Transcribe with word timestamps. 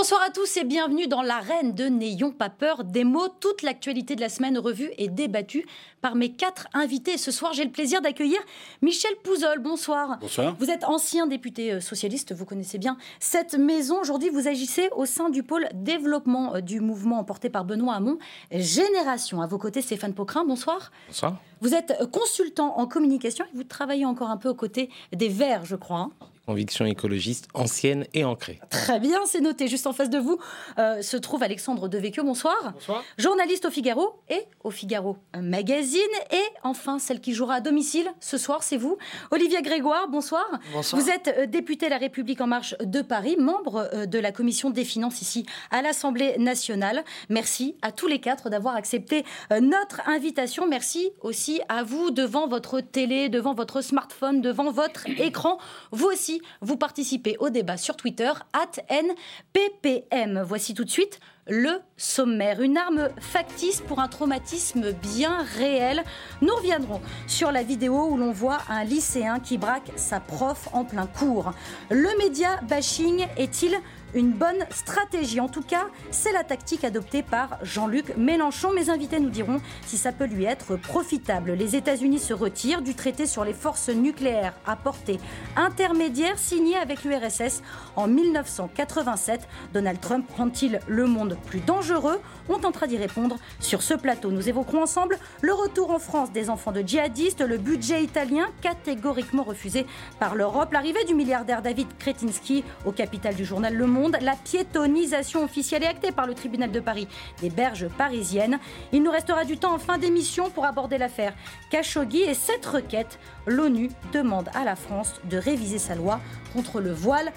Bonsoir 0.00 0.22
à 0.22 0.30
tous 0.30 0.56
et 0.56 0.64
bienvenue 0.64 1.08
dans 1.08 1.20
l'arène 1.20 1.74
de 1.74 1.84
N'ayons 1.84 2.32
pas 2.32 2.48
peur 2.48 2.84
des 2.84 3.04
mots. 3.04 3.28
Toute 3.28 3.60
l'actualité 3.60 4.16
de 4.16 4.22
la 4.22 4.30
semaine 4.30 4.56
revue 4.56 4.90
et 4.96 5.08
débattue 5.08 5.66
par 6.00 6.14
mes 6.14 6.32
quatre 6.32 6.68
invités. 6.72 7.18
Ce 7.18 7.30
soir, 7.30 7.52
j'ai 7.52 7.64
le 7.64 7.70
plaisir 7.70 8.00
d'accueillir 8.00 8.38
Michel 8.80 9.14
Pouzol. 9.22 9.58
Bonsoir. 9.58 10.16
Bonsoir. 10.18 10.56
Vous 10.58 10.70
êtes 10.70 10.84
ancien 10.84 11.26
député 11.26 11.72
euh, 11.72 11.80
socialiste, 11.82 12.32
vous 12.32 12.46
connaissez 12.46 12.78
bien 12.78 12.96
cette 13.18 13.56
maison. 13.56 14.00
Aujourd'hui, 14.00 14.30
vous 14.30 14.48
agissez 14.48 14.88
au 14.96 15.04
sein 15.04 15.28
du 15.28 15.42
pôle 15.42 15.68
développement 15.74 16.54
euh, 16.54 16.60
du 16.62 16.80
mouvement 16.80 17.18
emporté 17.18 17.50
par 17.50 17.66
Benoît 17.66 17.96
Hamon, 17.96 18.16
Génération. 18.52 19.42
À 19.42 19.46
vos 19.46 19.58
côtés, 19.58 19.82
Stéphane 19.82 20.14
Pocrin. 20.14 20.46
Bonsoir. 20.46 20.92
Bonsoir. 21.08 21.36
Vous 21.60 21.74
êtes 21.74 22.10
consultant 22.10 22.78
en 22.78 22.86
communication 22.86 23.44
et 23.52 23.54
vous 23.54 23.64
travaillez 23.64 24.06
encore 24.06 24.30
un 24.30 24.38
peu 24.38 24.48
aux 24.48 24.54
côtés 24.54 24.88
des 25.12 25.28
Verts, 25.28 25.66
je 25.66 25.76
crois. 25.76 26.08
Hein. 26.22 26.29
Conviction 26.50 26.84
écologiste 26.84 27.46
ancienne 27.54 28.06
et 28.12 28.24
ancrée. 28.24 28.58
Très 28.70 28.98
bien, 28.98 29.20
c'est 29.24 29.40
noté. 29.40 29.68
Juste 29.68 29.86
en 29.86 29.92
face 29.92 30.10
de 30.10 30.18
vous 30.18 30.36
euh, 30.80 31.00
se 31.00 31.16
trouve 31.16 31.44
Alexandre 31.44 31.86
Devecchio. 31.86 32.24
Bonsoir. 32.24 32.72
Bonsoir. 32.74 33.04
Journaliste 33.18 33.66
au 33.66 33.70
Figaro 33.70 34.20
et 34.28 34.40
au 34.64 34.72
Figaro 34.72 35.16
Magazine. 35.40 36.00
Et 36.32 36.42
enfin, 36.64 36.98
celle 36.98 37.20
qui 37.20 37.34
jouera 37.34 37.54
à 37.54 37.60
domicile 37.60 38.10
ce 38.18 38.36
soir, 38.36 38.64
c'est 38.64 38.78
vous. 38.78 38.98
Olivier 39.30 39.62
Grégoire, 39.62 40.08
bonsoir. 40.08 40.44
Bonsoir. 40.72 41.00
Vous 41.00 41.08
êtes 41.08 41.28
euh, 41.38 41.46
député 41.46 41.88
La 41.88 41.98
République 41.98 42.40
En 42.40 42.48
Marche 42.48 42.74
de 42.80 43.00
Paris, 43.00 43.36
membre 43.38 43.88
euh, 43.94 44.06
de 44.06 44.18
la 44.18 44.32
commission 44.32 44.70
des 44.70 44.84
finances 44.84 45.22
ici 45.22 45.46
à 45.70 45.82
l'Assemblée 45.82 46.36
nationale. 46.38 47.04
Merci 47.28 47.76
à 47.80 47.92
tous 47.92 48.08
les 48.08 48.18
quatre 48.18 48.50
d'avoir 48.50 48.74
accepté 48.74 49.24
euh, 49.52 49.60
notre 49.60 50.00
invitation. 50.08 50.66
Merci 50.66 51.12
aussi 51.20 51.60
à 51.68 51.84
vous 51.84 52.10
devant 52.10 52.48
votre 52.48 52.80
télé, 52.80 53.28
devant 53.28 53.54
votre 53.54 53.82
smartphone, 53.82 54.40
devant 54.40 54.72
votre 54.72 55.08
écran. 55.08 55.58
Vous 55.92 56.06
aussi, 56.06 56.39
vous 56.60 56.76
participez 56.76 57.36
au 57.38 57.50
débat 57.50 57.76
sur 57.76 57.96
Twitter, 57.96 58.30
at 58.52 58.82
NPPM. 58.88 60.42
Voici 60.42 60.74
tout 60.74 60.84
de 60.84 60.90
suite 60.90 61.20
le 61.46 61.80
sommaire. 61.96 62.60
Une 62.60 62.76
arme 62.76 63.08
factice 63.18 63.80
pour 63.80 63.98
un 63.98 64.08
traumatisme 64.08 64.92
bien 64.92 65.42
réel. 65.56 66.04
Nous 66.42 66.54
reviendrons 66.54 67.00
sur 67.26 67.50
la 67.52 67.62
vidéo 67.62 68.08
où 68.10 68.16
l'on 68.16 68.32
voit 68.32 68.58
un 68.68 68.84
lycéen 68.84 69.40
qui 69.40 69.58
braque 69.58 69.90
sa 69.96 70.20
prof 70.20 70.68
en 70.72 70.84
plein 70.84 71.06
cours. 71.06 71.52
Le 71.90 72.16
média 72.18 72.60
bashing 72.68 73.26
est-il 73.36 73.76
une 74.14 74.32
bonne 74.32 74.66
stratégie. 74.70 75.40
En 75.40 75.48
tout 75.48 75.62
cas, 75.62 75.86
c'est 76.10 76.32
la 76.32 76.44
tactique 76.44 76.84
adoptée 76.84 77.22
par 77.22 77.58
Jean-Luc 77.62 78.16
Mélenchon. 78.16 78.72
Mes 78.72 78.90
invités 78.90 79.20
nous 79.20 79.30
diront 79.30 79.60
si 79.86 79.96
ça 79.96 80.12
peut 80.12 80.26
lui 80.26 80.44
être 80.44 80.76
profitable. 80.76 81.52
Les 81.52 81.76
États-Unis 81.76 82.18
se 82.18 82.34
retirent 82.34 82.82
du 82.82 82.94
traité 82.94 83.26
sur 83.26 83.44
les 83.44 83.52
forces 83.52 83.88
nucléaires 83.88 84.54
à 84.66 84.76
portée 84.76 85.20
intermédiaire 85.56 86.38
signé 86.38 86.76
avec 86.76 87.04
l'URSS 87.04 87.62
en 87.96 88.06
1987. 88.06 89.48
Donald 89.72 90.00
Trump 90.00 90.26
rend-il 90.36 90.80
le 90.86 91.06
monde 91.06 91.36
plus 91.46 91.60
dangereux? 91.60 92.20
On 92.48 92.58
tentera 92.58 92.86
d'y 92.86 92.96
répondre 92.96 93.36
sur 93.60 93.82
ce 93.82 93.94
plateau. 93.94 94.30
Nous 94.30 94.48
évoquerons 94.48 94.82
ensemble 94.82 95.18
le 95.40 95.52
retour 95.52 95.90
en 95.90 95.98
France 95.98 96.32
des 96.32 96.50
enfants 96.50 96.72
de 96.72 96.82
djihadistes, 96.82 97.40
le 97.40 97.58
budget 97.58 98.02
italien 98.02 98.46
catégoriquement 98.60 99.42
refusé 99.42 99.86
par 100.18 100.34
l'Europe, 100.34 100.72
l'arrivée 100.72 101.04
du 101.04 101.14
milliardaire 101.14 101.62
David 101.62 101.88
Kretinsky 101.98 102.64
au 102.84 102.92
capital 102.92 103.34
du 103.34 103.44
journal 103.44 103.74
Le 103.74 103.86
Monde, 103.86 103.99
la 104.08 104.36
piétonisation 104.36 105.44
officielle 105.44 105.82
et 105.82 105.86
actée 105.86 106.12
par 106.12 106.26
le 106.26 106.34
tribunal 106.34 106.70
de 106.70 106.80
Paris 106.80 107.08
des 107.40 107.50
berges 107.50 107.88
parisiennes. 107.88 108.58
Il 108.92 109.02
nous 109.02 109.10
restera 109.10 109.44
du 109.44 109.58
temps 109.58 109.74
en 109.74 109.78
fin 109.78 109.98
d'émission 109.98 110.50
pour 110.50 110.64
aborder 110.64 110.98
l'affaire 110.98 111.34
Khashoggi 111.70 112.22
et 112.22 112.34
cette 112.34 112.66
requête. 112.66 113.18
L'ONU 113.46 113.90
demande 114.12 114.48
à 114.54 114.64
la 114.64 114.76
France 114.76 115.14
de 115.24 115.36
réviser 115.36 115.78
sa 115.78 115.94
loi 115.94 116.20
contre 116.52 116.80
le 116.80 116.92
voile 116.92 117.32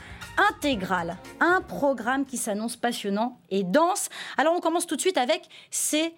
intégral. 0.52 1.18
Un 1.40 1.62
programme 1.62 2.26
qui 2.26 2.38
s'annonce 2.38 2.76
passionnant 2.76 3.40
et 3.50 3.64
dense. 3.64 4.10
Alors 4.38 4.54
on 4.56 4.60
commence 4.60 4.88
tout 4.88 4.96
de 4.96 5.02
suite 5.02 5.18
avec 5.18 5.48
ces 5.70 6.14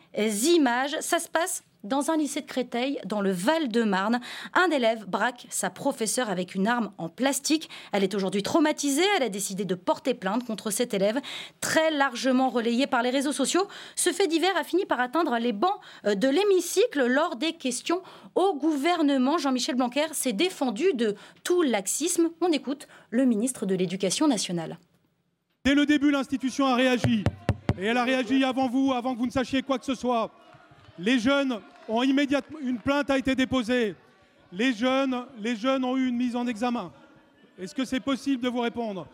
images. 0.48 0.96
Ça 1.02 1.20
se 1.20 1.28
passe 1.28 1.64
dans 1.86 2.12
un 2.12 2.18
lycée 2.18 2.42
de 2.42 2.46
Créteil, 2.46 3.00
dans 3.06 3.22
le 3.22 3.32
Val-de-Marne, 3.32 4.20
un 4.54 4.70
élève 4.72 5.06
braque 5.08 5.48
sa 5.50 5.70
professeure 5.70 6.30
avec 6.30 6.56
une 6.56 6.68
arme 6.68 6.92
en 6.98 7.10
plastique. 7.10 7.70
Elle 7.92 8.04
est 8.04 8.16
aujourd'hui 8.16 8.44
traumatisée. 8.44 9.04
Elle 9.18 9.24
a 9.24 9.30
décidé 9.30 9.66
de 9.66 9.76
porter 9.76 10.14
plainte 10.14 10.46
contre 10.46 10.72
cet 10.72 10.94
élève, 10.94 11.20
très 11.62 11.92
largement 11.92 12.50
relayé 12.50 12.88
par 12.88 13.02
les 13.02 13.10
réseaux 13.10 13.32
sociaux. 13.32 13.68
Ce 13.96 14.12
fait 14.12 14.28
divers 14.28 14.58
a 14.58 14.64
fini 14.64 14.86
par 14.86 15.00
atteindre 15.00 15.38
les 15.38 15.54
bancs 15.54 15.80
euh, 16.06 16.16
de 16.16 16.28
l'hémicycle 16.28 17.06
lors 17.06 17.36
des 17.36 17.54
questions 17.54 18.02
au 18.36 18.56
gouvernement. 18.56 19.38
Jean-Michel 19.38 19.76
Blanquer 19.76 20.08
s'est 20.14 20.34
défendu 20.34 20.94
de 20.94 21.16
tout 21.44 21.62
laxisme. 21.62 22.30
On 22.42 22.52
écoute 22.52 22.88
le 23.10 23.26
ministre 23.26 23.66
de 23.66 23.76
l'Éducation 23.76 24.28
nationale. 24.28 24.78
Dès 25.64 25.76
le 25.76 25.86
début, 25.86 26.12
l'institution 26.12 26.68
a 26.68 26.76
réagi. 26.76 27.24
Et 27.80 27.86
elle 27.86 27.98
a 27.98 28.04
réagi 28.04 28.44
avant 28.44 28.70
vous, 28.70 28.94
avant 28.94 29.14
que 29.14 29.20
vous 29.20 29.26
ne 29.26 29.32
sachiez 29.32 29.62
quoi 29.62 29.80
que 29.80 29.86
ce 29.86 29.96
soit. 29.96 30.32
Les 30.98 31.20
jeunes 31.20 31.60
une 31.90 32.78
plainte 32.78 33.10
a 33.10 33.18
été 33.18 33.36
déposée. 33.36 33.96
Les 34.52 34.74
jeunes, 34.74 35.26
les 35.40 35.56
jeunes 35.56 35.84
ont 35.84 35.98
eu 35.98 36.08
une 36.08 36.16
mise 36.16 36.36
en 36.36 36.48
examen. 36.48 36.92
Est-ce 37.60 37.76
que 37.76 37.86
c'est 37.86 38.00
possible 38.00 38.44
de 38.44 38.50
vous 38.50 38.62
répondre? 38.62 39.08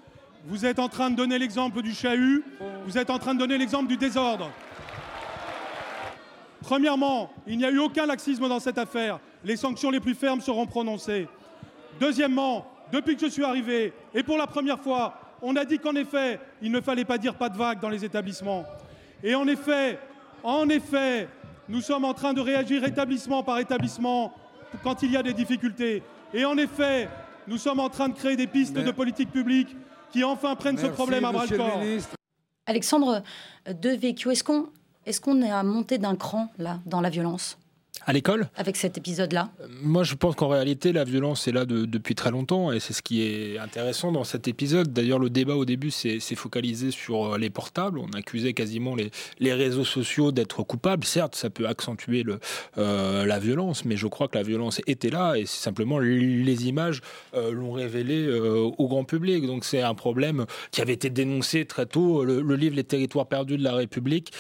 Vous 0.45 0.65
êtes 0.65 0.79
en 0.79 0.89
train 0.89 1.11
de 1.11 1.15
donner 1.15 1.37
l'exemple 1.37 1.81
du 1.81 1.93
chahut, 1.93 2.43
vous 2.85 2.97
êtes 2.97 3.09
en 3.09 3.19
train 3.19 3.33
de 3.33 3.39
donner 3.39 3.57
l'exemple 3.57 3.87
du 3.87 3.97
désordre. 3.97 4.49
Premièrement, 6.61 7.31
il 7.47 7.57
n'y 7.57 7.65
a 7.65 7.71
eu 7.71 7.79
aucun 7.79 8.05
laxisme 8.05 8.47
dans 8.47 8.59
cette 8.59 8.77
affaire. 8.77 9.19
Les 9.43 9.55
sanctions 9.55 9.89
les 9.91 9.99
plus 9.99 10.15
fermes 10.15 10.41
seront 10.41 10.65
prononcées. 10.65 11.27
Deuxièmement, 11.99 12.65
depuis 12.91 13.15
que 13.15 13.25
je 13.25 13.31
suis 13.31 13.43
arrivé, 13.43 13.93
et 14.13 14.23
pour 14.23 14.38
la 14.38 14.47
première 14.47 14.79
fois, 14.79 15.19
on 15.41 15.55
a 15.55 15.65
dit 15.65 15.79
qu'en 15.79 15.95
effet, 15.95 16.39
il 16.61 16.71
ne 16.71 16.81
fallait 16.81 17.05
pas 17.05 17.17
dire 17.17 17.35
pas 17.35 17.49
de 17.49 17.57
vague 17.57 17.79
dans 17.79 17.89
les 17.89 18.05
établissements. 18.05 18.65
Et 19.23 19.33
en 19.35 19.47
effet, 19.47 19.99
en 20.43 20.69
effet, 20.69 21.27
nous 21.71 21.81
sommes 21.81 22.03
en 22.05 22.13
train 22.13 22.33
de 22.33 22.41
réagir 22.41 22.83
établissement 22.83 23.43
par 23.43 23.57
établissement 23.59 24.33
quand 24.83 25.01
il 25.03 25.11
y 25.11 25.17
a 25.17 25.23
des 25.23 25.33
difficultés. 25.33 26.03
Et 26.33 26.43
en 26.45 26.57
effet, 26.57 27.07
nous 27.47 27.57
sommes 27.57 27.79
en 27.79 27.89
train 27.89 28.09
de 28.09 28.13
créer 28.13 28.35
des 28.35 28.47
pistes 28.47 28.75
Mais- 28.75 28.83
de 28.83 28.91
politique 28.91 29.31
publique 29.31 29.75
qui 30.11 30.23
enfin 30.23 30.55
prennent 30.55 30.77
ce 30.77 30.87
problème 30.87 31.23
à 31.25 31.31
bras 31.31 31.45
le 31.45 31.57
corps. 31.57 31.81
Alexandre 32.65 33.23
Devecchio, 33.65 34.31
est-ce 34.31 34.43
qu'on 34.43 34.69
est, 35.05 35.19
qu'on 35.21 35.41
est 35.41 35.49
à 35.49 35.63
monter 35.63 35.97
d'un 35.97 36.15
cran 36.15 36.49
là 36.57 36.79
dans 36.85 36.99
la 37.01 37.09
violence? 37.09 37.57
À 38.07 38.13
l'école 38.13 38.50
avec 38.56 38.78
cet 38.78 38.97
épisode-là 38.97 39.51
Moi, 39.84 40.03
je 40.03 40.16
pense 40.16 40.34
qu'en 40.35 40.47
réalité, 40.47 40.91
la 40.91 41.03
violence 41.03 41.47
est 41.47 41.51
là 41.51 41.66
de- 41.66 41.85
depuis 41.85 42.16
très 42.16 42.31
longtemps 42.31 42.72
et 42.72 42.79
c'est 42.79 42.94
ce 42.94 43.03
qui 43.03 43.22
est 43.22 43.59
intéressant 43.59 44.12
dans 44.12 44.23
cet 44.23 44.47
épisode. 44.47 44.91
D'ailleurs, 44.91 45.19
le 45.19 45.29
débat 45.29 45.56
au 45.56 45.66
début 45.66 45.91
s'est 45.91 46.19
focalisé 46.35 46.89
sur 46.89 47.35
euh, 47.35 47.38
les 47.38 47.51
portables. 47.51 48.00
On 48.00 48.07
accusait 48.17 48.53
quasiment 48.53 48.95
les, 48.95 49.12
les 49.39 49.53
réseaux 49.53 49.84
sociaux 49.85 50.31
d'être 50.31 50.63
coupables. 50.63 51.03
Certes, 51.06 51.35
ça 51.35 51.51
peut 51.51 51.67
accentuer 51.67 52.23
le, 52.23 52.39
euh, 52.79 53.23
la 53.28 53.38
violence, 53.38 53.85
mais 53.85 53.97
je 53.97 54.07
crois 54.07 54.28
que 54.28 54.35
la 54.38 54.44
violence 54.44 54.81
était 54.88 55.12
là 55.12 55.35
et 55.35 55.45
c'est 55.45 55.62
simplement 55.62 56.00
les 56.00 56.68
images 56.68 57.01
euh, 57.35 57.51
l'ont 57.51 57.72
révélé 57.73 58.25
euh, 58.25 58.68
au 58.79 58.88
grand 58.88 59.03
public. 59.03 59.45
Donc, 59.45 59.63
c'est 59.63 59.81
un 59.83 59.94
problème 59.94 60.47
qui 60.72 60.81
avait 60.81 60.94
été 60.94 61.12
dénoncé 61.12 61.66
très 61.66 61.85
tôt. 61.85 62.25
Le, 62.25 62.41
le 62.41 62.56
livre 62.56 62.75
Les 62.75 62.83
territoires 62.83 63.28
perdus 63.28 63.57
de 63.57 63.63
la 63.63 63.75
République, 63.75 64.31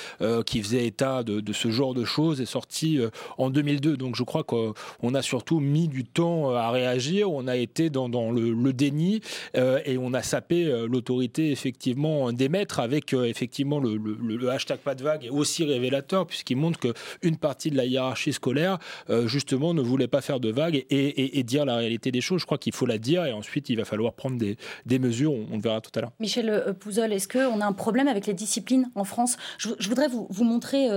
qui 0.47 0.63
faisait 0.63 0.87
état 0.87 1.21
de, 1.21 1.41
de 1.41 1.53
ce 1.53 1.69
genre 1.69 1.93
de 1.93 2.05
choses, 2.05 2.41
est 2.41 2.45
sorti 2.45 2.99
en 3.37 3.50
2002. 3.51 3.97
Donc 3.97 4.15
je 4.15 4.23
crois 4.23 4.43
qu'on 4.43 5.13
a 5.13 5.21
surtout 5.21 5.59
mis 5.59 5.87
du 5.87 6.03
temps 6.03 6.51
euh, 6.51 6.55
à 6.55 6.71
réagir, 6.71 7.31
on 7.31 7.47
a 7.47 7.55
été 7.55 7.89
dans, 7.89 8.07
le, 8.07 8.73
déni 8.73 9.21
euh, 9.55 9.79
et 9.85 9.97
on 9.97 10.13
a 10.13 10.21
sapé 10.21 10.65
euh, 10.65 10.87
l'autorité 10.87 11.51
effectivement 11.51 12.31
des 12.31 12.49
maîtres 12.49 12.79
avec 12.79 13.13
effectivement 13.13 13.79
le, 13.79 14.49
hashtag 14.49 14.79
pas 14.79 14.95
de 14.95 15.03
vague 15.03 15.25
est 15.25 15.29
aussi 15.29 15.63
révélateur 15.63 16.25
puisqu'il 16.25 16.57
montre 16.57 16.79
qu'une 16.79 17.37
partie 17.37 17.69
de 17.69 17.77
la 17.77 17.85
hiérarchie 17.85 18.33
scolaire 18.33 18.77
justement 19.25 19.73
ne 19.73 19.81
voulait 19.81 20.07
pas 20.07 20.21
faire 20.21 20.39
de 20.39 20.51
vagues 20.51 20.85
et, 20.89 21.43
dire 21.43 21.65
la 21.65 21.75
réalité 21.75 22.11
des 22.11 22.21
choses. 22.21 22.41
Je 22.41 22.45
crois 22.45 22.57
qu'il 22.57 22.73
faut 22.73 22.85
la 22.85 22.97
dire 22.97 23.25
et 23.25 23.33
ensuite 23.33 23.69
il 23.69 23.77
va 23.77 23.85
falloir 23.85 24.13
prendre 24.13 24.37
des, 24.37 24.99
mesures, 24.99 25.33
on, 25.33 25.55
le 25.55 25.61
verra 25.61 25.81
tout 25.81 25.91
à 25.95 26.01
l'heure. 26.01 26.11
Michel 26.19 26.75
Pouzol, 26.79 27.11
est-ce 27.11 27.27
qu'on 27.27 27.59
a 27.61 27.65
un 27.65 27.73
problème 27.73 28.07
avec 28.07 28.27
les 28.27 28.33
disciplines 28.33 28.89
en 28.95 29.03
France? 29.03 29.37
Je, 29.57 29.89
voudrais 29.89 30.07
vous, 30.07 30.43
montrer 30.43 30.87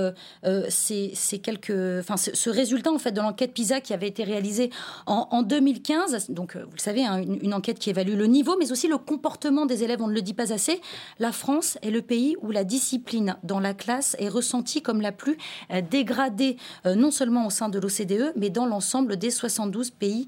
ces, 0.69 1.38
quelques, 1.43 2.02
ce 2.44 2.50
résultat 2.50 2.93
en 2.93 2.99
fait 2.99 3.12
de 3.12 3.20
l'enquête 3.23 3.55
PISA 3.55 3.81
qui 3.81 3.94
avait 3.94 4.08
été 4.08 4.23
réalisée 4.23 4.69
en, 5.06 5.29
en 5.31 5.43
2015. 5.43 6.29
Donc, 6.29 6.56
euh, 6.56 6.64
vous 6.64 6.75
le 6.75 6.81
savez, 6.81 7.02
hein, 7.02 7.23
une, 7.23 7.55
enquête 7.55 7.79
qui 7.79 7.88
évalue 7.88 8.17
le 8.17 8.26
niveau, 8.26 8.56
mais 8.58 8.70
aussi 8.70 8.87
le 8.87 8.99
comportement 8.99 9.64
des 9.64 9.82
élèves. 9.82 10.02
On 10.02 10.08
ne 10.08 10.12
le 10.12 10.20
dit 10.20 10.35
pas 10.35 10.52
assez. 10.52 10.81
La 11.19 11.32
France 11.32 11.79
est 11.82 11.91
le 11.91 12.02
pays 12.02 12.37
où 12.43 12.50
la 12.50 12.64
discipline 12.64 13.37
dans 13.44 13.61
la 13.61 13.73
classe 13.73 14.14
est 14.19 14.29
ressentie 14.29 14.82
comme 14.82 15.00
la 15.00 15.12
plus 15.12 15.38
euh, 15.73 15.81
dégradée, 15.81 16.58
euh, 16.85 16.94
non 16.94 17.11
seulement 17.11 17.46
au 17.46 17.50
sein 17.50 17.70
de 17.70 17.79
l'OCDE, 17.79 18.35
mais 18.37 18.50
dans 18.50 18.67
l'ensemble 18.67 19.17
des 19.17 19.31
72 19.31 19.90
pays 19.90 20.26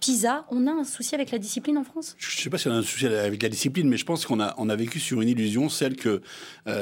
PISA. 0.00 0.44
On 0.50 0.66
a 0.66 0.70
un 0.70 0.84
souci 0.84 1.14
avec 1.14 1.32
la 1.32 1.38
discipline 1.38 1.78
en 1.78 1.84
France? 1.84 2.14
Je 2.18 2.36
ne 2.36 2.42
sais 2.42 2.50
pas 2.50 2.58
si 2.58 2.68
on 2.68 2.72
a 2.72 2.76
un 2.76 2.82
souci 2.82 3.06
avec 3.06 3.42
la 3.42 3.48
discipline, 3.48 3.88
mais 3.88 3.96
je 3.96 4.04
pense 4.04 4.26
qu'on 4.26 4.38
a, 4.40 4.76
vécu 4.76 5.00
sur 5.00 5.20
une 5.20 5.28
illusion, 5.28 5.68
celle 5.68 5.96
que 5.96 6.22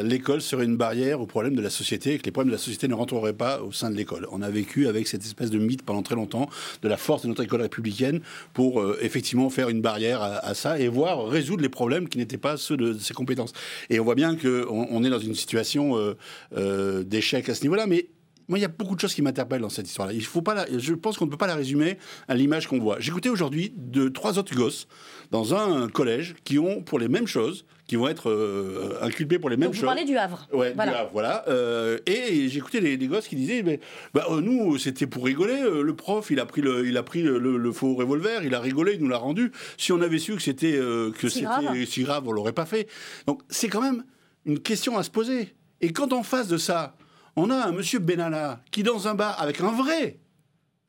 l'école 0.02 0.42
serait 0.42 0.64
une 0.64 0.76
barrière 0.76 1.20
au 1.20 1.26
problème 1.26 1.54
de 1.54 1.62
la 1.62 1.70
société 1.70 2.14
et 2.14 2.18
que 2.18 2.24
les 2.24 2.30
problèmes 2.30 2.50
de 2.50 2.56
la 2.56 2.62
société 2.62 2.88
ne 2.88 2.94
rentreraient 2.94 3.32
pas 3.32 3.62
au 3.62 3.72
sein 3.72 3.90
de 3.90 3.96
l'école. 3.96 4.28
On 4.30 4.42
a 4.42 4.50
vécu 4.50 4.65
avec 4.86 5.06
cette 5.06 5.24
espèce 5.24 5.50
de 5.50 5.58
mythe 5.58 5.82
pendant 5.82 6.02
très 6.02 6.14
longtemps 6.14 6.48
de 6.82 6.88
la 6.88 6.96
force 6.96 7.22
de 7.22 7.28
notre 7.28 7.42
école 7.42 7.62
républicaine 7.62 8.20
pour 8.52 8.80
euh, 8.80 8.98
effectivement 9.00 9.48
faire 9.50 9.68
une 9.68 9.80
barrière 9.80 10.22
à, 10.22 10.54
ça 10.54 10.78
et 10.78 10.88
voir 10.88 11.26
résoudre 11.28 11.62
les 11.62 11.68
problèmes 11.68 12.08
qui 12.08 12.18
n'étaient 12.18 12.38
pas 12.38 12.56
ceux 12.56 12.76
de 12.76 12.98
ses 12.98 13.14
compétences. 13.14 13.52
Et 13.90 14.00
on 14.00 14.04
voit 14.04 14.14
bien 14.14 14.36
qu'on 14.36 14.86
on 14.90 15.04
est 15.04 15.10
dans 15.10 15.18
une 15.18 15.34
situation 15.34 15.96
euh, 15.96 16.16
euh, 16.56 17.02
d'échec 17.02 17.48
à 17.48 17.54
ce 17.54 17.62
niveau-là, 17.62 17.86
mais 17.86 18.08
moi, 18.48 18.58
il 18.60 18.62
y 18.62 18.64
a 18.64 18.68
beaucoup 18.68 18.94
de 18.94 19.00
choses 19.00 19.14
qui 19.14 19.22
m'interpellent 19.22 19.60
dans 19.60 19.68
cette 19.68 19.88
histoire-là. 19.88 20.14
Il 20.14 20.24
faut 20.24 20.42
pas 20.42 20.66
je 20.76 20.94
pense 20.94 21.18
qu'on 21.18 21.26
ne 21.26 21.30
peut 21.30 21.36
pas 21.36 21.48
la 21.48 21.56
résumer 21.56 21.98
à 22.28 22.34
l'image 22.34 22.68
qu'on 22.68 22.78
voit. 22.78 23.00
J'écoutais 23.00 23.28
aujourd'hui 23.28 23.72
de 23.76 24.08
trois 24.08 24.38
autres 24.38 24.54
gosses 24.54 24.86
dans 25.32 25.54
un 25.54 25.88
collège 25.88 26.36
qui 26.44 26.58
ont, 26.58 26.82
pour 26.82 27.00
les 27.00 27.08
mêmes 27.08 27.26
choses, 27.26 27.64
qui 27.86 27.96
vont 27.96 28.08
être 28.08 28.30
euh, 28.30 28.98
inculpés 29.00 29.38
pour 29.38 29.48
les 29.48 29.56
mêmes 29.56 29.68
Donc 29.68 29.74
choses. 29.74 29.82
Vous 29.82 29.86
parlez 29.86 30.04
du 30.04 30.16
Havre. 30.16 30.48
Ouais, 30.52 30.72
voilà. 30.74 30.92
du 30.92 30.98
Havre, 30.98 31.10
voilà. 31.12 31.44
Euh, 31.48 31.98
et 32.06 32.48
j'écoutais 32.48 32.80
les, 32.80 32.96
les, 32.96 33.06
gosses 33.06 33.28
qui 33.28 33.36
disaient, 33.36 33.62
mais, 33.62 33.80
bah, 34.12 34.26
euh, 34.30 34.40
nous, 34.40 34.76
c'était 34.78 35.06
pour 35.06 35.24
rigoler. 35.24 35.60
Le 35.60 35.96
prof, 35.96 36.30
il 36.30 36.40
a 36.40 36.46
pris 36.46 36.62
le, 36.62 36.86
il 36.86 36.96
a 36.96 37.02
pris 37.02 37.22
le, 37.22 37.38
le, 37.38 37.72
faux 37.72 37.94
revolver, 37.94 38.42
il 38.44 38.54
a 38.54 38.60
rigolé, 38.60 38.94
il 38.94 39.00
nous 39.00 39.08
l'a 39.08 39.18
rendu. 39.18 39.52
Si 39.76 39.92
on 39.92 40.00
avait 40.00 40.18
su 40.18 40.34
que 40.34 40.42
c'était 40.42 40.76
euh, 40.76 41.12
que 41.12 41.28
Si 41.28 41.42
grave. 41.42 41.84
si 41.84 42.02
grave, 42.02 42.26
on 42.26 42.32
l'aurait 42.32 42.52
pas 42.52 42.66
fait. 42.66 42.88
Donc 43.26 43.42
c'est 43.48 43.68
quand 43.68 43.82
même 43.82 44.04
une 44.44 44.58
question 44.58 44.98
à 44.98 45.02
se 45.02 45.10
poser. 45.10 45.54
Et 45.80 45.92
quand 45.92 46.12
en 46.12 46.22
face 46.22 46.48
de 46.48 46.56
ça, 46.56 46.96
on 47.36 47.50
a 47.50 47.56
un 47.56 47.72
monsieur 47.72 47.98
Benalla 47.98 48.60
qui, 48.70 48.82
dans 48.82 49.06
un 49.08 49.14
bar, 49.14 49.40
avec 49.40 49.60
un 49.60 49.70
vrai, 49.70 50.18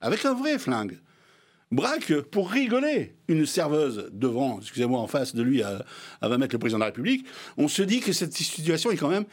avec 0.01 0.25
un 0.25 0.33
vrai 0.33 0.57
flingue, 0.57 0.99
braque 1.71 2.13
pour 2.31 2.49
rigoler 2.49 3.15
une 3.27 3.45
serveuse 3.45 4.09
devant, 4.13 4.59
excusez-moi, 4.59 4.99
en 4.99 5.07
face 5.07 5.35
de 5.35 5.41
lui, 5.41 5.61
à, 5.63 5.83
à 6.21 6.29
20 6.29 6.37
mètres 6.37 6.55
le 6.55 6.59
président 6.59 6.77
de 6.77 6.81
la 6.81 6.87
République, 6.87 7.25
on 7.57 7.67
se 7.67 7.81
dit 7.81 7.99
que 7.99 8.13
cette 8.13 8.33
situation 8.33 8.91
est 8.91 8.97
quand 8.97 9.09
même 9.09 9.25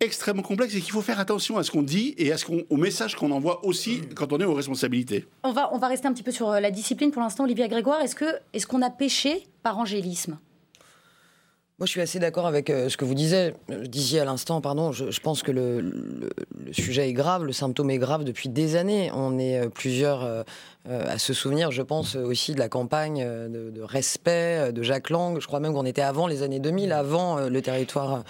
extrêmement 0.00 0.42
complexe 0.42 0.74
et 0.74 0.80
qu'il 0.80 0.92
faut 0.92 1.02
faire 1.02 1.18
attention 1.18 1.56
à 1.58 1.64
ce 1.64 1.70
qu'on 1.70 1.82
dit 1.82 2.14
et 2.18 2.32
à 2.32 2.38
ce 2.38 2.44
qu'on, 2.44 2.64
au 2.70 2.76
message 2.76 3.16
qu'on 3.16 3.30
envoie 3.30 3.64
aussi 3.64 4.02
quand 4.14 4.32
on 4.32 4.38
est 4.38 4.44
aux 4.44 4.54
responsabilités. 4.54 5.26
On 5.42 5.52
va, 5.52 5.72
on 5.74 5.78
va 5.78 5.88
rester 5.88 6.06
un 6.06 6.12
petit 6.12 6.22
peu 6.22 6.30
sur 6.30 6.50
euh, 6.50 6.60
la 6.60 6.70
discipline 6.70 7.10
pour 7.10 7.22
l'instant, 7.22 7.44
Olivier 7.44 7.68
Grégoire. 7.68 8.00
Est-ce, 8.00 8.14
que, 8.14 8.26
est-ce 8.52 8.66
qu'on 8.66 8.82
a 8.82 8.90
péché 8.90 9.46
par 9.62 9.78
angélisme? 9.78 10.38
Moi, 11.78 11.86
je 11.86 11.92
suis 11.92 12.00
assez 12.00 12.18
d'accord 12.18 12.46
avec 12.46 12.70
euh, 12.70 12.88
ce 12.88 12.96
que 12.96 13.04
vous 13.04 13.14
disiez, 13.14 13.54
euh, 13.70 13.86
disiez 13.86 14.18
à 14.18 14.24
l'instant. 14.24 14.60
Pardon, 14.60 14.90
je, 14.90 15.12
je 15.12 15.20
pense 15.20 15.44
que 15.44 15.52
le, 15.52 15.80
le, 15.80 16.30
le, 16.66 16.72
sujet 16.72 17.08
est 17.08 17.12
grave, 17.12 17.44
le 17.44 17.52
symptôme 17.52 17.90
est 17.90 17.98
grave 17.98 18.24
depuis 18.24 18.48
des 18.48 18.74
années. 18.74 19.12
On 19.14 19.38
est 19.38 19.60
euh, 19.60 19.68
plusieurs 19.68 20.24
euh, 20.24 20.42
à 20.86 21.18
se 21.18 21.32
souvenir, 21.32 21.70
je 21.70 21.82
pense 21.82 22.16
aussi 22.16 22.52
de 22.52 22.58
la 22.58 22.68
campagne 22.68 23.24
de, 23.24 23.70
de, 23.70 23.80
respect 23.82 24.72
de 24.72 24.82
Jacques 24.82 25.10
Lang. 25.10 25.38
Je 25.38 25.46
crois 25.46 25.60
même 25.60 25.72
qu'on 25.72 25.86
était 25.86 26.02
avant 26.02 26.26
les 26.26 26.42
années 26.42 26.58
2000, 26.58 26.92
avant 26.92 27.48
le 27.48 27.62
territoire. 27.62 28.24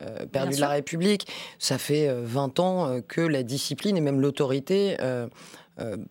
Euh, 0.00 0.26
perdu 0.26 0.56
de 0.56 0.60
la. 0.60 0.68
République. 0.68 1.26
Ça 1.58 1.78
fait 1.78 2.08
euh, 2.08 2.22
20 2.24 2.60
ans 2.60 2.88
euh, 2.88 3.00
que 3.06 3.20
la 3.20 3.42
discipline 3.42 3.96
et 3.96 4.00
même 4.00 4.20
l'autorité 4.20 4.96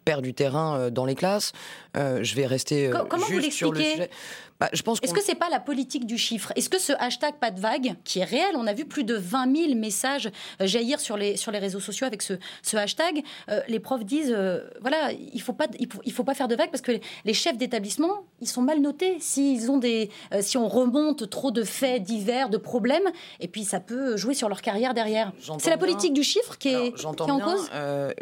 perd 0.05 0.21
du 0.21 0.33
terrain 0.33 0.89
dans 0.89 1.05
les 1.05 1.15
classes. 1.15 1.53
Je 1.95 2.35
vais 2.35 2.45
rester 2.45 2.89
Co- 2.91 3.05
comment 3.07 3.25
vous 3.25 3.39
juste 3.39 3.61
l'expliquez? 3.61 4.09
Bah, 4.61 4.69
je 4.73 4.83
pense 4.83 4.99
Est-ce 5.01 5.11
qu'on- 5.11 5.19
que 5.19 5.25
c'est 5.25 5.33
pas 5.33 5.49
la 5.49 5.59
politique 5.59 6.05
du 6.05 6.19
chiffre? 6.19 6.53
Est-ce 6.55 6.69
que 6.69 6.79
ce 6.79 6.93
hashtag 6.99 7.33
pas 7.41 7.49
de 7.49 7.59
vague, 7.59 7.95
qui 8.03 8.19
est 8.19 8.23
réel, 8.23 8.51
on 8.55 8.67
a 8.67 8.73
vu 8.73 8.85
plus 8.85 9.03
de 9.03 9.15
20 9.15 9.55
000 9.69 9.73
messages 9.75 10.29
euh, 10.61 10.67
jaillir 10.67 10.99
sur 10.99 11.17
les, 11.17 11.35
sur 11.35 11.51
les 11.51 11.57
réseaux 11.57 11.79
sociaux 11.79 12.05
avec 12.05 12.21
ce, 12.21 12.33
ce 12.61 12.77
hashtag, 12.77 13.23
euh, 13.49 13.59
les 13.67 13.79
profs 13.79 14.05
disent, 14.05 14.31
euh, 14.37 14.59
voilà, 14.79 15.11
il 15.33 15.41
faut 15.41 15.53
pas, 15.53 15.65
il 15.79 15.91
faut, 15.91 15.99
il 16.05 16.11
faut 16.13 16.23
pas 16.23 16.35
faire 16.35 16.47
de 16.47 16.55
vagues 16.55 16.69
parce 16.69 16.83
que 16.83 16.91
les, 17.25 17.33
chefs 17.33 17.57
d'établissement, 17.57 18.21
ils 18.39 18.47
sont 18.47 18.61
mal 18.61 18.79
notés. 18.81 19.17
S'ils 19.19 19.71
ont 19.71 19.79
des, 19.79 20.11
euh, 20.31 20.43
si 20.43 20.57
on 20.59 20.67
remonte 20.67 21.27
trop 21.31 21.49
de 21.49 21.63
faits 21.63 22.03
divers, 22.03 22.49
de 22.49 22.57
problèmes, 22.57 23.09
et 23.39 23.47
puis 23.47 23.63
ça 23.63 23.79
peut 23.79 24.15
jouer 24.15 24.35
sur 24.35 24.47
leur 24.47 24.61
carrière 24.61 24.93
derrière. 24.93 25.31
C'est 25.57 25.71
la 25.71 25.77
bien. 25.77 25.87
politique 25.87 26.13
du 26.13 26.21
chiffre 26.21 26.59
qui 26.59 26.67
est, 26.67 26.75
Alors, 26.75 27.15
qui 27.15 27.23
est 27.23 27.31
en 27.31 27.37
bien. 27.37 27.45
cause? 27.45 27.69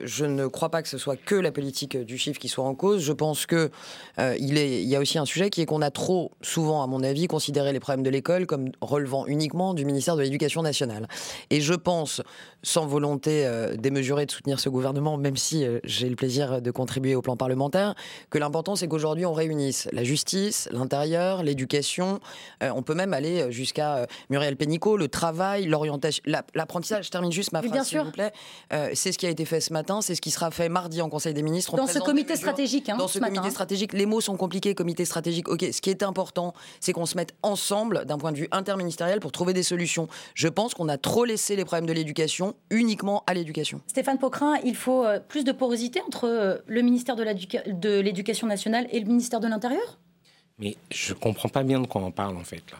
je 0.03 0.23
ne 0.23 0.47
crois 0.47 0.69
pas 0.69 0.81
que 0.81 0.87
ce 0.87 0.97
soit 0.97 1.17
que 1.17 1.35
la 1.35 1.51
politique 1.51 1.97
du 1.97 2.17
chiffre 2.17 2.39
qui 2.39 2.47
soit 2.47 2.63
en 2.63 2.75
cause. 2.75 3.01
Je 3.03 3.11
pense 3.11 3.45
que 3.45 3.69
il, 4.17 4.57
est, 4.57 4.81
il 4.83 4.87
y 4.87 4.95
a 4.95 4.99
aussi 5.01 5.17
un 5.17 5.25
sujet 5.25 5.49
qui 5.49 5.59
est 5.61 5.65
qu'on 5.65 5.81
a 5.81 5.91
trop 5.91 6.28
souvent, 6.41 6.83
à 6.83 6.87
mon 6.87 7.03
avis, 7.03 7.27
considéré 7.27 7.73
les 7.73 7.79
problèmes 7.79 8.03
de 8.03 8.09
l'école 8.09 8.45
comme 8.45 8.71
relevant 8.81 9.25
uniquement 9.25 9.73
du 9.73 9.85
ministère 9.85 10.15
de 10.15 10.21
l'Éducation 10.21 10.61
nationale. 10.61 11.07
Et 11.49 11.61
je 11.61 11.73
pense, 11.73 12.21
sans 12.63 12.85
volonté 12.85 13.45
euh, 13.45 13.75
démesurée 13.77 14.25
de 14.25 14.31
soutenir 14.31 14.59
ce 14.59 14.69
gouvernement, 14.69 15.17
même 15.17 15.37
si 15.37 15.65
euh, 15.65 15.79
j'ai 15.83 16.09
le 16.09 16.15
plaisir 16.15 16.61
de 16.61 16.71
contribuer 16.71 17.15
au 17.15 17.21
plan 17.21 17.37
parlementaire, 17.37 17.95
que 18.29 18.37
l'important 18.37 18.75
c'est 18.75 18.87
qu'aujourd'hui 18.87 19.25
on 19.25 19.33
réunisse 19.33 19.87
la 19.93 20.03
justice, 20.03 20.67
l'intérieur, 20.71 21.41
l'éducation. 21.43 22.19
Euh, 22.63 22.71
on 22.75 22.81
peut 22.83 22.95
même 22.95 23.13
aller 23.13 23.51
jusqu'à 23.51 24.07
Muriel 24.29 24.57
Pénicaud, 24.57 24.97
le 24.97 25.07
travail, 25.07 25.65
l'orientation, 25.65 26.21
la- 26.25 26.43
l'apprentissage. 26.53 27.05
Je 27.05 27.11
termine 27.11 27.31
juste 27.31 27.51
ma 27.53 27.61
phrase, 27.61 27.87
s'il 27.87 27.99
vous 28.01 28.11
plaît. 28.11 28.31
C'est 28.93 29.11
ce 29.11 29.17
qui 29.17 29.25
a 29.25 29.29
été 29.29 29.45
fait 29.45 29.61
ce 29.61 29.71
matin, 29.73 30.01
c'est 30.01 30.15
ce 30.15 30.21
qui 30.21 30.31
sera 30.31 30.51
fait 30.51 30.69
mardi 30.69 31.01
en 31.01 31.09
Conseil 31.09 31.33
des 31.33 31.43
ministres. 31.43 31.73
On 31.73 31.77
dans 31.77 31.87
ce 31.87 31.99
comité 31.99 32.35
stratégique 32.35 32.89
hein, 32.89 32.97
dans 32.97 33.07
ce 33.07 33.15
ce 33.15 33.19
matin. 33.19 33.35
comité 33.35 33.51
stratégique, 33.51 33.93
les 33.93 34.05
mots 34.05 34.21
sont 34.21 34.35
compliqués, 34.37 34.75
comité 34.75 35.05
stratégique. 35.05 35.47
Ok, 35.49 35.65
ce 35.71 35.81
qui 35.81 35.89
est 35.89 36.03
important, 36.03 36.53
c'est 36.79 36.91
qu'on 36.93 37.05
se 37.05 37.15
mette 37.15 37.33
ensemble 37.43 38.05
d'un 38.05 38.17
point 38.17 38.31
de 38.31 38.37
vue 38.37 38.47
interministériel 38.51 39.19
pour 39.19 39.31
trouver 39.31 39.53
des 39.53 39.63
solutions. 39.63 40.07
Je 40.33 40.47
pense 40.47 40.73
qu'on 40.73 40.89
a 40.89 40.97
trop 40.97 41.25
laissé 41.25 41.55
les 41.55 41.65
problèmes 41.65 41.85
de 41.87 41.93
l'éducation 41.93 42.48
uniquement 42.69 43.23
à 43.27 43.33
l'éducation. 43.33 43.81
Stéphane 43.87 44.17
Pocrin, 44.17 44.57
il 44.63 44.75
faut 44.75 45.05
euh, 45.05 45.19
plus 45.19 45.43
de 45.43 45.51
porosité 45.51 46.01
entre 46.01 46.25
euh, 46.25 46.57
le 46.67 46.81
ministère 46.81 47.15
de 47.15 47.23
l'éduca- 47.23 47.63
de 47.67 47.99
l'Éducation 47.99 48.47
nationale 48.47 48.87
et 48.91 48.99
le 48.99 49.05
ministère 49.05 49.39
de 49.39 49.47
l'Intérieur? 49.47 49.99
Mais 50.57 50.75
je 50.91 51.13
comprends 51.13 51.49
pas 51.49 51.63
bien 51.63 51.79
de 51.79 51.87
quoi 51.87 52.01
on 52.01 52.11
parle 52.11 52.37
en 52.37 52.43
fait 52.43 52.63
là. 52.71 52.77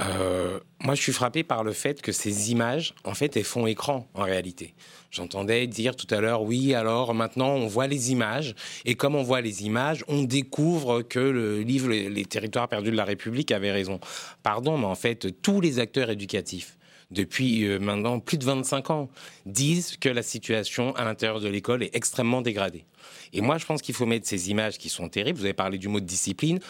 Euh, 0.00 0.58
moi, 0.80 0.96
je 0.96 1.02
suis 1.02 1.12
frappé 1.12 1.44
par 1.44 1.62
le 1.62 1.72
fait 1.72 2.02
que 2.02 2.10
ces 2.10 2.50
images, 2.50 2.94
en 3.04 3.14
fait, 3.14 3.36
elles 3.36 3.44
font 3.44 3.68
écran 3.68 4.08
en 4.14 4.22
réalité. 4.22 4.74
J'entendais 5.12 5.68
dire 5.68 5.94
tout 5.94 6.12
à 6.12 6.20
l'heure, 6.20 6.42
oui, 6.42 6.74
alors 6.74 7.14
maintenant 7.14 7.50
on 7.50 7.68
voit 7.68 7.86
les 7.86 8.10
images, 8.10 8.56
et 8.84 8.96
comme 8.96 9.14
on 9.14 9.22
voit 9.22 9.40
les 9.40 9.64
images, 9.64 10.04
on 10.08 10.22
découvre 10.24 11.02
que 11.02 11.20
le 11.20 11.60
livre 11.60 11.88
les 11.90 12.24
territoires 12.24 12.68
perdus 12.68 12.90
de 12.90 12.96
la 12.96 13.04
République 13.04 13.52
avait 13.52 13.70
raison. 13.70 14.00
Pardon, 14.42 14.76
mais 14.76 14.86
en 14.86 14.96
fait, 14.96 15.40
tous 15.40 15.60
les 15.60 15.78
acteurs 15.78 16.10
éducatifs, 16.10 16.76
depuis 17.14 17.64
euh, 17.64 17.78
maintenant 17.78 18.20
plus 18.20 18.36
de 18.36 18.44
25 18.44 18.90
ans, 18.90 19.08
disent 19.46 19.96
que 19.96 20.08
la 20.08 20.22
situation 20.22 20.94
à 20.96 21.04
l'intérieur 21.04 21.40
de 21.40 21.48
l'école 21.48 21.82
est 21.82 21.94
extrêmement 21.94 22.42
dégradée. 22.42 22.84
Et 23.32 23.40
moi, 23.40 23.58
je 23.58 23.64
pense 23.66 23.80
qu'il 23.80 23.94
faut 23.94 24.06
mettre 24.06 24.26
ces 24.26 24.50
images 24.50 24.78
qui 24.78 24.88
sont 24.88 25.08
terribles. 25.08 25.38
Vous 25.38 25.44
avez 25.44 25.54
parlé 25.54 25.78
du 25.78 25.88
mot 25.88 26.00
de 26.00 26.06
discipline 26.06 26.60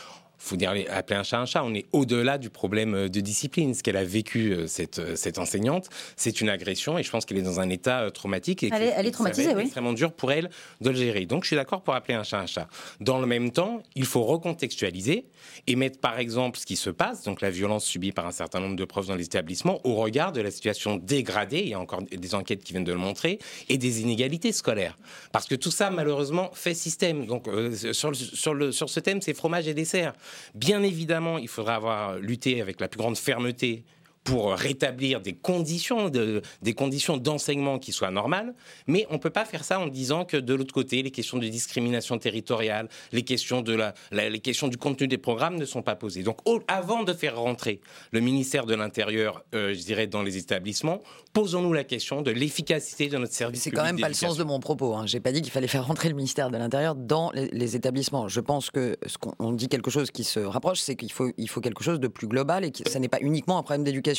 faut 0.45 0.57
dire 0.57 0.73
appeler 0.91 1.19
un 1.19 1.23
chat 1.23 1.39
un 1.41 1.47
chat. 1.47 1.63
On 1.65 1.75
est 1.75 1.87
au-delà 1.93 2.39
du 2.39 2.51
problème 2.51 2.95
euh, 2.95 3.09
de 3.09 3.21
discipline. 3.21 3.75
Ce 3.75 3.83
qu'elle 3.83 3.97
a 3.97 4.05
vécu 4.05 4.53
euh, 4.53 4.67
cette 4.67 4.99
euh, 4.99 5.17
cette 5.17 5.39
enseignante, 5.39 5.89
c'est 6.17 6.41
une 6.41 6.49
agression 6.49 6.99
et 6.99 7.03
je 7.03 7.11
pense 7.11 7.25
qu'elle 7.25 7.39
est 7.39 7.43
dans 7.43 7.61
un 7.61 7.71
état 7.71 8.11
traumatique 8.11 8.63
et 8.63 8.71
Elle 8.73 8.83
est- 8.83 8.93
elle 8.97 9.11
traumatisée, 9.11 9.55
oui. 9.55 9.63
extrêmement 9.63 9.93
dur 9.93 10.13
pour 10.13 10.33
elle 10.33 10.51
de 10.81 10.91
le 10.91 10.97
gérer. 10.97 11.27
Donc 11.27 11.45
je 11.45 11.49
suis 11.49 11.57
d'accord 11.57 11.83
pour 11.83 11.95
appeler 11.95 12.15
un 12.15 12.23
chat 12.25 12.39
un 12.41 12.47
chat. 12.47 12.69
Dans 13.01 13.19
le 13.21 13.27
même 13.27 13.51
temps, 13.51 13.83
il 13.95 14.05
faut 14.05 14.23
recontextualiser 14.25 15.27
et 15.67 15.77
mettre 15.77 15.99
par 16.01 16.19
exemple 16.19 16.59
ce 16.59 16.67
qui 16.67 16.77
se 16.77 16.91
passe, 16.91 17.23
donc 17.23 17.41
la 17.41 17.51
violence 17.51 17.85
subie 17.85 18.13
par 18.13 18.27
un 18.27 18.33
certain 18.33 18.61
nombre 18.61 18.77
de 18.77 18.85
profs 18.85 19.07
dans 19.07 19.15
les 19.15 19.25
établissements, 19.25 19.81
au 19.87 19.95
regard 19.97 20.33
de 20.33 20.41
la 20.41 20.51
situation 20.51 20.97
dégradée, 20.97 21.61
il 21.61 21.69
y 21.69 21.75
a 21.75 21.81
encore 21.81 22.03
des 22.03 22.35
enquêtes 22.35 22.63
qui 22.65 22.73
viennent 22.73 22.85
de 22.85 22.93
le 22.93 22.99
montrer, 22.99 23.39
et 23.69 23.79
des 23.79 24.01
inégalités 24.01 24.53
scolaires. 24.53 24.97
Parce 25.33 25.47
que 25.47 25.55
tout 25.55 25.71
ça, 25.71 25.91
malheureusement, 25.91 26.51
fait 26.55 26.75
système. 26.75 27.27
Donc 27.27 27.47
euh, 27.49 27.75
sur, 27.93 28.09
le- 28.11 28.15
sur, 28.15 28.55
le, 28.55 28.73
sur 28.73 28.89
ce 28.91 29.01
thème, 29.01 29.21
c'est 29.21 29.35
fromage 29.35 29.69
et 29.69 29.75
dessert. 29.75 30.15
Bien 30.55 30.83
évidemment, 30.83 31.39
il 31.39 31.49
faudra 31.49 31.77
avoir 31.77 32.19
lutté 32.19 32.61
avec 32.61 32.81
la 32.81 32.89
plus 32.89 32.99
grande 32.99 33.17
fermeté 33.17 33.85
pour 34.25 34.53
rétablir 34.55 35.21
des 35.21 35.35
conditions 35.35 36.09
de, 36.09 36.41
des 36.63 36.73
conditions 36.73 37.19
d'enseignement 37.19 37.79
qui 37.79 37.93
soient 37.93 38.11
normales, 38.11 38.55
mais 38.87 39.07
on 39.11 39.19
peut 39.19 39.29
pas 39.31 39.45
faire 39.45 39.65
ça 39.65 39.79
en 39.79 39.87
disant 39.87 40.25
que 40.25 40.39
de 40.39 40.55
l'autre 40.55 40.73
côté, 40.73 41.03
les 41.03 41.11
questions 41.11 41.37
de 41.39 41.47
discrimination 41.47 42.17
territoriale, 42.19 42.89
les 43.13 43.23
questions 43.23 43.61
de 43.61 43.75
la, 43.75 43.93
la- 44.13 44.31
les 44.31 44.39
questions 44.41 44.69
du 44.69 44.79
contenu 44.79 45.09
des 45.09 45.19
programmes 45.19 45.57
ne 45.57 45.67
sont 45.67 45.83
pas 45.83 45.95
posées. 45.95 46.23
Donc, 46.23 46.39
au- 46.49 46.61
avant 46.69 47.03
de 47.03 47.13
faire 47.13 47.39
rentrer 47.39 47.81
le 48.13 48.21
ministère 48.21 48.65
de 48.65 48.75
l'Intérieur, 48.75 49.45
euh, 49.55 49.75
je 49.75 49.81
dirais, 49.83 50.07
dans 50.07 50.23
les 50.23 50.39
établissements, 50.39 51.03
posons-nous 51.35 51.75
la 51.75 51.85
question 51.85 52.23
de 52.23 52.31
l'efficacité 52.31 53.09
de 53.09 53.19
notre 53.19 53.35
service. 53.35 53.61
C'est 53.63 53.71
quand 53.73 53.85
même 53.85 54.01
pas 54.01 54.09
le 54.09 54.15
sens 54.15 54.39
de 54.39 54.45
mon 54.45 54.59
propos. 54.59 54.95
Hein. 54.95 55.05
J'ai 55.07 55.21
pas 55.21 55.33
dit 55.33 55.43
qu'il 55.43 55.53
fallait 55.53 55.69
faire 55.69 55.87
rentrer 55.87 56.09
le 56.09 56.15
ministère 56.15 56.49
de 56.51 56.57
l'Intérieur 56.57 56.95
dans 56.95 57.31
les, 57.33 57.49
les 57.49 57.77
établissements. 57.77 58.29
Je 58.29 58.41
pense 58.41 58.71
que 58.71 58.97
ce 59.07 59.19
qu'on 59.19 59.35
on 59.39 59.53
dit 59.53 59.69
quelque 59.69 59.91
chose 59.91 60.11
qui 60.11 60.25
se 60.25 60.41
rapproche, 60.41 60.81
c'est 60.81 60.97
qu'il 60.97 61.13
faut, 61.13 61.31
il 61.37 61.49
faut 61.51 61.61
quelque 61.61 61.85
chose 61.85 62.01
de 62.01 62.09
plus 62.09 62.27
global 62.27 62.65
et 62.65 62.71
que 62.73 62.89
ça 62.89 62.99
n'est 62.99 63.09
pas 63.09 63.19
uniquement 63.21 63.59
un 63.59 63.63
problème 63.63 63.85
d'éducation. 63.85 64.14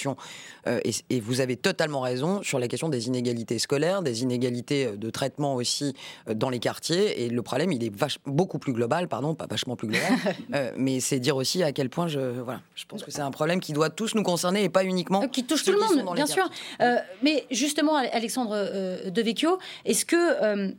Euh, 0.67 0.79
et, 0.83 0.91
et 1.09 1.19
vous 1.19 1.41
avez 1.41 1.55
totalement 1.55 2.01
raison 2.01 2.41
sur 2.43 2.59
la 2.59 2.67
question 2.67 2.89
des 2.89 3.07
inégalités 3.07 3.59
scolaires, 3.59 4.01
des 4.01 4.23
inégalités 4.23 4.87
euh, 4.87 4.95
de 4.95 5.09
traitement 5.09 5.55
aussi 5.55 5.93
euh, 6.29 6.33
dans 6.33 6.49
les 6.49 6.59
quartiers. 6.59 7.23
Et 7.23 7.29
le 7.29 7.41
problème, 7.41 7.71
il 7.71 7.83
est 7.83 7.95
vache- 7.95 8.19
beaucoup 8.25 8.59
plus 8.59 8.73
global, 8.73 9.07
pardon, 9.07 9.35
pas 9.35 9.47
vachement 9.47 9.75
plus 9.75 9.87
global, 9.87 10.11
euh, 10.53 10.71
mais 10.77 10.99
c'est 10.99 11.19
dire 11.19 11.35
aussi 11.35 11.63
à 11.63 11.71
quel 11.71 11.89
point 11.89 12.07
je, 12.07 12.19
voilà, 12.19 12.61
je 12.75 12.85
pense 12.85 13.03
que 13.03 13.11
c'est 13.11 13.21
un 13.21 13.31
problème 13.31 13.59
qui 13.59 13.73
doit 13.73 13.89
tous 13.89 14.15
nous 14.15 14.23
concerner 14.23 14.63
et 14.63 14.69
pas 14.69 14.83
uniquement 14.83 15.27
qui 15.27 15.43
touche 15.43 15.63
ceux 15.63 15.73
tout 15.73 15.79
le 15.79 15.87
qui 15.87 16.03
monde, 16.03 16.15
bien 16.15 16.25
sûr. 16.25 16.49
Euh, 16.81 16.95
mais 17.23 17.45
justement, 17.51 17.95
Alexandre 17.95 19.09
Devecchio, 19.09 19.57
est-ce 19.85 20.05
que 20.05 20.73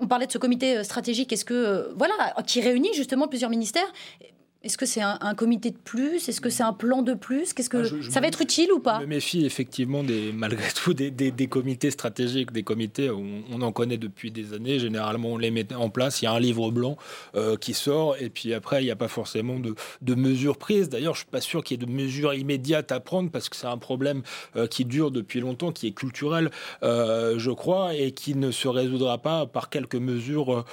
on 0.00 0.06
parlait 0.06 0.26
de 0.26 0.32
ce 0.32 0.38
comité 0.38 0.84
stratégique, 0.84 1.32
est-ce 1.32 1.44
que 1.44 1.54
euh, 1.54 1.92
voilà, 1.96 2.14
qui 2.46 2.60
réunit 2.60 2.94
justement 2.94 3.26
plusieurs 3.28 3.50
ministères 3.50 3.90
Est-ce 4.64 4.76
que 4.76 4.86
c'est 4.86 5.02
un, 5.02 5.34
comité 5.36 5.70
de 5.70 5.76
plus? 5.76 6.28
Est-ce 6.28 6.40
que 6.40 6.50
c'est 6.50 6.64
un 6.64 6.72
plan 6.72 7.02
de 7.02 7.14
plus? 7.14 7.52
Qu'est-ce 7.52 7.70
que 7.70 7.76
ah, 7.76 8.10
ça 8.10 8.18
va 8.18 8.26
être 8.26 8.40
utile 8.40 8.72
ou 8.72 8.80
pas? 8.80 8.96
Je 8.96 9.04
me 9.04 9.10
méfie 9.10 9.46
effectivement 9.46 10.02
des, 10.02 10.32
malgré 10.34 10.72
tout 10.72 10.94
des, 10.94 11.12
des, 11.12 11.46
comités 11.46 11.92
stratégiques, 11.92 12.50
des 12.50 12.64
comités 12.64 13.08
on, 13.08 13.44
on, 13.52 13.62
en 13.62 13.70
connaît 13.70 13.98
depuis 13.98 14.32
des 14.32 14.54
années. 14.54 14.80
Généralement, 14.80 15.34
on 15.34 15.38
les 15.38 15.52
met 15.52 15.72
en 15.74 15.90
place. 15.90 16.22
Il 16.22 16.24
y 16.24 16.28
a 16.28 16.32
un 16.32 16.40
livre 16.40 16.72
blanc 16.72 16.96
euh, 17.36 17.56
qui 17.56 17.72
sort 17.72 18.16
et 18.18 18.30
puis 18.30 18.52
après, 18.52 18.82
il 18.82 18.86
n'y 18.86 18.90
a 18.90 18.96
pas 18.96 19.06
forcément 19.06 19.60
de, 19.60 19.76
de 20.02 20.14
mesures 20.16 20.56
prises. 20.56 20.88
D'ailleurs, 20.88 21.14
je 21.14 21.20
suis 21.20 21.30
pas 21.30 21.40
sûr 21.40 21.62
qu'il 21.62 21.80
y 21.80 21.84
ait 21.84 21.86
de 21.86 21.92
mesures 21.92 22.34
immédiates 22.34 22.90
à 22.90 22.98
prendre 22.98 23.30
parce 23.30 23.48
que 23.48 23.54
c'est 23.54 23.68
un 23.68 23.78
problème 23.78 24.22
euh, 24.56 24.66
qui 24.66 24.84
dure 24.84 25.12
depuis 25.12 25.38
longtemps, 25.38 25.70
qui 25.70 25.86
est 25.86 25.92
culturel, 25.92 26.50
euh, 26.82 27.38
je 27.38 27.52
crois, 27.52 27.94
et 27.94 28.10
qui 28.10 28.34
ne 28.34 28.50
se 28.50 28.66
résoudra 28.66 29.18
pas 29.18 29.46
par 29.46 29.70
quelques 29.70 29.94
mesures 29.94 30.64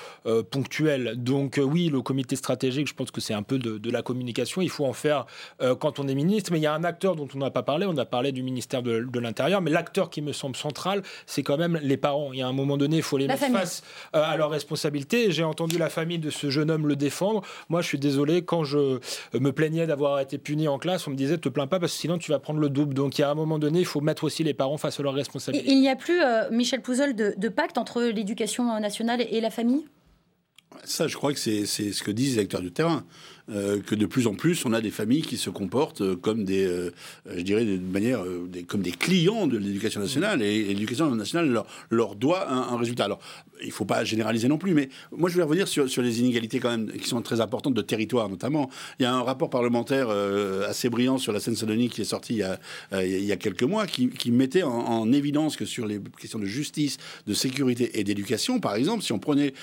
ponctuelles. 0.49 1.13
Donc 1.17 1.59
oui, 1.63 1.89
le 1.89 2.01
comité 2.01 2.35
stratégique, 2.35 2.87
je 2.87 2.95
pense 2.95 3.11
que 3.11 3.21
c'est 3.21 3.35
un 3.35 3.43
peu 3.43 3.59
de 3.59 3.74
de, 3.79 3.91
la 3.91 4.01
communication. 4.01 4.61
Il 4.61 4.69
faut 4.69 4.85
en 4.85 4.93
faire 4.93 5.25
euh, 5.61 5.75
quand 5.75 5.99
on 5.99 6.07
est 6.07 6.15
ministre. 6.15 6.51
Mais 6.51 6.59
il 6.59 6.63
y 6.63 6.67
a 6.67 6.73
un 6.73 6.83
acteur 6.83 7.15
dont 7.15 7.27
on 7.33 7.37
n'a 7.37 7.51
pas 7.51 7.63
parlé. 7.63 7.85
On 7.85 7.97
a 7.97 8.05
parlé 8.05 8.31
du 8.31 8.43
ministère 8.43 8.83
de, 8.83 9.19
l'Intérieur. 9.19 9.61
Mais 9.61 9.71
l'acteur 9.71 10.09
qui 10.09 10.21
me 10.21 10.33
semble 10.33 10.55
central, 10.55 11.01
c'est 11.25 11.43
quand 11.43 11.57
même 11.57 11.79
les 11.81 11.97
parents. 11.97 12.33
Il 12.33 12.39
y 12.39 12.41
a 12.41 12.47
un 12.47 12.53
moment 12.53 12.77
donné, 12.77 12.97
il 12.97 13.03
faut 13.03 13.17
les 13.17 13.27
mettre 13.27 13.45
face 13.51 13.83
euh, 14.15 14.23
à 14.23 14.35
leurs 14.35 14.49
responsabilités. 14.49 15.31
J'ai 15.31 15.43
entendu 15.43 15.77
la 15.77 15.89
famille 15.89 16.19
de 16.19 16.29
ce 16.29 16.49
jeune 16.49 16.69
homme 16.69 16.87
le 16.87 16.95
défendre. 16.95 17.41
Moi, 17.69 17.81
je 17.81 17.87
suis 17.87 17.99
désolé. 17.99 18.43
Quand 18.43 18.63
je 18.63 18.99
me 19.33 19.51
plaignais 19.51 19.87
d'avoir 19.87 20.19
été 20.19 20.37
puni 20.37 20.67
en 20.67 20.77
classe, 20.77 21.07
on 21.07 21.11
me 21.11 21.15
disait 21.15 21.37
te 21.37 21.49
plains 21.49 21.67
pas 21.67 21.79
parce 21.79 21.93
que 21.93 21.99
sinon 21.99 22.17
tu 22.17 22.31
vas 22.31 22.39
prendre 22.39 22.59
le 22.59 22.69
double. 22.69 22.93
Donc 22.93 23.17
il 23.17 23.21
y 23.21 23.23
a 23.23 23.29
un 23.29 23.35
moment 23.35 23.59
donné, 23.59 23.79
il 23.79 23.85
faut 23.85 24.01
mettre 24.01 24.23
aussi 24.23 24.43
les 24.43 24.53
parents 24.53 24.77
face 24.77 24.99
à 24.99 25.03
leurs 25.03 25.13
responsabilités. 25.13 25.71
Il 25.71 25.79
n'y 25.79 25.89
a 25.89 25.95
plus, 25.95 26.21
euh, 26.21 26.49
Michel 26.51 26.81
Pouzol, 26.81 27.15
de, 27.15 27.33
de 27.37 27.49
pacte 27.49 27.77
entre 27.77 28.01
l'éducation 28.01 28.79
nationale 28.79 29.25
et 29.29 29.41
la 29.41 29.49
famille? 29.49 29.85
Ça, 30.83 31.07
je 31.07 31.15
crois 31.15 31.33
que 31.33 31.39
c'est 31.39 31.65
ce 31.65 32.03
que 32.03 32.11
disent 32.11 32.35
les 32.35 32.41
acteurs 32.41 32.61
du 32.61 32.71
terrain. 32.71 33.05
Euh, 33.51 33.79
que 33.79 33.93
de 33.93 34.07
plus 34.07 34.25
en 34.25 34.33
plus, 34.33 34.65
on 34.65 34.73
a 34.73 34.81
des 34.81 34.89
familles 34.89 35.21
qui 35.21 35.37
se 35.37 35.51
comportent 35.51 36.01
euh, 36.01 36.15
comme 36.15 36.45
des, 36.45 36.65
euh, 36.65 36.91
je 37.27 37.41
dirais, 37.41 37.63
de 37.63 37.77
manière, 37.77 38.23
comme 38.67 38.81
des 38.81 38.91
clients 38.91 39.45
de 39.45 39.57
l'éducation 39.57 40.01
nationale, 40.01 40.41
et, 40.41 40.63
l'éducation 40.63 41.13
nationale 41.13 41.63
leur, 41.91 42.15
doit 42.15 42.49
un, 42.49 42.75
résultat. 42.77 43.05
Alors, 43.05 43.19
il 43.61 43.67
ne 43.67 43.71
faut 43.71 43.85
pas 43.85 44.03
généraliser 44.03 44.47
non 44.47 44.57
plus, 44.57 44.73
mais 44.73 44.89
moi, 45.15 45.29
je 45.29 45.37
vais 45.37 45.43
revenir 45.43 45.67
sur, 45.67 45.87
sur, 45.87 46.01
les 46.01 46.19
inégalités 46.19 46.59
quand 46.59 46.71
même, 46.71 46.91
qui 46.91 47.07
sont 47.07 47.21
très 47.21 47.39
importantes 47.39 47.75
de 47.75 47.81
territoire, 47.81 48.29
notamment. 48.29 48.69
Il 48.99 49.03
y 49.03 49.05
a 49.05 49.13
un 49.13 49.21
rapport 49.21 49.49
parlementaire 49.49 50.09
assez 50.67 50.89
brillant 50.89 51.17
sur 51.17 51.31
la 51.31 51.39
Seine-Saint-Denis 51.39 51.89
qui 51.89 52.01
est 52.01 52.05
sorti 52.05 52.41
il 52.91 53.25
y 53.25 53.31
a, 53.31 53.37
quelques 53.37 53.63
mois, 53.63 53.87
qui, 53.87 54.09
qui 54.09 54.31
mettait 54.31 54.63
en, 54.63 55.11
évidence 55.13 55.55
que 55.55 55.65
sur 55.65 55.85
les 55.85 56.01
questions 56.19 56.39
de 56.39 56.45
justice, 56.45 56.97
de 57.27 57.33
sécurité 57.33 57.99
et 57.99 58.03
d'éducation, 58.03 58.59
par 58.59 58.75
exemple, 58.75 59.03
si 59.03 59.13
on 59.13 59.19
prenait, 59.19 59.53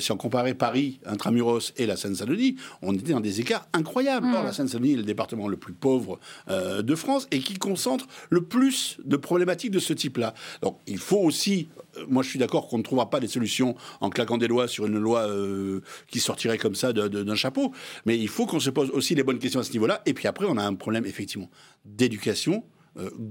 si 0.00 0.12
on 0.12 0.16
comparait 0.16 0.54
Paris, 0.54 0.98
intramuros 1.06 1.72
et 1.76 1.86
la 1.86 1.96
Seine-Saint-Denis, 1.96 2.56
on 2.80 2.92
dans 3.10 3.20
des 3.20 3.40
écarts 3.40 3.66
incroyables. 3.72 4.26
Or, 4.32 4.42
mm. 4.42 4.46
la 4.46 4.52
Seine-Saint-Denis 4.52 4.92
est 4.92 4.96
le 4.96 5.02
département 5.02 5.48
le 5.48 5.56
plus 5.56 5.72
pauvre 5.72 6.20
euh, 6.48 6.82
de 6.82 6.94
France 6.94 7.26
et 7.30 7.40
qui 7.40 7.54
concentre 7.54 8.06
le 8.30 8.42
plus 8.42 8.98
de 9.04 9.16
problématiques 9.16 9.70
de 9.70 9.78
ce 9.78 9.92
type-là. 9.92 10.34
Donc, 10.62 10.78
il 10.86 10.98
faut 10.98 11.18
aussi 11.18 11.68
euh, 11.96 12.04
moi, 12.08 12.22
je 12.22 12.28
suis 12.28 12.38
d'accord 12.38 12.68
qu'on 12.68 12.78
ne 12.78 12.82
trouvera 12.82 13.10
pas 13.10 13.20
des 13.20 13.28
solutions 13.28 13.74
en 14.00 14.10
claquant 14.10 14.38
des 14.38 14.48
doigts 14.48 14.68
sur 14.68 14.86
une 14.86 14.98
loi 14.98 15.28
euh, 15.28 15.80
qui 16.08 16.20
sortirait 16.20 16.58
comme 16.58 16.74
ça 16.74 16.92
d'un 16.92 17.34
chapeau. 17.34 17.72
Mais 18.06 18.18
il 18.18 18.28
faut 18.28 18.46
qu'on 18.46 18.60
se 18.60 18.70
pose 18.70 18.90
aussi 18.90 19.14
les 19.14 19.22
bonnes 19.22 19.38
questions 19.38 19.60
à 19.60 19.64
ce 19.64 19.72
niveau-là. 19.72 20.02
Et 20.06 20.14
puis 20.14 20.28
après, 20.28 20.46
on 20.48 20.56
a 20.56 20.64
un 20.64 20.74
problème, 20.74 21.04
effectivement, 21.04 21.50
d'éducation 21.84 22.64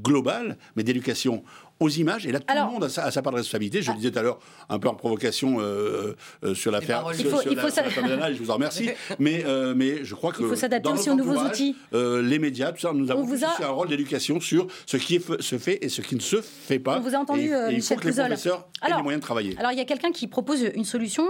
globale, 0.04 0.58
mais 0.76 0.84
d'éducation 0.84 1.44
aux 1.82 1.90
images. 1.90 2.26
Et 2.28 2.32
là, 2.32 2.40
tout 2.40 2.54
le 2.54 2.72
monde 2.72 2.84
a 2.84 2.90
sa, 2.90 3.22
part 3.22 3.34
de 3.34 3.38
responsabilité. 3.38 3.82
Je 3.82 3.88
le 3.88 3.94
ah. 3.94 3.98
disais 3.98 4.12
tout 4.12 4.20
à 4.20 4.22
l'heure, 4.22 4.40
un 4.70 4.80
peu 4.80 4.88
en 4.88 4.94
provocation 4.94 5.58
euh, 5.60 6.16
euh, 6.44 6.54
sur 6.54 6.72
l'affaire. 6.72 7.04
Il 7.18 7.26
faut, 7.26 7.42
il 7.50 7.58
faut 7.58 7.68
je 7.70 8.38
vous 8.38 8.52
en 8.52 8.54
remercie. 8.54 8.92
mais, 9.20 9.44
euh, 9.46 9.74
mais 9.76 10.06
je 10.06 10.16
crois 10.16 10.32
que. 10.32 10.44
Il 10.44 10.48
faut 10.48 10.56
s'adapter 10.56 10.90
aussi 10.90 11.10
aux 11.10 11.16
nouveaux 11.16 11.40
outils. 11.40 11.76
les 11.92 12.40
médias, 12.40 12.72
tout 12.72 12.80
ça, 12.80 12.94
nous 12.94 13.12
avons 13.12 13.28
aussi 13.28 13.44
un 13.44 13.68
rôle 13.68 13.90
d'éducation 13.90 14.40
sur 14.40 14.68
ce 14.86 14.98
qui 14.98 15.20
se 15.40 15.58
fait 15.58 15.84
et 15.84 15.90
ce 15.90 16.02
qui 16.02 16.16
ne 16.16 16.22
se 16.22 16.42
fait 16.42 16.80
pas. 16.80 16.98
On 16.98 17.02
vous 17.02 17.16
a 17.16 17.18
entendu, 17.18 17.52
et, 17.52 17.74
il 17.74 17.82
faut 17.82 17.96
que 17.96 18.08
les 18.08 18.14
professeurs 18.14 18.68
aient 18.86 18.96
les 18.96 19.02
moyens 19.02 19.20
de 19.20 19.26
travailler. 19.26 19.56
Alors, 19.58 19.72
il 19.72 19.78
y 19.78 19.82
a 19.82 19.86
quelqu'un 19.86 20.12
qui 20.12 20.28
propose 20.28 20.62
une 20.76 20.86
solution. 20.86 21.26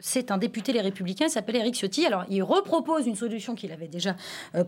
C'est 0.00 0.30
un 0.30 0.38
député 0.38 0.72
Les 0.72 0.80
Républicains, 0.80 1.26
il 1.26 1.30
s'appelle 1.30 1.56
Eric 1.56 1.74
Ciotti. 1.74 2.04
Alors, 2.06 2.24
il 2.28 2.42
repropose 2.42 3.06
une 3.06 3.16
solution 3.16 3.54
qu'il 3.54 3.70
avait 3.72 3.88
déjà 3.88 4.16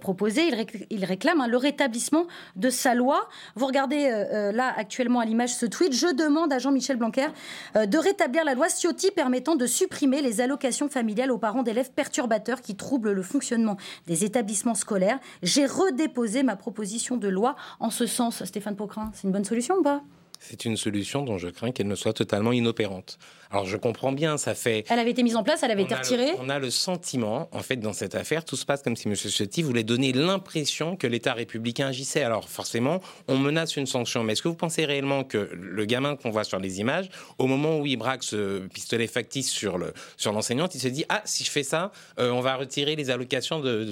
proposée. 0.00 0.42
Il, 0.90 1.04
réclame 1.04 1.40
hein, 1.40 1.48
le 1.48 1.56
rétablissement 1.56 2.26
de 2.56 2.70
sa 2.70 2.94
loi. 2.94 3.28
Vous 3.56 3.66
regardez 3.66 4.08
là, 4.54 4.72
actuellement, 4.76 4.99
à 5.00 5.24
l'image 5.24 5.54
ce 5.54 5.66
tweet. 5.66 5.92
Je 5.92 6.14
demande 6.14 6.52
à 6.52 6.58
Jean-Michel 6.58 6.96
Blanquer 6.96 7.28
euh, 7.76 7.86
de 7.86 7.96
rétablir 7.96 8.44
la 8.44 8.54
loi 8.54 8.68
Ciotti 8.68 9.10
permettant 9.10 9.56
de 9.56 9.66
supprimer 9.66 10.20
les 10.20 10.40
allocations 10.40 10.88
familiales 10.88 11.30
aux 11.30 11.38
parents 11.38 11.62
d'élèves 11.62 11.90
perturbateurs 11.92 12.60
qui 12.60 12.76
troublent 12.76 13.12
le 13.12 13.22
fonctionnement 13.22 13.76
des 14.06 14.24
établissements 14.24 14.74
scolaires. 14.74 15.18
J'ai 15.42 15.64
redéposé 15.64 16.42
ma 16.42 16.56
proposition 16.56 17.16
de 17.16 17.28
loi 17.28 17.56
en 17.78 17.90
ce 17.90 18.06
sens. 18.06 18.44
Stéphane 18.44 18.76
Pocrin, 18.76 19.10
c'est 19.14 19.24
une 19.24 19.32
bonne 19.32 19.44
solution 19.44 19.76
ou 19.76 19.82
pas? 19.82 20.02
C'est 20.38 20.64
une 20.64 20.76
solution 20.76 21.22
dont 21.22 21.38
je 21.38 21.48
crains 21.48 21.70
qu'elle 21.70 21.88
ne 21.88 21.94
soit 21.94 22.14
totalement 22.14 22.52
inopérante. 22.52 23.18
Alors 23.52 23.66
je 23.66 23.76
comprends 23.76 24.12
bien, 24.12 24.38
ça 24.38 24.54
fait. 24.54 24.84
Elle 24.88 25.00
avait 25.00 25.10
été 25.10 25.24
mise 25.24 25.34
en 25.34 25.42
place, 25.42 25.64
elle 25.64 25.72
avait 25.72 25.82
été 25.82 25.94
retirée. 25.94 26.30
on 26.38 26.48
a 26.48 26.60
le 26.60 26.70
sentiment, 26.70 27.48
en 27.52 27.60
fait, 27.60 27.76
dans 27.76 27.92
cette 27.92 28.14
affaire, 28.14 28.44
tout 28.44 28.54
se 28.54 28.64
passe 28.64 28.82
comme 28.82 28.94
si 28.94 29.08
M. 29.08 29.16
Ciotti 29.16 29.62
voulait 29.62 29.82
donner 29.82 30.12
l'impression 30.12 30.94
que 30.94 31.08
l'État 31.08 31.32
républicain 31.32 31.88
agissait. 31.88 32.22
Alors 32.22 32.48
forcément, 32.48 33.00
on 33.26 33.38
menace 33.38 33.76
une 33.76 33.86
sanction. 33.86 34.22
Mais 34.22 34.34
est-ce 34.34 34.42
que 34.42 34.48
vous 34.48 34.54
pensez 34.54 34.84
réellement 34.84 35.24
que 35.24 35.50
le 35.52 35.84
gamin 35.84 36.14
qu'on 36.14 36.30
voit 36.30 36.44
sur 36.44 36.60
les 36.60 36.78
images, 36.78 37.10
au 37.38 37.48
moment 37.48 37.78
où 37.78 37.86
il 37.86 37.96
braque 37.96 38.22
ce 38.22 38.60
pistolet 38.68 39.08
factice 39.08 39.50
sur 39.50 39.78
le 39.78 39.92
sur 40.16 40.32
l'enseignante, 40.32 40.76
il 40.76 40.80
se 40.80 40.88
dit 40.88 41.04
ah 41.08 41.22
si 41.24 41.42
je 41.42 41.50
fais 41.50 41.64
ça, 41.64 41.90
euh, 42.20 42.30
on 42.30 42.40
va 42.40 42.54
retirer 42.54 42.94
les 42.94 43.10
allocations 43.10 43.58
de, 43.58 43.84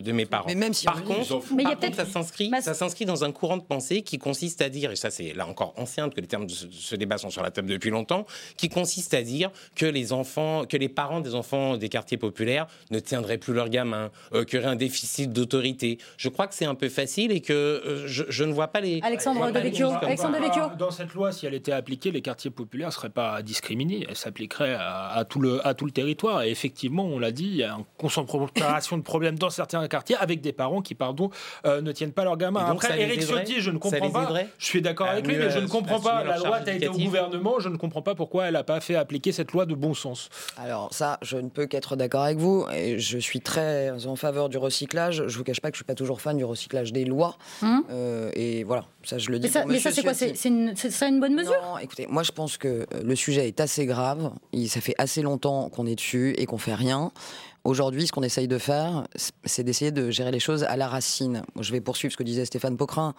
de, 0.00 0.12
mes 0.12 0.26
parents. 0.26 0.46
Mais 0.46 0.54
même 0.54 0.72
si 0.72 0.84
par 0.84 1.02
contre, 1.02 1.42
mais 1.52 1.64
par 1.64 1.78
contre 1.78 1.96
ça 1.96 2.06
s'inscrit 2.06 2.50
ça 2.60 2.74
s'inscrit 2.74 3.06
dans 3.06 3.24
un 3.24 3.32
courant 3.32 3.56
de 3.56 3.62
pensée 3.62 4.02
qui 4.02 4.18
consiste 4.18 4.62
à 4.62 4.68
dire 4.68 4.92
et 4.92 4.96
ça 4.96 5.10
c'est 5.10 5.32
là 5.32 5.48
encore 5.48 5.74
ancien 5.76 6.08
que 6.10 6.20
les 6.20 6.26
termes 6.26 6.46
de 6.46 6.52
ce, 6.52 6.66
ce 6.70 6.94
débat 6.94 7.18
sont 7.18 7.30
sur 7.30 7.42
la 7.42 7.50
table 7.50 7.68
depuis 7.68 7.90
longtemps, 7.90 8.24
qui 8.56 8.68
consiste 8.68 8.99
à 9.14 9.22
dire 9.22 9.50
que 9.74 9.86
les 9.86 10.12
enfants, 10.12 10.64
que 10.64 10.76
les 10.76 10.88
parents 10.88 11.20
des 11.20 11.34
enfants 11.34 11.76
des 11.76 11.88
quartiers 11.88 12.18
populaires 12.18 12.66
ne 12.90 12.98
tiendraient 12.98 13.38
plus 13.38 13.52
leurs 13.52 13.68
gamins, 13.68 14.10
euh, 14.32 14.44
qu'il 14.44 14.58
y 14.58 14.62
aurait 14.62 14.72
un 14.72 14.76
déficit 14.76 15.32
d'autorité. 15.32 15.98
Je 16.16 16.28
crois 16.28 16.46
que 16.46 16.54
c'est 16.54 16.64
un 16.64 16.74
peu 16.74 16.88
facile 16.88 17.32
et 17.32 17.40
que 17.40 17.52
euh, 17.52 18.06
je, 18.06 18.44
ne 18.44 18.52
vois 18.52 18.68
pas 18.68 18.80
les. 18.80 19.00
Alexandre 19.02 19.50
Devecchio. 19.50 19.90
Alexandre 20.02 20.38
Dans 20.76 20.90
cette 20.90 21.14
loi, 21.14 21.32
si 21.32 21.46
elle 21.46 21.54
était 21.54 21.72
appliquée, 21.72 22.10
les 22.10 22.22
quartiers 22.22 22.50
populaires 22.50 22.88
ne 22.88 22.92
seraient 22.92 23.10
pas 23.10 23.42
discriminés. 23.42 24.06
Elle 24.08 24.16
s'appliquerait 24.16 24.76
à, 24.78 25.24
tout 25.28 25.40
le, 25.40 25.66
à 25.66 25.74
tout 25.74 25.86
le 25.86 25.92
territoire. 25.92 26.42
Et 26.42 26.50
effectivement, 26.50 27.04
on 27.04 27.18
l'a 27.18 27.32
dit, 27.32 27.46
il 27.46 27.56
y 27.56 27.64
a 27.64 27.72
une 27.74 27.84
concentration 27.96 28.96
de 28.96 29.02
problèmes 29.02 29.38
dans 29.38 29.50
certains 29.50 29.86
quartiers 29.88 30.16
avec 30.16 30.40
des 30.40 30.52
parents 30.52 30.82
qui, 30.82 30.94
pardon, 30.94 31.30
euh, 31.66 31.80
ne 31.80 31.92
tiennent 31.92 32.12
pas 32.12 32.24
leurs 32.24 32.36
gamins. 32.36 32.64
Après, 32.66 33.00
Eric 33.00 33.22
Ciotti, 33.22 33.60
je 33.60 33.70
ne 33.70 33.78
comprends 33.78 34.10
pas. 34.10 34.32
Je 34.58 34.64
suis 34.64 34.82
d'accord 34.82 35.08
avec 35.08 35.26
lui, 35.26 35.36
mais 35.36 35.50
je 35.50 35.58
ne 35.58 35.66
comprends 35.66 36.00
pas. 36.00 36.24
La 36.24 36.38
loi 36.38 36.56
a 36.56 36.70
été 36.70 36.88
au 36.88 36.92
gouvernement. 36.92 37.60
Je 37.60 37.68
ne 37.68 37.76
comprends 37.76 38.02
pas 38.02 38.14
pourquoi 38.14 38.46
elle 38.46 38.54
n'a 38.54 38.64
pas 38.64 38.80
fait 38.80 38.89
appliquer 38.96 39.32
cette 39.32 39.52
loi 39.52 39.66
de 39.66 39.74
bon 39.74 39.94
sens 39.94 40.28
Alors 40.56 40.92
ça, 40.92 41.18
je 41.22 41.36
ne 41.36 41.48
peux 41.48 41.66
qu'être 41.66 41.96
d'accord 41.96 42.22
avec 42.22 42.38
vous. 42.38 42.66
Et 42.74 42.98
je 42.98 43.18
suis 43.18 43.40
très 43.40 44.06
en 44.06 44.16
faveur 44.16 44.48
du 44.48 44.58
recyclage. 44.58 45.24
Je 45.26 45.38
vous 45.38 45.44
cache 45.44 45.60
pas 45.60 45.70
que 45.70 45.76
je 45.76 45.78
suis 45.78 45.84
pas 45.84 45.94
toujours 45.94 46.20
fan 46.20 46.36
du 46.36 46.44
recyclage 46.44 46.92
des 46.92 47.04
lois. 47.04 47.36
Hum. 47.62 47.84
Euh, 47.90 48.30
et 48.34 48.64
voilà, 48.64 48.84
ça 49.02 49.18
je 49.18 49.30
le 49.30 49.38
dis. 49.38 49.50
Mais 49.66 49.78
ça, 49.78 49.90
c'est 49.90 50.02
quoi? 50.02 50.14
C'est 50.14 50.44
une, 50.44 50.74
une, 51.02 51.20
bonne 51.20 51.34
mesure? 51.34 51.60
Non, 51.62 51.78
écoutez, 51.78 52.06
moi 52.08 52.22
je 52.22 52.32
pense 52.32 52.56
que 52.56 52.68
euh, 52.68 52.84
le 53.04 53.16
sujet 53.16 53.48
est 53.48 53.60
assez 53.60 53.86
grave. 53.86 54.32
Il, 54.52 54.68
ça 54.68 54.80
fait 54.80 54.94
assez 54.98 55.22
longtemps 55.22 55.68
qu'on 55.68 55.86
est 55.86 55.94
dessus 55.94 56.34
et 56.38 56.46
qu'on 56.46 56.58
fait 56.58 56.74
rien. 56.74 57.12
Aujourd'hui, 57.64 58.06
ce 58.06 58.12
qu'on 58.12 58.22
essaye 58.22 58.48
de 58.48 58.56
faire, 58.56 59.04
c'est 59.44 59.62
d'essayer 59.62 59.90
de 59.90 60.10
gérer 60.10 60.30
les 60.30 60.40
choses 60.40 60.64
à 60.64 60.76
la 60.76 60.88
racine. 60.88 61.42
Je 61.60 61.72
vais 61.72 61.80
poursuivre 61.80 62.12
ce 62.12 62.16
que 62.16 62.22
disait 62.22 62.46
Stéphane 62.46 62.76
Pocrin. 62.76 63.14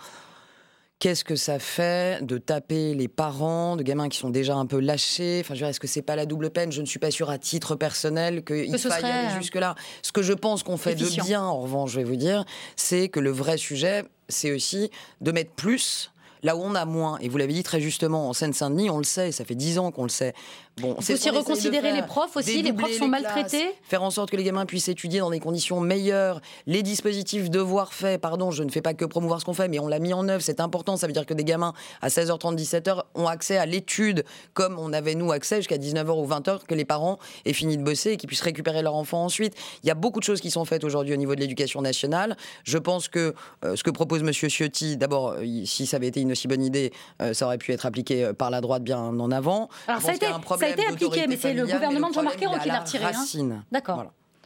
Qu'est-ce 1.01 1.23
que 1.23 1.35
ça 1.35 1.57
fait 1.57 2.23
de 2.23 2.37
taper 2.37 2.93
les 2.93 3.07
parents 3.07 3.75
de 3.75 3.81
gamins 3.81 4.07
qui 4.07 4.19
sont 4.19 4.29
déjà 4.29 4.53
un 4.53 4.67
peu 4.67 4.79
lâchés? 4.79 5.41
Enfin, 5.43 5.55
est-ce 5.55 5.79
que 5.79 5.87
c'est 5.87 6.03
pas 6.03 6.15
la 6.15 6.27
double 6.27 6.51
peine? 6.51 6.71
Je 6.71 6.79
ne 6.79 6.85
suis 6.85 6.99
pas 6.99 7.09
sûr 7.09 7.31
à 7.31 7.39
titre 7.39 7.73
personnel 7.73 8.43
qu'il 8.43 8.77
faille 8.77 9.03
aller 9.03 9.35
jusque-là. 9.35 9.73
Ce 10.03 10.11
que 10.11 10.21
je 10.21 10.33
pense 10.33 10.61
qu'on 10.61 10.77
fait 10.77 10.93
de 10.93 11.07
bien, 11.23 11.41
en 11.41 11.59
revanche, 11.59 11.89
je 11.93 11.97
vais 11.97 12.03
vous 12.03 12.17
dire, 12.17 12.45
c'est 12.75 13.09
que 13.09 13.19
le 13.19 13.31
vrai 13.31 13.57
sujet, 13.57 14.03
c'est 14.29 14.51
aussi 14.51 14.91
de 15.21 15.31
mettre 15.31 15.49
plus 15.53 16.11
là 16.43 16.55
où 16.55 16.61
on 16.61 16.75
a 16.75 16.85
moins. 16.85 17.17
Et 17.19 17.29
vous 17.29 17.37
l'avez 17.39 17.53
dit 17.53 17.63
très 17.63 17.81
justement, 17.81 18.29
en 18.29 18.33
Seine-Saint-Denis, 18.33 18.91
on 18.91 18.99
le 18.99 19.03
sait, 19.03 19.31
ça 19.31 19.43
fait 19.43 19.55
dix 19.55 19.79
ans 19.79 19.89
qu'on 19.89 20.03
le 20.03 20.09
sait. 20.09 20.35
Bon, 20.77 20.95
c'est 20.99 21.13
aussi 21.13 21.29
reconsidérer 21.29 21.91
les 21.91 22.01
profs 22.01 22.37
aussi, 22.37 22.61
les 22.61 22.73
profs 22.73 22.97
sont 22.97 23.07
maltraités. 23.07 23.71
Faire 23.83 24.03
en 24.03 24.09
sorte 24.09 24.31
que 24.31 24.37
les 24.37 24.43
gamins 24.43 24.65
puissent 24.65 24.87
étudier 24.87 25.19
dans 25.19 25.29
des 25.29 25.39
conditions 25.39 25.79
meilleures. 25.81 26.41
Les 26.65 26.81
dispositifs 26.81 27.49
devoirs 27.49 27.93
faits, 27.93 28.21
pardon, 28.21 28.51
je 28.51 28.63
ne 28.63 28.69
fais 28.69 28.81
pas 28.81 28.93
que 28.93 29.05
promouvoir 29.05 29.41
ce 29.41 29.45
qu'on 29.45 29.53
fait, 29.53 29.67
mais 29.67 29.79
on 29.79 29.87
l'a 29.87 29.99
mis 29.99 30.13
en 30.13 30.27
œuvre, 30.29 30.41
c'est 30.41 30.59
important. 30.59 30.95
Ça 30.95 31.07
veut 31.07 31.13
dire 31.13 31.25
que 31.25 31.33
des 31.33 31.43
gamins 31.43 31.73
à 32.01 32.07
16h30, 32.07 32.55
17h 32.55 33.03
ont 33.15 33.27
accès 33.27 33.57
à 33.57 33.65
l'étude 33.65 34.23
comme 34.53 34.79
on 34.79 34.93
avait 34.93 35.15
nous 35.15 35.31
accès 35.31 35.57
jusqu'à 35.57 35.77
19h 35.77 36.09
ou 36.09 36.27
20h, 36.27 36.65
que 36.65 36.75
les 36.75 36.85
parents 36.85 37.19
aient 37.45 37.53
fini 37.53 37.77
de 37.77 37.83
bosser 37.83 38.11
et 38.11 38.17
qu'ils 38.17 38.27
puissent 38.27 38.41
récupérer 38.41 38.81
leur 38.81 38.95
enfant 38.95 39.23
ensuite. 39.23 39.55
Il 39.83 39.87
y 39.87 39.91
a 39.91 39.95
beaucoup 39.95 40.19
de 40.19 40.25
choses 40.25 40.41
qui 40.41 40.51
sont 40.51 40.65
faites 40.65 40.83
aujourd'hui 40.83 41.13
au 41.13 41.17
niveau 41.17 41.35
de 41.35 41.41
l'éducation 41.41 41.81
nationale. 41.81 42.37
Je 42.63 42.77
pense 42.77 43.07
que 43.07 43.35
euh, 43.65 43.75
ce 43.75 43.83
que 43.83 43.91
propose 43.91 44.23
Monsieur 44.23 44.47
Ciotti, 44.49 44.97
d'abord, 44.97 45.35
euh, 45.37 45.65
si 45.65 45.85
ça 45.85 45.97
avait 45.97 46.07
été 46.07 46.21
une 46.21 46.31
aussi 46.31 46.47
bonne 46.47 46.63
idée, 46.63 46.91
euh, 47.21 47.33
ça 47.33 47.45
aurait 47.45 47.57
pu 47.57 47.71
être 47.71 47.85
appliqué 47.85 48.31
par 48.37 48.49
la 48.49 48.61
droite 48.61 48.83
bien 48.83 48.99
en 48.99 49.31
avant. 49.31 49.69
Alors 49.87 50.01
ça 50.01 50.11
a, 50.11 50.15
été, 50.15 50.27
ça 50.61 50.67
a 50.67 50.69
été 50.69 50.85
appliqué, 50.85 51.27
mais 51.27 51.37
c'est 51.37 51.53
le 51.53 51.65
gouvernement 51.65 52.09
de 52.09 52.13
Jean-Marc 52.13 52.41
Ayrault 52.41 52.59
qui 52.59 52.67
l'a 52.67 52.79
retiré. 52.79 53.05
Hein. 53.05 53.11
Racine. 53.13 53.63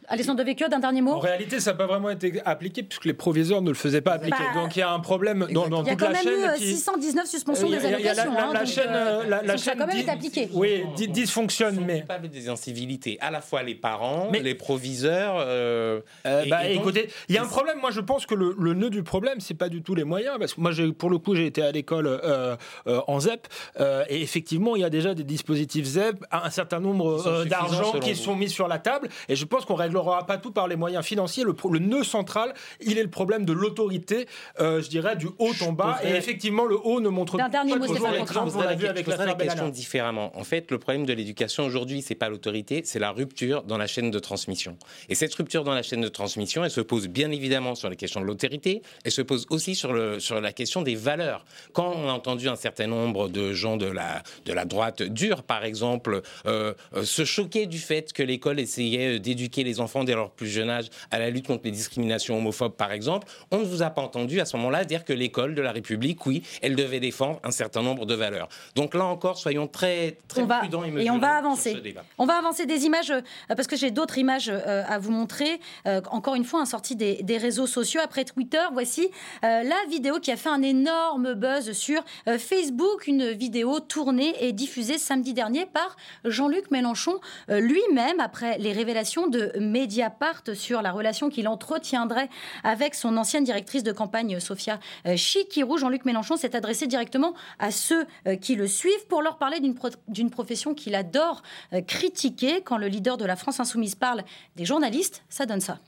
Alessandro 0.08 0.44
Vecchio, 0.44 0.68
d'un 0.68 0.78
dernier 0.78 1.00
mot 1.02 1.12
En 1.12 1.18
réalité, 1.18 1.60
ça 1.60 1.72
n'a 1.72 1.76
pas 1.78 1.86
vraiment 1.86 2.10
été 2.10 2.40
appliqué 2.44 2.82
puisque 2.82 3.04
les 3.06 3.14
proviseurs 3.14 3.62
ne 3.62 3.68
le 3.70 3.74
faisaient 3.74 4.00
pas 4.00 4.12
appliquer. 4.14 4.36
Bah, 4.54 4.60
Donc 4.62 4.76
il 4.76 4.80
y 4.80 4.82
a 4.82 4.90
un 4.90 5.00
problème 5.00 5.46
dans, 5.50 5.68
dans 5.68 5.82
Il 5.82 5.88
y 5.88 5.90
a 5.90 5.92
toute 5.92 6.00
quand 6.00 6.06
la 6.08 6.12
même 6.12 6.22
chaîne. 6.22 6.40
eu 6.40 6.44
euh, 6.44 6.54
qui- 6.56 6.66
619 6.74 7.26
suspensions 7.26 7.66
Il 7.66 7.74
y 7.74 7.78
des 7.78 7.86
a- 7.86 7.98
il 7.98 8.04
y 8.04 8.08
a 8.08 8.14
la- 8.14 8.22
allocations. 8.22 8.32
la- 8.34 8.46
hein, 8.48 8.52
la 8.52 8.64
chaîne, 8.66 8.84
euh, 8.90 9.20
euh, 9.22 9.28
la- 9.28 9.42
la 9.42 9.46
ça 9.46 9.52
a 9.52 9.56
chaîne 9.56 9.78
quand 9.78 9.86
même 9.86 9.96
été 9.98 10.10
appliqué. 10.10 10.48
Oui, 10.52 10.84
dysfonctionne, 11.08 11.82
mais. 11.86 12.00
coupables 12.02 12.28
des 12.28 12.48
incivilités, 12.48 13.18
à 13.20 13.30
la 13.30 13.40
fois 13.40 13.62
les 13.62 13.74
parents, 13.74 14.28
Mais- 14.30 14.40
les 14.40 14.54
proviseurs. 14.54 15.36
euh, 15.38 16.00
Euh, 16.26 16.42
et- 16.44 16.48
bah, 16.48 16.66
et 16.68 16.74
donc- 16.74 16.82
écoutez, 16.84 17.08
il 17.28 17.34
y 17.34 17.38
a 17.38 17.42
un 17.42 17.46
problème. 17.46 17.78
Moi, 17.80 17.90
je 17.90 18.00
pense 18.00 18.26
que 18.26 18.34
le, 18.34 18.54
le 18.58 18.74
nœud 18.74 18.90
du 18.90 19.02
problème, 19.02 19.40
c'est 19.40 19.54
pas 19.54 19.68
du 19.68 19.82
tout 19.82 19.94
les 19.94 20.04
moyens. 20.04 20.36
Parce 20.38 20.54
que 20.54 20.60
moi, 20.60 20.70
pour 20.98 21.10
le 21.10 21.18
coup, 21.18 21.34
j'ai 21.34 21.46
été 21.46 21.62
à 21.62 21.72
l'école 21.72 22.06
euh, 22.06 22.56
euh, 22.86 23.00
en 23.06 23.20
ZEP. 23.20 23.46
euh, 23.80 24.04
et 24.08 24.22
effectivement, 24.22 24.76
il 24.76 24.82
y 24.82 24.84
a 24.84 24.90
déjà 24.90 25.14
des 25.14 25.24
dispositifs 25.24 25.84
ZEP, 25.86 26.24
un 26.30 26.50
certain 26.50 26.80
nombre 26.80 27.26
euh, 27.26 27.44
d'argent 27.44 27.92
qui 28.00 28.12
vous. 28.12 28.18
sont 28.18 28.36
mis 28.36 28.48
sur 28.48 28.68
la 28.68 28.78
table. 28.78 29.08
Et 29.28 29.36
je 29.36 29.44
pense 29.44 29.64
qu'on 29.64 29.74
réglera 29.96 30.26
pas 30.26 30.38
tout 30.38 30.52
par 30.52 30.68
les 30.68 30.76
moyens 30.76 31.04
financiers. 31.04 31.44
Le, 31.44 31.52
pro- 31.52 31.70
le 31.70 31.78
nœud 31.78 32.04
central, 32.04 32.54
il 32.80 32.98
est 32.98 33.02
le 33.02 33.10
problème 33.10 33.44
de 33.44 33.52
l'autorité, 33.52 34.26
euh, 34.60 34.82
je 34.82 34.88
dirais, 34.88 35.16
du 35.16 35.26
haut 35.38 35.52
en 35.62 35.72
bas. 35.72 35.98
Et 36.04 36.10
effectivement, 36.10 36.64
le 36.64 36.76
haut 36.76 37.00
ne 37.00 37.08
montre 37.08 37.36
D'un 37.36 37.48
dernier 37.48 37.72
pas 37.72 37.78
mot, 37.78 37.86
toujours 37.86 38.08
l'exemple. 38.08 38.32
Contrat. 38.32 38.58
On 38.58 38.60
l'a 38.60 38.70
la, 38.70 38.74
vu 38.76 38.86
avec 38.86 39.04
je 39.04 39.10
l'affaire 39.10 39.26
la 39.26 39.34
question 39.34 39.68
différemment. 39.68 40.36
En 40.38 40.44
fait, 40.44 40.70
le 40.70 40.78
problème 40.78 41.06
de 41.06 41.12
l'éducation 41.12 41.64
aujourd'hui, 41.64 42.02
c'est 42.02 42.14
pas 42.14 42.28
l'autorité, 42.28 42.82
c'est 42.84 42.98
la 42.98 43.10
rupture 43.10 43.62
dans 43.62 43.78
la 43.78 43.86
chaîne 43.86 44.10
de 44.10 44.18
transmission. 44.18 44.76
Et 45.08 45.14
cette 45.14 45.34
rupture 45.34 45.64
dans 45.64 45.74
la 45.74 45.82
chaîne 45.82 46.00
de 46.00 46.08
transmission, 46.08 46.64
elle 46.64 46.70
se 46.70 46.80
pose 46.80 47.08
bien 47.08 47.30
évidemment 47.30 47.74
sur 47.74 47.88
les 47.88 47.96
questions 47.96 48.20
de 48.20 48.26
l'autorité, 48.26 48.82
elle 49.04 49.12
se 49.12 49.22
pose 49.22 49.46
aussi 49.50 49.74
sur, 49.74 49.92
le, 49.92 50.20
sur 50.20 50.40
la 50.40 50.52
question 50.52 50.82
des 50.82 50.94
valeurs. 50.94 51.44
Quand 51.72 51.92
on 51.96 52.08
a 52.08 52.12
entendu 52.12 52.48
un 52.48 52.56
certain 52.56 52.86
nombre 52.86 53.28
de 53.28 53.52
gens 53.52 53.76
de 53.76 53.86
la, 53.86 54.22
de 54.44 54.52
la 54.52 54.64
droite 54.64 55.02
dure, 55.02 55.42
par 55.42 55.64
exemple, 55.64 56.22
euh, 56.46 56.74
euh, 56.94 57.04
se 57.04 57.24
choquer 57.24 57.66
du 57.66 57.78
fait 57.78 58.12
que 58.12 58.22
l'école 58.22 58.60
essayait 58.60 59.18
d'éduquer 59.18 59.64
les 59.64 59.80
enfants 59.80 59.85
dès 60.04 60.14
leur 60.14 60.30
plus 60.30 60.48
jeune 60.48 60.70
âge 60.70 60.86
à 61.10 61.18
la 61.18 61.30
lutte 61.30 61.46
contre 61.46 61.64
les 61.64 61.70
discriminations 61.70 62.36
homophobes, 62.36 62.76
par 62.76 62.92
exemple, 62.92 63.26
on 63.50 63.58
ne 63.58 63.64
vous 63.64 63.82
a 63.82 63.90
pas 63.90 64.02
entendu 64.02 64.40
à 64.40 64.44
ce 64.44 64.56
moment-là 64.56 64.84
dire 64.84 65.04
que 65.04 65.12
l'école 65.12 65.54
de 65.54 65.62
la 65.62 65.72
République, 65.72 66.24
oui, 66.26 66.42
elle 66.62 66.76
devait 66.76 67.00
défendre 67.00 67.40
un 67.44 67.50
certain 67.50 67.82
nombre 67.82 68.06
de 68.06 68.14
valeurs. 68.14 68.48
Donc 68.74 68.94
là 68.94 69.04
encore, 69.04 69.38
soyons 69.38 69.66
très, 69.66 70.18
très 70.28 70.42
on 70.42 70.46
va, 70.46 70.58
prudents 70.58 70.84
et 70.84 70.88
et 70.88 70.90
mesurés 70.90 71.10
on 71.10 71.18
va 71.18 71.28
sur 71.28 71.38
avancer. 71.38 71.72
ce 71.72 71.78
débat. 71.78 72.04
On 72.18 72.26
va 72.26 72.34
avancer 72.34 72.66
des 72.66 72.84
images 72.84 73.10
euh, 73.10 73.20
parce 73.48 73.66
que 73.66 73.76
j'ai 73.76 73.90
d'autres 73.90 74.18
images 74.18 74.48
euh, 74.48 74.82
à 74.86 74.98
vous 74.98 75.12
montrer. 75.12 75.60
Euh, 75.86 76.00
encore 76.10 76.34
une 76.34 76.44
fois, 76.44 76.60
un 76.60 76.66
sortie 76.66 76.96
des, 76.96 77.22
des 77.22 77.38
réseaux 77.38 77.66
sociaux 77.66 78.00
après 78.02 78.24
Twitter. 78.24 78.62
Voici 78.72 79.10
la 79.42 79.76
vidéo 79.88 80.18
qui 80.20 80.30
a 80.30 80.36
fait 80.36 80.48
un 80.48 80.62
énorme 80.62 81.34
buzz 81.34 81.72
sur 81.72 82.02
Facebook, 82.38 83.06
une 83.06 83.30
vidéo 83.30 83.80
tournée 83.80 84.34
et 84.40 84.52
diffusée 84.52 84.98
samedi 84.98 85.34
dernier 85.34 85.66
par 85.66 85.96
Jean-Luc 86.24 86.70
Mélenchon 86.70 87.18
lui-même 87.48 88.20
après 88.20 88.58
les 88.58 88.72
révélations 88.72 89.26
de 89.26 89.52
Mediapart 89.76 90.42
sur 90.54 90.80
la 90.80 90.90
relation 90.90 91.28
qu'il 91.28 91.48
entretiendrait 91.48 92.30
avec 92.64 92.94
son 92.94 93.16
ancienne 93.18 93.44
directrice 93.44 93.82
de 93.82 93.92
campagne 93.92 94.40
Sophia 94.40 94.80
euh, 95.06 95.16
Chikirou. 95.16 95.76
Jean-Luc 95.76 96.06
Mélenchon 96.06 96.36
s'est 96.38 96.56
adressé 96.56 96.86
directement 96.86 97.34
à 97.58 97.70
ceux 97.70 98.06
euh, 98.26 98.36
qui 98.36 98.54
le 98.54 98.66
suivent 98.66 99.06
pour 99.08 99.20
leur 99.20 99.36
parler 99.36 99.60
d'une 99.60 99.74
pro- 99.74 99.90
d'une 100.08 100.30
profession 100.30 100.74
qu'il 100.74 100.94
adore 100.94 101.42
euh, 101.74 101.82
critiquer. 101.82 102.62
Quand 102.62 102.78
le 102.78 102.88
leader 102.88 103.18
de 103.18 103.26
la 103.26 103.36
France 103.36 103.60
insoumise 103.60 103.94
parle 103.94 104.22
des 104.56 104.64
journalistes, 104.64 105.22
ça 105.28 105.44
donne 105.44 105.60
ça. 105.60 105.78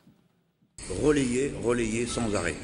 relayez, 1.02 1.54
relayez 1.62 2.06
sans 2.06 2.34
arrêt. 2.34 2.56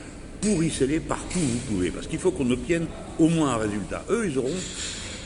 Pourrissez-les 0.42 1.00
partout 1.00 1.38
où 1.38 1.40
vous 1.40 1.74
pouvez, 1.74 1.90
parce 1.90 2.06
qu'il 2.06 2.18
faut 2.18 2.30
qu'on 2.30 2.50
obtienne 2.50 2.86
au 3.18 3.28
moins 3.28 3.54
un 3.54 3.56
résultat. 3.56 4.04
Eux, 4.10 4.26
ils 4.28 4.38
auront, 4.38 4.60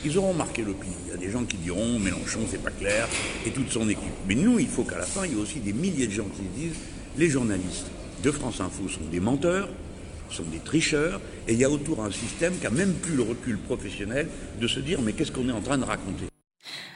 ils 0.05 0.17
auront 0.17 0.33
marqué 0.33 0.63
l'opinion. 0.63 0.97
Il 1.05 1.11
y 1.11 1.13
a 1.13 1.17
des 1.17 1.29
gens 1.29 1.43
qui 1.43 1.57
diront 1.57 1.99
Mélenchon, 1.99 2.41
c'est 2.49 2.61
pas 2.61 2.71
clair, 2.71 3.07
et 3.45 3.51
toute 3.51 3.71
son 3.71 3.87
équipe. 3.89 4.13
Mais 4.27 4.35
nous, 4.35 4.59
il 4.59 4.67
faut 4.67 4.83
qu'à 4.83 4.97
la 4.97 5.05
fin, 5.05 5.25
il 5.25 5.33
y 5.33 5.35
ait 5.35 5.41
aussi 5.41 5.59
des 5.59 5.73
milliers 5.73 6.07
de 6.07 6.13
gens 6.13 6.25
qui 6.25 6.43
se 6.43 6.59
disent 6.67 6.79
les 7.17 7.29
journalistes 7.29 7.87
de 8.23 8.31
France 8.31 8.61
Info 8.61 8.87
sont 8.87 9.05
des 9.11 9.19
menteurs, 9.19 9.69
sont 10.29 10.43
des 10.43 10.59
tricheurs, 10.59 11.21
et 11.47 11.53
il 11.53 11.59
y 11.59 11.63
a 11.63 11.69
autour 11.69 12.03
un 12.03 12.11
système 12.11 12.57
qui 12.57 12.67
a 12.67 12.69
même 12.69 12.93
plus 12.93 13.15
le 13.15 13.23
recul 13.23 13.57
professionnel 13.57 14.27
de 14.59 14.67
se 14.67 14.79
dire 14.79 15.01
mais 15.01 15.13
qu'est-ce 15.13 15.31
qu'on 15.31 15.49
est 15.49 15.53
en 15.53 15.61
train 15.61 15.77
de 15.77 15.85
raconter? 15.85 16.25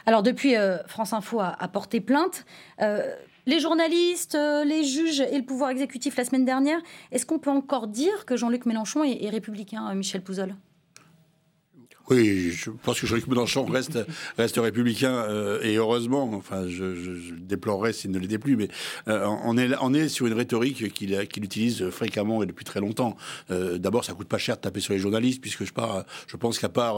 Alors 0.06 0.22
depuis, 0.22 0.56
euh, 0.56 0.78
France 0.88 1.14
Info 1.14 1.40
a, 1.40 1.68
porté 1.70 2.02
plainte. 2.02 2.46
Euh, 2.82 3.16
les 3.46 3.60
journalistes, 3.60 4.36
euh, 4.36 4.64
les 4.64 4.84
juges 4.84 5.22
et 5.22 5.38
le 5.38 5.46
pouvoir 5.46 5.70
exécutif 5.70 6.18
la 6.18 6.26
semaine 6.26 6.46
dernière, 6.46 6.80
est-ce 7.12 7.26
qu'on 7.26 7.40
peut 7.40 7.50
encore 7.50 7.88
dire 7.88 8.26
que 8.26 8.36
Jean-Luc 8.36 8.66
Mélenchon 8.66 9.04
est, 9.04 9.24
est 9.24 9.30
républicain, 9.30 9.94
Michel 9.96 10.22
Pouzol? 10.22 10.56
Oui, 12.10 12.52
je 12.52 12.70
pense 12.70 13.00
que 13.00 13.08
Jean-Luc 13.08 13.28
Mélenchon 13.28 13.64
reste, 13.66 13.98
reste 14.38 14.58
républicain 14.58 15.14
euh, 15.14 15.62
et 15.62 15.76
heureusement, 15.76 16.30
enfin, 16.34 16.68
je, 16.68 16.96
je, 16.96 17.16
je 17.16 17.34
déplorerais 17.34 17.94
s'il 17.94 18.12
ne 18.12 18.20
l'était 18.20 18.38
plus, 18.38 18.58
mais 18.58 18.68
euh, 19.08 19.26
on, 19.46 19.58
est, 19.58 19.70
on 19.82 19.94
est 19.94 20.10
sur 20.10 20.28
une 20.28 20.34
rhétorique 20.34 20.92
qu'il 20.94 21.44
utilise 21.44 21.90
fréquemment 21.92 22.44
et 22.44 22.46
depuis 22.46 22.66
très 22.66 22.82
longtemps. 22.82 23.16
Euh, 23.52 23.78
D'abord, 23.78 24.04
ça 24.04 24.14
coûte 24.14 24.28
pas 24.28 24.38
cher 24.38 24.58
de 24.58 24.62
taper 24.62 24.82
sur 24.82 24.92
les 24.94 25.00
journalistes, 25.00 25.40
puisque 25.40 25.64
je, 25.64 25.72
pars, 25.72 26.04
je 26.28 26.36
pense 26.36 26.60
qu'à 26.60 26.68
part, 26.68 26.98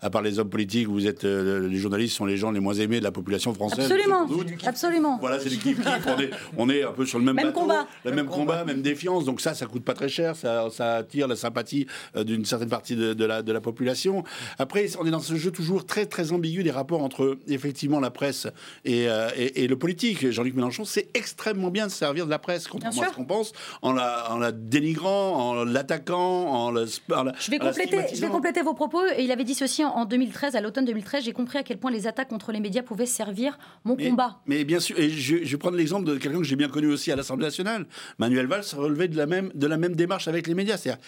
à 0.00 0.10
part 0.10 0.22
les 0.22 0.38
hommes 0.38 0.48
politiques, 0.48 0.88
vous 0.88 1.06
êtes, 1.06 1.24
les 1.24 1.76
journalistes 1.78 2.16
sont 2.16 2.24
les 2.24 2.38
gens 2.38 2.50
les 2.50 2.60
moins 2.60 2.74
aimés 2.74 2.98
de 2.98 3.04
la 3.04 3.12
population 3.12 3.52
française. 3.52 3.90
Absolument, 3.92 4.26
absolument. 4.64 5.18
Voilà, 5.20 5.38
c'est 5.38 5.50
du 5.50 5.58
kiff 5.58 5.78
on 6.06 6.18
est, 6.20 6.30
on 6.56 6.70
est 6.70 6.82
un 6.82 6.92
peu 6.92 7.04
sur 7.04 7.18
le 7.18 7.24
même, 7.24 7.36
Même 7.36 7.46
bateau, 7.48 7.60
combat. 7.60 7.86
le 8.04 8.12
même, 8.12 8.26
combat, 8.26 8.64
même 8.64 8.80
défiance. 8.80 9.24
Donc 9.26 9.40
ça, 9.42 9.52
ça 9.52 9.66
coûte 9.66 9.84
pas 9.84 9.94
très 9.94 10.08
cher, 10.08 10.34
ça, 10.34 10.68
ça 10.70 10.96
attire 10.96 11.28
la 11.28 11.36
sympathie 11.36 11.86
d'une 12.16 12.44
certaine 12.46 12.70
partie 12.70 12.96
de, 12.96 13.12
de 13.12 13.24
la, 13.26 13.42
de 13.42 13.52
la 13.52 13.60
population. 13.60 14.24
Après, 14.58 14.86
on 15.00 15.06
est 15.06 15.10
dans 15.10 15.20
ce 15.20 15.34
jeu 15.36 15.50
toujours 15.50 15.86
très 15.86 16.06
très 16.06 16.32
ambigu 16.32 16.62
des 16.62 16.70
rapports 16.70 17.02
entre 17.02 17.38
effectivement 17.48 18.00
la 18.00 18.10
presse 18.10 18.46
et, 18.84 19.08
euh, 19.08 19.28
et, 19.36 19.64
et 19.64 19.68
le 19.68 19.76
politique. 19.78 20.30
Jean-Luc 20.30 20.54
Mélenchon 20.54 20.84
sait 20.84 21.08
extrêmement 21.14 21.70
bien 21.70 21.88
se 21.88 21.96
servir 21.96 22.26
de 22.26 22.30
la 22.30 22.38
presse, 22.38 22.68
contrairement 22.68 23.02
à 23.02 23.08
ce 23.08 23.14
qu'on 23.14 23.24
pense, 23.24 23.52
en 23.82 23.92
la, 23.92 24.30
en 24.32 24.38
la 24.38 24.52
dénigrant, 24.52 25.50
en 25.60 25.64
l'attaquant, 25.64 26.16
en 26.52 26.70
la, 26.70 26.84
en 27.14 27.22
la- 27.24 27.32
Je 27.38 27.50
vais, 27.50 27.58
compléter, 27.58 27.98
je 28.14 28.20
vais 28.20 28.28
compléter 28.28 28.62
vos 28.62 28.74
propos. 28.74 29.02
Et 29.16 29.22
il 29.24 29.30
avait 29.32 29.44
dit 29.44 29.54
ceci 29.54 29.84
en, 29.84 29.88
en 29.90 30.04
2013, 30.04 30.56
à 30.56 30.60
l'automne 30.60 30.84
2013. 30.84 31.24
J'ai 31.24 31.32
compris 31.32 31.58
à 31.58 31.62
quel 31.62 31.78
point 31.78 31.90
les 31.90 32.06
attaques 32.06 32.28
contre 32.28 32.52
les 32.52 32.60
médias 32.60 32.82
pouvaient 32.82 33.06
servir 33.06 33.58
mon 33.84 33.96
Mais, 33.96 34.08
combat. 34.10 34.40
mais 34.46 34.64
bien 34.64 34.80
sûr, 34.80 34.98
et 34.98 35.08
je, 35.10 35.38
je 35.44 35.50
vais 35.52 35.56
prendre 35.58 35.76
l'exemple 35.76 36.04
de 36.06 36.16
quelqu'un 36.18 36.38
que 36.38 36.44
j'ai 36.44 36.56
bien 36.56 36.68
connu 36.68 36.88
aussi 36.88 37.10
à 37.12 37.16
l'Assemblée 37.16 37.46
nationale. 37.46 37.86
Manuel 38.18 38.46
Valls 38.46 38.64
relevait 38.76 39.08
de 39.08 39.16
la 39.16 39.26
même, 39.26 39.50
de 39.54 39.66
la 39.66 39.76
même 39.76 39.94
démarche 39.96 40.28
avec 40.28 40.46
les 40.46 40.54
médias. 40.54 40.76
C'est-à-dire, 40.76 41.02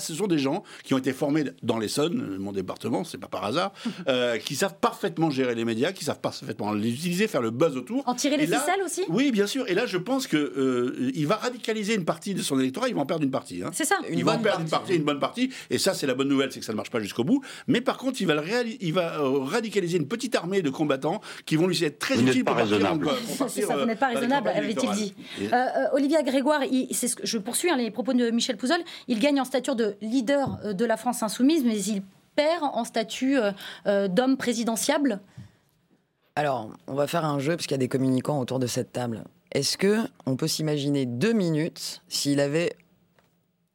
ce 0.00 0.14
sont 0.14 0.26
des 0.26 0.38
gens 0.38 0.62
qui 0.84 0.94
ont 0.94 0.98
été 0.98 1.12
formés 1.12 1.44
dans 1.62 1.78
l'Essonne, 1.78 2.36
mon 2.38 2.52
département, 2.52 2.72
c'est 3.04 3.18
pas 3.18 3.28
par 3.28 3.44
hasard, 3.44 3.72
euh, 4.08 4.38
qui 4.38 4.54
savent 4.56 4.76
parfaitement 4.80 5.30
gérer 5.30 5.54
les 5.54 5.64
médias, 5.64 5.92
qui 5.92 6.04
savent 6.04 6.20
parfaitement 6.20 6.72
les 6.72 6.90
utiliser, 6.90 7.26
faire 7.28 7.42
le 7.42 7.50
buzz 7.50 7.76
autour. 7.76 8.02
En 8.06 8.14
tirer 8.14 8.36
les 8.36 8.46
là- 8.46 8.58
ficelles 8.60 8.82
aussi? 8.84 9.02
Oui, 9.08 9.30
bien 9.30 9.46
sûr. 9.46 9.64
Et 9.68 9.74
là, 9.74 9.86
je 9.86 9.98
pense 9.98 10.26
que 10.26 10.36
euh, 10.36 11.10
il 11.14 11.26
va 11.26 11.36
radicaliser 11.36 11.94
une 11.94 12.04
partie 12.04 12.34
de 12.34 12.42
son 12.42 12.58
électorat. 12.60 12.88
Il 12.88 12.94
va 12.94 13.00
en 13.00 13.06
perdre 13.06 13.24
une 13.24 13.30
partie. 13.30 13.62
hein. 13.62 13.70
C'est 13.72 13.84
ça. 13.84 13.96
Une 14.08 14.18
il 14.18 14.24
va 14.24 14.32
en 14.32 14.34
bonne 14.34 14.42
perdre 14.44 14.60
une 14.62 14.68
partie. 14.68 14.94
une 14.94 15.02
bonne 15.04 15.18
partie. 15.20 15.50
Et 15.70 15.78
ça, 15.78 15.94
c'est 15.94 16.06
la 16.06 16.14
bonne 16.14 16.28
nouvelle, 16.28 16.50
c'est 16.52 16.60
que 16.60 16.66
ça 16.66 16.72
ne 16.72 16.76
marche 16.76 16.90
pas 16.90 17.00
jusqu'au 17.00 17.24
bout. 17.24 17.42
Mais 17.66 17.80
par 17.80 17.96
contre, 17.98 18.20
il 18.20 18.26
va, 18.26 18.34
le 18.34 18.40
réali- 18.40 18.76
il 18.80 18.92
va 18.92 19.20
euh, 19.20 19.38
radicaliser 19.44 19.96
une 19.98 20.08
petite 20.08 20.34
armée 20.34 20.62
de 20.62 20.70
combattants 20.70 21.20
qui 21.46 21.56
vont 21.56 21.66
lui 21.66 21.82
être 21.84 21.98
très 21.98 22.20
utiles 22.20 22.44
pour 22.44 22.54
partir, 22.56 22.76
raisonnable. 22.76 23.08
euh, 23.08 23.10
pour 23.12 23.20
C'est 23.28 23.38
partir, 23.38 23.66
ça, 23.68 23.74
vous 23.74 23.80
euh, 23.80 23.86
n'êtes 23.86 23.98
pas 23.98 24.08
raisonnable, 24.08 24.48
avait-il 24.48 24.90
dit. 24.90 25.14
Et- 25.40 25.46
Euh, 25.52 25.56
euh, 25.56 25.94
Olivia 25.94 26.22
Grégoire, 26.22 26.62
il- 26.64 26.88
c'est 26.94 27.08
ce 27.08 27.16
que 27.16 27.26
je 27.26 27.38
poursuis 27.38 27.70
hein, 27.70 27.76
les 27.76 27.90
propos 27.90 28.12
de 28.12 28.30
Michel 28.30 28.56
Pouzol. 28.56 28.78
Il 29.08 29.18
gagne 29.20 29.40
en 29.40 29.44
stature 29.44 29.76
de 29.76 29.94
leader 30.00 30.74
de 30.74 30.84
la 30.84 30.96
France 30.96 31.22
insoumise, 31.22 31.64
mais 31.64 31.78
il 31.78 32.02
perd 32.34 32.64
en 32.64 32.84
statut 32.84 33.38
euh, 33.38 33.52
euh, 33.86 34.08
d'homme 34.08 34.36
présidentiable? 34.36 35.20
Alors, 36.34 36.70
on 36.86 36.94
va 36.94 37.06
faire 37.06 37.24
un 37.24 37.38
jeu 37.38 37.56
parce 37.56 37.66
qu'il 37.66 37.74
y 37.74 37.74
a 37.74 37.78
des 37.78 37.88
communicants 37.88 38.40
autour 38.40 38.58
de 38.58 38.66
cette 38.66 38.92
table. 38.92 39.24
Est-ce 39.52 39.76
que 39.76 39.98
on 40.24 40.36
peut 40.36 40.48
s'imaginer 40.48 41.04
deux 41.04 41.32
minutes 41.32 42.02
s'il 42.08 42.40
avait 42.40 42.74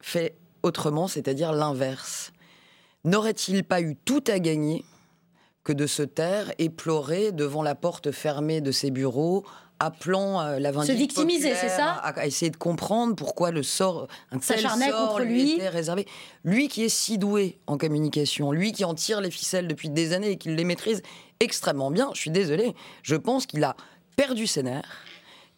fait 0.00 0.34
autrement, 0.62 1.06
c'est-à-dire 1.06 1.52
l'inverse? 1.52 2.32
N'aurait-il 3.04 3.62
pas 3.62 3.80
eu 3.80 3.94
tout 3.94 4.24
à 4.26 4.40
gagner 4.40 4.84
que 5.68 5.72
de 5.74 5.86
se 5.86 6.02
taire 6.02 6.50
et 6.58 6.70
pleurer 6.70 7.30
devant 7.30 7.62
la 7.62 7.74
porte 7.74 8.10
fermée 8.10 8.62
de 8.62 8.72
ses 8.72 8.90
bureaux, 8.90 9.44
appelant 9.78 10.40
euh, 10.40 10.58
la 10.58 10.72
vindicte 10.72 10.96
victimiser, 10.96 11.54
c'est 11.54 11.68
ça 11.68 11.90
à, 11.92 12.20
à 12.20 12.24
essayer 12.26 12.50
de 12.50 12.56
comprendre 12.56 13.14
pourquoi 13.14 13.50
le 13.50 13.62
sort, 13.62 14.08
un 14.32 14.38
tel 14.38 14.56
S'acharnait 14.60 14.88
sort 14.88 15.10
contre 15.10 15.24
lui 15.24 15.42
lui. 15.42 15.52
était 15.56 15.68
réservé. 15.68 16.06
Lui 16.42 16.68
qui 16.68 16.84
est 16.84 16.88
si 16.88 17.18
doué 17.18 17.58
en 17.66 17.76
communication, 17.76 18.50
lui 18.50 18.72
qui 18.72 18.86
en 18.86 18.94
tire 18.94 19.20
les 19.20 19.30
ficelles 19.30 19.68
depuis 19.68 19.90
des 19.90 20.14
années 20.14 20.30
et 20.30 20.36
qui 20.38 20.48
les 20.48 20.64
maîtrise 20.64 21.02
extrêmement 21.38 21.90
bien, 21.90 22.08
je 22.14 22.20
suis 22.22 22.30
désolé, 22.30 22.74
je 23.02 23.16
pense 23.16 23.44
qu'il 23.44 23.62
a 23.62 23.76
perdu 24.16 24.46
ses 24.46 24.62
nerfs, 24.62 25.04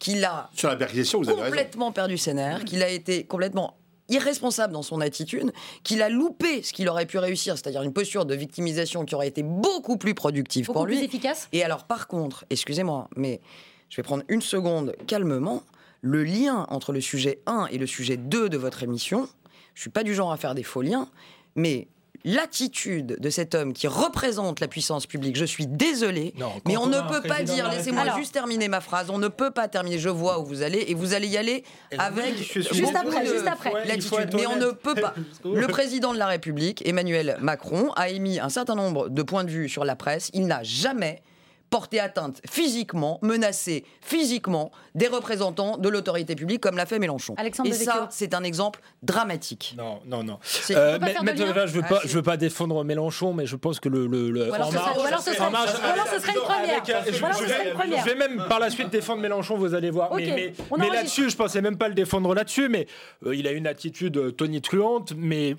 qu'il 0.01 0.25
a 0.25 0.51
Sur 0.55 0.70
la 0.70 0.77
perquisition, 0.77 1.20
vous 1.20 1.29
avez 1.29 1.40
raison. 1.40 1.51
complètement 1.53 1.92
perdu 1.92 2.18
ses 2.18 2.35
nerfs, 2.35 2.64
qu'il 2.64 2.83
a 2.83 2.88
été 2.88 3.23
complètement 3.27 3.77
irresponsable 4.11 4.73
dans 4.73 4.83
son 4.83 5.01
attitude, 5.01 5.53
qu'il 5.85 6.03
a 6.03 6.09
loupé 6.09 6.62
ce 6.62 6.73
qu'il 6.73 6.88
aurait 6.88 7.07
pu 7.07 7.18
réussir, 7.18 7.57
c'est-à-dire 7.57 7.83
une 7.83 7.92
posture 7.92 8.27
de 8.27 8.35
victimisation 8.35 9.05
qui 9.05 9.14
aurait 9.14 9.29
été 9.29 9.42
beaucoup 9.42 9.96
plus 9.96 10.14
productive 10.14 10.66
Beaucoup 10.66 10.81
pour 10.81 10.87
plus 10.87 10.96
lui. 10.96 11.05
efficace. 11.05 11.49
Et 11.53 11.62
alors, 11.64 11.85
par 11.85 12.09
contre, 12.09 12.44
excusez-moi, 12.51 13.09
mais 13.16 13.40
je 13.88 13.96
vais 13.96 14.03
prendre 14.03 14.25
une 14.29 14.42
seconde 14.42 14.94
calmement. 15.07 15.62
Le 16.03 16.25
lien 16.25 16.66
entre 16.70 16.92
le 16.92 17.01
sujet 17.01 17.40
1 17.46 17.66
et 17.70 17.79
le 17.79 17.87
sujet 17.87 18.16
2 18.16 18.49
de 18.49 18.57
votre 18.57 18.83
émission, 18.83 19.29
je 19.75 19.83
suis 19.83 19.90
pas 19.90 20.03
du 20.03 20.14
genre 20.14 20.33
à 20.33 20.37
faire 20.37 20.55
des 20.55 20.62
faux 20.62 20.83
liens, 20.83 21.09
mais 21.57 21.88
l'attitude 22.24 23.16
de 23.18 23.30
cet 23.30 23.54
homme 23.54 23.72
qui 23.72 23.87
représente 23.87 24.61
la 24.61 24.68
puissance 24.68 25.06
publique, 25.06 25.37
je 25.37 25.44
suis 25.44 25.66
désolé, 25.66 26.35
Non, 26.38 26.52
mais 26.66 26.76
on 26.76 26.83
on 26.83 26.87
ne 26.87 27.00
peut 27.09 27.26
pas 27.28 27.42
dire, 27.42 27.68
la 27.68 27.76
laissez-moi 27.76 28.04
juste 28.16 28.33
terminer 28.33 28.66
ma 28.68 28.80
phrase, 28.80 29.11
on 29.11 29.18
ne 29.18 29.28
peut 29.28 29.50
pas 29.50 29.68
terminer, 29.68 29.98
je 29.98 30.09
vois 30.09 30.40
où 30.40 30.44
vous 30.44 30.62
allez, 30.62 30.85
et 30.88 30.94
vous 30.94 31.14
allez 31.14 31.28
y 31.28 31.37
aller 31.37 31.62
avec 31.98 32.37
Juste 32.37 32.96
après, 32.96 33.26
juste 33.26 33.46
après. 33.46 33.72
L'attitude. 33.87 34.30
Mais 34.35 34.46
on 34.46 34.56
ne 34.56 34.70
peut 34.70 34.94
pas. 34.94 35.14
Le 35.44 35.66
président 35.66 36.12
de 36.12 36.18
la 36.18 36.26
République, 36.26 36.87
Emmanuel 36.87 37.37
Macron, 37.40 37.92
a 37.96 38.09
émis 38.09 38.40
un 38.40 38.48
certain 38.48 38.74
nombre 38.74 39.09
de 39.09 39.22
points 39.22 39.44
de 39.44 39.50
vue 39.50 39.68
sur 39.68 39.85
la 39.85 39.94
presse. 39.94 40.30
Il 40.33 40.46
n'a 40.46 40.62
jamais 40.62 41.22
porté 41.70 42.00
atteinte 42.00 42.40
physiquement, 42.50 43.18
menacé 43.22 43.85
physiquement 44.00 44.72
des 44.94 45.06
représentants 45.06 45.76
de 45.78 45.88
l'autorité 45.88 46.35
publique 46.35 46.61
comme 46.61 46.76
l'a 46.76 46.85
fait 46.87 46.98
Mélenchon. 46.98 47.35
Alexandre 47.38 47.70
Et 47.70 47.72
ça, 47.72 48.09
c'est 48.11 48.35
un 48.35 48.42
exemple 48.42 48.80
dramatique. 49.02 49.74
Non, 49.78 50.00
non, 50.06 50.22
non. 50.24 50.38
Euh, 50.72 50.98
mais- 51.00 51.14
je 51.37 51.72
veux 51.72 51.83
Ah, 51.88 52.00
veux 52.04 52.22
pas 52.22 52.37
défendre 52.37 52.83
Mélenchon, 52.85 53.33
mais 53.33 53.46
je 53.46 53.56
pense 53.56 53.78
que 53.80 53.88
le, 53.88 54.06
le, 54.06 54.30
le- 54.30 54.50
Ou 54.50 54.54
alors 54.54 54.68
En 54.68 54.70
ce 54.70 54.76
serait- 54.76 54.87
marche- 54.87 54.98
ou 54.98 55.06
alors 55.06 55.20
ce 55.20 55.33
serait- 55.33 55.46
En 55.46 55.50
marche- 55.50 55.70
ou 55.74 55.87
alors 55.87 56.06
ce 56.09 56.18
serait 56.20 56.33
une 56.33 56.40
première. 56.40 56.76
Avec, 56.83 56.90
euh, 56.90 57.00
je- 57.06 58.04
vais- 58.04 58.14
même 58.16 58.44
par 58.48 58.59
la 58.61 58.70
suite 58.70 58.90
défendre 58.90 59.22
Mélenchon, 59.22 59.56
vous 59.56 59.74
allez 59.74 59.90
voir. 59.90 60.12
Mais, 60.14 60.52
mais, 60.78 60.90
là-dessus, 60.90 61.30
je 61.30 61.37
pensais 61.37 61.61
même 61.62 61.76
pas 61.78 61.88
le 61.88 61.94
défendre 61.94 62.35
là-dessus, 62.35 62.68
mais 62.68 62.87
euh, 63.26 63.35
il 63.35 63.46
a 63.46 63.52
une 63.52 63.66
attitude 63.66 64.16
euh, 64.16 64.30
tonitruante, 64.33 65.12
mais 65.16 65.56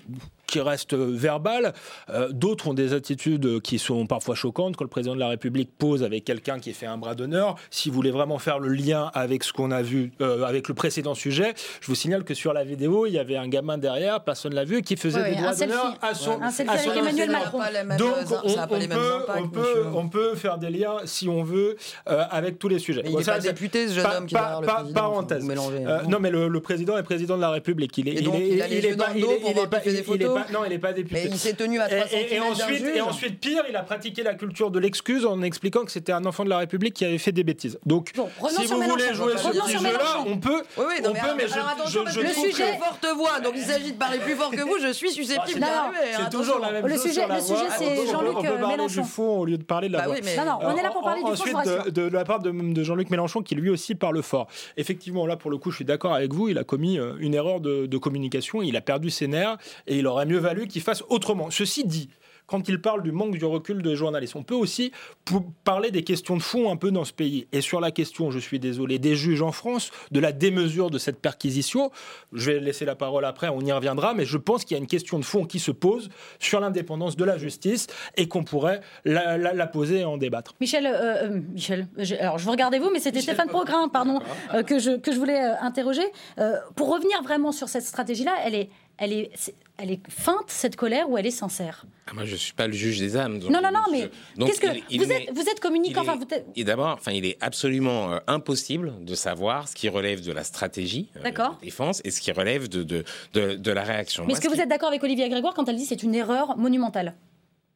qui 0.52 0.60
reste 0.60 0.92
euh, 0.92 1.10
verbale. 1.14 1.72
Euh, 2.10 2.28
D'autres 2.30 2.68
ont 2.68 2.74
des 2.74 2.92
attitudes 2.92 3.46
euh, 3.46 3.58
qui 3.60 3.78
sont 3.78 4.06
parfois 4.06 4.34
choquantes. 4.34 4.76
Quand 4.76 4.84
le 4.84 4.90
président 4.90 5.14
de 5.14 5.20
la 5.20 5.28
République 5.28 5.70
pose 5.78 6.02
avec 6.04 6.24
quelqu'un 6.24 6.58
qui 6.60 6.72
fait 6.74 6.86
un 6.86 6.98
bras 6.98 7.14
d'honneur, 7.14 7.56
si 7.70 7.88
vous 7.88 7.94
voulez 7.94 8.10
vraiment 8.10 8.38
faire 8.38 8.58
le 8.58 8.68
lien 8.68 9.10
avec 9.14 9.44
ce 9.44 9.52
qu'on 9.52 9.70
a 9.70 9.80
vu 9.82 10.12
euh, 10.20 10.44
avec 10.44 10.68
le 10.68 10.74
précédent 10.74 11.14
sujet, 11.14 11.54
je 11.80 11.86
vous 11.86 11.94
signale 11.94 12.24
que 12.24 12.34
sur 12.34 12.52
la 12.52 12.64
vidéo, 12.64 13.06
il 13.06 13.12
y 13.14 13.18
avait 13.18 13.36
un 13.36 13.48
gamin 13.48 13.78
derrière, 13.78 14.22
personne 14.22 14.54
l'a 14.54 14.64
vu, 14.64 14.82
qui 14.82 14.96
faisait 14.96 15.22
Ouais, 15.22 15.30
des 15.30 15.36
selfie. 15.54 15.60
d'honneur 15.60 15.96
à 16.02 16.14
son, 16.14 16.40
Un 16.42 16.50
selfie 16.50 16.70
à 16.70 16.74
avec 16.74 16.96
Emmanuel. 16.98 17.30
Macron. 17.30 17.58
Pas 17.58 17.96
Donc, 17.96 18.14
on, 18.44 18.54
pas 18.54 18.66
peut, 18.66 18.74
impacts, 18.76 19.30
on, 19.38 19.48
peut, 19.48 19.60
monsieur. 19.60 19.86
on 19.94 20.08
peut 20.08 20.34
faire 20.34 20.58
des 20.58 20.68
liens, 20.70 20.96
si 21.06 21.28
on 21.28 21.42
veut, 21.42 21.76
euh, 22.10 22.24
avec 22.30 22.58
tous 22.58 22.68
les 22.68 22.78
sujets. 22.78 23.00
Mais 23.02 23.08
il 23.08 23.12
Bon, 23.12 23.18
n'est 23.18 23.24
ça, 23.24 23.32
pas 23.32 23.38
député, 23.40 23.88
ce 23.88 23.94
jeune 23.94 24.04
pa- 24.04 24.18
homme 24.18 24.26
qui 24.26 24.34
est 24.34 24.38
pa- 24.38 24.60
derrière 24.60 24.84
le 24.86 24.92
parenthèse. 24.92 25.48
Euh, 25.48 26.02
non, 26.08 26.18
mais 26.20 26.30
le, 26.30 26.48
le 26.48 26.60
président 26.60 26.98
est 26.98 27.02
président 27.02 27.36
de 27.36 27.40
la 27.40 27.50
République. 27.50 27.96
Il 27.96 28.08
est, 28.08 28.12
il 28.12 28.28
est, 28.28 28.48
il 28.48 28.84
est 28.86 28.96
pas, 28.96 29.06
il 29.14 29.24
est- 29.24 29.40
il 29.50 29.58
est 29.58 30.26
pas, 30.44 30.48
est 30.50 30.52
non, 30.52 30.64
il 30.64 30.70
n'est 30.70 30.78
pas 30.78 30.92
député. 30.92 31.22
Mais 31.24 31.30
il 31.30 31.38
s'est 31.38 31.52
tenu 31.54 31.80
à 31.80 31.88
3 31.88 31.98
Et, 32.12 32.16
et- 32.16 32.34
et 32.34 32.40
ensuite, 32.40 32.84
et 32.94 33.00
ensuite, 33.00 33.40
pire, 33.40 33.62
il 33.68 33.76
a 33.76 33.82
pratiqué 33.82 34.22
la 34.22 34.34
culture 34.34 34.70
de 34.70 34.78
l'excuse 34.78 35.24
en 35.26 35.42
expliquant 35.42 35.84
que 35.84 35.90
c'était 35.92 36.12
un 36.12 36.24
enfant 36.24 36.44
de 36.44 36.50
la 36.50 36.58
République 36.58 36.94
qui 36.94 37.04
avait 37.04 37.18
fait 37.18 37.32
des 37.32 37.44
bêtises. 37.44 37.78
Donc, 37.86 38.12
Bon, 38.16 38.28
si 38.48 38.66
vous 38.66 38.74
voulez 38.80 38.88
Mélenchon. 39.04 39.14
jouer 39.14 39.32
ce 39.36 39.48
petit 39.48 39.70
sur 39.70 39.80
jeu-là, 39.80 39.90
Mélenchon. 39.92 40.24
on 40.26 40.38
peut. 40.38 40.62
Oui, 40.78 40.84
oui, 40.88 40.94
non, 41.02 41.10
on 41.10 41.12
mais 41.12 41.20
peut, 41.20 41.24
alors, 41.26 41.36
mais 41.36 41.48
je, 41.48 41.52
alors 41.54 41.86
je, 41.86 41.98
je 42.12 42.20
le 42.20 42.28
sujet- 42.28 42.74
une 42.74 42.78
forte 42.80 43.06
voix, 43.16 43.40
donc 43.40 43.52
il 43.56 43.62
s'agit 43.62 43.92
de 43.92 43.98
parler 43.98 44.18
plus 44.18 44.34
fort 44.34 44.50
que 44.50 44.60
vous, 44.62 44.78
je 44.80 44.92
suis 44.92 45.10
susceptible 45.10 45.60
Non, 45.60 45.66
d'évaluer. 45.66 46.12
C'est 46.16 46.22
hein, 46.22 46.28
toujours 46.30 46.58
la 46.58 46.72
même 46.72 46.86
Le 46.86 46.92
chose 46.94 47.02
sujet- 47.02 47.12
sur 47.20 47.28
la 47.28 47.36
le 47.36 47.40
voix. 47.42 47.56
sujet, 47.56 47.68
c'est 47.78 48.06
Jean-Luc, 48.12 48.36
On 48.36 48.42
peut 48.42 48.48
euh, 48.48 48.58
parler 48.58 48.76
Mélenchon. 48.76 49.02
du 49.02 49.08
fond 49.08 49.38
au 49.40 49.44
lieu 49.44 49.58
de 49.58 49.62
parler 49.64 49.88
de 49.88 49.92
la 49.94 50.00
Bah 50.00 50.06
voix. 50.06 50.16
Non, 50.16 50.44
non, 50.44 50.58
on 50.62 50.76
est 50.76 50.82
là 50.82 50.90
pour 50.90 51.02
parler 51.02 51.22
du 51.22 51.26
fond, 51.26 51.32
Ensuite, 51.32 51.92
de, 51.94 52.08
la 52.08 52.24
part 52.24 52.40
de, 52.40 52.82
Jean-Luc 52.82 53.10
Mélenchon, 53.10 53.42
qui 53.42 53.54
lui 53.54 53.70
aussi 53.70 53.94
parle 53.94 54.22
fort. 54.22 54.48
Effectivement, 54.76 55.26
là, 55.26 55.36
pour 55.36 55.50
le 55.50 55.58
coup, 55.58 55.70
je 55.70 55.76
suis 55.76 55.84
d'accord 55.84 56.14
avec 56.14 56.32
vous, 56.32 56.48
il 56.48 56.58
a 56.58 56.64
commis 56.64 56.98
euh, 56.98 57.14
une 57.18 57.34
erreur 57.34 57.60
de, 57.60 57.86
de 57.86 57.98
communication, 57.98 58.62
il 58.62 58.76
a 58.76 58.80
perdu 58.80 59.10
ses 59.10 59.26
nerfs, 59.28 59.56
et 59.86 59.98
il 59.98 60.06
aurait 60.06 60.26
mieux 60.32 60.38
valu 60.38 60.66
qu'il 60.66 60.82
fasse 60.82 61.02
autrement. 61.08 61.50
Ceci 61.50 61.84
dit, 61.84 62.08
quand 62.46 62.68
il 62.68 62.80
parle 62.80 63.02
du 63.02 63.12
manque 63.12 63.38
du 63.38 63.44
recul 63.44 63.82
des 63.82 63.94
journalistes, 63.96 64.34
on 64.34 64.42
peut 64.42 64.54
aussi 64.54 64.90
parler 65.64 65.90
des 65.90 66.02
questions 66.02 66.36
de 66.36 66.42
fond 66.42 66.70
un 66.72 66.76
peu 66.76 66.90
dans 66.90 67.04
ce 67.04 67.12
pays. 67.12 67.46
Et 67.52 67.60
sur 67.60 67.80
la 67.80 67.90
question, 67.92 68.30
je 68.30 68.38
suis 68.40 68.58
désolé, 68.58 68.98
des 68.98 69.14
juges 69.14 69.42
en 69.42 69.52
France, 69.52 69.90
de 70.10 70.18
la 70.20 70.32
démesure 70.32 70.90
de 70.90 70.98
cette 70.98 71.20
perquisition, 71.20 71.90
je 72.32 72.50
vais 72.50 72.60
laisser 72.60 72.84
la 72.84 72.96
parole 72.96 73.24
après, 73.24 73.48
on 73.48 73.60
y 73.60 73.72
reviendra, 73.72 74.12
mais 74.12 74.24
je 74.24 74.36
pense 74.38 74.64
qu'il 74.64 74.76
y 74.76 74.80
a 74.80 74.82
une 74.82 74.88
question 74.88 75.18
de 75.20 75.24
fond 75.24 75.44
qui 75.44 75.60
se 75.60 75.70
pose 75.70 76.08
sur 76.40 76.58
l'indépendance 76.60 77.16
de 77.16 77.24
la 77.24 77.38
justice 77.38 77.86
et 78.16 78.26
qu'on 78.28 78.42
pourrait 78.44 78.80
la, 79.04 79.38
la- 79.38 79.54
la 79.54 79.66
poser 79.66 80.00
et 80.00 80.04
en 80.04 80.16
débattre. 80.16 80.54
Michel, 80.60 80.84
euh, 80.86 80.90
euh, 81.30 81.40
Michel, 81.54 81.86
je- 81.96 82.16
alors 82.16 82.38
je 82.38 82.44
vous 82.44 82.50
regardais 82.50 82.80
vous, 82.80 82.90
mais 82.92 82.98
c'était 83.00 83.20
Stéphane 83.22 83.48
Progrin, 83.48 83.88
pardon, 83.88 84.18
euh, 84.52 84.62
que, 84.64 84.78
je, 84.80 84.96
que 84.98 85.12
je 85.12 85.18
voulais 85.18 85.40
euh, 85.42 85.54
interroger. 85.60 86.02
Euh, 86.38 86.56
pour 86.74 86.90
revenir 86.92 87.22
vraiment 87.22 87.52
sur 87.52 87.68
cette 87.68 87.84
stratégie-là, 87.84 88.32
elle 88.44 88.56
est, 88.56 88.68
elle, 89.02 89.12
est, 89.12 89.30
elle 89.78 89.90
est 89.90 90.00
feinte, 90.08 90.44
cette 90.48 90.76
colère, 90.76 91.10
ou 91.10 91.18
elle 91.18 91.26
est 91.26 91.30
sincère? 91.32 91.84
Ah, 92.06 92.12
moi, 92.14 92.24
je 92.24 92.36
suis 92.36 92.52
pas 92.52 92.66
le 92.66 92.72
juge 92.72 92.98
des 92.98 93.16
âmes. 93.16 93.38
donc 93.40 93.50
Non, 93.50 93.60
non, 93.60 93.70
non, 93.72 93.80
mais 93.90 94.10
donc 94.36 94.48
qu'est-ce 94.48 94.60
que. 94.60 94.66
il- 94.90 94.98
vous, 95.02 95.10
êtes, 95.10 95.30
vous 95.34 95.42
êtes 95.48 95.60
communicant, 95.60 96.02
il 96.02 96.06
est- 96.06 96.10
enfin, 96.10 96.16
vous 96.18 96.34
êtes- 96.34 96.46
Et 96.56 96.64
d'abord, 96.64 96.88
enfin, 96.88 97.12
il 97.12 97.24
est 97.26 97.36
absolument 97.40 98.12
euh, 98.12 98.18
impossible 98.26 98.92
de 99.04 99.14
savoir 99.14 99.68
ce 99.68 99.74
qui 99.74 99.88
relève 99.88 100.22
de 100.24 100.30
la 100.32 100.44
stratégie 100.44 101.08
euh, 101.16 101.30
de 101.30 101.64
défense 101.64 102.00
et 102.04 102.10
ce 102.10 102.20
qui 102.20 102.30
relève 102.32 102.68
de, 102.68 102.82
de, 102.82 103.04
de, 103.34 103.54
de 103.56 103.70
la 103.72 103.82
réaction. 103.82 104.24
Mais 104.26 104.32
est-ce 104.34 104.40
que 104.40 104.48
vous 104.48 104.54
qui- 104.54 104.60
êtes 104.60 104.68
d'accord 104.68 104.88
avec 104.88 105.02
Olivier 105.02 105.28
Grégoire 105.28 105.54
quand 105.54 105.68
elle 105.68 105.76
dit 105.76 105.84
c'est 105.84 106.02
une 106.02 106.14
erreur 106.14 106.56
monumentale? 106.56 107.14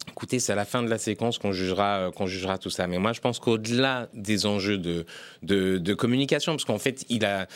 Écoutez, 0.08 0.38
c'est 0.38 0.52
à 0.52 0.56
la 0.56 0.64
fin 0.64 0.82
de 0.84 0.88
la 0.88 0.98
séquence 0.98 1.38
qu'on 1.38 1.50
jugera, 1.52 1.98
euh, 1.98 2.10
qu'on 2.12 2.26
jugera 2.26 2.58
tout 2.58 2.70
ça. 2.70 2.86
Mais 2.86 2.98
moi, 2.98 3.12
je 3.12 3.20
pense 3.20 3.40
qu'au-delà 3.40 4.08
des 4.14 4.46
enjeux 4.46 4.78
de, 4.78 5.04
de, 5.42 5.78
de 5.78 5.94
communication, 5.94 6.52
parce 6.52 6.64
qu'en 6.64 6.78
fait, 6.78 7.04
il 7.08 7.24
a 7.24 7.48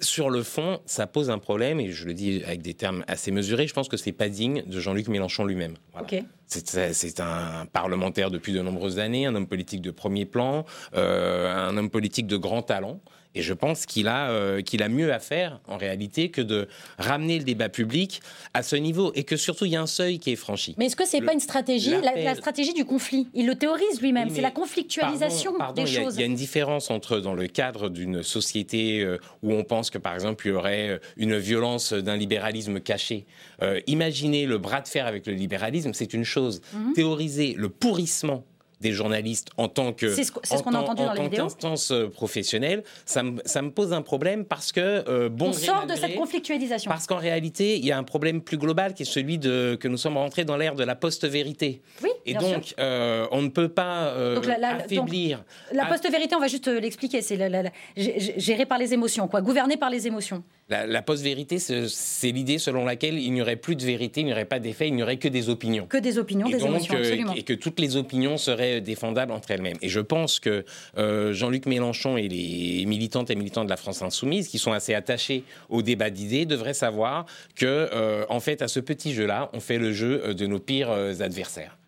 sur 0.00 0.30
le 0.30 0.42
fond, 0.42 0.80
ça 0.86 1.06
pose 1.06 1.30
un 1.30 1.38
problème, 1.38 1.80
et 1.80 1.90
je 1.92 2.06
le 2.06 2.14
dis 2.14 2.42
avec 2.44 2.62
des 2.62 2.74
termes 2.74 3.04
assez 3.08 3.30
mesurés, 3.30 3.66
je 3.66 3.74
pense 3.74 3.88
que 3.88 3.96
c'est 3.96 4.12
pas 4.12 4.28
digne 4.28 4.62
de 4.66 4.80
Jean-Luc 4.80 5.08
Mélenchon 5.08 5.44
lui-même. 5.44 5.74
Voilà. 5.92 6.06
C'est 6.46 7.20
un 7.20 7.66
parlementaire 7.72 8.30
depuis 8.30 8.52
de 8.52 8.60
nombreuses 8.60 8.98
années, 8.98 9.26
un 9.26 9.34
homme 9.34 9.48
politique 9.48 9.82
de 9.82 9.90
premier 9.90 10.24
plan, 10.24 10.64
euh, 10.94 11.52
un 11.52 11.76
homme 11.76 11.90
politique 11.90 12.26
de 12.26 12.36
grand 12.36 12.62
talent. 12.62 13.00
Et 13.36 13.42
je 13.42 13.52
pense 13.52 13.84
qu'il 13.84 14.08
a, 14.08 14.30
euh, 14.30 14.62
qu'il 14.62 14.82
a 14.82 14.88
mieux 14.88 15.12
à 15.12 15.18
faire, 15.18 15.60
en 15.68 15.76
réalité, 15.76 16.30
que 16.30 16.40
de 16.40 16.68
ramener 16.98 17.36
le 17.38 17.44
débat 17.44 17.68
public 17.68 18.20
à 18.54 18.62
ce 18.62 18.76
niveau. 18.76 19.12
Et 19.14 19.24
que 19.24 19.36
surtout, 19.36 19.66
il 19.66 19.72
y 19.72 19.76
a 19.76 19.82
un 19.82 19.86
seuil 19.86 20.18
qui 20.18 20.30
est 20.32 20.36
franchi. 20.36 20.74
Mais 20.78 20.86
est-ce 20.86 20.96
que 20.96 21.06
c'est 21.06 21.20
Le- 21.20 21.26
pas 21.26 21.34
une 21.34 21.40
stratégie, 21.40 21.90
la, 22.02 22.34
stratégie 22.34 22.72
du 22.72 22.86
conflit? 22.86 23.28
Il 23.34 23.46
le 23.46 23.54
théorise 23.54 24.00
lui-même, 24.00 24.28
Oui, 24.28 24.34
c'est 24.34 24.40
la 24.40 24.50
conflictualisation 24.50 25.52
Pardon, 25.52 25.58
pardon, 25.74 25.82
des 25.84 25.90
il 25.90 25.94
y 25.94 25.98
a- 25.98 26.02
choses. 26.02 26.14
Il 26.16 26.20
y, 26.20 26.22
a 26.22 26.26
une 26.26 26.34
différence 26.34 26.90
entre 26.90 27.18
dans 27.18 27.34
le 27.34 27.46
cadre 27.46 27.90
d'une 27.90 28.22
société 28.22 29.02
euh, 29.02 29.18
où 29.42 29.52
on 29.52 29.64
pense 29.64 29.90
que 29.90 29.98
par 29.98 30.14
exemple 30.14 30.46
il 30.46 30.50
y 30.50 30.54
aurait 30.54 30.88
euh, 30.88 30.98
une 31.18 31.36
violence 31.36 31.92
d'un 31.92 32.16
libéralisme 32.16 32.80
caché. 32.80 33.26
Euh, 33.62 33.80
imaginez 33.86 34.46
le 34.46 34.56
bras 34.58 34.80
de 34.80 34.88
fer 34.88 35.06
avec 35.06 35.26
le 35.26 35.34
libéralisme, 35.34 35.92
c'est 35.92 36.14
une 36.14 36.24
chose. 36.24 36.62
Mhm. 36.72 36.92
Théoriser 36.94 37.54
le 37.58 37.68
pourrissement 37.68 38.44
des 38.80 38.92
journalistes 38.92 39.48
en 39.56 39.68
tant 39.68 39.92
que 39.92 40.14
ce 40.14 40.22
en 40.50 40.60
tant- 40.60 40.90
en 40.90 40.94
tant 40.94 41.22
vidéo. 41.22 41.44
qu'instance 41.44 41.90
euh, 41.90 42.08
professionnelle, 42.08 42.84
ça 43.06 43.22
me, 43.22 43.40
ça 43.46 43.62
me 43.62 43.70
pose 43.70 43.92
un 43.92 44.02
problème 44.02 44.44
parce 44.44 44.70
que 44.70 44.80
euh, 45.08 45.28
bon 45.30 45.48
On 45.48 45.52
sort 45.52 45.86
de 45.86 45.94
cette 45.94 46.14
conflictualisation. 46.14 46.90
parce 46.90 47.06
qu'en 47.06 47.16
réalité, 47.16 47.76
il 47.78 47.86
y 47.86 47.92
a 47.92 47.96
un 47.98 48.02
problème 48.04 48.42
plus 48.42 48.58
global 48.58 48.92
qui 48.94 49.04
est 49.04 49.06
celui 49.06 49.38
de 49.38 49.76
que 49.80 49.88
nous 49.88 49.96
sommes 49.96 50.16
rentrés 50.18 50.44
dans 50.44 50.56
l'ère 50.58 50.74
de 50.74 50.84
la 50.84 50.94
post-vérité. 50.94 51.80
Oui, 52.02 52.10
Et 52.26 52.34
donc, 52.34 52.74
euh, 52.78 53.26
on 53.30 53.42
ne 53.42 53.48
peut 53.48 53.68
pas 53.68 54.08
euh, 54.08 54.34
Donc 54.34 54.46
la- 54.46 54.58
la- 54.58 54.76
affaiblir. 54.76 55.42
La 55.72 55.86
post-vérité, 55.86 56.34
on 56.36 56.40
va 56.40 56.48
juste 56.48 56.68
l'expliquer, 56.68 57.22
c'est 57.22 57.36
la- 57.36 57.48
la- 57.48 57.62
la- 57.62 57.70
gé- 57.96 58.18
gé- 58.18 58.34
géré 58.38 58.66
par 58.66 58.78
les 58.78 58.92
émotions, 58.92 59.26
quoi, 59.28 59.40
gouverné 59.40 59.76
par 59.76 59.88
les 59.90 60.06
émotions. 60.06 60.42
La, 60.68 60.84
la 60.84 61.00
post-vérité, 61.00 61.60
c'est 61.60 62.32
l'idée 62.32 62.58
selon 62.58 62.84
laquelle 62.84 63.20
il 63.20 63.32
n'y 63.32 63.40
aurait 63.40 63.54
plus 63.54 63.76
de 63.76 63.84
vérité, 63.84 64.22
il 64.22 64.26
n'y 64.26 64.32
aurait 64.32 64.46
pas 64.46 64.58
d'effet, 64.58 64.88
il 64.88 64.96
n'y 64.96 65.02
aurait 65.04 65.16
que 65.16 65.28
des 65.28 65.48
opinions. 65.48 65.86
Que 65.86 65.96
des 65.96 66.18
opinions, 66.18 66.48
Et 66.48 66.54
des 66.54 66.58
donc, 66.58 66.70
émotions, 66.70 66.94
euh, 66.94 66.98
absolument. 66.98 67.34
et 67.34 67.42
que 67.44 67.52
toutes 67.52 67.78
les 67.78 67.96
opinions 67.96 68.36
seraient 68.36 68.80
défendables 68.80 69.30
entre 69.30 69.52
elles-mêmes. 69.52 69.76
Et 69.80 69.88
je 69.88 70.00
pense 70.00 70.40
que 70.40 70.64
euh, 70.98 71.32
Jean-Luc 71.32 71.66
Mélenchon 71.66 72.16
et 72.16 72.26
les 72.26 72.84
militantes 72.84 73.30
et 73.30 73.36
militants 73.36 73.64
de 73.64 73.70
la 73.70 73.76
France 73.76 74.02
insoumise, 74.02 74.48
qui 74.48 74.58
sont 74.58 74.72
assez 74.72 74.92
attachés 74.92 75.44
au 75.68 75.82
débat 75.82 76.10
d'idées, 76.10 76.46
devraient 76.46 76.74
savoir 76.74 77.26
que, 77.54 77.64
euh, 77.66 78.26
en 78.28 78.40
fait, 78.40 78.60
à 78.60 78.66
ce 78.66 78.80
petit 78.80 79.14
jeu-là, 79.14 79.50
on 79.52 79.60
fait 79.60 79.78
le 79.78 79.92
jeu 79.92 80.20
euh, 80.24 80.34
de 80.34 80.46
nos 80.46 80.58
pires 80.58 80.90
euh, 80.90 81.14
adversaires. 81.20 81.78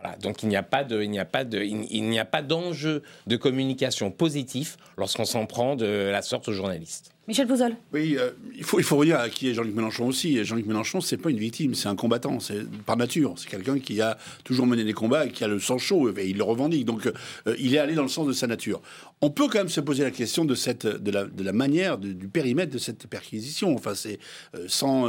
Voilà. 0.00 0.16
Donc 0.18 0.44
il 0.44 0.48
n'y 0.48 0.54
a 0.54 0.62
pas 0.62 0.84
de, 0.84 1.02
il 1.02 1.10
n'y 1.10 1.18
a 1.18 1.24
pas 1.24 1.42
de, 1.42 1.60
il 1.60 2.04
n'y 2.04 2.20
a 2.20 2.24
pas 2.24 2.40
d'enjeu 2.42 3.02
de 3.26 3.36
communication 3.36 4.12
positif 4.12 4.76
lorsqu'on 4.96 5.24
s'en 5.24 5.44
prend 5.46 5.74
de 5.74 6.08
la 6.12 6.22
sorte 6.22 6.46
aux 6.46 6.52
journalistes. 6.52 7.10
Michel 7.28 7.46
Pouzol. 7.46 7.76
Oui, 7.92 8.16
euh, 8.18 8.30
il, 8.56 8.64
faut, 8.64 8.80
il 8.80 8.84
faut 8.84 8.96
revenir 8.96 9.20
à 9.20 9.28
qui 9.28 9.50
est 9.50 9.54
Jean-Luc 9.54 9.74
Mélenchon 9.74 10.06
aussi. 10.06 10.42
Jean-Luc 10.44 10.64
Mélenchon, 10.64 11.02
c'est 11.02 11.18
pas 11.18 11.28
une 11.30 11.36
victime, 11.38 11.74
c'est 11.74 11.88
un 11.88 11.94
combattant, 11.94 12.40
c'est 12.40 12.66
par 12.86 12.96
nature. 12.96 13.34
C'est 13.36 13.50
quelqu'un 13.50 13.78
qui 13.78 14.00
a 14.00 14.16
toujours 14.44 14.66
mené 14.66 14.82
des 14.82 14.94
combats 14.94 15.26
et 15.26 15.30
qui 15.30 15.44
a 15.44 15.48
le 15.48 15.60
sang 15.60 15.76
chaud, 15.76 16.08
et 16.16 16.26
il 16.26 16.38
le 16.38 16.42
revendique. 16.42 16.86
Donc, 16.86 17.06
euh, 17.06 17.54
il 17.58 17.74
est 17.74 17.78
allé 17.78 17.94
dans 17.94 18.02
le 18.02 18.08
sens 18.08 18.26
de 18.26 18.32
sa 18.32 18.46
nature. 18.46 18.80
On 19.20 19.28
peut 19.30 19.46
quand 19.48 19.58
même 19.58 19.68
se 19.68 19.80
poser 19.82 20.04
la 20.04 20.10
question 20.10 20.46
de, 20.46 20.54
cette, 20.54 20.86
de, 20.86 21.10
la, 21.10 21.24
de 21.24 21.42
la 21.44 21.52
manière, 21.52 21.98
de- 21.98 22.12
du 22.12 22.28
périmètre 22.28 22.72
de 22.72 22.78
cette 22.78 23.06
perquisition. 23.08 23.74
Enfin, 23.74 23.94
c'est 23.94 24.18
euh, 24.54 24.64
100, 24.66 25.08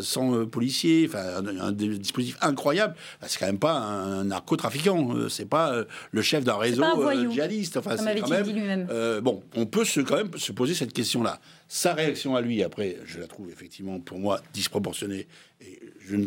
100, 0.00 0.34
euh, 0.34 0.46
policiers, 0.46 1.06
enfin, 1.06 1.44
un, 1.44 1.60
un 1.68 1.72
dispositif 1.72 2.38
incroyable. 2.40 2.94
Bah, 3.20 3.26
c'est 3.28 3.38
quand 3.38 3.46
même 3.46 3.58
pas 3.58 3.74
un 3.74 4.24
narcotrafiquant, 4.24 5.14
euh, 5.14 5.28
c'est 5.28 5.44
pas 5.48 5.84
le 6.12 6.22
chef 6.22 6.44
d'un 6.44 6.56
réseau 6.56 6.80
pas 6.80 6.92
un 6.92 6.94
voyou, 6.94 7.30
djihadiste. 7.30 7.76
Enfin, 7.76 7.90
comme 7.96 7.98
c'est 8.06 8.10
avait-il 8.10 8.22
quand 8.22 8.30
même, 8.30 8.42
dit 8.44 8.52
lui-même. 8.54 8.88
bon, 9.22 9.42
on 9.54 9.66
peut 9.66 9.84
se, 9.84 10.00
quand 10.00 10.16
même 10.16 10.30
se 10.36 10.52
poser 10.52 10.72
cette 10.72 10.94
question-là. 10.94 11.38
Sa 11.68 11.92
réaction 11.92 12.34
à 12.34 12.40
lui, 12.40 12.62
après, 12.62 12.96
je 13.04 13.18
la 13.18 13.26
trouve 13.26 13.50
effectivement, 13.50 14.00
pour 14.00 14.18
moi, 14.18 14.40
disproportionnée. 14.52 15.26
Et 15.60 15.80
je 16.00 16.16
ne, 16.16 16.26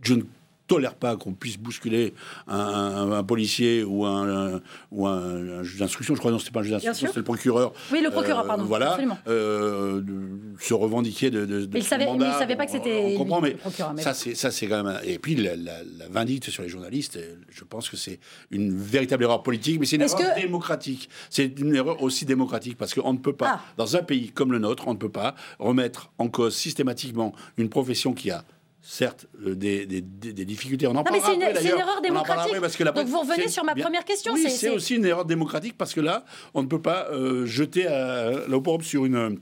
je 0.00 0.14
ne 0.14 0.22
tolère 0.66 0.94
pas 0.94 1.16
qu'on 1.16 1.32
puisse 1.32 1.58
bousculer 1.58 2.14
un, 2.48 3.22
policier 3.24 3.84
ou 3.84 4.04
un, 4.04 4.60
ou 4.90 5.06
un, 5.06 5.62
juge 5.62 5.78
d'instruction. 5.78 6.14
Je 6.14 6.20
crois 6.20 6.30
que 6.30 6.34
non, 6.34 6.38
c'était 6.38 6.52
pas 6.52 6.60
un 6.60 6.64
juge 6.64 6.72
d'instruction, 6.72 7.08
c'était 7.08 7.20
le 7.20 7.24
procureur. 7.24 7.72
Oui, 7.92 8.00
le 8.02 8.10
procureur, 8.10 8.46
pardon. 8.46 8.64
Voilà, 8.64 8.98
se 9.26 10.74
revendiquer 10.74 11.30
de, 11.30 11.44
de, 11.44 11.68
il 11.74 11.84
savait, 11.84 12.06
mandat. 12.06 12.26
Mais 12.26 12.32
il 12.32 12.38
savait 12.38 12.56
pas 12.56 12.66
que 12.66 12.72
c'était. 12.72 13.14
On 13.14 13.18
comprend, 13.18 13.40
mais, 13.40 13.56
ça, 14.02 14.14
c'est 14.14 14.34
ça, 14.34 14.50
c'est 14.50 14.66
quand 14.66 14.82
même. 14.82 15.00
Et 15.04 15.18
puis 15.18 15.36
la, 15.36 15.56
la, 15.56 16.08
vindicte 16.10 16.50
sur 16.50 16.62
les 16.62 16.68
journalistes, 16.68 17.18
je 17.50 17.64
pense 17.64 17.88
que 17.88 17.96
c'est 17.96 18.18
une 18.50 18.76
véritable 18.76 19.24
erreur 19.24 19.42
politique, 19.42 19.78
mais 19.80 19.86
c'est 19.86 19.96
une 19.96 20.02
erreur 20.02 20.34
démocratique. 20.36 21.08
C'est 21.30 21.58
une 21.58 21.74
erreur 21.74 22.02
aussi 22.02 22.24
démocratique 22.24 22.76
parce 22.76 22.94
qu'on 22.94 23.12
ne 23.12 23.18
peut 23.18 23.34
pas, 23.34 23.56
ah. 23.56 23.60
dans 23.76 23.96
un 23.96 24.02
pays 24.02 24.30
comme 24.30 24.52
le 24.52 24.58
nôtre, 24.58 24.88
on 24.88 24.94
ne 24.94 24.98
peut 24.98 25.10
pas 25.10 25.34
remettre 25.58 26.10
en 26.18 26.28
cause 26.28 26.54
systématiquement 26.56 27.34
une 27.56 27.68
profession 27.68 28.12
qui 28.12 28.30
a 28.30 28.44
certes 28.86 29.26
euh, 29.44 29.54
des, 29.54 29.84
des, 29.84 30.00
des, 30.00 30.44
difficultés. 30.44 30.86
On 30.86 30.90
en 30.90 30.94
non, 30.94 31.04
mais 31.12 31.20
c'est 31.20 31.34
une, 31.34 31.42
une, 31.42 31.78
erreur 31.78 32.00
démocratique. 32.00 32.60
Parce 32.60 32.76
que 32.76 32.84
la 32.84 32.92
Donc 32.92 33.06
vous 33.06 33.20
revenez 33.20 33.48
sur 33.48 33.64
ma 33.64 33.74
première 33.74 34.04
question. 34.04 34.32
Oui, 34.32 34.48
c'est 34.48 34.70
aussi 34.70 34.94
une 34.94 35.04
erreur 35.04 35.24
démocratique 35.24 35.76
parce 35.76 35.92
que 35.92 36.00
là, 36.00 36.24
on 36.54 36.62
ne 36.62 36.68
peut 36.68 36.80
pas 36.80 37.08
euh, 37.10 37.46
jeter 37.46 37.86
à, 37.86 38.46
l'opprobre 38.46 38.84
sur 38.84 39.04
une 39.04 39.40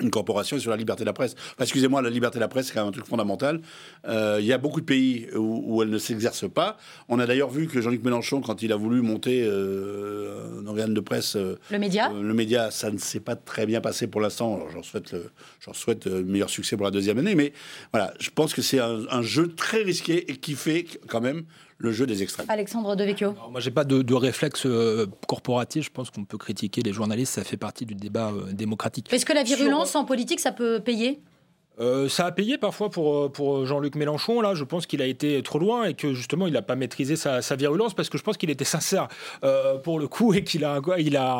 une 0.00 0.10
corporation 0.10 0.58
sur 0.58 0.70
la 0.70 0.76
liberté 0.76 1.02
de 1.02 1.06
la 1.06 1.12
presse. 1.12 1.34
Excusez-moi, 1.60 2.00
la 2.00 2.08
liberté 2.08 2.38
de 2.38 2.40
la 2.40 2.48
presse, 2.48 2.68
c'est 2.68 2.72
quand 2.72 2.80
même 2.80 2.88
un 2.88 2.92
truc 2.92 3.06
fondamental. 3.06 3.60
Euh, 4.08 4.38
il 4.40 4.46
y 4.46 4.52
a 4.52 4.58
beaucoup 4.58 4.80
de 4.80 4.86
pays 4.86 5.28
où, 5.36 5.82
elle 5.82 5.90
ne 5.90 5.98
s'exerce 5.98 6.48
pas. 6.50 6.78
On 7.08 7.18
a 7.18 7.26
d'ailleurs 7.26 7.50
vu 7.50 7.66
que 7.66 7.80
Jean-Luc 7.80 8.02
Mélenchon, 8.02 8.40
quand 8.40 8.62
il 8.62 8.72
a 8.72 8.76
voulu 8.76 9.02
monter 9.02 9.42
euh, 9.44 10.60
un 10.60 10.66
organe 10.66 10.94
de 10.94 11.00
presse... 11.00 11.36
Euh, 11.36 11.58
le 11.70 11.78
média 11.78 12.10
Le 12.10 12.32
média, 12.32 12.70
ça 12.70 12.90
ne 12.90 12.96
s'est 12.96 13.20
pas 13.20 13.36
très 13.36 13.66
bien 13.66 13.82
passé 13.82 14.06
pour 14.06 14.22
l'instant. 14.22 14.66
J'en 14.72 14.82
souhaite, 14.82 15.14
j'en 15.60 15.74
souhaite 15.74 16.06
meilleur 16.06 16.48
succès 16.48 16.76
pour 16.76 16.84
la 16.84 16.90
deuxième 16.90 17.18
année. 17.18 17.34
Mais 17.34 17.52
voilà, 17.92 18.14
je 18.18 18.30
pense 18.30 18.54
que 18.54 18.62
c'est 18.62 18.78
un, 18.78 19.02
un 19.10 19.22
jeu 19.22 19.48
très 19.54 19.82
risqué 19.82 20.30
et 20.30 20.36
qui 20.36 20.54
fait 20.54 20.86
quand 21.06 21.20
même 21.20 21.44
le 21.82 21.92
jeu 21.92 22.06
des 22.06 22.22
extrêmes. 22.22 22.46
Alexandre 22.48 22.94
Devecchio. 22.96 23.34
moi, 23.50 23.60
j'ai 23.60 23.72
pas 23.72 23.84
de, 23.84 24.14
réflexe 24.14 24.66
euh, 24.66 25.06
corporatif. 25.26 25.84
Je 25.84 25.90
pense 25.90 26.10
qu'on 26.10 26.24
peut 26.24 26.38
critiquer 26.38 26.80
les 26.82 26.92
journalistes. 26.92 27.34
Ça 27.34 27.44
fait 27.44 27.56
partie 27.56 27.84
du 27.84 27.94
débat 27.94 28.30
euh, 28.30 28.52
démocratique. 28.52 29.12
Est-ce 29.12 29.26
que 29.26 29.32
la 29.32 29.42
virulence 29.42 29.94
en 29.96 30.04
politique, 30.04 30.40
ça 30.40 30.52
peut 30.52 30.80
payer? 30.80 31.20
Euh, 31.80 32.08
ça 32.08 32.26
a 32.26 32.32
payé 32.32 32.58
parfois 32.58 32.90
pour, 32.90 33.16
euh, 33.16 33.28
pour 33.28 33.64
Jean-Luc 33.64 33.94
Mélenchon. 33.94 34.40
Là, 34.40 34.54
je 34.54 34.64
pense 34.64 34.86
qu'il 34.86 35.00
a 35.00 35.06
été 35.06 35.42
trop 35.42 35.58
loin 35.58 35.84
et 35.84 35.94
que 35.94 36.12
justement, 36.12 36.46
il 36.46 36.52
n'a 36.52 36.62
pas 36.62 36.76
maîtrisé 36.76 37.16
sa, 37.16 37.40
virulence 37.56 37.94
parce 37.94 38.08
que 38.08 38.18
je 38.18 38.22
pense 38.22 38.36
qu'il 38.36 38.50
était 38.50 38.64
sincère 38.64 39.08
euh, 39.44 39.78
pour 39.78 39.98
le 39.98 40.08
coup 40.08 40.34
et 40.34 40.44
qu'il 40.44 40.64
a, 40.64 40.80
il 40.98 41.16
a 41.16 41.34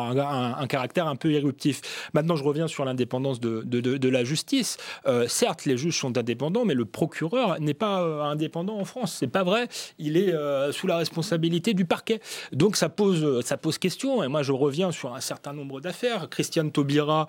un, 0.57 0.67
caractère 0.67 1.07
un 1.07 1.15
peu 1.15 1.31
éruptif. 1.31 1.81
Maintenant, 2.13 2.35
je 2.35 2.43
reviens 2.43 2.67
sur 2.67 2.85
l'indépendance 2.85 3.39
de, 3.39 3.61
de, 3.65 3.79
de, 3.79 4.09
la 4.09 4.23
justice. 4.23 4.77
certes, 5.27 5.65
les 5.65 5.77
juges 5.77 5.99
sont 5.99 6.17
indépendants, 6.17 6.65
mais 6.65 6.73
le 6.73 6.85
procureur 6.85 7.59
n'est 7.59 7.73
pas 7.73 7.99
indépendant 8.23 8.77
en 8.79 8.85
France. 8.85 9.15
C'est 9.19 9.27
pas 9.27 9.43
vrai. 9.43 9.67
Il 9.97 10.17
est 10.17 10.33
sous 10.71 10.87
la 10.87 10.97
responsabilité 10.97 11.73
du 11.73 11.85
parquet. 11.85 12.19
Donc, 12.51 12.75
ça 12.75 12.89
pose, 12.89 13.43
ça 13.43 13.57
pose 13.57 13.77
question. 13.77 14.23
Et 14.23 14.27
moi, 14.27 14.43
je 14.43 14.51
reviens 14.51 14.91
sur 14.91 15.13
un 15.13 15.19
certain 15.19 15.53
nombre 15.53 15.81
d'affaires. 15.81 16.29
Christiane 16.29 16.71
Taubira 16.71 17.27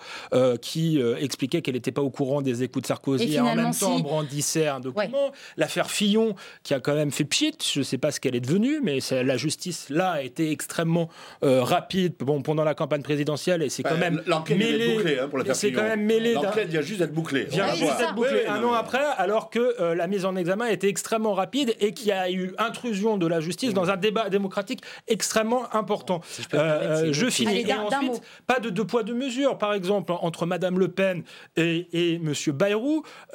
qui 0.61 1.01
expliquait 1.19 1.63
qu'elle 1.63 1.75
n'était 1.75 1.93
pas 1.93 2.03
au 2.03 2.11
courant 2.11 2.43
des 2.43 2.63
écoutes 2.63 2.87
Sarkozy 2.95 3.41
en 3.41 3.55
même 3.55 3.75
temps 3.75 3.99
brandissait 4.01 4.69
un 4.69 4.81
document. 4.81 5.33
L'affaire 5.57 5.91
Fillon, 5.91 6.35
qui 6.63 6.75
a 6.75 6.81
quand 6.81 6.95
même 6.95 7.11
fait 7.11 7.25
pchit, 7.25 7.57
je 7.73 7.81
ne 7.81 7.85
sais 7.85 7.99
pas 7.99 8.11
ce 8.11 8.21
qu'elle 8.21 8.37
est 8.37 8.41
devenue, 8.41 8.81
mais 8.83 8.99
la 9.11 9.37
justice 9.37 9.91
là 9.91 10.13
a 10.13 10.23
été 10.23 10.51
extrêmement 10.51 11.09
euh, 11.43 11.63
rapide 11.63 12.15
bon, 12.21 12.43
pendant 12.43 12.65
la 12.65 12.75
campagne 12.75 13.03
présidentielle 13.03 13.63
et 13.63 13.69
c'est 13.69 13.83
quand 13.83 13.97
même 13.97 14.23
mêlé. 14.51 14.97
Bouclée, 14.97 15.19
hein, 15.19 15.29
pour 15.29 15.41
c'est 15.55 15.73
quand 15.73 15.83
même 15.83 16.05
mêlé. 16.05 16.35
L'enquête 16.35 16.69
vient 16.69 16.81
juste 16.81 17.01
d'être 17.01 17.13
bouclée. 17.13 17.45
Vient 17.45 17.75
juste 17.75 17.99
d'être 17.99 18.15
bouclée 18.15 18.47
un 18.47 18.63
an 18.63 18.73
après, 18.73 19.05
alors 19.19 19.51
que 19.51 19.77
euh, 19.81 19.95
la 19.95 20.07
mise 20.07 20.25
en 20.25 20.37
examen 20.37 20.67
a 20.67 20.73
été 20.73 20.89
extrêmement 20.89 21.35
rapide 21.35 21.75
et 21.81 21.93
qu'il 21.93 22.09
y 22.09 22.13
a 22.13 22.31
eu 22.31 22.55
intrusion 22.59 23.17
de 23.17 23.27
la 23.27 23.41
justice 23.41 23.75
dans 23.75 23.91
un 23.91 23.97
débat 23.97 24.29
démocratique 24.29 24.83
extrêmement 25.09 25.75
important. 25.75 26.21
je, 26.39 26.57
euh, 26.57 27.31
finis. 27.31 27.61
et 27.61 27.75
ensuite, 27.75 28.23
pas 28.47 28.61
de 28.61 28.71
deux 28.71 28.85
poids 28.85 29.03
deux 29.03 29.15
mesures. 29.15 29.59
Par 29.59 29.75
exemple, 29.75 30.13
entre 30.13 30.47
Madame 30.47 30.79
Le 30.79 30.89
Pen 30.89 31.23
et, 31.57 31.89
et 31.93 32.19
Monsieur 32.19 32.53
Bayrou 32.53 32.84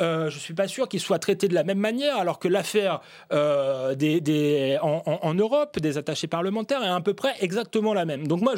euh, 0.01 0.29
je 0.29 0.35
ne 0.35 0.39
suis 0.39 0.53
pas 0.53 0.67
sûr 0.67 0.87
qu'il 0.87 0.99
soit 0.99 1.19
traité 1.19 1.47
de 1.47 1.53
la 1.53 1.63
même 1.63 1.77
manière, 1.79 2.17
alors 2.17 2.39
que 2.39 2.47
l'affaire 2.47 3.01
euh, 3.31 3.95
des, 3.95 4.77
en, 4.81 5.33
Europe, 5.33 5.79
des 5.79 5.97
attachés 5.97 6.27
parlementaires, 6.27 6.83
est 6.83 6.87
à 6.87 7.01
peu 7.01 7.13
près 7.13 7.33
exactement 7.41 7.93
la 7.93 8.05
même. 8.05 8.27
Donc 8.27 8.41
moi, 8.41 8.53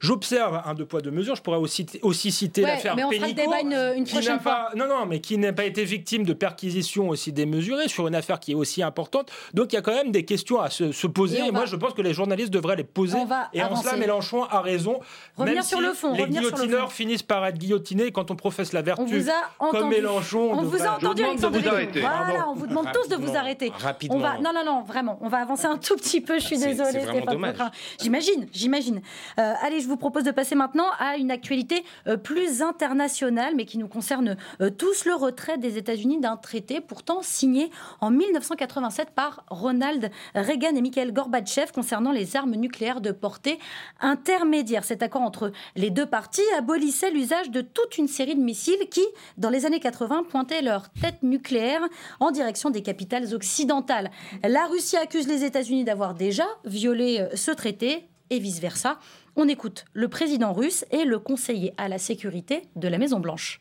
j'observe 0.00 0.60
un 0.64 0.74
deux 0.74 0.86
poids 0.86 1.00
deux 1.00 1.10
mesures. 1.10 1.36
Je 1.36 1.42
pourrais 1.42 1.58
aussi, 1.58 1.86
aussi 2.02 2.32
citer 2.32 2.62
l'affaire 2.62 2.96
mais 2.96 3.04
on 3.04 3.10
fera 3.10 3.26
le 3.28 3.32
débat 3.32 3.60
une, 3.96 4.04
prochaine 4.04 4.40
fois. 4.40 4.70
non, 4.76 4.86
non, 4.88 5.06
mais 5.06 5.20
qui 5.20 5.38
n'a 5.38 5.52
pas 5.52 5.64
été 5.64 5.84
victime 5.84 6.24
de 6.24 6.32
perquisitions 6.32 7.08
aussi 7.08 7.32
démesurées 7.32 7.88
sur 7.88 8.08
une 8.08 8.14
affaire 8.14 8.40
qui 8.40 8.52
est 8.52 8.54
aussi 8.54 8.82
importante. 8.82 9.30
Donc 9.54 9.72
il 9.72 9.76
y 9.76 9.78
a 9.78 9.82
quand 9.82 9.94
même 9.94 10.12
des 10.12 10.24
questions 10.24 10.60
à 10.60 10.70
se, 10.70 11.06
poser. 11.06 11.38
Et, 11.38 11.50
moi, 11.50 11.66
je 11.66 11.76
pense 11.76 11.94
que 11.94 12.02
les 12.02 12.14
journalistes 12.14 12.50
devraient 12.50 12.76
les 12.76 12.84
poser. 12.84 13.18
et 13.52 13.62
en 13.62 13.76
cela, 13.76 13.96
Mélenchon 13.96 14.44
a 14.44 14.60
raison. 14.60 15.00
Revenir 15.36 15.56
même 15.56 15.64
sur 15.64 15.78
si 15.78 15.84
le 15.84 15.92
fond. 15.92 16.14
Les 16.14 16.26
guillotineurs 16.26 16.92
finissent 16.92 17.22
par 17.22 17.44
être 17.46 17.58
guillotinés 17.58 18.12
quand 18.12 18.30
on 18.30 18.36
professe 18.36 18.72
la 18.72 18.82
vertu. 18.82 19.24
comme 19.58 19.88
Mélenchon 19.88 20.29
on 20.38 20.62
vous 20.62 20.82
a 20.82 20.96
entendu, 20.96 21.24
Alexandre 21.24 21.58
Voilà, 21.60 22.48
on 22.48 22.54
vous 22.54 22.66
demande 22.66 22.88
tous 22.92 23.08
de 23.08 23.16
vous 23.16 23.36
arrêter. 23.36 23.72
Rapidement. 23.76 24.16
On 24.16 24.20
va, 24.20 24.38
non, 24.38 24.52
non, 24.54 24.64
non, 24.64 24.82
vraiment, 24.82 25.18
on 25.20 25.28
va 25.28 25.38
avancer 25.38 25.66
un 25.66 25.76
tout 25.76 25.96
petit 25.96 26.20
peu. 26.20 26.38
Je 26.38 26.44
suis 26.44 26.58
désolée, 26.58 27.00
Stéphane 27.00 27.70
J'imagine, 28.00 28.46
j'imagine. 28.52 29.00
Euh, 29.38 29.52
allez, 29.62 29.80
je 29.80 29.88
vous 29.88 29.96
propose 29.96 30.24
de 30.24 30.30
passer 30.30 30.54
maintenant 30.54 30.86
à 30.98 31.16
une 31.16 31.30
actualité 31.30 31.84
euh, 32.06 32.16
plus 32.16 32.62
internationale, 32.62 33.54
mais 33.56 33.64
qui 33.64 33.78
nous 33.78 33.88
concerne 33.88 34.36
euh, 34.60 34.70
tous 34.70 35.04
le 35.04 35.14
retrait 35.14 35.58
des 35.58 35.78
États-Unis 35.78 36.20
d'un 36.20 36.36
traité 36.36 36.80
pourtant 36.80 37.22
signé 37.22 37.70
en 38.00 38.10
1987 38.10 39.10
par 39.10 39.44
Ronald 39.48 40.10
Reagan 40.34 40.74
et 40.76 40.80
Mikhail 40.80 41.12
Gorbatchev 41.12 41.72
concernant 41.72 42.12
les 42.12 42.36
armes 42.36 42.54
nucléaires 42.54 43.00
de 43.00 43.12
portée 43.12 43.58
intermédiaire. 44.00 44.84
Cet 44.84 45.02
accord 45.02 45.22
entre 45.22 45.52
les 45.76 45.90
deux 45.90 46.06
parties 46.06 46.42
abolissait 46.56 47.10
l'usage 47.10 47.50
de 47.50 47.60
toute 47.60 47.98
une 47.98 48.08
série 48.08 48.34
de 48.34 48.40
missiles 48.40 48.88
qui, 48.90 49.04
dans 49.36 49.50
les 49.50 49.66
années 49.66 49.80
80, 49.80 50.19
pointaient 50.22 50.62
leur 50.62 50.90
tête 50.90 51.22
nucléaire 51.22 51.80
en 52.18 52.30
direction 52.30 52.70
des 52.70 52.82
capitales 52.82 53.34
occidentales. 53.34 54.10
La 54.42 54.66
Russie 54.66 54.96
accuse 54.96 55.28
les 55.28 55.44
États-Unis 55.44 55.84
d'avoir 55.84 56.14
déjà 56.14 56.46
violé 56.64 57.20
euh, 57.20 57.36
ce 57.36 57.50
traité 57.50 58.06
et 58.30 58.38
vice-versa. 58.38 58.98
On 59.36 59.48
écoute 59.48 59.84
le 59.92 60.08
président 60.08 60.52
russe 60.52 60.84
et 60.90 61.04
le 61.04 61.18
conseiller 61.18 61.72
à 61.76 61.88
la 61.88 61.98
sécurité 61.98 62.62
de 62.76 62.88
la 62.88 62.98
Maison-Blanche. 62.98 63.60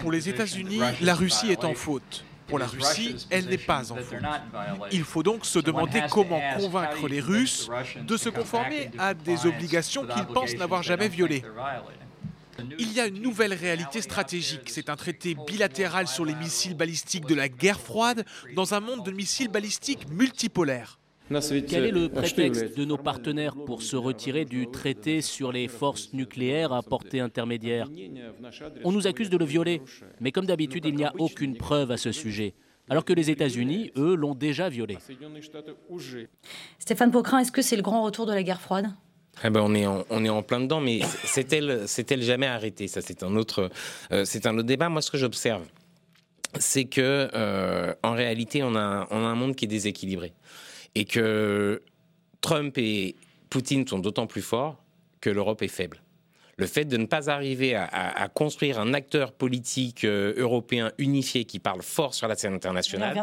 Pour 0.00 0.12
les 0.12 0.28
États-Unis, 0.28 0.80
la 1.02 1.14
Russie 1.14 1.50
est 1.50 1.64
en 1.64 1.74
faute. 1.74 2.24
Pour 2.46 2.58
la 2.58 2.66
Russie, 2.66 3.14
elle 3.30 3.46
n'est 3.46 3.58
pas 3.58 3.92
en 3.92 3.96
faute. 3.96 4.18
Il 4.90 5.04
faut 5.04 5.22
donc 5.22 5.46
se 5.46 5.58
demander 5.58 6.02
comment 6.10 6.40
convaincre 6.58 7.06
les 7.06 7.20
Russes 7.20 7.70
de 8.02 8.16
se 8.16 8.28
conformer 8.28 8.90
à 8.98 9.14
des 9.14 9.46
obligations 9.46 10.04
qu'ils 10.06 10.26
pensent 10.26 10.56
n'avoir 10.56 10.82
jamais 10.82 11.08
violées. 11.08 11.44
Il 12.78 12.92
y 12.92 13.00
a 13.00 13.06
une 13.06 13.20
nouvelle 13.20 13.54
réalité 13.54 14.00
stratégique. 14.02 14.68
C'est 14.70 14.88
un 14.88 14.96
traité 14.96 15.36
bilatéral 15.46 16.06
sur 16.06 16.24
les 16.24 16.34
missiles 16.34 16.76
balistiques 16.76 17.26
de 17.26 17.34
la 17.34 17.48
guerre 17.48 17.80
froide 17.80 18.24
dans 18.54 18.74
un 18.74 18.80
monde 18.80 19.04
de 19.04 19.10
missiles 19.10 19.48
balistiques 19.48 20.08
multipolaires. 20.10 20.98
Quel 21.68 21.84
est 21.84 21.92
le 21.92 22.08
prétexte 22.08 22.76
de 22.76 22.84
nos 22.84 22.96
partenaires 22.96 23.54
pour 23.54 23.82
se 23.82 23.94
retirer 23.94 24.44
du 24.44 24.68
traité 24.68 25.20
sur 25.20 25.52
les 25.52 25.68
forces 25.68 26.12
nucléaires 26.12 26.72
à 26.72 26.82
portée 26.82 27.20
intermédiaire 27.20 27.88
On 28.84 28.90
nous 28.90 29.06
accuse 29.06 29.30
de 29.30 29.36
le 29.36 29.44
violer, 29.44 29.80
mais 30.20 30.32
comme 30.32 30.46
d'habitude, 30.46 30.86
il 30.86 30.96
n'y 30.96 31.04
a 31.04 31.12
aucune 31.18 31.56
preuve 31.56 31.92
à 31.92 31.96
ce 31.96 32.10
sujet 32.10 32.54
alors 32.90 33.04
que 33.04 33.12
les 33.12 33.30
États-Unis, 33.30 33.92
eux, 33.96 34.16
l'ont 34.16 34.34
déjà 34.34 34.68
violé. 34.68 34.98
Stéphane 36.80 37.10
Pocrin, 37.12 37.38
est-ce 37.38 37.52
que 37.52 37.62
c'est 37.62 37.76
le 37.76 37.82
grand 37.82 38.02
retour 38.02 38.26
de 38.26 38.32
la 38.32 38.42
guerre 38.42 38.60
froide? 38.60 38.90
Eh 39.44 39.50
ben 39.50 39.60
on 39.60 39.74
est 39.74 39.86
en, 39.86 40.04
on 40.10 40.24
est 40.24 40.28
en 40.28 40.42
plein 40.42 40.60
dedans, 40.60 40.80
mais 40.80 41.00
c'est-elle 41.24 42.22
jamais 42.22 42.46
arrêté 42.46 42.88
Ça, 42.88 43.00
c'est 43.00 43.22
un 43.22 43.36
autre, 43.36 43.70
euh, 44.12 44.24
c'est 44.24 44.46
un 44.46 44.56
autre 44.56 44.66
débat. 44.66 44.88
Moi, 44.88 45.02
ce 45.02 45.10
que 45.10 45.18
j'observe, 45.18 45.62
c'est 46.58 46.84
que 46.84 47.30
euh, 47.34 47.94
en 48.02 48.12
réalité, 48.12 48.62
on 48.62 48.74
a, 48.74 49.06
on 49.10 49.24
a 49.24 49.28
un 49.28 49.34
monde 49.34 49.56
qui 49.56 49.64
est 49.64 49.68
déséquilibré 49.68 50.32
et 50.94 51.04
que 51.04 51.82
Trump 52.40 52.76
et 52.78 53.14
Poutine 53.48 53.86
sont 53.86 53.98
d'autant 53.98 54.26
plus 54.26 54.42
forts 54.42 54.82
que 55.20 55.30
l'Europe 55.30 55.62
est 55.62 55.68
faible 55.68 56.02
le 56.60 56.66
fait 56.66 56.84
de 56.84 56.98
ne 56.98 57.06
pas 57.06 57.30
arriver 57.30 57.74
à, 57.74 58.28
construire 58.34 58.78
un 58.78 58.92
acteur 58.92 59.32
politique 59.32 60.04
euh, 60.04 60.34
européen 60.36 60.92
unifié 60.98 61.44
qui 61.44 61.58
parle 61.58 61.80
fort 61.82 62.12
sur 62.14 62.28
la 62.28 62.36
scène 62.36 62.54
internationale 62.54 63.16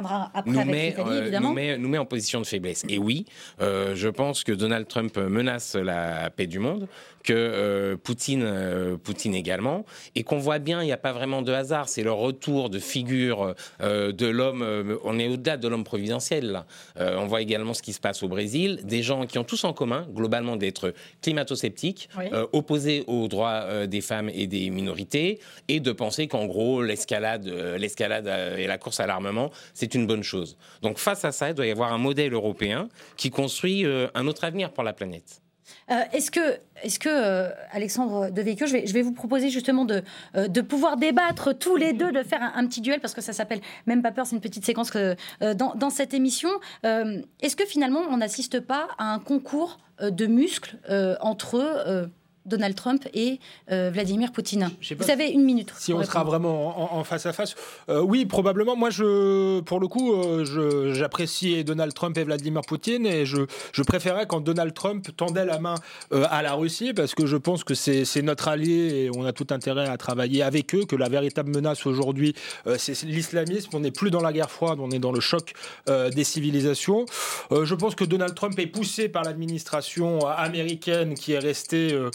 nous, 0.45 0.65
met, 0.65 0.95
euh, 0.97 1.39
nous, 1.39 1.53
met, 1.53 1.77
nous, 1.77 1.87
met, 1.87 1.97
en 1.99 2.05
position 2.05 2.41
de 2.41 2.45
faiblesse. 2.45 2.83
Et 2.89 2.97
oui, 2.97 3.25
euh, 3.61 3.95
je 3.95 4.09
pense 4.09 4.43
que 4.43 4.51
Donald 4.51 4.87
Trump 4.87 5.17
menace 5.17 5.75
la 5.75 6.31
paix 6.31 6.47
du 6.47 6.57
monde, 6.57 6.87
que 7.27 7.95
Poutine, 8.03 8.97
Poutine 9.03 9.35
également, 9.35 9.85
et 10.15 10.23
qu'on 10.23 10.37
voit 10.37 10.59
bien, 10.59 10.81
il 10.81 10.85
n'y 10.85 10.93
a 10.93 10.97
pas 10.97 11.11
vraiment 11.11 11.41
de 11.41 11.51
hasard, 11.51 11.89
c'est 11.89 12.03
le 12.03 12.11
retour 12.13 12.69
de 12.69 12.79
figure 12.79 13.53
de 13.81 14.27
l'homme, 14.27 14.97
on 15.03 15.19
est 15.19 15.27
au-delà 15.27 15.57
de 15.57 15.67
l'homme 15.67 15.83
providentiel 15.83 16.51
là. 16.51 16.65
on 16.97 17.27
voit 17.27 17.41
également 17.41 17.73
ce 17.73 17.81
qui 17.81 17.91
se 17.91 17.99
passe 17.99 18.23
au 18.23 18.29
Brésil, 18.29 18.79
des 18.83 19.03
gens 19.03 19.25
qui 19.25 19.37
ont 19.37 19.43
tous 19.43 19.65
en 19.65 19.73
commun, 19.73 20.07
globalement, 20.13 20.55
d'être 20.55 20.93
climato-sceptiques, 21.21 22.09
opposés 22.53 23.03
aux 23.07 23.17
aux 23.17 23.27
droits 23.27 23.87
des 23.87 24.01
femmes 24.01 24.29
et 24.29 24.47
des 24.47 24.69
minorités, 24.69 25.39
et 25.67 25.79
de 25.79 25.91
penser 25.91 26.27
qu'en 26.27 26.45
gros, 26.45 26.81
l'escalade, 26.81 27.45
l'escalade 27.77 28.27
et 28.57 28.67
la 28.67 28.77
course 28.77 28.99
à 28.99 29.07
l'armement, 29.07 29.51
c'est 29.73 29.95
une 29.95 30.07
bonne 30.07 30.23
chose. 30.23 30.57
Donc 30.81 30.97
face 30.97 31.25
à 31.25 31.31
ça, 31.31 31.49
il 31.49 31.55
doit 31.55 31.65
y 31.65 31.71
avoir 31.71 31.91
un 31.91 31.97
modèle 31.97 32.33
européen 32.33 32.89
qui 33.17 33.29
construit 33.29 33.85
un 34.13 34.27
autre 34.27 34.43
avenir 34.43 34.71
pour 34.71 34.83
la 34.83 34.93
planète. 34.93 35.41
Euh, 35.91 36.03
est-ce 36.13 36.31
que, 36.31 36.59
est 36.83 36.97
que 36.99 37.09
euh, 37.09 37.49
Alexandre 37.71 38.29
de 38.29 38.41
je 38.41 38.71
vais, 38.71 38.87
je 38.87 38.93
vais 38.93 39.01
vous 39.01 39.13
proposer 39.13 39.49
justement 39.49 39.85
de, 39.85 40.03
euh, 40.35 40.47
de 40.47 40.61
pouvoir 40.61 40.97
débattre 40.97 41.57
tous 41.57 41.75
les 41.75 41.93
deux, 41.93 42.11
de 42.11 42.23
faire 42.23 42.41
un, 42.55 42.67
petit 42.67 42.81
duel, 42.81 42.99
parce 42.99 43.13
que 43.13 43.21
ça 43.21 43.33
s'appelle 43.33 43.61
Même 43.85 44.01
pas 44.01 44.11
peur, 44.11 44.25
c'est 44.25 44.35
une 44.35 44.41
petite 44.41 44.65
séquence 44.65 44.91
que, 44.91 45.15
dans, 45.53 45.75
dans, 45.75 45.89
cette 45.89 46.13
émission. 46.13 46.49
Est-ce 46.83 47.55
que 47.55 47.65
finalement, 47.65 48.01
on 48.09 48.17
n'assiste 48.17 48.59
pas 48.59 48.87
à 48.97 49.13
un 49.13 49.19
concours 49.19 49.79
de 50.01 50.25
muscles 50.25 50.77
entre 51.21 52.09
Donald 52.47 52.75
Trump 52.75 53.07
et 53.13 53.39
euh, 53.71 53.91
Vladimir 53.93 54.31
Poutine. 54.31 54.69
Vous 54.97 55.11
avez 55.11 55.29
une 55.29 55.43
minute. 55.43 55.71
Si 55.77 55.93
on 55.93 56.03
sera 56.03 56.23
vraiment 56.23 56.95
en, 56.95 57.03
face 57.03 57.25
à 57.25 57.33
face, 57.33 57.55
euh, 57.89 58.01
oui, 58.01 58.25
probablement. 58.25 58.75
Moi, 58.75 58.89
je, 58.89 59.59
pour 59.61 59.79
le 59.79 59.87
coup, 59.87 60.13
euh, 60.13 60.93
j'apprécie 60.93 61.63
Donald 61.63 61.93
Trump 61.93 62.17
et 62.17 62.23
Vladimir 62.23 62.61
Poutine 62.61 63.05
et 63.05 63.25
je, 63.25 63.45
je 63.73 63.83
préférais 63.83 64.25
quand 64.27 64.39
Donald 64.41 64.73
Trump 64.73 65.07
tendait 65.15 65.45
la 65.45 65.59
main 65.59 65.75
à 66.11 66.41
la 66.41 66.53
Russie 66.53 66.93
parce 66.93 67.15
que 67.15 67.25
je 67.25 67.37
pense 67.37 67.63
que 67.63 67.73
c'est 67.73 68.21
notre 68.21 68.47
allié 68.47 69.05
et 69.05 69.11
on 69.15 69.25
a 69.25 69.33
tout 69.33 69.47
intérêt 69.49 69.87
à 69.87 69.97
travailler 69.97 70.41
avec 70.41 70.73
eux. 70.73 70.85
Que 70.85 70.95
la 70.95 71.09
véritable 71.09 71.51
menace 71.51 71.85
aujourd'hui, 71.85 72.33
c'est 72.77 73.01
l'islamisme. 73.03 73.69
On 73.73 73.81
n'est 73.81 73.91
plus 73.91 74.11
dans 74.11 74.21
la 74.21 74.31
guerre 74.31 74.51
froide, 74.51 74.79
on 74.79 74.91
est 74.91 74.99
dans 74.99 75.11
le 75.11 75.19
choc 75.19 75.53
des 75.87 76.23
civilisations. 76.23 77.05
je 77.51 77.75
pense 77.75 77.95
que 77.95 78.05
Donald 78.05 78.35
Trump 78.35 78.57
est 78.57 78.67
poussé 78.67 79.09
par 79.09 79.23
l'administration 79.23 80.25
américaine 80.25 81.15
qui 81.15 81.33
est 81.33 81.39
restée 81.39 81.93
euh, 81.93 82.09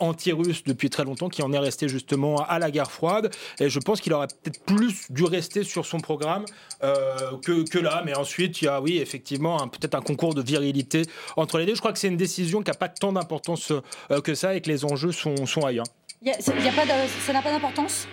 anti-russe 0.00 0.64
depuis 0.64 0.90
très 0.90 1.04
longtemps, 1.04 1.28
qui 1.28 1.42
en 1.42 1.52
est 1.52 1.58
resté 1.58 1.88
justement 1.88 2.36
à 2.36 2.58
la 2.58 2.70
guerre 2.70 2.90
froide. 2.90 3.30
Et 3.58 3.68
je 3.68 3.78
pense 3.78 4.00
qu'il 4.00 4.12
aurait 4.12 4.28
peut-être 4.28 4.62
plus 4.64 5.10
dû 5.10 5.24
rester 5.24 5.64
sur 5.64 5.86
son 5.86 6.00
programme 6.00 6.44
euh, 6.82 7.38
que, 7.44 7.68
que, 7.68 7.78
là. 7.78 8.02
Mais 8.04 8.16
ensuite, 8.16 8.62
il 8.62 8.66
y 8.66 8.68
a, 8.68 8.80
oui, 8.80 8.98
effectivement, 8.98 9.68
peut-être 9.68 9.94
un 9.94 10.02
concours 10.02 10.34
de 10.34 10.42
virilité 10.42 11.02
entre 11.36 11.58
les 11.58 11.66
deux. 11.66 11.74
Je 11.74 11.80
crois 11.80 11.92
que 11.92 11.98
c'est 11.98 12.08
une 12.08 12.16
décision 12.16 12.62
qui 12.62 12.70
n'a 12.70 12.76
pas 12.76 12.88
tant 12.88 13.12
d'importance 13.12 13.72
euh, 13.72 14.20
que 14.20 14.34
ça 14.34 14.54
et 14.54 14.60
que 14.60 14.68
les 14.68 14.84
enjeux 14.84 15.12
sont, 15.12 15.46
sont 15.46 15.64
ailleurs. 15.64 15.86
Y 16.22 16.30
a, 16.30 16.32
y 16.32 16.68
a 16.68 16.72
pas 16.72 16.86
ça 17.24 17.32
n'a 17.32 17.42
pas 17.42 17.50
d'importance? 17.50 18.06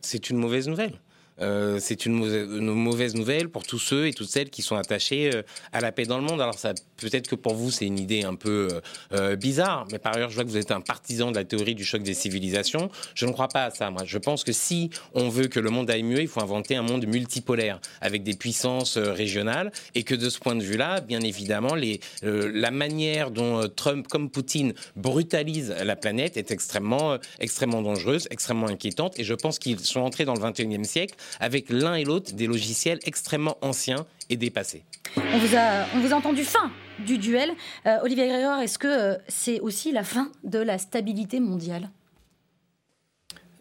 C'est 0.00 0.30
une 0.30 0.38
mauvaise 0.38 0.68
nouvelle. 0.68 1.00
Euh, 1.40 1.78
c'est 1.80 2.06
une, 2.06 2.14
mauvaise 2.14 3.14
nouvelle 3.14 3.48
pour 3.48 3.64
tous 3.64 3.78
ceux 3.78 4.06
et 4.06 4.12
toutes 4.12 4.28
celles 4.28 4.50
qui 4.50 4.62
sont 4.62 4.76
attachés 4.76 5.30
euh, 5.34 5.42
à 5.72 5.80
la 5.80 5.92
paix 5.92 6.04
dans 6.04 6.18
le 6.18 6.24
monde. 6.24 6.40
Alors 6.40 6.56
peut-être 6.96 7.28
que 7.28 7.34
pour 7.34 7.54
vous 7.54 7.70
c'est 7.70 7.86
une 7.86 7.98
idée 7.98 8.24
un 8.24 8.34
peu 8.34 8.68
euh, 9.12 9.36
bizarre, 9.36 9.86
mais 9.90 9.98
par 9.98 10.16
ailleurs 10.16 10.30
je 10.30 10.34
vois 10.34 10.44
que 10.44 10.50
vous 10.50 10.56
êtes 10.56 10.70
un 10.70 10.80
partisan 10.80 11.30
de 11.30 11.36
la 11.36 11.44
théorie 11.44 11.74
du 11.74 11.84
choc 11.84 12.02
des 12.02 12.14
civilisations. 12.14 12.90
Je 13.14 13.26
ne 13.26 13.32
crois 13.32 13.48
pas 13.48 13.64
à 13.64 13.70
ça. 13.70 13.90
Moi, 13.90 14.02
je 14.04 14.18
pense 14.18 14.44
que 14.44 14.52
si 14.52 14.90
on 15.14 15.28
veut 15.28 15.46
que 15.46 15.60
le 15.60 15.70
monde 15.70 15.90
aille 15.90 16.02
mieux, 16.02 16.20
il 16.20 16.28
faut 16.28 16.42
inventer 16.42 16.76
un 16.76 16.82
monde 16.82 17.06
multipolaire 17.06 17.80
avec 18.00 18.22
des 18.22 18.34
puissances 18.34 18.98
régionales 18.98 19.72
et 19.94 20.02
que 20.02 20.14
de 20.14 20.28
ce 20.28 20.38
point 20.38 20.54
de 20.54 20.62
vue-là, 20.62 21.00
bien 21.00 21.20
évidemment, 21.20 21.74
la 22.22 22.70
manière 22.70 23.30
dont 23.30 23.68
Trump 23.68 24.06
comme 24.08 24.30
Poutine 24.30 24.74
brutalise 24.96 25.74
la 25.82 25.96
planète 25.96 26.36
est 26.36 26.50
extrêmement, 26.50 27.16
extrêmement 27.38 27.82
dangereuse, 27.82 28.28
extrêmement 28.30 28.68
inquiétante. 28.68 29.18
Et 29.18 29.24
je 29.24 29.34
pense 29.34 29.58
qu'ils 29.58 29.80
sont 29.80 30.00
entrés 30.00 30.24
dans 30.24 30.34
le 30.34 30.40
21e 30.40 30.84
siècle 30.84 31.14
avec 31.38 31.70
l'un 31.70 31.94
et 31.94 32.04
l'autre 32.04 32.32
des 32.32 32.46
logiciels 32.46 32.98
extrêmement 33.04 33.56
anciens 33.60 34.06
et 34.28 34.36
dépassés. 34.36 34.84
On 35.16 35.38
vous 35.38 35.56
a, 35.56 35.86
on 35.94 36.00
vous 36.00 36.12
a 36.12 36.16
entendu 36.16 36.44
fin 36.44 36.70
du 36.98 37.18
duel. 37.18 37.52
Euh, 37.86 37.98
Olivier 38.02 38.28
Grégoire, 38.28 38.60
est-ce 38.60 38.78
que 38.78 38.86
euh, 38.86 39.18
c'est 39.28 39.60
aussi 39.60 39.92
la 39.92 40.04
fin 40.04 40.30
de 40.44 40.58
la 40.58 40.78
stabilité 40.78 41.40
mondiale? 41.40 41.90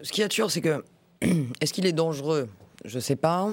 Ce 0.01 0.11
qui 0.11 0.21
est 0.21 0.31
sûr, 0.31 0.49
c'est 0.51 0.61
que 0.61 0.83
est-ce 1.61 1.73
qu'il 1.73 1.85
est 1.85 1.93
dangereux 1.93 2.49
Je 2.89 2.95
ne 2.95 3.01
sais 3.01 3.15
pas. 3.15 3.49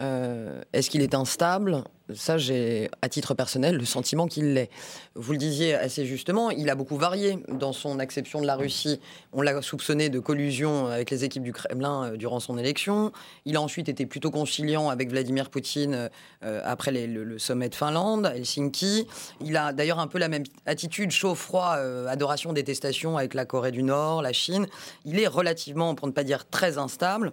Euh, 0.00 0.62
est-ce 0.72 0.88
qu'il 0.88 1.02
est 1.02 1.14
instable? 1.14 1.84
Ça, 2.14 2.38
j'ai, 2.38 2.90
à 3.02 3.10
titre 3.10 3.34
personnel, 3.34 3.76
le 3.76 3.84
sentiment 3.84 4.26
qu'il 4.26 4.54
l'est. 4.54 4.70
Vous 5.14 5.32
le 5.32 5.36
disiez 5.36 5.74
assez 5.74 6.06
justement, 6.06 6.50
il 6.50 6.70
a 6.70 6.74
beaucoup 6.74 6.96
varié 6.96 7.38
dans 7.48 7.74
son 7.74 7.98
acception 7.98 8.40
de 8.40 8.46
la 8.46 8.56
Russie. 8.56 8.98
On 9.34 9.42
l'a 9.42 9.60
soupçonné 9.60 10.08
de 10.08 10.18
collusion 10.20 10.86
avec 10.86 11.10
les 11.10 11.24
équipes 11.24 11.42
du 11.42 11.52
Kremlin 11.52 12.04
euh, 12.12 12.16
durant 12.16 12.40
son 12.40 12.56
élection. 12.56 13.12
Il 13.44 13.56
a 13.56 13.60
ensuite 13.60 13.90
été 13.90 14.06
plutôt 14.06 14.30
conciliant 14.30 14.88
avec 14.88 15.10
Vladimir 15.10 15.50
Poutine 15.50 16.08
euh, 16.42 16.62
après 16.64 16.90
le, 16.90 17.38
sommet 17.38 17.68
de 17.68 17.74
Finlande, 17.74 18.32
Helsinki. 18.34 19.06
Il 19.44 19.58
a 19.58 19.74
d'ailleurs 19.74 19.98
un 19.98 20.06
peu 20.06 20.18
la 20.18 20.28
même 20.28 20.44
attitude 20.64 21.10
chaud-froid, 21.10 21.76
adoration, 22.08 22.54
détestation 22.54 23.18
avec 23.18 23.34
la 23.34 23.44
Corée 23.44 23.70
du 23.70 23.82
Nord, 23.82 24.22
la 24.22 24.32
Chine. 24.32 24.66
Il 25.04 25.20
est 25.20 25.26
relativement, 25.26 25.94
pour 25.94 26.06
ne 26.06 26.12
pas 26.12 26.24
dire 26.24 26.48
très 26.48 26.78
instable. 26.78 27.32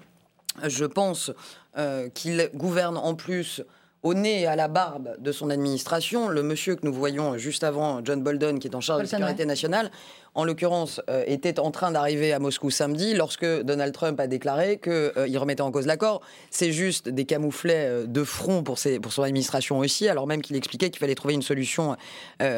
Je 0.63 0.85
pense 0.85 1.31
qu'il 2.13 2.49
gouverne 2.53 2.97
en 2.97 3.15
plus 3.15 3.61
au 4.05 4.13
nez 4.13 4.41
et 4.41 4.45
à 4.45 4.55
la 4.55 4.67
barbe 4.67 5.15
de 5.17 5.31
son 5.31 5.49
administration, 5.49 6.29
le 6.29 6.43
monsieur 6.43 6.75
que 6.75 6.85
nous 6.85 6.93
voyons 6.93 7.39
juste 7.39 7.63
avant, 7.63 8.05
John 8.05 8.21
Bolton, 8.21 8.59
qui 8.59 8.67
est 8.67 8.75
en 8.75 8.79
charge 8.79 8.99
de 8.99 9.03
la 9.05 9.09
sécurité 9.09 9.45
nationale, 9.47 9.89
en 10.35 10.43
l'occurrence, 10.43 11.01
euh, 11.09 11.23
était 11.25 11.59
en 11.59 11.71
train 11.71 11.89
d'arriver 11.89 12.31
à 12.31 12.37
Moscou 12.37 12.69
samedi 12.69 13.15
lorsque 13.15 13.45
Donald 13.63 13.91
Trump 13.95 14.19
a 14.19 14.27
déclaré 14.27 14.77
qu'il 14.77 14.91
euh, 14.91 15.39
remettait 15.39 15.61
en 15.61 15.71
cause 15.71 15.87
l'accord. 15.87 16.21
C'est 16.51 16.71
juste 16.71 17.09
des 17.09 17.25
camouflets 17.25 17.87
euh, 17.87 18.05
de 18.05 18.23
front 18.23 18.61
pour, 18.61 18.77
pour 19.01 19.11
son 19.11 19.23
administration 19.23 19.79
aussi, 19.79 20.07
alors 20.07 20.27
même 20.27 20.43
qu'il 20.43 20.55
expliquait 20.55 20.91
qu'il 20.91 20.99
fallait 20.99 21.15
trouver 21.15 21.33
une 21.33 21.41
solution 21.41 21.97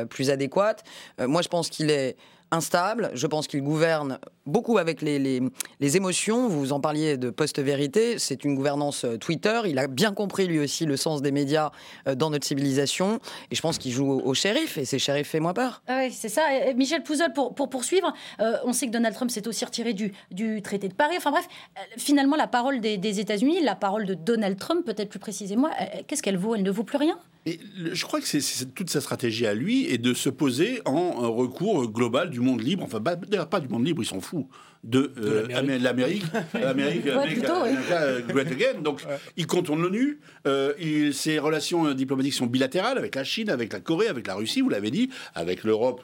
plus 0.09 0.29
adéquate. 0.29 0.83
moi, 1.19 1.41
je 1.41 1.47
pense 1.47 1.69
qu'il 1.69 1.91
est 1.91 2.17
instable. 2.51 3.11
Je 3.13 3.27
pense 3.27 3.47
qu'il 3.47 3.61
gouverne 3.61 4.19
beaucoup 4.45 4.77
avec 4.77 5.01
les, 5.01 5.19
les, 5.19 5.97
émotions. 5.97 6.47
Vous 6.47 6.73
en 6.73 6.79
parliez 6.79 7.17
de 7.17 7.29
post-vérité. 7.29 8.19
C'est 8.19 8.43
une 8.43 8.55
gouvernance 8.55 9.03
euh, 9.03 9.17
Twitter. 9.17 9.61
Il 9.65 9.79
a 9.79 9.87
bien 9.87 10.13
compris 10.13 10.47
lui 10.47 10.59
aussi 10.59 10.85
le 10.85 10.97
sens 10.97 11.21
des 11.21 11.31
médias 11.31 11.71
euh, 12.07 12.15
dans 12.15 12.29
notre 12.29 12.45
civilisation. 12.45 13.19
Et 13.51 13.55
je 13.55 13.61
pense 13.61 13.77
qu'il 13.77 13.91
joue 13.91 14.09
au, 14.09 14.33
shérif. 14.33 14.77
Et 14.77 14.85
c'est 14.85 14.99
shérif 14.99 15.29
fait-moi 15.29 15.53
peur. 15.53 15.81
Ah 15.87 15.99
oui, 16.03 16.11
c'est 16.11 16.29
ça. 16.29 16.43
Michel 16.75 17.03
Pouzol, 17.03 17.33
pour, 17.33 17.53
pour 17.53 17.69
poursuivre, 17.69 18.13
euh, 18.39 18.57
on 18.63 18.73
sait 18.73 18.87
que 18.87 18.91
Donald 18.91 19.15
Trump 19.15 19.31
s'est 19.31 19.47
aussi 19.47 19.65
retiré 19.65 19.93
du, 19.93 20.13
du 20.31 20.61
traité 20.61 20.87
de 20.87 20.93
Paris. 20.93 21.15
Enfin 21.17 21.31
bref, 21.31 21.47
finalement, 21.97 22.35
la 22.35 22.47
parole 22.47 22.79
des, 22.79 22.97
des 22.97 23.19
États-Unis, 23.19 23.61
la 23.61 23.75
parole 23.75 24.05
de 24.05 24.13
Donald 24.13 24.57
Trump, 24.57 24.85
peut-être 24.85 25.09
plus 25.09 25.19
précisément, 25.19 25.69
qu'est-ce 26.07 26.23
qu'elle 26.23 26.37
vaut? 26.37 26.55
Elle 26.55 26.63
ne 26.63 26.71
vaut 26.71 26.83
plus 26.83 26.97
rien? 26.97 27.17
Et 27.47 27.61
je 27.93 28.03
crois 28.03 28.19
que 28.19 28.27
c'est 28.27 28.75
toute 28.75 28.89
sa 28.89 28.99
stratégie 28.99 29.47
à 29.47 29.53
lui 29.53 29.85
et 29.85 29.97
de 29.97 30.13
se 30.13 30.29
poser 30.29 30.81
en 30.83 31.31
recours 31.31 31.89
global 31.89 32.29
du 32.29 32.41
monde 32.41 32.61
libre, 32.61 32.83
enfin 32.83 32.99
d'ailleurs 32.99 33.47
pas 33.47 33.61
du 33.61 33.69
monde 33.69 33.85
libre, 33.85 34.03
ils 34.03 34.05
s'en 34.05 34.19
fout, 34.19 34.47
de, 34.83 35.13
euh, 35.17 35.47
l'Amérique, 35.47 36.23
l'Amérique. 36.53 37.05
Euh, 37.07 38.21
Great 38.27 38.51
Again. 38.51 38.81
Donc 38.81 39.01
il 39.37 39.47
contourne 39.47 39.81
l'ONU, 39.81 40.19
euh, 40.45 41.11
ses 41.13 41.39
relations 41.39 41.93
diplomatiques 41.93 42.33
sont 42.33 42.47
bilatérales 42.47 42.97
avec 42.97 43.15
la 43.15 43.23
Chine, 43.23 43.49
avec 43.49 43.71
la 43.71 43.79
Corée, 43.79 44.07
avec 44.07 44.27
la 44.27 44.35
Russie, 44.35 44.59
vous 44.59 44.69
l'avez 44.69 44.91
dit, 44.91 45.09
avec 45.33 45.63
l'Europe, 45.63 46.01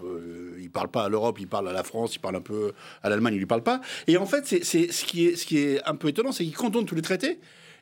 il 0.62 0.70
parle 0.70 0.90
pas 0.90 1.04
à 1.04 1.10
l'Europe, 1.10 1.40
il 1.42 1.48
parle 1.48 1.68
à 1.68 1.74
la 1.74 1.84
France, 1.84 2.16
il 2.16 2.20
parle 2.20 2.38
un 2.38 2.42
peu 2.42 2.72
à 3.02 3.10
l'Allemagne, 3.10 3.34
il 3.34 3.40
lui 3.40 3.46
parle 3.46 3.64
pas. 3.64 3.82
Et 4.08 4.16
en 4.16 4.26
fait, 4.26 4.46
c'est 4.46 4.64
ce 4.64 5.04
qui 5.04 5.26
est 5.26 5.36
ce 5.36 5.46
qui 5.46 5.58
est 5.58 5.84
un 5.84 5.96
peu 5.96 6.08
étonnant, 6.08 6.32
c'est 6.32 6.46
qu'il 6.46 6.56
contourne 6.56 6.86
tous 6.86 6.96
les 6.96 7.02
traités. 7.02 7.40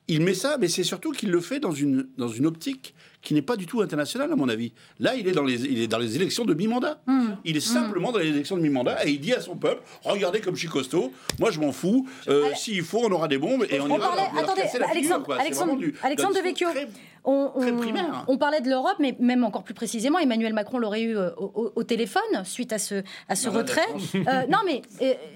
Il 0.08 0.22
met 0.22 0.34
ça, 0.34 0.58
mais 0.60 0.68
c'est 0.68 0.84
surtout 0.84 1.12
qu'il 1.12 1.30
le 1.30 1.40
fait 1.40 1.60
dans 1.60 1.72
une, 1.72 2.08
dans 2.18 2.28
une 2.28 2.46
optique 2.46 2.96
qui 3.22 3.34
n'est 3.34 3.42
pas 3.42 3.56
du 3.56 3.66
tout 3.66 3.82
international, 3.82 4.32
à 4.32 4.36
mon 4.36 4.50
avis. 4.50 4.74
Là, 5.00 5.16
il 5.16 5.28
est 5.28 5.32
dans 5.32 5.44
les, 5.44 5.62
il 5.66 5.82
est 5.82 5.88
dans 5.88 6.00
les 6.00 6.16
élections 6.16 6.46
de 6.46 6.54
mi-mandat. 6.54 7.02
Hmm. 7.06 7.36
Il 7.46 7.56
est 7.58 7.60
simplement 7.60 8.12
dans 8.12 8.20
les 8.20 8.30
élections 8.30 8.58
de 8.58 8.62
mi-mandat 8.62 9.06
et 9.06 9.12
il 9.12 9.20
dit 9.20 9.34
à 9.34 9.42
son 9.42 9.56
peuple 9.56 9.82
Regardez 10.04 10.42
comme 10.42 10.56
je 10.56 10.62
suis 10.62 10.70
costaud, 10.70 11.12
moi 11.40 11.52
je 11.52 11.60
m'en 11.60 11.72
fous. 11.72 12.08
Euh, 12.28 12.50
s'il 12.56 12.84
faut, 12.84 13.00
on 13.04 13.12
aura 13.12 13.28
des 13.28 13.38
bombes 13.38 13.66
et 13.70 13.80
on, 13.80 13.88
ira 13.88 14.00
parlait, 14.00 14.40
attendez, 14.40 14.62
Alexandre, 14.90 15.34
Alexandre, 15.34 15.78
Alexandre 16.04 16.36
de 16.36 16.42
Vecchio. 16.42 16.68
On, 17.24 17.52
on, 18.28 18.38
parlait 18.38 18.62
de 18.62 18.70
l'Europe, 18.70 18.96
mais 19.00 19.16
même 19.20 19.44
encore 19.44 19.64
plus 19.64 19.76
précisément, 19.76 20.18
Emmanuel 20.18 20.54
Macron 20.54 20.80
l'aurait 20.80 21.04
eu 21.04 21.16
euh, 21.16 21.30
au, 21.38 21.84
téléphone 21.84 22.22
suite 22.44 22.74
à 22.74 22.80
ce, 22.80 23.04
à 23.30 23.36
ce 23.36 23.48
retrait. 23.48 23.86
Euh, 24.16 24.20
non, 24.50 24.58
mais 24.66 24.82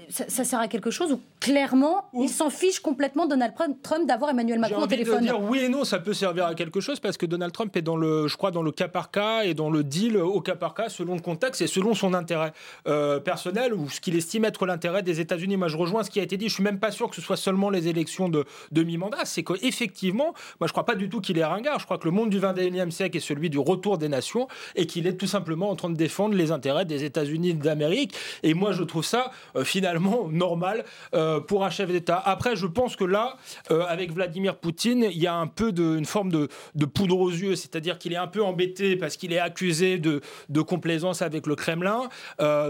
ça, 0.09 0.43
sert 0.43 0.59
à 0.59 0.67
quelque 0.67 0.89
chose 0.89 1.11
où 1.11 1.19
clairement, 1.39 2.05
il 2.13 2.29
s'en 2.29 2.49
fiche 2.49 2.79
complètement 2.79 3.27
Donald 3.27 3.53
Trump 3.83 4.07
d'avoir 4.07 4.31
Emmanuel 4.31 4.59
Macron 4.59 4.81
au 4.83 4.87
téléphone. 4.87 5.19
De 5.19 5.25
dire 5.25 5.41
oui 5.41 5.59
et 5.59 5.69
non, 5.69 5.83
ça 5.83 5.99
peut 5.99 6.13
servir 6.13 6.45
à 6.45 6.55
quelque 6.55 6.79
chose 6.79 6.99
parce 6.99 7.17
que 7.17 7.25
Donald 7.25 7.53
Trump 7.53 7.75
dans 7.81 7.97
le, 7.97 8.27
je 8.27 8.35
crois, 8.37 8.51
dans 8.51 8.63
le 8.63 8.71
cas 8.71 8.87
par 8.87 9.11
cas 9.11 9.43
et 9.43 9.53
dans 9.53 9.69
le 9.69 9.83
deal 9.83 10.17
au 10.17 10.41
cas 10.41 10.55
par 10.55 10.73
cas 10.73 10.89
selon 10.89 11.15
le 11.15 11.21
contexte 11.21 11.61
et 11.61 11.67
selon 11.67 11.93
son 11.93 12.13
intérêt 12.13 12.53
euh, 12.87 13.19
personnel 13.19 13.73
ou 13.73 13.89
ce 13.89 13.99
qu'il 14.01 14.15
estime 14.15 14.45
être 14.45 14.65
l'intérêt 14.65 15.03
des 15.03 15.19
États-Unis. 15.19 15.57
Moi, 15.57 15.67
je 15.67 15.77
rejoins 15.77 16.03
ce 16.03 16.09
qui 16.09 16.19
a 16.19 16.23
été 16.23 16.37
dit. 16.37 16.49
Je 16.49 16.55
suis 16.55 16.63
même 16.63 16.79
pas 16.79 16.91
sûr 16.91 17.09
que 17.09 17.15
ce 17.15 17.21
soit 17.21 17.37
seulement 17.37 17.69
les 17.69 17.87
élections 17.87 18.29
de, 18.29 18.45
de 18.71 18.83
mi-mandat. 18.83 19.25
C'est 19.25 19.43
qu'effectivement, 19.43 20.33
moi, 20.59 20.67
je 20.67 20.71
crois 20.71 20.85
pas 20.85 20.95
du 20.95 21.09
tout 21.09 21.21
qu'il 21.21 21.37
est 21.37 21.45
ringard. 21.45 21.74
Je 21.79 21.85
crois 21.85 21.97
que 21.97 22.05
le 22.05 22.11
monde 22.11 22.29
du 22.29 22.39
21e 22.39 22.91
siècle 22.91 23.17
est 23.17 23.21
celui 23.21 23.49
du 23.49 23.59
retour 23.59 23.97
des 23.97 24.09
nations 24.09 24.47
et 24.75 24.85
qu'il 24.85 25.07
est 25.07 25.13
tout 25.13 25.27
simplement 25.27 25.69
en 25.69 25.75
train 25.75 25.89
de 25.89 25.95
défendre 25.95 26.35
les 26.35 26.51
intérêts 26.51 26.85
des 26.85 27.03
États-Unis 27.03 27.53
d'Amérique. 27.53 28.15
Et 28.43 28.53
moi, 28.53 28.71
je 28.71 28.83
trouve 28.83 29.05
ça 29.05 29.31
euh, 29.55 29.63
finalement 29.63 30.27
normal 30.31 30.85
euh, 31.13 31.39
pour 31.39 31.65
un 31.65 31.69
chef 31.69 31.91
d'État. 31.91 32.21
Après, 32.23 32.55
je 32.55 32.67
pense 32.67 32.95
que 32.95 33.03
là, 33.03 33.37
euh, 33.71 33.83
avec 33.87 34.11
Vladimir 34.11 34.57
Poutine, 34.57 35.07
il 35.11 35.17
y 35.17 35.27
a 35.27 35.35
un 35.35 35.47
peu 35.47 35.71
de, 35.71 35.97
une 35.97 36.05
forme 36.05 36.31
de, 36.31 36.47
poudre 36.85 37.19
aux 37.19 37.31
yeux, 37.31 37.55
c'est-à-dire 37.55 37.97
qu'il 37.97 38.13
est 38.13 38.17
un 38.17 38.27
peu 38.27 38.43
embêté 38.43 38.95
parce 38.95 39.17
qu'il 39.17 39.33
est 39.33 39.39
accusé 39.39 39.97
de, 39.97 40.21
complaisance 40.61 41.21
avec 41.21 41.45
le 41.45 41.55
Kremlin. 41.55 42.09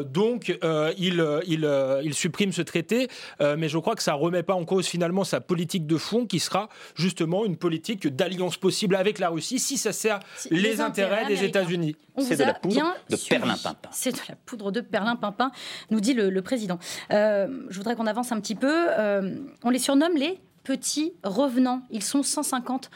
donc, 0.04 0.58
il, 0.98 1.26
il, 1.48 2.14
supprime 2.14 2.52
ce 2.52 2.62
traité, 2.62 3.08
mais 3.40 3.70
je 3.70 3.78
crois 3.78 3.96
que 3.96 4.04
ça 4.04 4.14
ne 4.14 4.18
remet 4.18 4.44
pas 4.44 4.54
en 4.54 4.66
cause 4.66 4.86
finalement 4.88 5.24
sa 5.24 5.40
politique 5.40 5.88
de 5.88 5.98
fond 5.98 6.26
qui 6.26 6.40
sera 6.40 6.70
justement 6.96 7.46
une 7.46 7.56
politique 7.56 8.08
d'alliance 8.08 8.58
possible 8.58 8.95
avec 8.96 9.20
la 9.20 9.30
Russie 9.30 9.60
si 9.60 9.78
ça 9.78 9.94
sert 9.94 10.20
les, 10.50 10.82
intérêts, 10.82 11.26
des 11.26 11.44
États-Unis. 11.44 11.96
C'est 12.20 12.38
de 12.38 12.44
la 12.44 12.54
poudre 12.54 12.96
de 13.10 13.16
perlimpinpin. 13.16 13.90
C'est 13.92 14.12
de 14.12 14.20
la 14.30 14.36
poudre 14.46 14.72
de 14.72 14.82
perlimpinpin, 14.82 15.52
nous 15.92 16.00
dit 16.00 16.14
le, 16.14 16.42
président. 16.42 16.80
Euh, 17.12 17.48
je 17.70 17.78
voudrais 17.78 17.96
qu'on 17.96 18.08
avance 18.08 18.32
un 18.32 18.40
petit 18.40 18.56
peu. 18.56 18.88
Euh, 18.98 19.36
on 19.64 19.70
les 19.70 19.80
surnomme 19.80 20.16
les 20.16 20.40
petits 20.64 21.14
revenants. 21.24 21.82
Ils 21.92 22.04
sont 22.04 22.24
150 22.24 22.90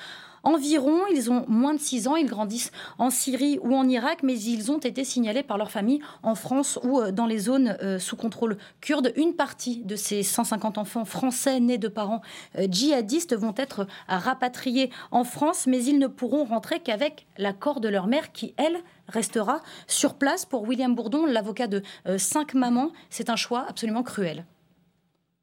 environ. 0.43 0.99
Ils 1.13 1.31
ont 1.31 1.45
moins 1.47 1.73
de 1.73 1.79
6 1.79 2.07
ans, 2.07 2.15
ils 2.15 2.27
grandissent 2.27 2.71
en 2.97 3.09
Syrie 3.09 3.59
ou 3.61 3.75
en 3.75 3.87
Irak, 3.87 4.19
mais 4.23 4.39
ils 4.39 4.71
ont 4.71 4.77
été 4.77 5.03
signalés 5.03 5.43
par 5.43 5.57
leur 5.57 5.71
famille 5.71 6.01
en 6.23 6.35
France 6.35 6.79
ou 6.83 6.99
euh, 6.99 7.11
dans 7.11 7.25
les 7.25 7.39
zones 7.39 7.77
euh, 7.81 7.99
sous 7.99 8.15
contrôle 8.15 8.57
kurde. 8.81 9.13
Une 9.15 9.33
partie 9.33 9.83
de 9.83 9.95
ces 9.95 10.23
150 10.23 10.77
enfants 10.77 11.05
français 11.05 11.59
nés 11.59 11.77
de 11.77 11.87
parents 11.87 12.21
euh, 12.57 12.67
djihadistes 12.69 13.35
vont 13.35 13.53
être 13.57 13.87
rapatriés 14.07 14.91
en 15.11 15.23
France, 15.23 15.67
mais 15.67 15.83
ils 15.83 15.99
ne 15.99 16.07
pourront 16.07 16.45
rentrer 16.45 16.79
qu'avec 16.79 17.27
l'accord 17.37 17.79
de 17.79 17.89
leur 17.89 18.07
mère 18.07 18.31
qui, 18.31 18.53
elle, 18.57 18.77
restera 19.07 19.61
sur 19.87 20.15
place. 20.15 20.45
Pour 20.45 20.67
William 20.67 20.93
Bourdon, 20.93 21.25
l'avocat 21.25 21.67
de 21.67 21.81
cinq 22.17 22.53
mamans, 22.53 22.91
c'est 23.09 23.29
un 23.29 23.35
choix 23.35 23.65
absolument 23.67 24.03
cruel. 24.03 24.45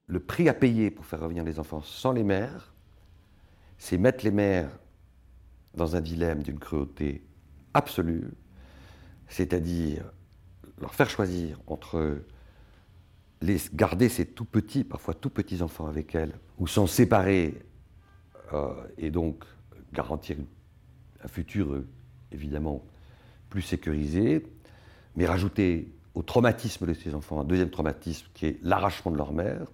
Le 0.06 0.20
prix 0.20 0.48
à 0.48 0.54
payer 0.54 0.90
pour 0.90 1.04
faire 1.04 1.20
revenir 1.20 1.42
les 1.42 1.58
enfants 1.58 1.82
sans 1.82 2.12
les 2.12 2.22
mères, 2.22 2.72
c'est 3.76 3.98
mettre 3.98 4.24
les 4.24 4.30
mères 4.30 4.70
dans 5.76 5.96
un 5.96 6.00
dilemme 6.00 6.42
d'une 6.42 6.58
cruauté 6.58 7.22
absolue, 7.74 8.30
c'est-à-dire 9.28 10.04
leur 10.80 10.94
faire 10.94 11.08
choisir 11.08 11.60
entre 11.66 12.22
garder 13.74 14.08
ces 14.08 14.26
tout 14.26 14.44
petits, 14.44 14.84
parfois 14.84 15.14
tout 15.14 15.30
petits 15.30 15.62
enfants 15.62 15.86
avec 15.86 16.14
elles, 16.14 16.38
ou 16.58 16.66
s'en 16.66 16.86
séparer 16.86 17.54
euh, 18.52 18.72
et 18.98 19.10
donc 19.10 19.44
garantir 19.92 20.36
un 21.22 21.28
futur 21.28 21.82
évidemment 22.32 22.84
plus 23.50 23.62
sécurisé, 23.62 24.44
mais 25.16 25.26
rajouter 25.26 25.92
au 26.14 26.22
traumatisme 26.22 26.86
de 26.86 26.94
ces 26.94 27.14
enfants 27.14 27.40
un 27.40 27.44
deuxième 27.44 27.70
traumatisme 27.70 28.26
qui 28.34 28.46
est 28.46 28.58
l'arrachement 28.62 29.12
de 29.12 29.16
leur 29.16 29.32
mère, 29.32 29.66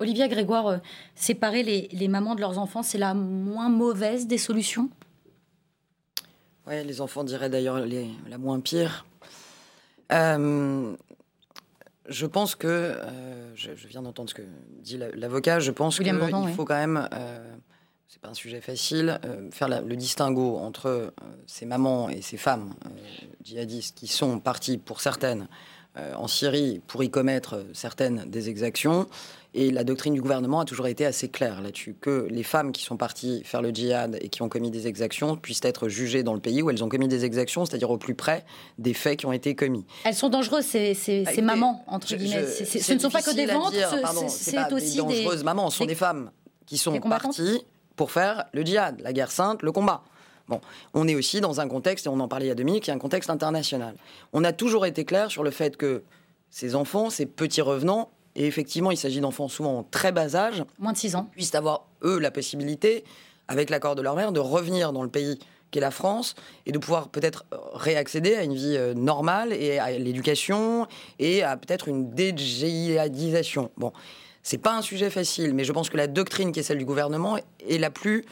Olivia 0.00 0.28
Grégoire, 0.28 0.66
euh, 0.66 0.78
séparer 1.14 1.62
les, 1.62 2.08
mamans 2.08 2.34
de 2.34 2.40
leurs 2.40 2.58
enfants, 2.58 2.82
c'est 2.82 2.98
la 2.98 3.14
moins 3.14 3.68
mauvaise 3.68 4.26
des 4.26 4.38
solutions? 4.38 4.88
Oui, 6.66 6.84
les 6.84 7.00
enfants 7.00 7.24
diraient 7.24 7.50
d'ailleurs 7.50 7.84
la 8.28 8.38
moins 8.38 8.60
pire. 8.60 9.06
Euh, 10.12 10.94
je 12.08 12.26
pense 12.26 12.54
que, 12.54 12.66
euh, 12.66 13.52
je, 13.54 13.70
viens 13.88 14.02
d'entendre 14.02 14.30
ce 14.30 14.34
que 14.34 14.42
dit 14.82 14.98
l'avocat, 15.14 15.60
je 15.60 15.70
pense 15.70 15.98
qu'il 15.98 16.14
faut 16.54 16.64
quand 16.64 16.76
même, 16.76 17.08
c'est 18.06 18.20
pas 18.20 18.28
un 18.28 18.34
sujet 18.34 18.60
facile, 18.60 19.18
faire 19.50 19.68
le 19.68 19.96
distinguo 19.96 20.58
entre 20.58 21.12
ces 21.46 21.66
mamans 21.66 22.08
et 22.08 22.22
ces 22.22 22.36
femmes 22.36 22.74
djihadistes 23.42 23.98
qui 23.98 24.06
sont 24.06 24.38
parties 24.40 24.78
pour 24.78 25.00
certaines 25.00 25.48
en 25.96 26.28
Syrie 26.28 26.80
pour 26.86 27.02
y 27.02 27.10
commettre 27.10 27.64
certaines 27.72 28.24
des 28.30 28.48
exactions 28.48 29.06
et 29.54 29.70
la 29.70 29.82
doctrine 29.82 30.14
du 30.14 30.20
gouvernement 30.20 30.60
a 30.60 30.64
toujours 30.64 30.88
été 30.88 31.06
assez 31.06 31.28
claire 31.28 31.62
là-dessus, 31.62 31.96
que 32.00 32.26
les 32.30 32.42
femmes 32.42 32.70
qui 32.72 32.82
sont 32.82 32.96
parties 32.96 33.42
faire 33.44 33.62
le 33.62 33.70
djihad 33.70 34.18
et 34.20 34.28
qui 34.28 34.42
ont 34.42 34.48
commis 34.48 34.70
des 34.70 34.86
exactions 34.86 35.36
puissent 35.36 35.64
être 35.64 35.88
jugées 35.88 36.22
dans 36.22 36.34
le 36.34 36.40
pays 36.40 36.60
où 36.62 36.70
elles 36.70 36.84
ont 36.84 36.88
commis 36.88 37.08
des 37.08 37.24
exactions, 37.24 37.64
c'est-à-dire 37.64 37.90
au 37.90 37.96
plus 37.96 38.14
près 38.14 38.44
des 38.78 38.92
faits 38.92 39.20
qui 39.20 39.26
ont 39.26 39.32
été 39.32 39.54
commis. 39.54 39.86
Elles 40.04 40.14
sont 40.14 40.28
dangereuses, 40.28 40.66
ces, 40.66 40.94
ces, 40.94 41.22
bah, 41.22 41.42
mamans, 41.42 41.82
entre 41.86 42.14
guillemets. 42.14 42.46
ce 42.46 42.92
ne 42.92 42.98
sont 42.98 43.10
pas 43.10 43.22
que 43.22 43.34
des 43.34 43.46
ventres, 43.46 43.72
c'est 44.28 44.72
aussi 44.72 44.96
des... 44.96 45.02
dangereuses 45.02 45.44
mamans, 45.44 45.70
ce 45.70 45.78
sont 45.78 45.86
des, 45.86 45.94
femmes 45.94 46.30
qui 46.66 46.76
sont 46.76 47.00
parties 47.00 47.62
pour 47.96 48.10
faire 48.10 48.44
le 48.52 48.62
djihad, 48.62 49.00
la 49.00 49.12
guerre 49.12 49.30
sainte, 49.30 49.62
le 49.62 49.72
combat. 49.72 50.02
Bon, 50.48 50.60
on 50.94 51.06
est 51.08 51.14
aussi 51.14 51.40
dans 51.40 51.60
un 51.60 51.68
contexte, 51.68 52.06
et 52.06 52.08
on 52.08 52.20
en 52.20 52.28
parlait 52.28 52.46
il 52.46 52.48
y 52.48 52.52
a 52.52 52.54
deux 52.54 52.64
minutes, 52.64 52.84
qui 52.84 52.90
est 52.90 52.94
un 52.94 52.98
contexte 52.98 53.28
international. 53.28 53.94
On 54.32 54.44
a 54.44 54.52
toujours 54.52 54.86
été 54.86 55.04
clair 55.04 55.30
sur 55.30 55.42
le 55.42 55.50
fait 55.50 55.76
que 55.76 56.02
ces 56.50 56.74
enfants, 56.74 57.10
ces 57.10 57.26
petits 57.26 57.60
revenants, 57.60 58.10
et 58.38 58.46
effectivement, 58.46 58.92
il 58.92 58.96
s'agit 58.96 59.20
d'enfants 59.20 59.48
souvent 59.48 59.80
en 59.80 59.82
très 59.82 60.12
bas 60.12 60.36
âge. 60.36 60.64
Moins 60.78 60.92
de 60.92 60.96
6 60.96 61.16
ans. 61.16 61.28
Puissent 61.32 61.56
avoir, 61.56 61.86
eux, 62.04 62.20
la 62.20 62.30
possibilité, 62.30 63.02
avec 63.48 63.68
l'accord 63.68 63.96
de 63.96 64.00
leur 64.00 64.14
mère, 64.14 64.30
de 64.30 64.38
revenir 64.38 64.92
dans 64.92 65.02
le 65.02 65.08
pays 65.08 65.40
qu'est 65.72 65.80
la 65.80 65.90
France 65.90 66.36
et 66.64 66.70
de 66.70 66.78
pouvoir 66.78 67.08
peut-être 67.08 67.44
réaccéder 67.74 68.36
à 68.36 68.44
une 68.44 68.54
vie 68.54 68.76
euh, 68.76 68.94
normale 68.94 69.52
et 69.52 69.80
à 69.80 69.90
l'éducation 69.90 70.86
et 71.18 71.42
à 71.42 71.56
peut-être 71.56 71.88
une 71.88 72.10
déjihadisation. 72.14 73.70
Bon, 73.76 73.92
c'est 74.44 74.58
pas 74.58 74.76
un 74.76 74.82
sujet 74.82 75.10
facile, 75.10 75.52
mais 75.52 75.64
je 75.64 75.72
pense 75.72 75.90
que 75.90 75.96
la 75.96 76.06
doctrine 76.06 76.52
qui 76.52 76.60
est 76.60 76.62
celle 76.62 76.78
du 76.78 76.86
gouvernement 76.86 77.38
est 77.68 77.78
la 77.78 77.90
plus 77.90 78.24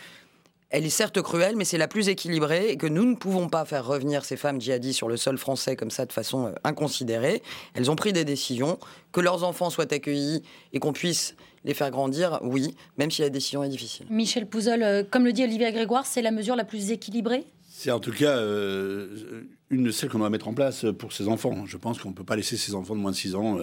elle 0.71 0.85
est 0.85 0.91
certes 0.91 1.23
cruelle, 1.23 1.57
mais 1.57 1.65
c'est 1.65 1.79
la 1.79 1.89
plus 1.89 2.09
équilibrée 2.09 2.71
et 2.71 2.77
que 2.77 2.87
nous 2.87 3.05
ne 3.05 3.15
pouvons 3.15 3.49
pas 3.49 3.65
faire 3.65 3.87
revenir 3.87 4.25
ces 4.25 4.37
femmes 4.37 4.61
djihadistes 4.61 4.97
sur 4.97 5.09
le 5.09 5.17
sol 5.17 5.39
français 5.39 5.77
comme 5.77 5.91
ça 5.91 6.07
de 6.07 6.13
façon 6.13 6.47
euh, 6.47 6.53
inconsidérée. 6.65 7.43
Elles 7.75 7.91
ont 7.91 7.97
pris 7.97 8.13
des 8.13 8.25
décisions, 8.25 8.79
que 9.13 9.21
leurs 9.21 9.45
enfants 9.45 9.71
soient 9.71 9.93
accueillis 9.93 10.43
et 10.73 10.81
qu'on 10.81 10.93
puisse 10.93 11.37
les 11.65 11.75
faire 11.75 11.91
grandir, 11.91 12.39
oui, 12.43 12.75
même 12.97 13.11
si 13.11 13.23
la 13.23 13.29
décision 13.29 13.63
est 13.65 13.69
difficile. 13.69 14.07
Michel 14.11 14.47
Pouzol, 14.47 14.83
euh, 14.83 15.03
comme 15.09 15.25
le 15.25 15.33
dit 15.33 15.45
Olivier 15.45 15.73
Grégoire, 15.73 16.07
c'est 16.07 16.23
la 16.23 16.31
mesure 16.31 16.57
la 16.57 16.65
plus 16.65 16.91
équilibrée? 16.91 17.45
C'est 17.69 17.91
en 17.91 18.01
tout 18.01 18.13
cas 18.13 18.37
euh, 18.39 19.43
une 19.71 19.83
de 19.83 19.91
celles 19.91 20.11
qu'on 20.11 20.19
doit 20.19 20.31
mettre 20.31 20.49
en 20.49 20.55
place 20.55 20.87
pour 20.99 21.13
ces 21.13 21.27
enfants. 21.29 21.67
Je 21.67 21.77
pense 21.77 21.99
qu'on 21.99 22.11
ne 22.11 22.15
peut 22.15 22.25
pas 22.25 22.37
laisser 22.37 22.57
ces 22.57 22.75
enfants 22.75 22.95
de 22.95 23.01
moins 23.01 23.11
de 23.11 23.17
6 23.17 23.35
ans 23.35 23.59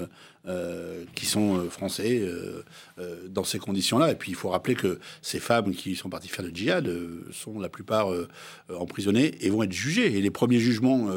euh, 0.45 1.05
qui 1.15 1.25
sont 1.25 1.57
euh, 1.57 1.69
français 1.69 2.21
euh, 2.21 2.63
dans 3.29 3.45
ces 3.45 3.59
conditions-là. 3.59 4.11
Et 4.11 4.15
puis 4.15 4.29
il 4.29 4.35
faut 4.35 4.49
rappeler 4.49 4.75
que 4.75 4.99
ces 5.21 5.39
femmes 5.39 5.73
qui 5.73 5.95
sont 5.95 6.09
parties 6.09 6.27
faire 6.27 6.43
le 6.43 6.51
djihad 6.53 6.91
sont 7.31 7.57
la 7.61 7.69
plupart 7.69 8.09
emprisonnées 8.69 9.31
et 9.39 9.49
vont 9.49 9.63
être 9.63 9.71
jugées. 9.71 10.17
Et 10.17 10.21
les 10.21 10.31
premiers 10.31 10.59
jugements 10.59 11.07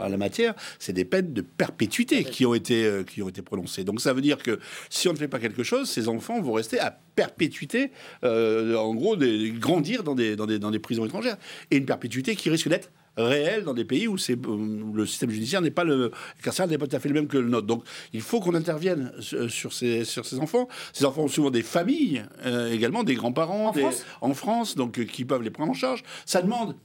à 0.00 0.08
la 0.08 0.16
matière, 0.16 0.54
c'est 0.78 0.92
des 0.92 1.04
peines 1.04 1.32
de 1.32 1.40
perpétuité 1.40 2.22
qui 2.22 2.46
ont 2.46 2.54
été 2.54 3.02
qui 3.10 3.22
ont 3.22 3.28
été 3.28 3.42
prononcées. 3.42 3.82
Donc 3.82 4.00
ça 4.00 4.12
veut 4.12 4.22
dire 4.22 4.38
que 4.38 4.60
si 4.88 5.08
on 5.08 5.12
ne 5.12 5.18
fait 5.18 5.28
pas 5.28 5.40
quelque 5.40 5.64
chose, 5.64 5.90
ces 5.90 6.08
enfants 6.08 6.40
vont 6.40 6.52
rester 6.52 6.78
à 6.78 6.96
perpétuité, 7.16 7.90
en 8.22 8.94
gros, 8.94 9.16
des, 9.16 9.50
grandir 9.50 10.04
dans 10.04 10.14
des, 10.14 10.36
dans 10.36 10.46
des, 10.46 10.60
dans 10.60 10.70
des 10.70 10.78
prisons 10.78 11.04
étrangères. 11.04 11.36
Et 11.72 11.76
une 11.76 11.86
perpétuité 11.86 12.36
qui 12.36 12.50
risque 12.50 12.68
d'être 12.68 12.90
réel 13.16 13.64
dans 13.64 13.74
des 13.74 13.84
pays 13.84 14.08
où, 14.08 14.16
le 14.16 15.06
système 15.06 15.30
judiciaire 15.30 15.62
n'est 15.62 15.70
pas 15.70 15.84
le 15.84 16.10
carcéral 16.42 16.70
n'est 16.70 16.78
pas 16.78 16.86
tout 16.86 16.96
à 16.96 17.00
fait 17.00 17.08
le 17.08 17.14
même 17.14 17.28
que 17.28 17.38
le 17.38 17.48
nôtre. 17.48 17.66
Donc 17.66 17.84
il 18.12 18.20
faut 18.20 18.40
qu'on 18.40 18.54
intervienne 18.54 19.12
sur 19.20 19.72
ces, 19.72 20.04
sur 20.04 20.26
ces 20.26 20.38
enfants. 20.38 20.68
Ces 20.92 21.04
enfants 21.04 21.22
ont 21.22 21.28
souvent 21.28 21.50
des 21.50 21.62
familles 21.62 22.24
euh, 22.44 22.72
également, 22.72 23.04
des 23.04 23.14
grands-parents 23.14 23.72
en, 24.20 24.34
France, 24.34 24.74
donc 24.74 24.98
euh, 24.98 25.04
qui 25.04 25.24
peuvent 25.24 25.42
les 25.42 25.50
prendre 25.50 25.70
en 25.70 25.74
charge. 25.74 26.02
Ça 26.26 26.42
demande 26.42 26.76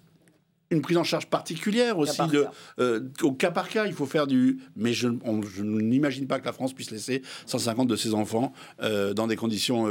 une 0.71 0.81
prise 0.81 0.97
en 0.97 1.03
charge 1.03 1.25
particulière 1.25 1.97
aussi 1.97 2.21
de, 2.27 2.45
euh, 2.79 2.99
au 3.23 3.31
cas 3.31 3.49
par 3.49 3.69
cas. 3.69 3.87
Il 3.87 3.93
faut 3.93 4.05
faire 4.05 4.27
du. 4.27 4.59
Mais 4.75 4.93
je, 4.93 5.07
je 5.55 5.63
n'imagine 5.63 6.27
pas 6.27 6.39
que 6.39 6.45
la 6.45 6.53
France 6.53 6.73
puisse 6.73 6.91
laisser 6.91 7.23
150 7.47 7.87
de 7.87 7.95
ses 7.95 8.13
enfants 8.13 8.53
dans 8.79 9.25
des 9.25 9.35
conditions 9.35 9.89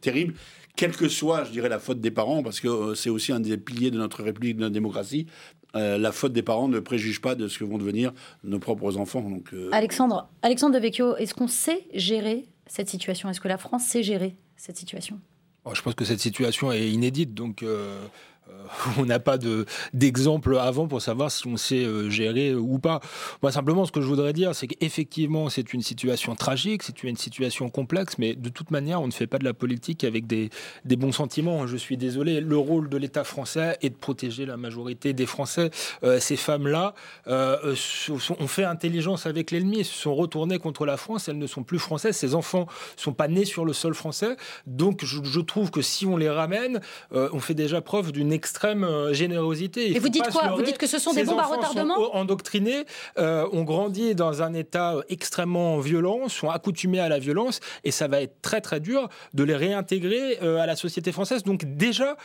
terribles 0.00 0.34
quelle 0.78 0.96
que 0.96 1.08
soit, 1.08 1.42
je 1.42 1.50
dirais, 1.50 1.68
la 1.68 1.80
faute 1.80 2.00
des 2.00 2.12
parents, 2.12 2.44
parce 2.44 2.60
que 2.60 2.68
euh, 2.68 2.94
c'est 2.94 3.10
aussi 3.10 3.32
un 3.32 3.40
des 3.40 3.58
piliers 3.58 3.90
de 3.90 3.98
notre 3.98 4.22
République, 4.22 4.56
de 4.56 4.60
notre 4.60 4.72
démocratie, 4.72 5.26
euh, 5.74 5.98
la 5.98 6.12
faute 6.12 6.32
des 6.32 6.44
parents 6.44 6.68
ne 6.68 6.78
préjuge 6.78 7.20
pas 7.20 7.34
de 7.34 7.48
ce 7.48 7.58
que 7.58 7.64
vont 7.64 7.78
devenir 7.78 8.12
nos 8.44 8.60
propres 8.60 8.96
enfants. 8.96 9.22
Donc, 9.22 9.52
euh, 9.52 9.70
Alexandre, 9.72 10.30
Alexandre 10.40 10.74
de 10.76 10.78
Vecchio, 10.80 11.16
est-ce 11.16 11.34
qu'on 11.34 11.48
sait 11.48 11.84
gérer 11.94 12.46
cette 12.68 12.88
situation? 12.88 13.28
Est-ce 13.28 13.40
que 13.40 13.48
la 13.48 13.58
France 13.58 13.86
sait 13.86 14.04
gérer 14.04 14.36
cette 14.56 14.76
situation? 14.76 15.18
Oh, 15.64 15.74
Je 15.74 15.82
pense 15.82 15.96
que 15.96 16.04
cette 16.04 16.20
situation 16.20 16.70
est 16.70 16.88
inédite, 16.88 17.34
donc 17.34 17.64
on 18.98 19.06
n'a 19.06 19.18
pas 19.18 19.38
d'exemple 19.94 20.58
avant 20.58 20.88
pour 20.88 21.00
savoir 21.00 21.30
si 21.30 21.46
on 21.46 21.56
sait 21.56 21.86
gérer 22.10 22.54
ou 22.54 22.78
pas. 22.78 23.00
Moi, 23.42 23.52
simplement, 23.52 23.86
ce 23.86 23.92
que 23.92 24.00
je 24.00 24.06
voudrais 24.06 24.32
dire, 24.32 24.54
c'est 24.54 24.66
qu'effectivement, 24.66 25.48
c'est 25.48 25.72
une 25.72 25.82
situation 25.82 26.34
tragique, 26.34 26.82
c'est 26.82 27.02
une 27.02 27.16
situation 27.16 27.70
complexe, 27.70 28.18
mais 28.18 28.34
de 28.34 28.48
toute 28.48 28.70
manière, 28.70 29.00
on 29.00 29.06
ne 29.06 29.12
fait 29.12 29.26
pas 29.26 29.38
de 29.38 29.44
la 29.44 29.54
politique 29.54 30.04
avec 30.04 30.26
des, 30.26 30.50
bons 30.84 31.12
sentiments. 31.12 31.66
Je 31.66 31.76
suis 31.76 31.96
désolé, 31.96 32.40
le 32.40 32.56
rôle 32.56 32.88
de 32.88 32.96
l'État 32.96 33.24
français 33.24 33.78
est 33.82 33.90
de 33.90 33.94
protéger 33.94 34.46
la 34.46 34.56
majorité 34.56 35.12
des 35.12 35.26
Français. 35.26 35.70
ces 36.18 36.36
femmes-là 36.36 36.94
ont 37.26 38.48
fait 38.48 38.64
intelligence 38.64 39.26
avec 39.26 39.50
l'ennemi, 39.50 39.84
se 39.84 39.94
sont 39.94 40.14
retournées 40.14 40.58
contre 40.58 40.86
la 40.86 40.96
France, 40.96 41.28
elles 41.28 41.38
ne 41.38 41.46
sont 41.46 41.62
plus 41.62 41.78
françaises, 41.78 42.16
ces 42.16 42.34
enfants 42.34 42.66
ne 42.96 43.00
sont 43.00 43.12
pas 43.12 43.28
nés 43.28 43.44
sur 43.44 43.64
le 43.64 43.72
sol 43.72 43.94
français. 43.94 44.36
Donc 44.66 45.04
je, 45.04 45.40
trouve 45.40 45.70
que 45.70 45.82
si 45.82 46.06
on 46.06 46.16
les 46.16 46.30
ramène, 46.30 46.80
euh, 47.12 47.28
on 47.32 47.40
fait 47.40 47.54
déjà 47.54 47.80
preuve 47.80 48.12
d'une 48.12 48.32
extrême 48.38 48.84
euh, 48.84 49.12
générosité. 49.12 49.94
Et 49.94 49.98
vous 49.98 50.08
dites 50.08 50.28
quoi 50.30 50.54
Vous 50.56 50.62
dites 50.62 50.78
que 50.78 50.86
ce 50.86 50.98
sont 50.98 51.12
des 51.12 51.24
bombes 51.24 51.40
à 51.40 51.46
retardement 51.46 51.96
sont 51.96 52.10
endoctrinés, 52.12 52.84
euh, 53.18 53.48
ont 53.52 53.64
grandi 53.64 54.14
dans 54.14 54.42
un 54.42 54.54
état 54.54 54.94
extrêmement 55.08 55.80
violent, 55.80 56.28
sont 56.28 56.48
accoutumés 56.48 57.00
à 57.00 57.08
la 57.08 57.18
violence, 57.18 57.58
et 57.82 57.90
ça 57.90 58.06
va 58.06 58.22
être 58.22 58.40
très 58.40 58.60
très 58.60 58.78
dur 58.78 59.08
de 59.34 59.42
les 59.42 59.56
réintégrer 59.56 60.38
à 60.38 60.66
la 60.66 60.76
société 60.76 61.10
française. 61.12 61.42
Donc 61.42 61.64
déjà, 61.64 62.16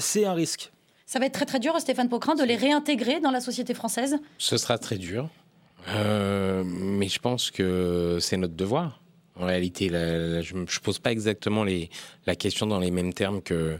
c'est 0.00 0.24
un 0.24 0.34
risque. 0.34 0.70
Ça 1.06 1.18
va 1.18 1.26
être 1.26 1.34
très 1.34 1.46
très 1.46 1.58
dur, 1.58 1.74
Stéphane 1.78 2.08
Pocrin, 2.08 2.34
de 2.34 2.44
les 2.44 2.56
réintégrer 2.56 3.20
dans 3.20 3.30
la 3.30 3.40
société 3.40 3.74
française? 3.74 4.18
Ce 4.38 4.56
sera 4.56 4.78
très 4.78 4.96
dur. 4.96 5.28
mais 5.86 7.08
je 7.08 7.18
pense 7.18 7.50
que 7.50 8.18
c'est 8.20 8.36
notre 8.36 8.54
devoir. 8.54 9.02
En 9.36 9.46
réalité, 9.46 9.88
je 9.88 10.54
ne 10.54 10.80
pose 10.82 10.98
pas 10.98 11.10
exactement 11.10 11.64
les, 11.64 11.88
la 12.26 12.36
question 12.36 12.66
dans 12.66 12.78
les 12.78 12.90
mêmes 12.90 13.14
termes 13.14 13.40
que, 13.40 13.78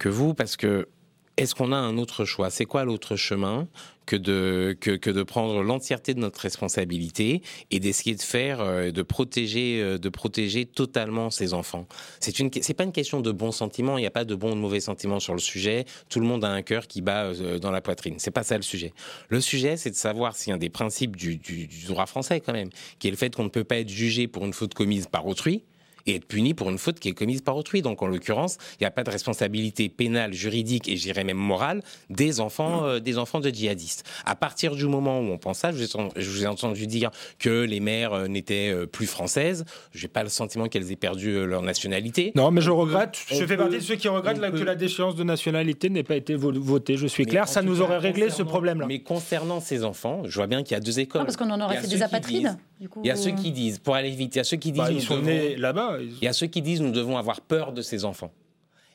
que 0.00 0.08
vous, 0.08 0.34
parce 0.34 0.56
que 0.56 0.88
est-ce 1.36 1.54
qu'on 1.54 1.72
a 1.72 1.76
un 1.76 1.96
autre 1.96 2.24
choix? 2.24 2.50
C'est 2.50 2.66
quoi 2.66 2.84
l'autre 2.84 3.16
chemin 3.16 3.68
que 4.04 4.16
de, 4.16 4.76
que, 4.78 4.90
que 4.90 5.08
de 5.08 5.22
prendre 5.22 5.62
l'entièreté 5.62 6.12
de 6.12 6.18
notre 6.18 6.40
responsabilité 6.40 7.40
et 7.70 7.80
d'essayer 7.80 8.14
de 8.14 8.20
faire, 8.20 8.60
euh, 8.60 8.90
de 8.90 9.02
protéger, 9.02 9.80
euh, 9.80 9.96
de 9.96 10.08
protéger 10.08 10.66
totalement 10.66 11.30
ces 11.30 11.54
enfants? 11.54 11.86
C'est 12.18 12.40
une, 12.40 12.50
c'est 12.60 12.74
pas 12.74 12.84
une 12.84 12.92
question 12.92 13.20
de 13.20 13.30
bons 13.30 13.52
sentiments. 13.52 13.96
Il 13.96 14.02
n'y 14.02 14.06
a 14.06 14.10
pas 14.10 14.24
de 14.24 14.34
bons 14.34 14.52
ou 14.52 14.54
de 14.54 14.60
mauvais 14.60 14.80
sentiments 14.80 15.20
sur 15.20 15.32
le 15.32 15.40
sujet. 15.40 15.86
Tout 16.08 16.20
le 16.20 16.26
monde 16.26 16.44
a 16.44 16.50
un 16.50 16.62
cœur 16.62 16.86
qui 16.86 17.00
bat 17.00 17.26
euh, 17.26 17.58
dans 17.58 17.70
la 17.70 17.80
poitrine. 17.80 18.16
C'est 18.18 18.32
pas 18.32 18.42
ça 18.42 18.56
le 18.56 18.62
sujet. 18.62 18.92
Le 19.28 19.40
sujet, 19.40 19.76
c'est 19.76 19.90
de 19.90 19.96
savoir 19.96 20.34
a 20.34 20.52
un 20.52 20.58
des 20.58 20.70
principes 20.70 21.16
du, 21.16 21.36
du, 21.36 21.66
du 21.68 21.86
droit 21.86 22.06
français 22.06 22.40
quand 22.40 22.52
même, 22.52 22.70
qui 22.98 23.08
est 23.08 23.10
le 23.10 23.16
fait 23.16 23.34
qu'on 23.34 23.44
ne 23.44 23.48
peut 23.48 23.64
pas 23.64 23.78
être 23.78 23.88
jugé 23.88 24.28
pour 24.28 24.44
une 24.44 24.52
faute 24.52 24.74
commise 24.74 25.06
par 25.06 25.26
autrui 25.26 25.62
et 26.06 26.16
être 26.16 26.26
puni 26.26 26.54
pour 26.54 26.70
une 26.70 26.78
faute 26.78 27.00
qui 27.00 27.08
est 27.08 27.12
commise 27.12 27.42
par 27.42 27.56
autrui. 27.56 27.82
Donc 27.82 28.02
en 28.02 28.06
l'occurrence, 28.06 28.58
il 28.74 28.82
n'y 28.82 28.86
a 28.86 28.90
pas 28.90 29.04
de 29.04 29.10
responsabilité 29.10 29.88
pénale, 29.88 30.32
juridique 30.32 30.88
et 30.88 30.96
j'irais 30.96 31.24
même 31.24 31.36
morale 31.36 31.82
des 32.08 32.40
enfants, 32.40 32.84
euh, 32.84 33.00
des 33.00 33.18
enfants 33.18 33.40
de 33.40 33.50
djihadistes. 33.50 34.04
À 34.24 34.34
partir 34.34 34.74
du 34.74 34.86
moment 34.86 35.20
où 35.20 35.24
on 35.24 35.38
pense 35.38 35.58
ça, 35.58 35.72
je 35.72 36.30
vous 36.30 36.44
ai 36.44 36.46
entendu 36.46 36.86
dire 36.86 37.10
que 37.38 37.64
les 37.64 37.80
mères 37.80 38.12
euh, 38.12 38.28
n'étaient 38.28 38.70
euh, 38.70 38.86
plus 38.86 39.06
françaises. 39.06 39.64
Je 39.92 40.02
n'ai 40.02 40.08
pas 40.08 40.22
le 40.22 40.28
sentiment 40.28 40.66
qu'elles 40.66 40.90
aient 40.92 40.96
perdu 40.96 41.46
leur 41.46 41.62
nationalité. 41.62 42.32
Non, 42.34 42.50
mais 42.50 42.60
je 42.60 42.70
regrette. 42.70 43.18
je 43.30 43.44
fais 43.44 43.56
partie 43.56 43.76
de 43.76 43.82
ceux 43.82 43.96
qui 43.96 44.08
regrettent 44.08 44.40
que 44.40 44.64
la 44.64 44.74
déchéance 44.74 45.14
de 45.14 45.24
nationalité 45.24 45.90
n'ait 45.90 46.02
pas 46.02 46.16
été 46.16 46.34
votée. 46.34 46.96
Je 46.96 47.06
suis 47.06 47.26
clair, 47.26 47.48
ça 47.48 47.62
nous 47.62 47.80
aurait 47.80 47.98
réglé 47.98 48.30
ce 48.30 48.42
problème-là. 48.42 48.86
Mais 48.86 49.00
concernant 49.00 49.60
ces 49.60 49.84
enfants, 49.84 50.22
je 50.24 50.34
vois 50.34 50.46
bien 50.46 50.62
qu'il 50.62 50.72
y 50.72 50.76
a 50.76 50.80
deux 50.80 51.00
écoles. 51.00 51.20
Non, 51.20 51.26
parce 51.26 51.36
qu'on 51.36 51.50
en 51.50 51.60
aurait 51.60 51.78
fait 51.78 51.88
des 51.88 52.02
apatrides. 52.02 52.56
Il 52.80 53.06
y 53.06 53.10
a 53.10 53.16
ceux 53.16 53.32
qui 53.32 53.52
disent, 53.52 53.78
pour 53.78 53.94
aller 53.94 54.10
vite, 54.10 54.34
il 54.34 54.38
y 54.38 54.40
a 54.40 54.44
ceux 54.44 54.56
qui 54.56 54.72
disent. 54.72 54.82
Bah, 54.82 54.90
ils 54.90 55.02
sont 55.02 55.20
nés 55.20 55.56
là-bas. 55.56 55.89
Il 55.98 56.24
y 56.24 56.28
a 56.28 56.32
ceux 56.32 56.46
qui 56.46 56.62
disent 56.62 56.80
nous 56.80 56.92
devons 56.92 57.16
avoir 57.16 57.40
peur 57.40 57.72
de 57.72 57.82
ces 57.82 58.04
enfants. 58.04 58.32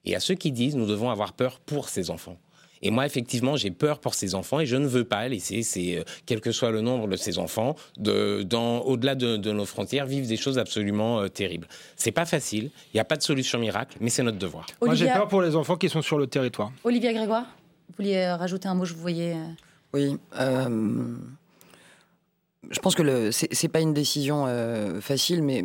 Et 0.03 0.09
il 0.09 0.11
y 0.11 0.15
a 0.15 0.19
ceux 0.19 0.35
qui 0.35 0.51
disent 0.51 0.75
nous 0.75 0.87
devons 0.87 1.09
avoir 1.09 1.33
peur 1.33 1.59
pour 1.59 1.89
ces 1.89 2.09
enfants. 2.09 2.37
Et 2.81 2.91
moi, 2.91 3.05
effectivement, 3.05 3.55
j'ai 3.55 3.71
peur 3.71 3.99
pour 3.99 4.13
ces 4.13 4.35
enfants 4.35 4.59
et 4.59 4.65
je 4.65 4.75
ne 4.75 4.85
veux 4.85 5.05
pas 5.05 5.27
laisser, 5.27 5.63
ces, 5.63 5.97
euh, 5.97 6.03
quel 6.25 6.41
que 6.41 6.51
soit 6.51 6.71
le 6.71 6.81
nombre 6.81 7.07
de 7.07 7.15
ces 7.15 7.39
enfants, 7.39 7.75
de, 7.97 8.43
dans, 8.43 8.79
au-delà 8.81 9.15
de, 9.15 9.37
nos 9.51 9.65
frontières, 9.65 10.05
vivre 10.05 10.27
des 10.27 10.37
choses 10.37 10.59
absolument 10.59 11.21
euh, 11.21 11.27
terribles. 11.27 11.67
C'est 11.95 12.11
pas 12.11 12.25
facile, 12.25 12.65
il 12.93 12.97
n'y 12.97 12.99
a 12.99 13.05
pas 13.05 13.15
de 13.15 13.23
solution 13.23 13.57
miracle, 13.59 13.97
mais 14.01 14.09
c'est 14.09 14.23
notre 14.23 14.37
devoir. 14.37 14.67
Moi, 14.81 14.93
j'ai 14.93 15.07
peur 15.07 15.27
pour 15.27 15.41
les 15.41 15.55
enfants 15.55 15.77
qui 15.77 15.89
sont 15.89 16.01
sur 16.01 16.19
le 16.19 16.27
territoire. 16.27 16.71
Olivier 16.83 17.13
Grégoire, 17.13 17.45
vous 17.89 17.95
vouliez 17.97 18.17
euh, 18.17 18.35
rajouter 18.35 18.67
un 18.67 18.75
mot, 18.75 18.85
je 18.85 18.93
vous 18.93 19.01
voyais. 19.01 19.35
Oui 19.93 20.17
je 22.71 22.79
pense 22.79 22.95
que 22.95 23.31
ce 23.31 23.45
n'est 23.45 23.69
pas 23.69 23.79
une 23.79 23.93
décision 23.93 24.45
euh, 24.47 25.01
facile, 25.01 25.43
mais 25.43 25.63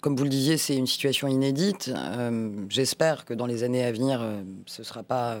comme 0.00 0.16
vous 0.16 0.24
le 0.24 0.30
disiez, 0.30 0.56
c'est 0.56 0.76
une 0.76 0.86
situation 0.86 1.28
inédite. 1.28 1.92
Euh, 1.94 2.50
j'espère 2.68 3.24
que 3.24 3.34
dans 3.34 3.46
les 3.46 3.62
années 3.62 3.84
à 3.84 3.92
venir, 3.92 4.20
euh, 4.22 4.42
ce 4.66 4.82
ne 4.82 4.86
sera 4.86 5.02
pas 5.02 5.38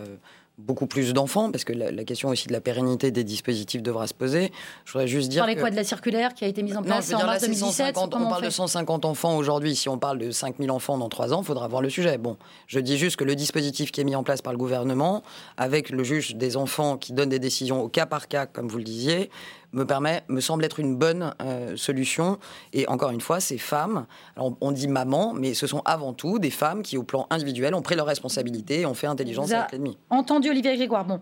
beaucoup 0.60 0.86
plus 0.86 1.12
d'enfants, 1.12 1.50
parce 1.50 1.64
que 1.64 1.72
la, 1.72 2.04
question 2.04 2.28
aussi 2.28 2.48
de 2.48 2.52
la 2.52 2.60
pérennité 2.60 3.10
des 3.10 3.24
dispositifs 3.24 3.82
devra 3.82 4.06
se 4.06 4.14
poser. 4.14 4.52
Je 4.84 4.92
voudrais 4.92 5.08
juste 5.08 5.28
dire. 5.28 5.42
Vous 5.42 5.46
parlez 5.46 5.60
quoi 5.60 5.70
de 5.70 5.76
la 5.76 5.84
circulaire 5.84 6.34
qui 6.34 6.44
a 6.44 6.48
été 6.48 6.62
mise 6.62 6.76
en 6.76 6.82
place 6.82 7.12
en 7.12 7.24
mars 7.24 7.42
2017 7.42 7.96
On 7.96 8.08
parle 8.08 8.44
de 8.44 8.50
150 8.50 9.04
enfants 9.04 9.36
aujourd'hui. 9.36 9.74
Si 9.74 9.88
on 9.88 9.98
parle 9.98 10.18
de 10.18 10.30
5000 10.30 10.70
enfants 10.70 10.98
dans 10.98 11.08
3 11.08 11.32
ans, 11.32 11.40
il 11.42 11.46
faudra 11.46 11.68
voir 11.68 11.82
le 11.82 11.90
sujet. 11.90 12.18
Bon, 12.18 12.36
je 12.66 12.78
dis 12.80 12.98
juste 12.98 13.16
que 13.16 13.24
le 13.24 13.34
dispositif 13.34 13.90
qui 13.90 14.00
est 14.00 14.04
mis 14.04 14.16
en 14.16 14.22
place 14.22 14.42
par 14.42 14.52
le 14.52 14.58
gouvernement, 14.58 15.22
avec 15.56 15.90
le 15.90 16.04
juge 16.04 16.36
des 16.36 16.56
enfants 16.56 16.96
qui 16.96 17.12
donne 17.12 17.28
des 17.28 17.38
décisions 17.38 17.82
au 17.82 17.88
cas 17.88 18.06
par 18.06 18.28
cas, 18.28 18.46
comme 18.46 18.68
vous 18.68 18.78
le 18.78 18.84
disiez, 18.84 19.30
me 19.72 19.84
permet, 19.84 20.22
me 20.28 20.40
semble 20.40 20.64
être 20.64 20.80
une 20.80 20.96
bonne 20.96 21.34
euh, 21.42 21.76
solution. 21.76 22.38
Et 22.72 22.88
encore 22.88 23.10
une 23.10 23.20
fois, 23.20 23.40
ces 23.40 23.58
femmes, 23.58 24.06
on 24.36 24.72
dit 24.72 24.88
maman, 24.88 25.32
mais 25.32 25.54
ce 25.54 25.66
sont 25.66 25.82
avant 25.84 26.12
tout 26.12 26.38
des 26.38 26.50
femmes 26.50 26.82
qui, 26.82 26.96
au 26.96 27.02
plan 27.02 27.26
individuel, 27.30 27.74
ont 27.74 27.82
pris 27.82 27.94
leurs 27.94 28.06
responsabilités 28.06 28.80
et 28.80 28.86
ont 28.86 28.94
fait 28.94 29.06
intelligence 29.06 29.52
avec 29.52 29.72
l'ennemi. 29.72 29.98
Entendu, 30.10 30.50
Olivier 30.50 30.76
Grégoire. 30.76 31.04
Bon, 31.04 31.20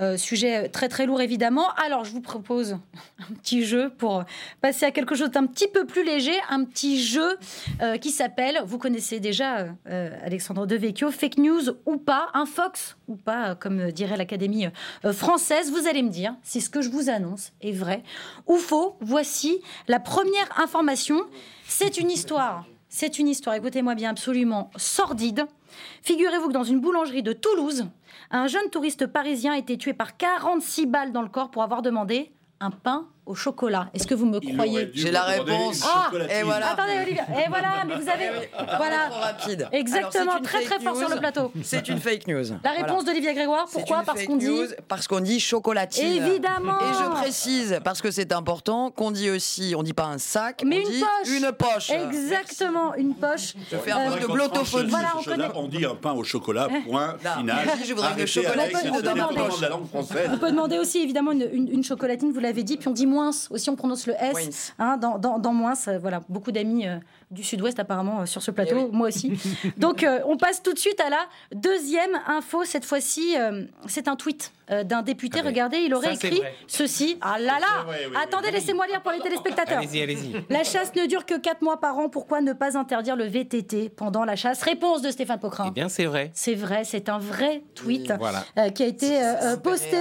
euh, 0.00 0.16
sujet 0.16 0.68
très 0.68 0.88
très 0.88 1.06
lourd 1.06 1.20
évidemment. 1.20 1.68
Alors 1.76 2.04
je 2.04 2.12
vous 2.12 2.20
propose 2.20 2.72
un 3.18 3.34
petit 3.34 3.64
jeu 3.64 3.90
pour 3.98 4.24
passer 4.60 4.86
à 4.86 4.90
quelque 4.90 5.14
chose 5.14 5.30
d'un 5.30 5.46
petit 5.46 5.68
peu 5.68 5.86
plus 5.86 6.04
léger, 6.04 6.34
un 6.50 6.64
petit 6.64 7.02
jeu 7.02 7.36
euh, 7.82 7.96
qui 7.96 8.10
s'appelle, 8.10 8.60
vous 8.64 8.78
connaissez 8.78 9.20
déjà 9.20 9.66
euh, 9.88 10.10
Alexandre 10.22 10.66
Devecchio, 10.66 11.10
fake 11.10 11.38
news 11.38 11.70
ou 11.86 11.96
pas, 11.96 12.28
un 12.34 12.46
fox 12.46 12.96
ou 13.08 13.16
pas, 13.16 13.54
comme 13.54 13.90
dirait 13.92 14.16
l'Académie 14.16 14.66
française. 15.12 15.70
Vous 15.70 15.86
allez 15.88 16.02
me 16.02 16.10
dire 16.10 16.34
si 16.42 16.60
ce 16.60 16.70
que 16.70 16.82
je 16.82 16.90
vous 16.90 17.10
annonce 17.10 17.52
est 17.60 17.72
vrai 17.72 18.02
ou 18.46 18.56
faux. 18.56 18.96
Voici 19.00 19.60
la 19.88 20.00
première 20.00 20.60
information. 20.60 21.22
C'est 21.66 21.98
une 21.98 22.10
histoire. 22.10 22.66
C'est 22.88 23.18
une 23.18 23.28
histoire, 23.28 23.54
écoutez-moi 23.54 23.94
bien, 23.94 24.10
absolument 24.10 24.70
sordide. 24.76 25.46
Figurez-vous 26.02 26.48
que 26.48 26.52
dans 26.52 26.64
une 26.64 26.80
boulangerie 26.80 27.22
de 27.22 27.32
Toulouse, 27.32 27.86
un 28.30 28.46
jeune 28.46 28.70
touriste 28.70 29.06
parisien 29.06 29.52
a 29.52 29.58
été 29.58 29.76
tué 29.78 29.94
par 29.94 30.16
46 30.16 30.86
balles 30.86 31.12
dans 31.12 31.22
le 31.22 31.28
corps 31.28 31.50
pour 31.50 31.62
avoir 31.62 31.82
un 31.82 32.32
un 32.60 32.70
pain 32.70 33.08
au 33.28 33.34
chocolat. 33.34 33.90
Est-ce 33.94 34.06
que 34.06 34.14
vous 34.14 34.26
me 34.26 34.40
croyez 34.40 34.90
J'ai 34.94 35.10
la 35.10 35.22
réponse. 35.24 35.84
Ah, 35.84 36.10
et 36.30 36.42
voilà. 36.42 36.72
Attendez, 36.72 36.94
Olivier. 37.02 37.22
Et 37.44 37.48
voilà, 37.48 37.84
mais 37.86 37.94
vous 37.96 38.08
avez. 38.08 38.48
voilà. 38.76 39.08
rapide. 39.08 39.68
Exactement, 39.72 40.40
très 40.42 40.62
très 40.62 40.80
fort 40.80 40.96
sur 40.96 41.08
le 41.08 41.16
plateau. 41.16 41.52
C'est 41.62 41.88
une 41.88 41.98
fake 41.98 42.26
news. 42.26 42.44
La 42.64 42.72
réponse 42.72 43.04
d'Olivier 43.04 43.34
Grégoire, 43.34 43.66
pourquoi? 43.70 44.02
Parce 44.04 44.24
qu'on 44.24 44.36
dit. 44.36 44.48
Parce 44.88 45.06
qu'on 45.06 45.20
dit 45.20 45.40
chocolatine. 45.40 46.24
Évidemment. 46.24 46.78
Et 46.80 46.94
je 46.94 47.20
précise, 47.20 47.80
parce 47.84 48.00
que 48.00 48.10
c'est 48.10 48.32
important, 48.32 48.90
qu'on 48.90 49.10
dit 49.10 49.30
aussi, 49.30 49.74
on 49.76 49.82
dit 49.82 49.92
pas 49.92 50.06
un 50.06 50.18
sac, 50.18 50.62
mais 50.64 50.80
une 50.80 51.00
poche. 51.00 51.28
Une 51.28 51.52
poche. 51.52 51.90
Exactement, 51.90 52.94
une 52.94 53.14
poche. 53.14 53.54
Je 53.70 53.76
fais 53.76 53.92
un 53.92 54.10
peu 54.10 54.20
de 54.20 54.26
glottophonie. 54.26 54.90
Voilà, 54.90 55.12
on, 55.18 55.22
connaît... 55.22 55.48
on 55.54 55.68
dit 55.68 55.84
un 55.84 55.94
pain 55.94 56.12
au 56.12 56.24
chocolat, 56.24 56.68
point 56.86 57.16
final. 57.36 57.68
Je 57.84 57.92
voudrais 57.92 58.18
une 58.18 58.26
chocolatine 58.26 59.00
de 59.00 59.62
la 59.62 59.68
langue 59.68 59.86
française. 59.88 60.30
On 60.32 60.38
peut 60.38 60.50
demander 60.50 60.78
aussi 60.78 60.98
évidemment 60.98 61.32
une 61.32 61.84
chocolatine, 61.84 62.32
vous 62.32 62.40
l'avez 62.40 62.62
dit, 62.62 62.76
puis 62.76 62.88
on 62.88 62.92
dit 62.92 63.06
moins 63.06 63.17
aussi 63.50 63.70
on 63.70 63.76
prononce 63.76 64.06
le 64.06 64.14
S 64.14 64.74
hein, 64.78 64.96
dans, 64.96 65.18
dans, 65.18 65.38
dans, 65.38 65.52
moins. 65.52 65.74
Voilà, 66.00 66.20
beaucoup 66.28 66.52
d'amis 66.52 66.86
euh, 66.86 66.98
du 67.30 67.44
Sud-Ouest 67.44 67.78
apparemment 67.78 68.20
euh, 68.20 68.26
sur 68.26 68.42
ce 68.42 68.50
plateau, 68.50 68.88
eh 68.90 68.96
moi 68.96 69.08
aussi. 69.08 69.32
Donc 69.76 70.02
euh, 70.02 70.20
on 70.26 70.36
passe 70.36 70.62
tout 70.62 70.72
de 70.72 70.78
suite 70.78 71.00
à 71.00 71.10
la 71.10 71.26
deuxième 71.54 72.18
info. 72.26 72.64
Cette 72.64 72.84
fois-ci, 72.84 73.36
c'est 73.86 74.08
un 74.08 74.16
tweet 74.16 74.52
d'un 74.84 75.02
député. 75.02 75.40
Ah 75.42 75.46
Regardez, 75.46 75.78
il 75.78 75.94
aurait 75.94 76.14
écrit 76.14 76.42
ceci. 76.66 77.18
Ah 77.20 77.38
là 77.38 77.58
là 77.58 78.20
Attendez, 78.22 78.50
laissez-moi 78.50 78.86
lire 78.86 79.02
pour 79.02 79.12
les 79.12 79.20
téléspectateurs. 79.20 79.78
Allez-y, 79.78 80.02
allez-y. 80.02 80.44
La 80.50 80.64
chasse 80.64 80.94
ne 80.94 81.06
dure 81.06 81.24
que 81.24 81.38
4 81.38 81.62
mois 81.62 81.80
par 81.80 81.98
an. 81.98 82.08
Pourquoi 82.08 82.40
ne 82.40 82.52
pas 82.52 82.76
interdire 82.76 83.16
le 83.16 83.24
VTT 83.24 83.88
pendant 83.88 84.24
la 84.24 84.36
chasse? 84.36 84.62
Réponse 84.62 85.02
de 85.02 85.10
Stéphane 85.10 85.38
Pocrin. 85.38 85.66
Eh 85.68 85.70
bien, 85.70 85.88
c'est 85.88 86.04
vrai. 86.04 86.30
C'est 86.34 86.54
vrai, 86.54 86.84
c'est 86.84 87.08
un 87.08 87.18
vrai 87.18 87.62
tweet 87.74 88.12
qui 88.74 88.82
a 88.82 88.86
été 88.86 89.20
posté 89.62 89.96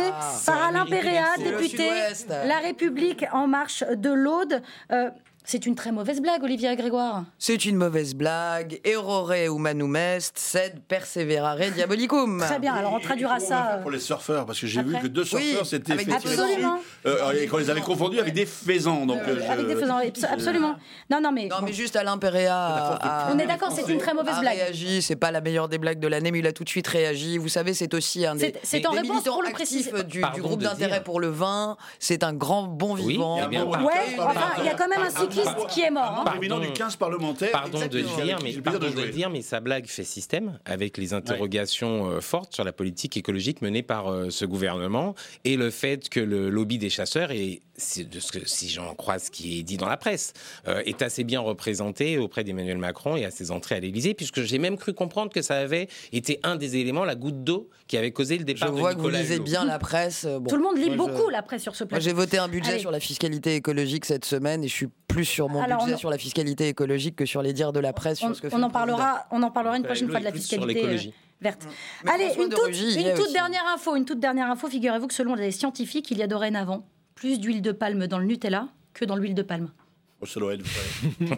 par 0.46 0.64
Alain 0.64 0.86
Péréa, 0.86 1.26
député 1.38 1.90
La 2.30 2.60
République 2.60 3.26
en 3.32 3.48
marche 3.48 3.84
de 3.96 4.10
l'Aude. 4.10 4.62
C'est 5.50 5.66
une 5.66 5.76
très 5.76 5.94
mauvaise 5.94 6.20
blague, 6.20 6.44
Olivier 6.44 6.76
Grégoire. 6.76 7.24
C'est 7.40 7.64
une 7.64 7.78
mauvaise 7.78 8.16
blague. 8.16 8.82
Errore 8.84 9.32
humanum 9.32 9.96
est, 9.96 10.38
sed 10.38 10.82
perseverare 10.90 11.72
diabolicum. 11.74 12.44
Très 12.46 12.60
bien, 12.60 12.74
alors 12.74 12.92
on 12.92 13.00
traduira 13.00 13.40
ça. 13.40 13.76
Euh, 13.76 13.82
pour 13.82 13.92
les 13.92 14.00
surfeurs, 14.00 14.46
parce 14.46 14.60
que 14.60 14.68
j'ai 14.68 14.84
vu 14.84 14.98
que 15.02 15.08
deux 15.08 15.24
surfeurs 15.24 15.66
s'étaient 15.66 15.96
fait 16.00 16.12
absolument. 16.12 16.82
Euh, 17.06 17.32
et 17.32 17.48
qu'on 17.48 17.60
les 17.60 17.70
avait 17.70 17.80
confondus 17.80 18.20
avec 18.20 18.34
des 18.34 18.46
faisans. 18.46 19.06
Donc, 19.06 19.22
euh, 19.26 19.40
avec 19.50 19.68
des 19.68 19.78
faisans, 19.78 20.00
absolument. 20.30 20.76
Non, 21.10 21.22
non, 21.22 21.32
mais. 21.32 21.48
Non, 21.48 21.62
mais 21.64 21.72
juste 21.72 21.96
Alain 21.96 22.18
Péréa. 22.18 23.00
on 23.32 23.40
est 23.40 23.48
d'accord, 23.48 23.72
c'est 23.72 23.88
une 23.88 24.00
très 24.00 24.14
mauvaise 24.14 24.36
a 24.36 24.42
blague. 24.42 24.58
réagi, 24.58 25.02
c'est 25.02 25.16
pas 25.16 25.32
la 25.32 25.40
meilleure 25.40 25.70
des 25.70 25.78
blagues 25.78 26.00
de 26.00 26.10
l'année, 26.10 26.32
mais 26.32 26.40
il 26.40 26.48
a 26.48 26.52
tout 26.52 26.66
de 26.66 26.70
suite 26.70 26.88
réagi. 26.88 27.38
Vous 27.38 27.48
savez, 27.48 27.74
c'est 27.74 27.94
aussi 27.94 28.26
un 28.26 28.36
des, 28.36 28.54
c'est 28.64 28.86
en 28.86 28.92
réponse 28.92 29.24
pour 29.24 29.44
le 29.44 29.48
actifs 29.48 29.94
du, 30.08 30.22
du, 30.36 30.42
groupe 30.42 30.62
d'intérêt 30.62 31.02
pour 31.02 31.22
le 31.22 31.30
vin. 31.30 31.78
C'est 32.00 32.26
un 32.26 32.34
grand 32.34 32.64
bon 32.64 32.96
vivant. 32.96 33.40
Oui, 33.50 33.94
il 34.58 34.66
y 34.66 34.70
a 34.70 34.74
quand 34.74 34.90
même 34.90 35.04
un 35.04 35.37
cycliste 35.46 35.68
qui 35.70 35.82
est 35.82 35.92
mort. 35.92 36.20
Hein. 36.20 36.24
Pardon, 36.26 36.60
du 36.60 36.72
15 36.72 36.96
parlementaires. 36.96 37.52
Pardon 37.52 37.80
de 37.80 37.98
le 37.98 38.04
dire, 38.04 38.40
mais, 38.44 38.54
pardon 38.54 38.90
de, 38.90 39.08
dire, 39.08 39.30
mais 39.30 39.42
sa 39.42 39.60
blague 39.60 39.88
fait 39.88 40.04
système 40.04 40.60
avec 40.66 40.98
les 40.98 41.14
interrogations 41.14 42.10
euh, 42.10 42.22
fortes 42.22 42.54
sur 42.54 42.64
la 42.64 42.72
politique 42.72 43.18
écologique 43.18 43.62
menée 43.62 43.84
par 43.84 44.12
euh, 44.12 44.30
ce 44.30 44.46
gouvernement 44.46 45.16
et 45.44 45.58
le 45.58 45.70
fait 45.70 46.10
que 46.10 46.20
le 46.20 46.50
lobby 46.50 46.78
des 46.78 46.90
chasseurs 46.90 47.32
est, 47.32 47.62
de 47.98 48.20
ce 48.20 48.32
que, 48.32 48.48
si 48.48 48.70
j'en 48.70 48.96
crois 48.96 49.20
ce 49.20 49.30
qui 49.30 49.60
est 49.60 49.64
dit 49.64 49.78
dans 49.78 49.88
la 49.88 49.98
presse, 49.98 50.34
euh, 50.68 50.82
est 50.86 51.02
assez 51.02 51.24
bien 51.24 51.40
représenté 51.40 52.18
auprès 52.18 52.44
d'Emmanuel 52.44 52.78
Macron 52.78 53.16
et 53.16 53.26
à 53.26 53.32
ses 53.32 53.52
entrées 53.52 53.76
à 53.76 53.80
l'Élysée, 53.80 54.14
puisque 54.14 54.42
j'ai 54.42 54.58
même 54.58 54.78
cru 54.78 54.94
comprendre 54.94 55.32
que 55.32 55.42
ça 55.42 55.58
avait 55.58 55.88
été 56.12 56.40
un 56.44 56.56
des 56.56 56.78
éléments, 56.78 57.06
la 57.06 57.16
goutte 57.16 57.44
d'eau 57.44 57.70
qui 57.88 57.98
avait 57.98 58.12
causé 58.12 58.38
le 58.38 58.44
départ 58.44 58.70
Je 58.70 58.74
de 58.74 58.80
vois 58.80 58.94
Nicolas 58.94 59.20
que 59.20 59.24
vous 59.24 59.24
lisez 59.24 59.40
bien 59.40 59.66
la 59.66 59.80
presse. 59.80 60.28
Tout 60.48 60.56
le 60.56 60.64
monde 60.64 60.78
lit 60.78 60.96
beaucoup 60.96 61.30
la 61.30 61.42
presse 61.42 61.62
sur 61.62 61.76
ce 61.76 61.84
plateau. 61.84 62.04
J'ai 62.04 62.14
voté 62.14 62.38
un 62.38 62.48
budget 62.48 62.80
sur 62.80 62.92
la 62.92 63.00
fiscalité 63.00 63.56
écologique 63.56 64.06
cette 64.06 64.26
semaine 64.26 64.64
et 64.64 64.68
je 64.68 64.74
suis 64.74 64.90
plus 65.08 65.26
sur 65.28 65.50
mon 65.50 65.64
budget 65.64 65.98
sur 65.98 66.10
la 66.10 66.18
fiscalité 66.18 66.68
écologique 66.70 67.16
que 67.16 67.26
sur 67.26 67.42
les 67.42 67.54
dires 67.54 67.74
de 67.74 67.80
la 67.80 67.94
presse. 67.94 68.22
On, 68.24 68.28
sur 68.28 68.36
ce 68.36 68.42
que 68.42 68.48
on 68.56 68.64
en 68.64 68.70
parlera, 68.70 69.26
on 69.32 69.44
en 69.44 69.52
parlera 69.52 69.78
une 69.78 69.84
prochaine 69.84 70.10
fois 70.10 70.20
de 70.20 70.26
la 70.26 70.32
fiscalité 70.32 70.84
euh, 70.86 70.98
verte. 71.42 71.68
Mais 72.04 72.12
Allez, 72.12 72.30
une 72.38 72.50
toute, 72.50 72.60
Rugy, 72.60 73.00
une 73.02 73.14
toute 73.14 73.26
aussi. 73.26 73.34
dernière 73.34 73.66
info, 73.74 73.96
une 73.96 74.06
toute 74.06 74.20
dernière 74.20 74.50
info. 74.50 74.68
Figurez-vous 74.68 75.08
que 75.08 75.14
selon 75.14 75.36
les 75.36 75.52
scientifiques, 75.52 76.10
il 76.12 76.18
y 76.18 76.24
a 76.24 76.28
dorénavant 76.28 76.88
plus 77.16 77.40
d'huile 77.40 77.62
de 77.62 77.72
palme 77.72 78.08
dans 78.08 78.20
le 78.20 78.26
Nutella 78.26 78.68
que 78.94 79.06
dans 79.06 79.16
l'huile 79.16 79.36
de 79.36 79.42
palme. 79.44 79.70
Oh, 80.20 80.26
ça 80.26 80.40
doit 80.40 80.56
être 80.56 80.64
vrai. 80.64 81.38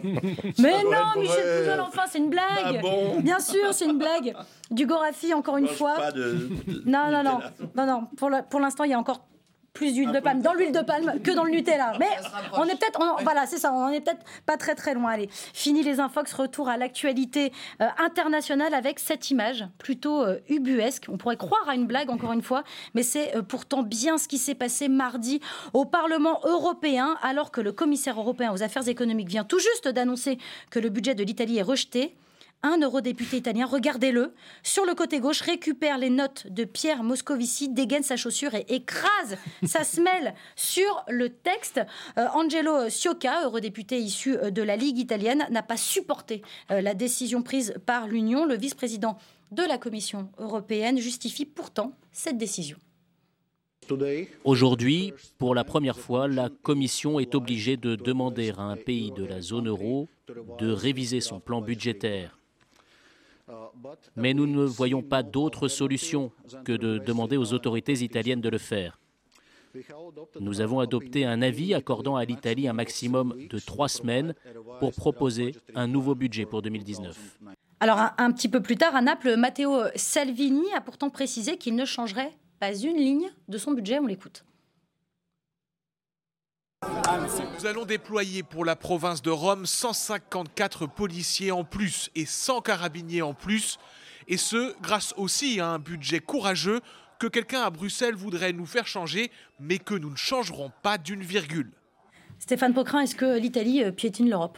Mais 0.58 0.72
Ça 0.72 0.82
non, 0.82 0.90
être 0.92 1.18
Michel 1.18 1.36
vrai. 1.44 1.58
Pouzol, 1.64 1.80
enfin, 1.80 2.02
c'est 2.10 2.16
une 2.18 2.30
blague. 2.30 2.42
Ah 2.64 2.72
bon 2.80 3.20
Bien 3.20 3.38
sûr, 3.38 3.72
c'est 3.74 3.84
une 3.84 3.98
blague. 3.98 4.34
Du 4.70 4.86
Gorafi, 4.86 5.34
encore 5.34 5.56
une 5.58 5.64
Mange 5.66 5.74
fois. 5.74 5.96
pas 5.96 6.12
de- 6.12 6.48
de- 6.66 6.82
Non, 6.86 7.10
non, 7.10 7.22
non, 7.24 7.40
non, 7.76 7.86
non. 7.86 8.06
Pour 8.16 8.30
le- 8.30 8.38
pour 8.48 8.60
l'instant, 8.60 8.84
il 8.84 8.90
y 8.92 8.94
a 8.94 8.98
encore 8.98 9.26
plus 9.72 9.92
d'huile 9.94 10.12
de 10.12 10.20
palme 10.20 10.42
dans 10.42 10.54
l'huile 10.54 10.72
de 10.72 10.80
palme 10.80 11.20
que 11.22 11.30
dans 11.30 11.44
le 11.44 11.50
Nutella. 11.50 11.92
Mais 11.98 12.08
on 12.54 12.64
est 12.64 12.76
peut-être, 12.76 13.00
voilà, 13.22 13.46
c'est 13.46 13.58
ça, 13.58 13.72
on 13.72 13.84
en 13.84 13.88
est 13.88 14.00
peut-être 14.00 14.24
pas 14.46 14.56
très 14.56 14.74
très 14.74 14.94
loin. 14.94 15.12
Allez, 15.12 15.28
fini 15.30 15.82
les 15.82 16.00
infox, 16.00 16.32
retour 16.32 16.68
à 16.68 16.76
l'actualité 16.76 17.52
euh, 17.80 17.86
internationale 17.98 18.74
avec 18.74 18.98
cette 18.98 19.30
image 19.30 19.66
plutôt 19.78 20.22
euh, 20.22 20.38
ubuesque. 20.48 21.06
On 21.08 21.16
pourrait 21.16 21.36
croire 21.36 21.68
à 21.68 21.74
une 21.74 21.86
blague 21.86 22.10
encore 22.10 22.32
une 22.32 22.42
fois, 22.42 22.64
mais 22.94 23.02
c'est 23.02 23.36
euh, 23.36 23.42
pourtant 23.42 23.82
bien 23.82 24.18
ce 24.18 24.28
qui 24.28 24.38
s'est 24.38 24.54
passé 24.54 24.88
mardi 24.88 25.40
au 25.72 25.84
Parlement 25.84 26.40
européen, 26.44 27.16
alors 27.22 27.50
que 27.50 27.60
le 27.60 27.72
commissaire 27.72 28.18
européen 28.18 28.52
aux 28.52 28.62
affaires 28.62 28.88
économiques 28.88 29.28
vient 29.28 29.44
tout 29.44 29.58
juste 29.58 29.88
d'annoncer 29.88 30.38
que 30.70 30.78
le 30.78 30.88
budget 30.88 31.14
de 31.14 31.24
l'Italie 31.24 31.58
est 31.58 31.62
rejeté. 31.62 32.16
Un 32.62 32.78
eurodéputé 32.78 33.38
italien, 33.38 33.64
regardez-le, 33.64 34.34
sur 34.62 34.84
le 34.84 34.94
côté 34.94 35.18
gauche, 35.18 35.40
récupère 35.40 35.96
les 35.96 36.10
notes 36.10 36.46
de 36.46 36.64
Pierre 36.64 37.02
Moscovici, 37.02 37.70
dégaine 37.70 38.02
sa 38.02 38.16
chaussure 38.16 38.54
et 38.54 38.66
écrase 38.68 39.38
sa 39.64 39.82
semelle 39.82 40.34
sur 40.56 41.02
le 41.08 41.30
texte. 41.30 41.80
Euh, 42.18 42.26
Angelo 42.34 42.90
Siocca, 42.90 43.46
eurodéputé 43.46 43.98
issu 43.98 44.36
euh, 44.36 44.50
de 44.50 44.62
la 44.62 44.76
Ligue 44.76 44.98
italienne, 44.98 45.46
n'a 45.50 45.62
pas 45.62 45.78
supporté 45.78 46.42
euh, 46.70 46.82
la 46.82 46.92
décision 46.92 47.42
prise 47.42 47.72
par 47.86 48.06
l'Union. 48.08 48.44
Le 48.44 48.56
vice-président 48.56 49.16
de 49.52 49.62
la 49.62 49.78
Commission 49.78 50.30
européenne 50.36 50.98
justifie 50.98 51.46
pourtant 51.46 51.92
cette 52.12 52.36
décision. 52.36 52.76
Aujourd'hui, 54.44 55.12
pour 55.38 55.54
la 55.54 55.64
première 55.64 55.98
fois, 55.98 56.28
la 56.28 56.48
Commission 56.48 57.18
est 57.18 57.34
obligée 57.34 57.76
de 57.76 57.96
demander 57.96 58.52
à 58.56 58.62
un 58.62 58.76
pays 58.76 59.10
de 59.10 59.24
la 59.24 59.40
zone 59.40 59.68
euro 59.68 60.08
de 60.58 60.70
réviser 60.70 61.20
son 61.20 61.40
plan 61.40 61.60
budgétaire. 61.60 62.39
Mais 64.16 64.34
nous 64.34 64.46
ne 64.46 64.64
voyons 64.64 65.02
pas 65.02 65.22
d'autre 65.22 65.68
solution 65.68 66.30
que 66.64 66.72
de 66.72 66.98
demander 66.98 67.36
aux 67.36 67.52
autorités 67.52 67.92
italiennes 68.02 68.40
de 68.40 68.48
le 68.48 68.58
faire. 68.58 68.98
Nous 70.40 70.60
avons 70.60 70.80
adopté 70.80 71.24
un 71.24 71.42
avis 71.42 71.74
accordant 71.74 72.16
à 72.16 72.24
l'Italie 72.24 72.66
un 72.66 72.72
maximum 72.72 73.34
de 73.48 73.58
trois 73.58 73.88
semaines 73.88 74.34
pour 74.80 74.92
proposer 74.92 75.54
un 75.74 75.86
nouveau 75.86 76.14
budget 76.14 76.44
pour 76.44 76.62
2019. 76.62 77.38
Alors, 77.78 77.98
un, 77.98 78.12
un 78.18 78.32
petit 78.32 78.48
peu 78.48 78.60
plus 78.60 78.76
tard, 78.76 78.94
à 78.94 79.00
Naples, 79.00 79.36
Matteo 79.36 79.84
Salvini 79.94 80.64
a 80.74 80.80
pourtant 80.80 81.08
précisé 81.08 81.56
qu'il 81.56 81.76
ne 81.76 81.84
changerait 81.84 82.32
pas 82.58 82.74
une 82.74 82.96
ligne 82.96 83.30
de 83.48 83.58
son 83.58 83.72
budget. 83.72 83.98
On 84.00 84.06
l'écoute. 84.06 84.44
Nous 87.58 87.66
allons 87.66 87.84
déployer 87.84 88.42
pour 88.42 88.64
la 88.64 88.74
province 88.74 89.20
de 89.20 89.30
Rome 89.30 89.66
154 89.66 90.86
policiers 90.86 91.50
en 91.52 91.62
plus 91.62 92.10
et 92.14 92.24
100 92.24 92.62
carabiniers 92.62 93.20
en 93.20 93.34
plus, 93.34 93.78
et 94.28 94.38
ce, 94.38 94.74
grâce 94.80 95.12
aussi 95.18 95.60
à 95.60 95.68
un 95.68 95.78
budget 95.78 96.20
courageux 96.20 96.80
que 97.18 97.26
quelqu'un 97.26 97.60
à 97.62 97.70
Bruxelles 97.70 98.14
voudrait 98.14 98.54
nous 98.54 98.64
faire 98.64 98.86
changer, 98.86 99.30
mais 99.58 99.78
que 99.78 99.94
nous 99.94 100.10
ne 100.10 100.16
changerons 100.16 100.72
pas 100.82 100.96
d'une 100.96 101.22
virgule. 101.22 101.70
Stéphane 102.38 102.72
Pocrin, 102.72 103.00
est-ce 103.02 103.14
que 103.14 103.38
l'Italie 103.38 103.84
euh, 103.84 103.92
piétine 103.92 104.30
l'Europe? 104.30 104.56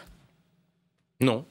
Non. 1.20 1.44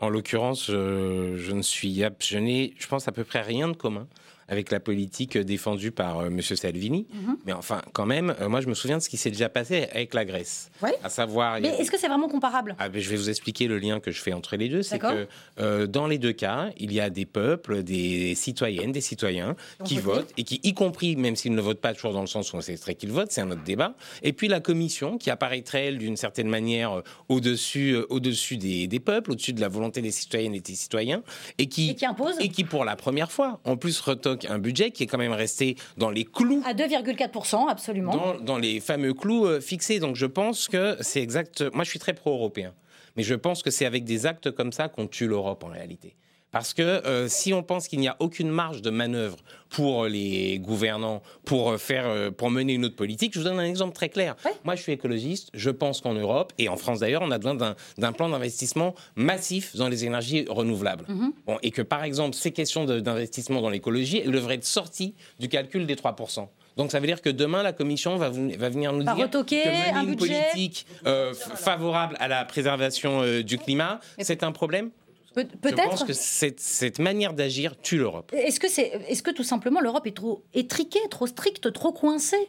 En 0.00 0.10
l'occurrence, 0.10 0.66
je, 0.66 1.34
je 1.36 1.52
ne 1.52 1.62
suis, 1.62 2.04
ab- 2.04 2.16
je 2.20 2.36
n'ai, 2.36 2.74
je 2.78 2.86
pense 2.88 3.08
à 3.08 3.12
peu 3.12 3.24
près 3.24 3.40
rien 3.40 3.68
de 3.68 3.76
commun 3.76 4.06
avec 4.48 4.70
la 4.70 4.80
politique 4.80 5.36
défendue 5.38 5.90
par 5.90 6.18
euh, 6.20 6.30
Monsieur 6.30 6.56
Salvini. 6.56 7.06
Mhm. 7.12 7.36
Mais 7.46 7.52
enfin, 7.52 7.82
quand 7.92 8.06
même, 8.06 8.34
euh, 8.40 8.48
moi, 8.48 8.60
je 8.60 8.68
me 8.68 8.74
souviens 8.74 8.98
de 8.98 9.02
ce 9.02 9.08
qui 9.08 9.16
s'est 9.16 9.30
déjà 9.30 9.48
passé 9.48 9.88
avec 9.92 10.14
la 10.14 10.24
Grèce. 10.24 10.70
Ouais. 10.82 10.94
À 11.02 11.08
savoir, 11.08 11.60
Mais 11.60 11.68
a- 11.70 11.78
est-ce 11.80 11.90
que 11.90 11.98
c'est 11.98 12.08
vraiment 12.08 12.28
comparable? 12.28 12.76
Ah 12.78 12.88
je 12.92 13.08
vais 13.10 13.16
vous 13.16 13.30
expliquer 13.30 13.66
le 13.66 13.78
lien 13.78 14.00
que 14.00 14.10
je 14.10 14.20
fais 14.20 14.32
entre 14.32 14.56
les 14.56 14.68
deux. 14.68 14.82
C'est 14.82 14.98
que 14.98 15.26
euh, 15.60 15.86
dans 15.86 16.06
les 16.06 16.18
deux 16.18 16.32
cas, 16.32 16.70
il 16.78 16.92
y 16.92 17.00
a 17.00 17.10
des 17.10 17.26
peuples, 17.26 17.82
des 17.82 18.34
citoyennes, 18.34 18.92
des 18.92 19.00
citoyens 19.00 19.56
qui 19.84 19.98
votent 19.98 20.32
et 20.36 20.44
qui, 20.44 20.60
y 20.62 20.74
compris, 20.74 21.16
même 21.16 21.36
s'ils 21.36 21.54
ne 21.54 21.60
votent 21.60 21.80
pas 21.80 21.94
toujours 21.94 22.12
dans 22.12 22.20
le 22.20 22.26
sens 22.26 22.52
où 22.52 22.56
on 22.56 22.60
sait 22.60 22.76
très 22.76 22.94
qu'ils 22.94 23.12
votent, 23.12 23.32
c'est 23.32 23.40
un 23.40 23.50
autre 23.50 23.64
débat. 23.64 23.94
Et 24.22 24.32
puis 24.32 24.48
la 24.48 24.60
commission 24.60 25.18
qui 25.18 25.30
apparaîtrait, 25.30 25.86
elle, 25.86 25.98
d'une 25.98 26.16
certaine 26.16 26.48
manière, 26.48 27.02
au-dessus, 27.28 27.96
au-dessus 28.10 28.56
des, 28.56 28.86
des 28.86 29.00
peuples, 29.00 29.32
au-dessus 29.32 29.52
de 29.52 29.60
la 29.60 29.68
volonté 29.68 30.00
des 30.02 30.10
citoyennes 30.10 30.54
et 30.54 30.60
des 30.60 30.74
citoyens, 30.74 31.22
et 31.58 31.66
qui, 31.66 31.90
Et 31.90 31.94
qui 31.94 32.06
impose 32.06 32.34
et 32.40 32.48
qui, 32.48 32.64
pour 32.64 32.84
la 32.84 32.96
première 32.96 33.30
fois, 33.32 33.60
en 33.64 33.76
plus, 33.76 34.00
un 34.48 34.58
budget 34.58 34.90
qui 34.90 35.04
est 35.04 35.06
quand 35.06 35.18
même 35.18 35.32
resté 35.32 35.76
dans 35.96 36.10
les 36.10 36.24
clous 36.24 36.62
À 36.66 36.74
2,4%, 36.74 37.68
absolument. 37.68 38.16
dans, 38.16 38.40
dans 38.40 38.58
les 38.58 38.80
fameux 38.80 39.14
clous 39.14 39.46
euh, 39.46 39.60
fixés. 39.60 39.98
Donc 39.98 40.16
je 40.16 40.26
pense 40.26 40.68
que 40.68 40.96
c'est 41.00 41.20
exact. 41.22 41.62
Moi, 41.72 41.84
je 41.84 41.90
suis 41.90 41.98
très 41.98 42.12
pro-européen. 42.14 42.72
Mais 43.16 43.22
je 43.22 43.34
pense 43.34 43.62
que 43.62 43.70
c'est 43.70 43.86
avec 43.86 44.04
des 44.04 44.26
actes 44.26 44.50
comme 44.50 44.72
ça 44.72 44.88
qu'on 44.88 45.06
tue 45.06 45.28
l'Europe 45.28 45.62
en 45.64 45.68
réalité. 45.68 46.16
Parce 46.54 46.72
que 46.72 46.82
euh, 46.82 47.26
si 47.28 47.52
on 47.52 47.64
pense 47.64 47.88
qu'il 47.88 47.98
n'y 47.98 48.06
a 48.06 48.14
aucune 48.20 48.48
marge 48.48 48.80
de 48.80 48.90
manœuvre 48.90 49.36
pour 49.70 50.04
les 50.06 50.60
gouvernants 50.60 51.20
pour 51.44 51.72
euh, 51.72 51.78
faire, 51.78 52.06
euh, 52.06 52.30
pour 52.30 52.48
mener 52.48 52.74
une 52.74 52.84
autre 52.84 52.94
politique, 52.94 53.34
je 53.34 53.40
vous 53.40 53.44
donne 53.44 53.58
un 53.58 53.64
exemple 53.64 53.92
très 53.92 54.08
clair. 54.08 54.36
Moi, 54.62 54.76
je 54.76 54.82
suis 54.82 54.92
écologiste. 54.92 55.50
Je 55.52 55.70
pense 55.70 56.00
qu'en 56.00 56.14
Europe 56.14 56.52
et 56.58 56.68
en 56.68 56.76
France 56.76 57.00
d'ailleurs, 57.00 57.22
on 57.22 57.32
a 57.32 57.38
besoin 57.38 57.54
d'un- 57.56 58.12
plan 58.12 58.28
d'investissement 58.28 58.94
massif 59.16 59.74
dans 59.74 59.88
les 59.88 60.04
énergies 60.04 60.44
renouvelables. 60.48 61.04
Mhm. 61.08 61.32
Bon, 61.44 61.58
et 61.64 61.72
que 61.72 61.82
par 61.82 62.04
exemple, 62.04 62.36
ces 62.36 62.52
questions 62.52 62.84
d'investissement 62.84 63.60
dans 63.60 63.70
l'écologie, 63.70 64.22
elles 64.24 64.30
devraient 64.30 64.54
être 64.54 64.64
sorties 64.64 65.16
du 65.40 65.48
calcul 65.48 65.86
des 65.86 65.96
3%. 65.96 66.48
Donc 66.76 66.92
ça 66.92 67.00
veut 67.00 67.06
dire 67.08 67.20
que 67.20 67.30
demain, 67.30 67.64
la 67.64 67.72
Commission 67.72 68.16
va, 68.16 68.30
venir 68.30 68.92
nous 68.92 69.02
dire 69.02 69.16
retoquer 69.16 69.62
que 69.62 69.68
mener 69.68 69.90
un 69.92 70.02
une 70.02 70.14
budget. 70.14 70.42
politique 70.52 70.86
euh, 71.06 71.34
favorable 71.34 72.16
à 72.20 72.28
la 72.28 72.44
préservation 72.44 73.22
euh, 73.22 73.42
du 73.42 73.58
climat, 73.58 73.98
c'est 74.20 74.44
un 74.44 74.52
problème 74.52 74.90
Pe- 75.34 75.40
Je 75.42 75.46
pense 75.46 75.60
Peut-être. 75.72 76.06
que 76.06 76.12
cette, 76.12 76.60
cette 76.60 76.98
manière 76.98 77.32
d'agir 77.34 77.76
tue 77.80 77.98
l'Europe. 77.98 78.32
Est-ce 78.32 78.60
que, 78.60 78.68
c'est, 78.68 78.92
est-ce 79.08 79.22
que 79.22 79.30
tout 79.30 79.42
simplement 79.42 79.80
l'Europe 79.80 80.06
est 80.06 80.16
trop 80.16 80.42
étriquée, 80.54 81.00
trop 81.10 81.26
stricte, 81.26 81.72
trop 81.72 81.92
coincée? 81.92 82.48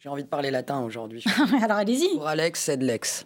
J'ai 0.00 0.08
envie 0.08 0.24
de 0.24 0.28
parler 0.28 0.50
latin 0.50 0.80
aujourd'hui. 0.82 1.22
Alors 1.62 1.76
allez-y. 1.76 2.08
Pour 2.14 2.26
Alex, 2.26 2.60
c'est 2.64 2.76
de 2.78 2.84
l'ex. 2.86 3.24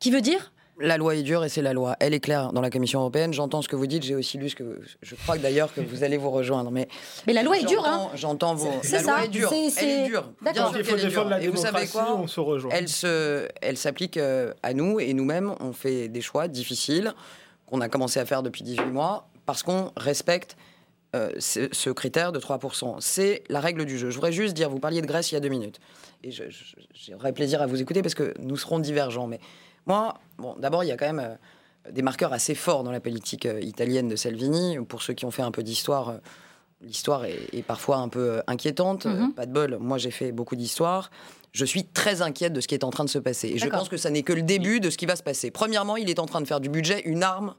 Qui 0.00 0.10
veut 0.10 0.20
dire? 0.20 0.50
La 0.80 0.96
loi 0.96 1.14
est 1.14 1.22
dure 1.22 1.44
et 1.44 1.48
c'est 1.48 1.62
la 1.62 1.72
loi. 1.72 1.94
Elle 2.00 2.14
est 2.14 2.18
claire 2.20 2.52
dans 2.52 2.60
la 2.60 2.68
Commission 2.68 2.98
européenne. 2.98 3.32
J'entends 3.32 3.62
ce 3.62 3.68
que 3.68 3.76
vous 3.76 3.86
dites. 3.86 4.02
J'ai 4.02 4.16
aussi 4.16 4.38
lu 4.38 4.50
ce 4.50 4.56
que. 4.56 4.80
Je 5.02 5.14
crois 5.14 5.36
que 5.38 5.42
d'ailleurs 5.42 5.72
que 5.72 5.80
vous 5.80 6.02
allez 6.02 6.16
vous 6.16 6.32
rejoindre. 6.32 6.72
Mais, 6.72 6.88
Mais 7.28 7.32
la 7.32 7.44
loi 7.44 7.56
est 7.58 7.64
dure, 7.64 7.86
hein. 7.86 8.10
J'entends 8.16 8.56
vos. 8.56 8.68
C'est 8.82 8.96
La 8.96 9.02
ça, 9.04 9.10
loi 9.18 9.24
est 9.24 9.28
dure. 9.28 9.50
c'est- 9.50 9.84
Elle 9.84 9.88
est 10.00 10.06
dure. 10.08 10.32
D'accord. 10.42 10.74
Il 10.76 10.82
faut 10.84 10.96
est 10.96 11.00
défendre 11.02 11.30
la 11.30 11.40
Et 11.40 11.46
vous 11.46 11.56
savez 11.58 11.86
quoi? 11.86 12.16
on 12.18 12.26
se 12.26 12.40
rejoint. 12.40 12.72
Elle 12.74 12.88
se, 12.88 13.46
elle 13.62 13.76
s'applique 13.76 14.16
euh, 14.16 14.52
à 14.64 14.74
nous 14.74 14.98
et 14.98 15.14
nous-mêmes. 15.14 15.54
On 15.60 15.72
fait 15.72 16.08
des 16.08 16.20
choix 16.20 16.48
difficiles 16.48 17.14
qu'on 17.66 17.80
a 17.80 17.88
commencé 17.88 18.20
à 18.20 18.24
faire 18.24 18.42
depuis 18.42 18.62
18 18.62 18.86
mois 18.86 19.28
parce 19.46 19.62
qu'on 19.62 19.92
respecte 19.96 20.56
euh, 21.14 21.30
ce, 21.38 21.68
ce 21.72 21.90
critère 21.90 22.32
de 22.32 22.40
3%. 22.40 22.96
C'est 23.00 23.44
la 23.48 23.60
règle 23.60 23.84
du 23.84 23.98
jeu. 23.98 24.10
Je 24.10 24.14
voudrais 24.14 24.32
juste 24.32 24.54
dire, 24.54 24.68
vous 24.70 24.80
parliez 24.80 25.00
de 25.00 25.06
Grèce 25.06 25.30
il 25.30 25.34
y 25.34 25.36
a 25.36 25.40
deux 25.40 25.48
minutes. 25.48 25.80
Et 26.22 26.30
j'aurais 26.30 27.32
plaisir 27.32 27.62
à 27.62 27.66
vous 27.66 27.80
écouter 27.80 28.02
parce 28.02 28.14
que 28.14 28.34
nous 28.38 28.56
serons 28.56 28.78
divergents. 28.78 29.26
Mais 29.26 29.38
Moi, 29.86 30.14
bon, 30.38 30.56
d'abord, 30.58 30.82
il 30.82 30.88
y 30.88 30.92
a 30.92 30.96
quand 30.96 31.12
même 31.12 31.38
des 31.90 32.02
marqueurs 32.02 32.32
assez 32.32 32.54
forts 32.54 32.82
dans 32.82 32.90
la 32.90 33.00
politique 33.00 33.46
italienne 33.60 34.08
de 34.08 34.16
Salvini. 34.16 34.78
Pour 34.88 35.02
ceux 35.02 35.12
qui 35.12 35.24
ont 35.24 35.30
fait 35.30 35.42
un 35.42 35.50
peu 35.50 35.62
d'histoire, 35.62 36.14
l'histoire 36.80 37.24
est, 37.26 37.62
parfois 37.66 37.98
un 37.98 38.08
peu 38.08 38.42
inquiétante. 38.46 39.06
Mhm. 39.06 39.34
Pas 39.34 39.46
de 39.46 39.52
bol, 39.52 39.78
moi 39.80 39.98
j'ai 39.98 40.10
fait 40.10 40.32
beaucoup 40.32 40.56
d'histoire. 40.56 41.10
Je 41.54 41.64
suis 41.64 41.84
très 41.84 42.20
inquiète 42.20 42.52
de 42.52 42.60
ce 42.60 42.66
qui 42.66 42.74
est 42.74 42.82
en 42.82 42.90
train 42.90 43.04
de 43.04 43.10
se 43.10 43.18
passer. 43.18 43.48
Et 43.48 43.58
je 43.58 43.68
pense 43.68 43.88
que 43.88 43.96
ça 43.96 44.10
n'est 44.10 44.24
que 44.24 44.32
le 44.32 44.42
début 44.42 44.80
de 44.80 44.90
ce 44.90 44.98
qui 44.98 45.06
va 45.06 45.14
se 45.14 45.22
passer. 45.22 45.52
Premièrement, 45.52 45.96
il 45.96 46.10
est 46.10 46.18
en 46.18 46.26
train 46.26 46.40
de 46.40 46.46
faire 46.46 46.60
du 46.60 46.68
budget 46.68 47.02
une 47.04 47.22
arme 47.22 47.54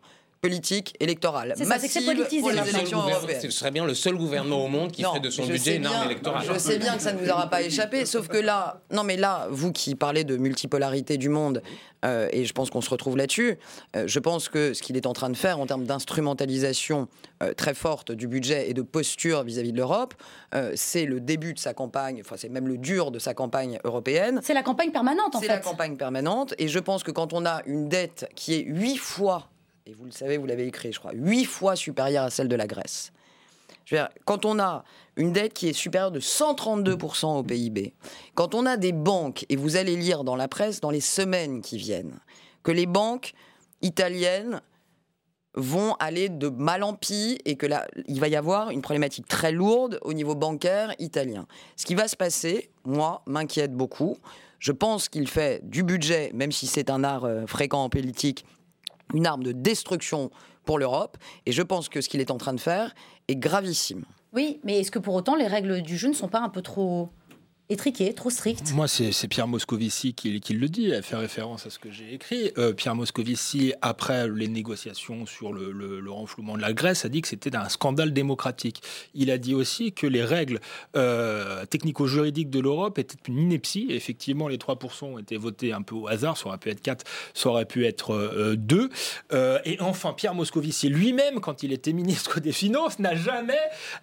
politique 0.45 0.95
électorale. 0.99 1.53
C'est 1.57 2.05
politisé 2.05 2.41
pour 2.41 2.51
les 2.51 2.69
élections 2.69 2.99
européennes. 2.99 3.41
Ce 3.41 3.49
serait 3.49 3.71
bien 3.71 3.85
le 3.85 3.93
seul 3.93 4.15
gouvernement 4.15 4.63
au 4.63 4.67
monde 4.67 4.91
qui 4.91 5.03
ferait 5.03 5.19
de 5.19 5.29
son 5.29 5.45
budget 5.45 5.77
une 5.77 5.87
arme 5.87 6.05
électorale. 6.05 6.45
Je 6.51 6.59
sais 6.59 6.77
bien 6.77 6.95
que 6.95 7.01
ça 7.01 7.13
ne 7.13 7.19
vous 7.19 7.29
aura 7.29 7.49
pas 7.49 7.61
échappé, 7.61 8.05
sauf 8.05 8.27
que 8.27 8.37
là, 8.37 8.81
non 8.91 9.03
mais 9.03 9.17
là, 9.17 9.47
vous 9.49 9.71
qui 9.71 9.95
parlez 9.95 10.23
de 10.23 10.37
multipolarité 10.37 11.17
du 11.17 11.29
monde, 11.29 11.61
euh, 12.05 12.27
et 12.31 12.45
je 12.45 12.53
pense 12.53 12.69
qu'on 12.69 12.81
se 12.81 12.89
retrouve 12.89 13.17
là-dessus, 13.17 13.57
euh, 13.95 14.03
je 14.05 14.19
pense 14.19 14.49
que 14.49 14.73
ce 14.73 14.83
qu'il 14.83 14.95
est 14.95 15.07
en 15.07 15.13
train 15.13 15.29
de 15.29 15.37
faire 15.37 15.59
en 15.59 15.65
termes 15.65 15.85
d'instrumentalisation 15.85 17.07
euh, 17.41 17.53
très 17.53 17.73
forte 17.73 18.11
du 18.11 18.27
budget 18.27 18.69
et 18.69 18.73
de 18.73 18.83
posture 18.83 19.43
vis-à-vis 19.43 19.71
de 19.71 19.77
l'Europe, 19.77 20.13
c'est 20.75 21.05
le 21.05 21.19
début 21.19 21.53
de 21.53 21.59
sa 21.59 21.73
campagne, 21.73 22.21
enfin 22.21 22.35
c'est 22.37 22.47
même 22.47 22.67
le 22.67 22.77
dur 22.77 23.11
de 23.11 23.19
sa 23.19 23.33
campagne 23.33 23.77
européenne. 23.83 24.39
C'est 24.41 24.53
la 24.53 24.63
campagne 24.63 24.91
permanente 24.91 25.35
en 25.35 25.39
fait. 25.39 25.47
C'est 25.47 25.51
la 25.51 25.59
campagne 25.59 25.97
permanente, 25.97 26.53
et 26.57 26.69
je 26.69 26.79
pense 26.79 27.03
que 27.03 27.11
quand 27.11 27.33
on 27.33 27.45
a 27.45 27.61
une 27.65 27.89
dette 27.89 28.29
qui 28.35 28.53
est 28.53 28.63
huit 28.63 28.95
fois 28.95 29.49
et 29.87 29.93
vous 29.93 30.05
le 30.05 30.11
savez, 30.11 30.37
vous 30.37 30.47
l'avez 30.47 30.65
écrit, 30.65 30.91
je 30.91 30.99
crois, 30.99 31.11
huit 31.13 31.45
fois 31.45 31.75
supérieure 31.75 32.23
à 32.23 32.29
celle 32.31 32.47
de 32.47 32.55
la 32.55 32.65
Grèce. 32.65 33.11
Je 33.85 33.95
veux 33.95 34.01
dire, 34.01 34.09
quand 34.25 34.45
on 34.45 34.57
a 34.57 34.83
une 35.15 35.31
dette 35.31 35.53
qui 35.53 35.67
est 35.67 35.73
supérieure 35.73 36.11
de 36.11 36.19
132% 36.19 37.37
au 37.37 37.43
PIB, 37.43 37.93
quand 38.33 38.55
on 38.55 38.65
a 38.65 38.77
des 38.77 38.91
banques, 38.91 39.45
et 39.49 39.55
vous 39.55 39.75
allez 39.75 39.95
lire 39.95 40.23
dans 40.23 40.35
la 40.35 40.47
presse 40.47 40.81
dans 40.81 40.89
les 40.89 41.01
semaines 41.01 41.61
qui 41.61 41.77
viennent, 41.77 42.19
que 42.63 42.71
les 42.71 42.87
banques 42.87 43.33
italiennes 43.83 44.61
vont 45.53 45.93
aller 45.99 46.29
de 46.29 46.49
mal 46.49 46.81
en 46.81 46.95
pis 46.95 47.37
et 47.45 47.55
que 47.55 47.67
là, 47.67 47.87
il 48.07 48.19
va 48.19 48.27
y 48.27 48.35
avoir 48.35 48.71
une 48.71 48.81
problématique 48.81 49.27
très 49.27 49.51
lourde 49.51 49.99
au 50.01 50.13
niveau 50.13 50.33
bancaire 50.33 50.95
italien. 50.97 51.45
Ce 51.75 51.85
qui 51.85 51.93
va 51.93 52.07
se 52.07 52.15
passer, 52.15 52.71
moi, 52.85 53.21
m'inquiète 53.27 53.73
beaucoup. 53.73 54.17
Je 54.57 54.71
pense 54.71 55.09
qu'il 55.09 55.27
fait 55.27 55.61
du 55.63 55.83
budget, 55.83 56.31
même 56.33 56.51
si 56.51 56.65
c'est 56.65 56.89
un 56.89 57.03
art 57.03 57.25
euh, 57.25 57.45
fréquent 57.45 57.83
en 57.83 57.89
politique, 57.89 58.45
une 59.13 59.27
arme 59.27 59.43
de 59.43 59.51
destruction 59.51 60.31
pour 60.65 60.79
l'Europe. 60.79 61.17
Et 61.45 61.51
je 61.51 61.61
pense 61.61 61.89
que 61.89 62.01
ce 62.01 62.09
qu'il 62.09 62.21
est 62.21 62.31
en 62.31 62.37
train 62.37 62.53
de 62.53 62.59
faire 62.59 62.93
est 63.27 63.35
gravissime. 63.35 64.05
Oui, 64.33 64.59
mais 64.63 64.79
est-ce 64.79 64.91
que 64.91 64.99
pour 64.99 65.13
autant 65.13 65.35
les 65.35 65.47
règles 65.47 65.81
du 65.81 65.97
jeu 65.97 66.09
ne 66.09 66.13
sont 66.13 66.27
pas 66.27 66.41
un 66.41 66.49
peu 66.49 66.61
trop 66.61 67.09
étriqué, 67.69 68.13
trop 68.13 68.29
strict. 68.29 68.73
Moi, 68.73 68.87
c'est 68.87 69.27
Pierre 69.27 69.47
Moscovici 69.47 70.13
qui, 70.13 70.39
le 70.53 70.69
dit, 70.69 70.91
elle 70.91 71.03
fait 71.03 71.15
référence 71.15 71.65
à 71.65 71.69
ce 71.69 71.79
que 71.79 71.89
j'ai 71.89 72.13
écrit. 72.13 72.51
Euh, 72.57 72.73
Pierre 72.73 72.95
Moscovici, 72.95 73.73
après 73.81 74.27
les 74.29 74.47
négociations 74.47 75.25
sur 75.25 75.51
le, 75.51 76.03
renflouement 76.07 76.55
de 76.55 76.61
la 76.61 76.73
Grèce, 76.73 77.05
a 77.05 77.09
dit 77.09 77.21
que 77.21 77.27
c'était 77.27 77.55
un 77.55 77.69
scandale 77.69 78.13
démocratique. 78.13 78.81
Il 79.15 79.31
a 79.31 79.37
dit 79.37 79.55
aussi 79.55 79.93
que 79.93 80.05
les 80.05 80.23
règles 80.23 80.59
euh, 80.95 81.65
technico-juridiques 81.65 82.51
de 82.51 82.59
l'Europe 82.59 82.99
étaient 82.99 83.17
une 83.27 83.39
ineptie. 83.39 83.87
effectivement, 83.89 84.47
les 84.47 84.57
3% 84.57 85.05
ont 85.05 85.19
été 85.19 85.37
votés 85.37 85.73
un 85.73 85.81
peu 85.81 85.95
au 85.95 86.07
hasard. 86.07 86.37
Ça 86.37 86.47
aurait 86.47 86.59
pu 86.59 86.69
être 86.69 86.81
4, 86.81 87.03
ça 87.33 87.49
aurait 87.49 87.65
pu 87.65 87.85
être 87.85 88.55
2. 88.55 88.89
Euh, 89.33 89.59
et 89.65 89.81
enfin, 89.81 90.13
Pierre 90.13 90.35
Moscovici 90.35 90.87
lui-même, 90.87 91.39
quand 91.39 91.63
il 91.63 91.73
était 91.73 91.93
ministre 91.93 92.39
des 92.39 92.51
Finances, 92.51 92.99
n'a 92.99 93.15
jamais 93.15 93.59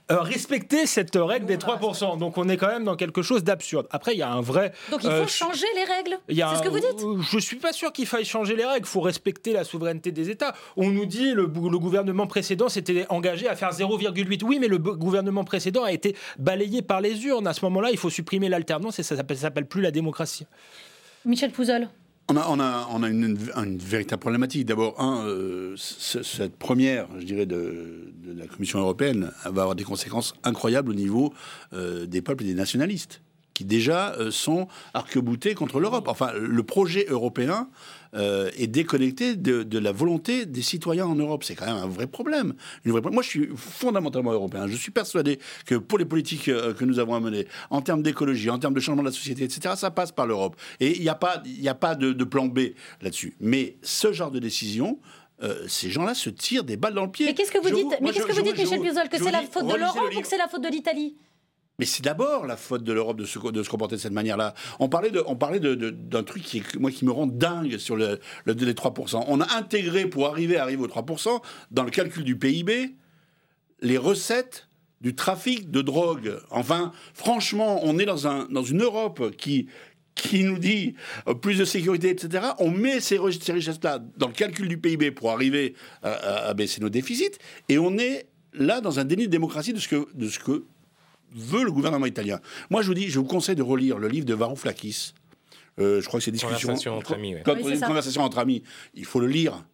respecté 0.09 0.87
cette 0.87 1.17
règle 1.17 1.47
des 1.47 1.57
3%. 1.57 2.19
Donc 2.19 2.39
on 2.39 2.49
est 2.49 2.57
quand 2.57 2.69
même 2.69 2.85
dans 2.85 2.97
quelque 2.97 3.23
chose 3.23 3.45
absurde. 3.53 3.87
Après, 3.91 4.15
il 4.15 4.19
y 4.19 4.23
a 4.23 4.31
un 4.31 4.41
vrai. 4.41 4.73
Donc 4.91 5.05
il 5.05 5.11
faut 5.11 5.17
euh, 5.17 5.27
changer 5.27 5.67
les 5.75 5.85
règles. 5.85 6.19
C'est 6.29 6.59
ce 6.59 6.63
que 6.63 6.69
vous 6.69 6.81
dites 6.81 7.31
Je 7.31 7.39
suis 7.39 7.57
pas 7.57 7.73
sûr 7.73 7.93
qu'il 7.93 8.07
faille 8.07 8.25
changer 8.25 8.57
les 8.57 8.65
règles. 8.65 8.87
Il 8.87 8.91
faut 8.91 9.01
respecter 9.01 9.53
la 9.53 9.65
souveraineté 9.65 10.11
des 10.11 10.31
États. 10.31 10.55
On 10.77 10.91
nous 10.91 11.07
dit 11.07 11.33
le, 11.33 11.43
le 11.43 11.79
gouvernement 11.79 12.27
précédent 12.27 12.69
s'était 12.69 13.07
engagé 13.09 13.49
à 13.49 13.55
faire 13.55 13.71
0,8. 13.71 14.43
Oui, 14.45 14.59
mais 14.61 14.69
le 14.69 14.79
gouvernement 14.79 15.45
précédent 15.45 15.85
a 15.85 15.93
été 15.93 16.17
balayé 16.39 16.83
par 16.83 17.01
les 17.01 17.25
urnes. 17.25 17.47
À 17.47 17.53
ce 17.53 17.65
moment-là, 17.67 17.91
il 17.93 17.99
faut 17.99 18.11
supprimer 18.11 18.49
l'alternance 18.49 18.99
et 18.99 19.03
ça 19.03 19.15
ne 19.17 19.35
s'appelle 19.35 19.67
plus 19.67 19.83
la 19.83 19.91
démocratie. 19.91 20.47
Michel 21.25 21.53
Pouzol. 21.53 21.89
On 22.29 22.37
a, 22.37 22.47
on 22.49 22.61
a, 22.61 22.89
on 22.91 23.03
a 23.03 23.09
une, 23.09 23.37
véritable 23.79 24.21
problématique. 24.21 24.65
D'abord, 24.65 25.01
un, 25.01 25.27
euh, 25.27 25.75
cette 25.77 26.57
première, 26.57 27.07
je 27.19 27.25
dirais, 27.25 27.47
de, 27.47 28.13
la 28.35 28.47
Commission 28.47 28.79
européenne 28.79 29.33
va 29.45 29.63
avoir 29.63 29.75
des 29.75 29.85
conséquences 29.85 30.35
incroyables 30.45 30.91
au 30.91 30.95
niveau 30.95 31.35
euh, 31.73 32.07
des 32.07 32.23
peuples 32.23 32.45
et 32.45 32.47
des 32.47 32.55
nationalistes 32.55 33.21
qui 33.55 33.65
déjà 33.65 34.15
euh, 34.15 34.31
sont 34.31 34.69
arc-boutés 34.95 35.55
contre 35.55 35.81
l'Europe. 35.81 36.09
Enfin, 36.09 36.33
le 36.33 36.63
projet 36.63 37.07
européen 37.09 37.69
euh, 38.15 38.51
est 38.57 38.67
déconnecté 38.67 39.37
de, 39.37 39.79
la 39.79 39.93
volonté 39.93 40.47
des 40.47 40.63
citoyens 40.63 41.07
en 41.07 41.15
Europe. 41.15 41.45
C'est 41.45 41.55
quand 41.55 41.67
même 41.67 41.77
un 41.77 41.87
vrai 41.87 42.07
problème. 42.07 42.55
Une 42.85 42.93
vraie... 42.93 43.01
Moi, 43.03 43.23
je 43.23 43.29
suis 43.29 43.49
fondamentalement 43.57 44.33
européen. 44.33 44.67
Je 44.67 44.77
suis 44.77 44.91
persuadé 44.91 45.39
que 45.67 45.75
pour 45.75 45.99
les 45.99 46.05
politiques 46.05 46.49
euh, 46.49 46.75
que 46.75 46.85
nous 46.85 46.99
avons 46.99 47.15
à 47.15 47.21
mener, 47.21 47.47
en 47.71 47.83
termes 47.83 48.03
d'écologie, 48.03 48.51
en 48.51 48.59
termes 48.59 48.75
de 48.75 48.81
changement 48.81 49.03
de 49.03 49.09
la 49.09 49.13
société, 49.13 49.45
etc., 49.45 49.75
ça 49.77 49.91
passe 49.91 50.13
par 50.13 50.27
l'Europe. 50.27 50.57
Et 50.81 50.97
il 50.97 51.03
n'y 51.03 51.09
a 51.09 51.15
pas, 51.15 51.43
y 51.47 51.69
a 51.69 51.75
pas 51.75 51.95
de, 51.95 52.13
plan 52.25 52.47
B 52.47 52.61
là-dessus. 53.01 53.35
Mais 53.41 53.77
ce 53.83 54.13
genre 54.13 54.31
de 54.31 54.39
décision, 54.39 54.99
ces 55.67 55.91
gens-là 55.91 56.15
se 56.15 56.31
tirent 56.31 56.63
des 56.63 56.77
balles 56.77 56.95
dans 56.95 57.05
le 57.05 57.11
pied. 57.11 57.27
Mais 57.27 57.35
qu'est-ce 57.35 57.51
que 57.51 57.59
vous 57.59 57.75
dites, 57.75 57.99
mais 58.01 58.13
qu'est-ce 58.13 58.27
que 58.27 58.33
vous 58.33 58.43
dites, 58.43 58.57
Michel 58.57 58.81
Puzol, 58.81 59.09
que 59.09 59.19
c'est 59.19 59.33
la 59.33 59.43
faute 59.43 59.67
de 59.67 59.75
l'Europe 59.75 60.11
ou 60.17 60.21
que 60.21 60.27
c'est 60.27 60.39
la 60.39 60.47
faute 60.47 60.63
de 60.63 60.69
l'Italie? 60.69 61.17
Mais 61.83 61.87
c'est 61.87 62.05
d'abord 62.05 62.47
la 62.47 62.57
faute 62.57 62.85
de 62.85 62.93
l'Europe 62.93 63.17
de 63.17 63.25
se, 63.25 63.41
comporter 63.69 63.97
de 63.97 64.01
cette 64.01 64.13
manière-là. 64.13 64.55
On 64.79 64.89
parlait 64.89 65.11
d'un 65.11 66.23
truc 66.23 66.45
qui, 66.45 66.63
moi, 66.79 66.93
qui 66.93 67.05
me 67.05 67.11
rend 67.11 67.27
dingue 67.27 67.77
sur 67.79 67.97
le, 67.97 68.21
le, 68.45 68.53
les 68.53 68.73
3%. 68.73 69.25
On 69.27 69.41
a 69.41 69.57
intégré, 69.57 70.07
pour 70.07 70.29
arriver 70.29 70.59
arriver 70.59 70.81
aux 70.81 70.87
3%, 70.87 71.43
dans 71.73 71.83
le 71.83 71.91
calcul 71.91 72.23
du 72.23 72.37
PIB, 72.39 72.95
les 73.81 73.99
recettes 73.99 74.69
du 75.01 75.17
trafic 75.17 75.73
de 75.73 75.83
drogue. 75.83 76.39
Enfin, 76.51 76.93
franchement, 77.15 77.81
on 77.83 77.99
est 77.99 78.07
dans, 78.07 78.29
un, 78.29 78.45
dans 78.45 78.63
une 78.63 78.83
Europe 78.83 79.35
qui, 79.37 79.67
nous 80.35 80.59
dit 80.59 80.95
euh, 81.27 81.35
plus 81.35 81.59
de 81.59 81.65
sécurité, 81.65 82.11
etc. 82.11 82.45
On 82.61 82.71
met 82.71 83.01
ces, 83.01 83.19
richesses-là 83.19 83.99
dans 84.19 84.29
le 84.29 84.35
calcul 84.35 84.69
du 84.69 84.79
PIB 84.79 85.11
pour 85.11 85.33
arriver 85.33 85.75
à, 86.05 86.55
baisser 86.55 86.81
nos 86.81 86.91
déficits, 86.91 87.39
et 87.69 87.79
on 87.79 87.99
est 87.99 88.29
là 88.53 88.81
dans 88.81 89.01
un 89.01 89.05
déni 89.05 89.27
de 89.27 89.33
démocratie 89.33 89.73
de 89.73 89.81
ce 89.81 89.89
que 90.39 90.65
veut 91.35 91.65
le 91.65 91.73
gouvernement 91.73 92.07
italien. 92.07 92.41
Moi, 92.71 92.83
je 92.83 92.89
vous 92.89 92.95
dis, 92.95 93.09
je 93.09 93.19
vous 93.19 93.25
conseille 93.25 93.57
de 93.57 93.63
relire 93.63 93.99
le 93.99 94.09
livre 94.09 94.27
de 94.27 94.35
Varoufakis. 94.35 95.15
Euh, 95.79 96.01
je 96.01 96.07
crois 96.07 96.21
que 96.21 96.25
c'est 96.25 96.31
discussion. 96.31 96.69
Conversation 96.69 96.97
entre 96.97 97.15
amis. 97.15 97.37
conversation 97.45 98.23
entre 98.23 98.39
amis. 98.39 98.63
Il 98.95 99.05
faut 99.05 99.21
le 99.21 99.27
lire 99.27 99.65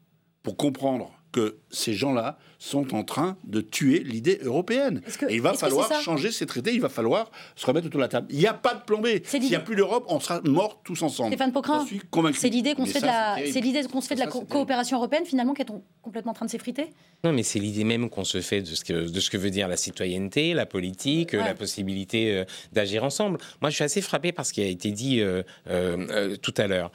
pour 0.43 0.57
comprendre 0.57 1.18
que 1.33 1.59
ces 1.71 1.93
gens-là 1.93 2.39
sont 2.59 2.95
en 2.95 3.05
train 3.05 3.37
de 3.45 3.61
tuer 3.61 4.01
l'idée 4.01 4.41
européenne. 4.43 5.03
et 5.29 5.35
il 5.35 5.43
va 5.43 5.55
falloir 5.55 5.91
changer 6.01 6.33
ces 6.33 6.47
traités, 6.47 6.73
il 6.75 6.81
va 6.81 6.89
falloir 6.89 7.31
se 7.55 7.67
remettre 7.67 7.87
autour 7.87 7.99
de 7.99 8.05
la 8.05 8.09
table. 8.09 8.27
Il 8.31 8.39
n'y 8.39 8.47
a 8.47 8.55
pas 8.55 8.75
de 8.75 8.83
plombée. 8.83 9.23
S'il 9.25 9.43
n'y 9.43 9.55
a 9.55 9.61
plus 9.61 9.77
d'Europe, 9.77 10.05
on 10.09 10.19
sera 10.21 10.41
morts 10.43 10.81
tous 10.83 11.03
ensemble. 11.03 11.31
Stéphane 11.31 11.53
Pocrin, 11.53 11.87
c'est 12.35 12.49
l'idée 12.49 12.75
qu'on 12.75 12.87
se, 12.87 12.93
fait 12.93 13.01
de 13.01 13.07
la, 13.07 13.37
l'idée 13.41 13.83
qu'on 13.85 14.01
se 14.01 14.09
fait 14.09 14.15
de 14.15 14.21
la 14.21 14.27
coopération 14.27 14.97
européenne 14.97 15.25
finalement 15.25 15.55
qui 15.55 15.63
est 15.63 15.67
complètement 16.03 16.33
en 16.33 16.35
train 16.35 16.47
de 16.47 16.51
s'effriter? 16.51 16.91
Non, 17.23 17.33
mais 17.33 17.43
c'est 17.43 17.59
l'idée 17.59 17.85
même 17.85 18.09
qu'on 18.11 18.25
se 18.25 18.41
fait 18.41 18.63
de 18.63 18.75
ce, 18.75 18.85
que, 18.85 19.09
de 19.09 19.21
ce 19.21 19.31
que 19.31 19.37
veut 19.37 19.51
dire 19.51 19.69
la 19.69 19.77
citoyenneté, 19.77 20.55
la 20.55 20.67
politique, 20.67 21.33
la 21.33 21.55
possibilité 21.55 22.39
euh, 22.39 22.45
d'agir 22.73 23.05
ensemble. 23.05 23.39
Moi, 23.61 23.71
je 23.71 23.77
suis 23.77 23.85
assez 23.85 24.01
frappé 24.01 24.33
par 24.33 24.47
ce 24.47 24.53
qui 24.53 24.63
a 24.63 24.67
été 24.67 24.91
dit 24.91 25.21
euh, 25.21 25.43
euh, 25.69 26.37
tout 26.37 26.55
à 26.57 26.67
l'heure. 26.67 26.91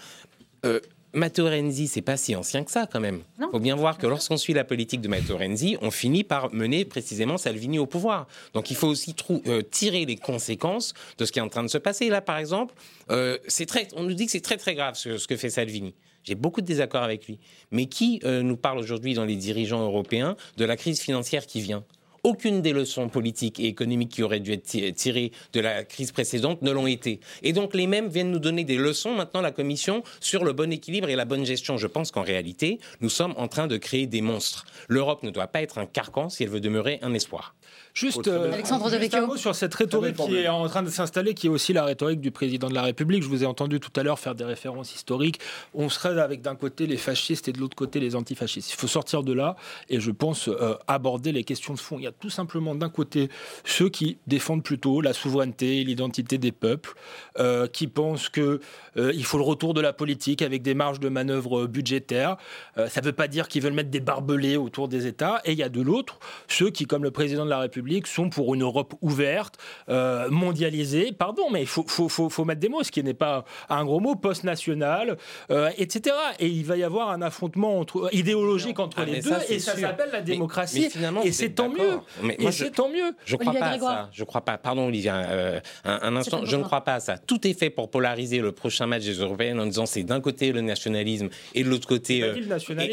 Matteo 1.13 1.45
Renzi, 1.45 1.87
c'est 1.87 2.01
pas 2.01 2.17
si 2.17 2.35
ancien 2.35 2.63
que 2.63 2.71
ça 2.71 2.87
quand 2.91 2.99
même. 2.99 3.21
Il 3.39 3.47
faut 3.51 3.59
bien 3.59 3.75
voir 3.75 3.97
que 3.97 4.07
lorsqu'on 4.07 4.37
suit 4.37 4.53
la 4.53 4.63
politique 4.63 4.99
de 4.99 5.07
Matteo 5.07 5.37
Renzi, 5.37 5.77
on 5.81 5.91
finit 5.91 6.23
par 6.23 6.51
mener 6.53 6.85
précisément 6.85 7.37
Salvini 7.37 7.77
au 7.77 7.85
pouvoir. 7.85 8.27
Donc 8.53 8.71
il 8.71 8.75
faut 8.75 8.87
aussi 8.87 9.15
euh, 9.47 9.61
tirer 9.61 10.05
les 10.05 10.15
conséquences 10.15 10.93
de 11.19 11.25
ce 11.25 11.31
qui 11.31 11.39
est 11.39 11.41
en 11.41 11.49
train 11.49 11.63
de 11.63 11.67
se 11.67 11.77
passer. 11.77 12.09
Là, 12.09 12.21
par 12.21 12.37
exemple, 12.37 12.73
euh, 13.11 13.37
c'est 13.47 13.67
très, 13.67 13.87
on 13.95 14.03
nous 14.03 14.13
dit 14.13 14.25
que 14.25 14.31
c'est 14.31 14.41
très 14.41 14.57
très 14.57 14.73
grave 14.73 14.95
ce, 14.95 15.27
que 15.27 15.37
fait 15.37 15.51
Salvini. 15.51 15.93
J'ai 16.23 16.35
beaucoup 16.35 16.61
de 16.61 16.65
désaccords 16.65 17.03
avec 17.03 17.27
lui. 17.27 17.37
Mais 17.71 17.85
qui 17.85 18.19
euh, 18.23 18.41
nous 18.41 18.57
parle 18.57 18.79
aujourd'hui 18.79 19.13
dans 19.13 19.25
les 19.25 19.35
dirigeants 19.35 19.83
européens 19.83 20.35
de 20.57 20.65
la 20.65 20.77
crise 20.77 20.99
financière 20.99 21.45
qui 21.45 21.61
vient? 21.61 21.83
Aucune 22.23 22.61
des 22.61 22.71
leçons 22.71 23.09
politiques 23.09 23.59
et 23.59 23.67
économiques 23.67 24.09
qui 24.09 24.23
auraient 24.23 24.39
dû 24.39 24.53
être 24.53 24.63
tirées 24.95 25.31
de 25.51 25.59
la 25.59 25.83
crise 25.83 26.11
précédente 26.11 26.61
ne 26.61 26.71
l'ont 26.71 26.87
été. 26.87 27.19
Et 27.41 27.51
donc 27.51 27.73
les 27.73 27.85
mêmes 27.85 28.07
viennent 28.07 28.31
nous 28.31 28.39
donner 28.39 28.63
des 28.63 28.77
leçons 28.77 29.13
maintenant, 29.13 29.41
la 29.41 29.51
Commission, 29.51 30.03
sur 30.21 30.45
le 30.45 30.53
bon 30.53 30.71
équilibre 30.71 31.09
et 31.09 31.15
la 31.15 31.25
bonne 31.25 31.45
gestion. 31.45 31.77
Je 31.77 31.87
pense 31.87 32.11
qu'en 32.11 32.21
réalité, 32.21 32.79
nous 33.01 33.09
sommes 33.09 33.33
en 33.37 33.47
train 33.47 33.67
de 33.67 33.77
créer 33.77 34.07
des 34.07 34.21
monstres. 34.21 34.65
L'Europe 34.87 35.23
ne 35.23 35.31
doit 35.31 35.47
pas 35.47 35.61
être 35.61 35.77
un 35.77 35.85
carcan 35.85 36.29
si 36.29 36.43
elle 36.43 36.49
veut 36.49 36.61
demeurer 36.61 36.99
un 37.01 37.13
espoir. 37.13 37.55
Juste, 37.93 38.27
euh, 38.27 38.51
Alexandre 38.51 38.89
juste 38.89 39.13
un 39.13 39.27
mot 39.27 39.37
sur 39.37 39.53
cette 39.53 39.75
rhétorique 39.75 40.15
qui 40.15 40.37
est 40.37 40.47
en 40.47 40.67
train 40.67 40.81
de 40.81 40.89
s'installer, 40.89 41.35
qui 41.35 41.45
est 41.45 41.49
aussi 41.49 41.73
la 41.73 41.85
rhétorique 41.85 42.21
du 42.21 42.31
président 42.31 42.67
de 42.67 42.73
la 42.73 42.81
République. 42.81 43.21
Je 43.21 43.27
vous 43.27 43.43
ai 43.43 43.45
entendu 43.45 43.79
tout 43.79 43.91
à 43.95 44.01
l'heure 44.01 44.17
faire 44.17 44.33
des 44.33 44.43
références 44.43 44.95
historiques. 44.95 45.39
On 45.75 45.89
serait 45.89 46.19
avec 46.19 46.41
d'un 46.41 46.55
côté 46.55 46.87
les 46.87 46.97
fascistes 46.97 47.49
et 47.49 47.51
de 47.51 47.59
l'autre 47.59 47.75
côté 47.75 47.99
les 47.99 48.15
antifascistes. 48.15 48.73
Il 48.73 48.77
faut 48.77 48.87
sortir 48.87 49.21
de 49.21 49.31
là 49.31 49.55
et 49.89 49.99
je 49.99 50.09
pense 50.09 50.47
euh, 50.47 50.73
aborder 50.87 51.31
les 51.31 51.43
questions 51.43 51.75
de 51.75 51.79
fond. 51.79 51.99
Il 51.99 52.03
y 52.05 52.07
a 52.07 52.11
tout 52.11 52.31
simplement 52.31 52.73
d'un 52.73 52.89
côté 52.89 53.29
ceux 53.63 53.89
qui 53.89 54.17
défendent 54.25 54.63
plutôt 54.63 54.99
la 54.99 55.13
souveraineté 55.13 55.81
et 55.81 55.83
l'identité 55.83 56.39
des 56.39 56.51
peuples, 56.51 56.95
euh, 57.37 57.67
qui 57.67 57.85
pensent 57.85 58.29
que 58.29 58.59
il 58.95 59.25
faut 59.25 59.39
le 59.39 59.43
retour 59.43 59.73
de 59.73 59.81
la 59.81 59.91
politique 59.91 60.43
avec 60.43 60.61
des 60.61 60.75
marges 60.75 60.99
de 60.99 61.09
manœuvre 61.09 61.65
budgétaires. 61.65 62.37
ça 62.75 63.01
ne 63.01 63.05
veut 63.05 63.11
pas 63.11 63.27
dire 63.27 63.47
qu'ils 63.47 63.63
veulent 63.63 63.73
mettre 63.73 63.89
des 63.89 63.99
barbelés 63.99 64.55
autour 64.55 64.87
des 64.87 65.07
États. 65.07 65.41
Et 65.45 65.53
il 65.53 65.57
y 65.57 65.63
a 65.63 65.69
de 65.69 65.81
l'autre 65.81 66.19
ceux 66.47 66.69
qui, 66.69 66.85
comme 66.85 67.03
le 67.03 67.09
président 67.09 67.43
de 67.43 67.49
la 67.49 67.57
République, 67.57 67.82
sont 68.05 68.29
pour 68.29 68.53
une 68.53 68.63
Europe 68.63 68.93
ouverte, 69.01 69.57
euh, 69.89 70.29
mondialisée, 70.29 71.11
pardon, 71.11 71.49
mais 71.51 71.61
il 71.61 71.67
faut, 71.67 71.85
faut, 71.87 72.09
faut, 72.09 72.29
faut, 72.29 72.45
mettre 72.45 72.59
des 72.59 72.69
mots, 72.69 72.83
ce 72.83 72.91
qui 72.91 73.03
n'est 73.03 73.13
pas 73.13 73.45
un 73.69 73.85
gros 73.85 73.99
mot, 73.99 74.15
post-national, 74.15 75.17
euh, 75.51 75.69
etc. 75.77 76.15
Et 76.39 76.47
il 76.47 76.65
va 76.65 76.77
y 76.77 76.83
avoir 76.83 77.09
un 77.09 77.21
affrontement 77.21 77.79
entre, 77.79 78.09
idéologique 78.13 78.79
entre 78.79 78.97
ah, 79.01 79.05
les 79.05 79.21
deux, 79.21 79.33
et 79.49 79.59
ça 79.59 79.75
s'appelle 79.75 80.09
la 80.11 80.21
démocratie, 80.21 80.89
et 81.23 81.31
c'est 81.31 81.49
tant 81.49 81.69
mieux. 81.69 81.99
Mais 82.21 82.35
et 82.39 82.51
c'est 82.51 82.71
tant 82.71 82.89
mieux. 82.89 83.13
Je 83.25 83.35
crois 83.35 83.53
pas 83.53 83.67
à 83.67 83.79
ça. 83.79 84.09
Je 84.11 84.23
crois 84.23 84.41
pas. 84.41 84.57
Pardon, 84.57 84.87
Olivia, 84.87 85.15
euh, 85.15 85.59
un, 85.83 86.15
instant. 86.15 86.45
Je 86.45 86.55
ne 86.55 86.63
crois 86.63 86.81
pas 86.81 86.95
à 86.95 86.99
ça. 86.99 87.17
Tout 87.17 87.47
est 87.47 87.57
fait 87.57 87.69
pour 87.69 87.89
polariser 87.89 88.39
le 88.39 88.51
prochain 88.51 88.87
match 88.87 89.03
des 89.03 89.13
Européennes 89.13 89.59
en 89.59 89.65
disant 89.65 89.85
c'est 89.85 90.03
d'un 90.03 90.21
côté 90.21 90.51
le 90.51 90.61
nationalisme 90.61 91.29
et 91.53 91.63
de 91.63 91.69
l'autre 91.69 91.87
côté 91.87 92.19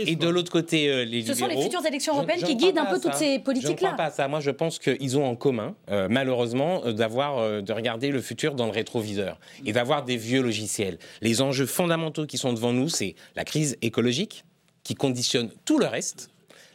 et, 0.07 0.16
de 0.16 0.28
l'autre 0.28 0.51
côté 0.51 0.86
les 0.86 1.05
libéraux. 1.05 1.34
Ce 1.34 1.41
sont 1.41 1.47
les 1.47 1.62
futures 1.62 1.86
élections 1.86 2.14
européennes 2.14 2.43
qui 2.43 2.57
guident 2.57 2.78
un 2.78 2.86
peu 2.86 3.01
toutes 3.01 3.14
ces 3.14 3.38
politiques-là. 3.38 3.76
Je 3.76 3.84
ne 3.84 3.86
crois 3.93 3.97
pas 3.97 4.05
à 4.05 4.11
ça. 4.11 4.28
Moi, 4.28 4.41
je 4.41 4.51
pense 4.51 4.78
qu'ils 4.81 5.18
ont 5.18 5.26
en 5.26 5.37
commun, 5.37 5.74
euh, 5.91 6.09
malheureusement, 6.11 6.83
euh, 6.85 6.93
d'avoir, 6.93 7.39
euh, 7.39 7.61
de 7.61 7.72
regarder 7.72 8.11
le 8.11 8.20
futur 8.20 8.55
dans 8.55 8.66
le 8.66 8.72
rétroviseur 8.72 9.39
et 9.64 9.72
d'avoir 9.72 10.05
des 10.05 10.16
vieux 10.16 10.43
logiciels. 10.43 10.99
Les 11.20 11.43
enjeux 11.43 11.66
fondamentaux 11.66 12.26
qui 12.26 12.39
sont 12.39 12.53
devant 12.53 12.72
nous, 12.72 12.89
c'est 12.89 13.14
la 13.37 13.45
crise 13.45 13.76
écologique 13.83 14.45
qui 14.83 14.95
conditionne 14.95 15.51
tout 15.64 15.78
le 15.78 15.87
reste. 15.87 16.31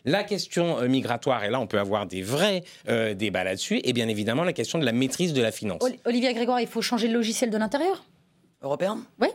La 0.05 0.23
question 0.23 0.87
migratoire, 0.87 1.43
et 1.43 1.49
là 1.49 1.59
on 1.59 1.65
peut 1.65 1.79
avoir 1.79 2.05
des 2.05 2.21
vrais 2.21 2.63
débats 3.15 3.43
là-dessus, 3.43 3.81
et 3.83 3.91
bien 3.91 4.07
évidemment 4.07 4.43
la 4.43 4.53
question 4.53 4.77
de 4.77 4.85
la 4.85 4.91
maîtrise 4.91 5.33
de 5.33 5.41
la 5.41 5.51
finance. 5.51 5.81
Olivier 6.05 6.31
Grégoire, 6.35 6.61
il 6.61 6.67
faut 6.67 6.83
changer 6.83 7.07
le 7.07 7.15
logiciel 7.15 7.49
de 7.49 7.57
l'intérieur? 7.57 8.05
Européen? 8.61 8.99
Oui. 9.19 9.29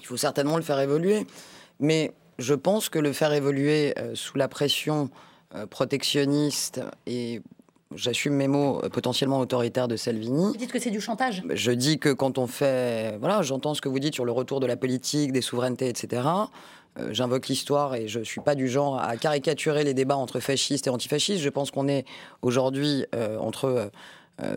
Il 0.00 0.06
faut 0.06 0.16
certainement 0.16 0.56
le 0.56 0.64
faire 0.64 0.80
évoluer. 0.80 1.24
Mais 1.78 2.10
je 2.40 2.54
pense 2.54 2.88
que 2.88 2.98
le 2.98 3.12
faire 3.12 3.32
évoluer 3.32 3.94
sous 4.14 4.36
la 4.36 4.48
pression 4.48 5.10
protectionniste 5.70 6.80
et 7.06 7.40
j'assume 7.94 8.34
mes 8.34 8.48
mots 8.48 8.80
euh, 8.82 8.88
potentiellement 8.88 9.40
autoritaires 9.40 9.88
de 9.88 9.96
Salvini. 9.96 10.46
Vous 10.46 10.56
dites 10.56 10.72
que 10.72 10.78
c'est 10.78 10.90
du 10.90 11.00
chantage 11.00 11.42
Je 11.50 11.70
dis 11.72 11.98
que 11.98 12.12
quand 12.12 12.38
on 12.38 12.46
fait. 12.46 13.16
Voilà, 13.18 13.42
j'entends 13.42 13.74
ce 13.74 13.80
que 13.80 13.88
vous 13.88 13.98
dites 13.98 14.14
sur 14.14 14.24
le 14.24 14.32
retour 14.32 14.60
de 14.60 14.66
la 14.66 14.76
politique, 14.76 15.32
des 15.32 15.40
souverainetés, 15.40 15.88
etc. 15.88 16.22
Euh, 16.98 17.08
j'invoque 17.12 17.48
l'histoire 17.48 17.94
et 17.94 18.08
je 18.08 18.20
ne 18.20 18.24
suis 18.24 18.40
pas 18.40 18.54
du 18.54 18.68
genre 18.68 19.00
à 19.00 19.16
caricaturer 19.16 19.84
les 19.84 19.94
débats 19.94 20.16
entre 20.16 20.40
fascistes 20.40 20.86
et 20.86 20.90
antifascistes. 20.90 21.40
Je 21.40 21.48
pense 21.48 21.70
qu'on 21.70 21.88
est 21.88 22.04
aujourd'hui 22.42 23.06
euh, 23.14 23.38
entre. 23.38 23.90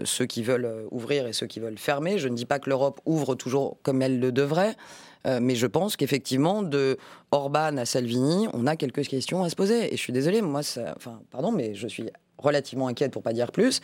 ceux 0.06 0.26
qui 0.26 0.44
veulent 0.44 0.88
ouvrir 0.92 1.28
et 1.28 1.34
ceux 1.34 1.46
qui 1.46 1.60
veulent 1.60 1.78
fermer. 1.78 2.18
Je 2.18 2.30
ne 2.30 2.36
dis 2.36 2.46
pas 2.46 2.58
que 2.58 2.70
l'Europe 2.70 3.02
ouvre 3.06 3.36
toujours 3.36 3.76
comme 3.84 4.02
elle 4.02 4.18
le 4.18 4.32
devrait, 4.32 4.78
mais 5.26 5.56
je 5.56 5.68
pense 5.68 5.98
qu'effectivement, 5.98 6.64
de 6.64 6.98
Orban 7.32 7.76
à 7.76 7.84
Salvini, 7.84 8.48
on 8.54 8.66
a 8.66 8.78
quelques 8.78 9.06
questions 9.06 9.44
à 9.44 9.50
se 9.50 9.58
poser. 9.58 9.94
Et 9.94 9.98
je 9.98 10.02
suis 10.02 10.14
désolé, 10.14 10.42
moi, 10.42 10.64
ça, 10.64 10.94
enfin, 10.96 11.20
pardon, 11.32 11.52
mais 11.52 11.76
je 11.76 11.90
suis 11.90 12.06
relativement 12.38 12.88
inquiète 12.88 13.12
pour 13.12 13.24
pas 13.24 13.34
dire 13.34 13.52
plus. 13.52 13.82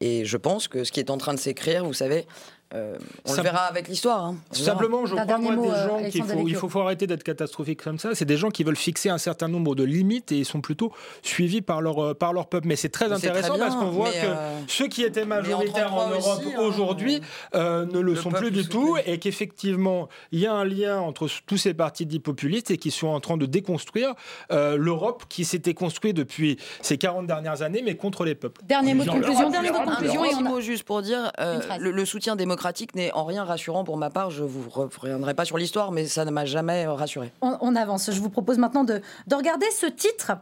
Et 0.00 0.24
je 0.24 0.36
pense 0.36 0.68
que 0.68 0.84
ce 0.84 0.92
qui 0.92 1.00
est 1.00 1.10
en 1.10 1.18
train 1.18 1.34
de 1.34 1.38
s'écrire, 1.38 1.84
vous 1.84 1.92
savez, 1.92 2.26
euh, 2.74 2.98
on 3.24 3.34
le 3.34 3.42
verra 3.42 3.62
avec 3.62 3.88
l'histoire. 3.88 4.24
Hein. 4.24 4.36
Simplement, 4.52 5.06
je 5.06 5.14
crois 5.14 5.38
moi, 5.38 5.56
des 5.56 5.70
euh, 5.70 5.88
gens 5.88 6.10
qu'il 6.10 6.22
faut, 6.22 6.48
il 6.48 6.54
faut, 6.54 6.80
arrêter 6.80 7.06
d'être 7.06 7.22
catastrophique 7.22 7.82
comme 7.82 7.98
ça. 7.98 8.14
C'est 8.14 8.26
des 8.26 8.36
gens 8.36 8.50
qui 8.50 8.62
veulent 8.62 8.76
fixer 8.76 9.08
un 9.08 9.16
certain 9.16 9.48
nombre 9.48 9.74
de 9.74 9.84
limites 9.84 10.32
et 10.32 10.38
ils 10.38 10.44
sont 10.44 10.60
plutôt 10.60 10.92
suivis 11.22 11.62
par 11.62 11.80
leur, 11.80 11.98
euh, 11.98 12.14
par 12.14 12.34
leur 12.34 12.46
peuple. 12.46 12.68
Mais 12.68 12.76
c'est 12.76 12.90
très 12.90 13.10
intéressant 13.10 13.58
parce 13.58 13.74
qu'on 13.74 13.88
voit 13.88 14.10
que 14.10 14.26
ceux 14.66 14.86
qui 14.88 15.02
étaient 15.02 15.24
majoritaires 15.24 15.94
en, 15.94 16.10
Europe 16.10 16.42
hein. 16.44 16.60
aujourd'hui 16.60 17.22
ne 17.54 18.00
le, 18.00 18.14
sont 18.16 18.30
plus 18.30 18.50
du 18.50 18.68
tout 18.68 18.98
et 19.06 19.18
qu'effectivement, 19.18 20.08
il 20.32 20.40
y 20.40 20.46
a 20.46 20.52
un 20.52 20.64
lien 20.64 20.98
entre 20.98 21.26
tous 21.46 21.56
ces 21.56 21.72
partis 21.72 22.04
dits 22.04 22.20
populistes 22.20 22.70
et 22.70 22.76
qui 22.76 22.90
sont 22.90 23.08
en 23.08 23.20
train 23.20 23.38
de 23.38 23.46
déconstruire 23.46 24.14
l'Europe 24.50 25.24
qui 25.30 25.46
s'était 25.46 25.74
construite 25.74 26.16
depuis 26.16 26.58
ces 26.82 26.98
40 26.98 27.26
dernières 27.26 27.62
années, 27.62 27.82
mais 27.82 27.94
contre 27.94 28.24
les 28.24 28.34
peuples. 28.34 28.60
Dernier 28.66 28.92
mot 28.92 29.04
de 29.04 29.10
conclusion. 29.10 29.50
Dernier 29.50 29.70
mot 29.70 29.80
de 29.80 29.84
conclusion. 29.86 30.24
Et 30.24 30.34
un 30.34 30.40
mot 30.40 30.60
juste 30.60 30.84
pour 30.84 31.00
dire 31.00 31.32
le, 31.78 31.90
le 31.90 32.04
soutien 32.04 32.36
démocratique 32.36 32.57
n'est 32.94 33.12
en 33.12 33.24
rien 33.24 33.44
rassurant 33.44 33.84
pour 33.84 33.96
ma 33.96 34.10
part. 34.10 34.30
Je 34.30 34.42
vous 34.42 34.68
reviendrai 34.68 35.34
pas 35.34 35.44
sur 35.44 35.58
l'histoire, 35.58 35.92
mais 35.92 36.06
ça 36.06 36.24
ne 36.24 36.30
m'a 36.30 36.44
jamais 36.44 36.86
rassuré. 36.86 37.32
On, 37.40 37.74
avance. 37.76 38.10
Je 38.10 38.20
vous 38.20 38.30
propose 38.30 38.58
maintenant 38.58 38.84
de, 38.84 39.00
de, 39.26 39.34
regarder 39.34 39.66
ce 39.70 39.86
titre. 39.86 40.32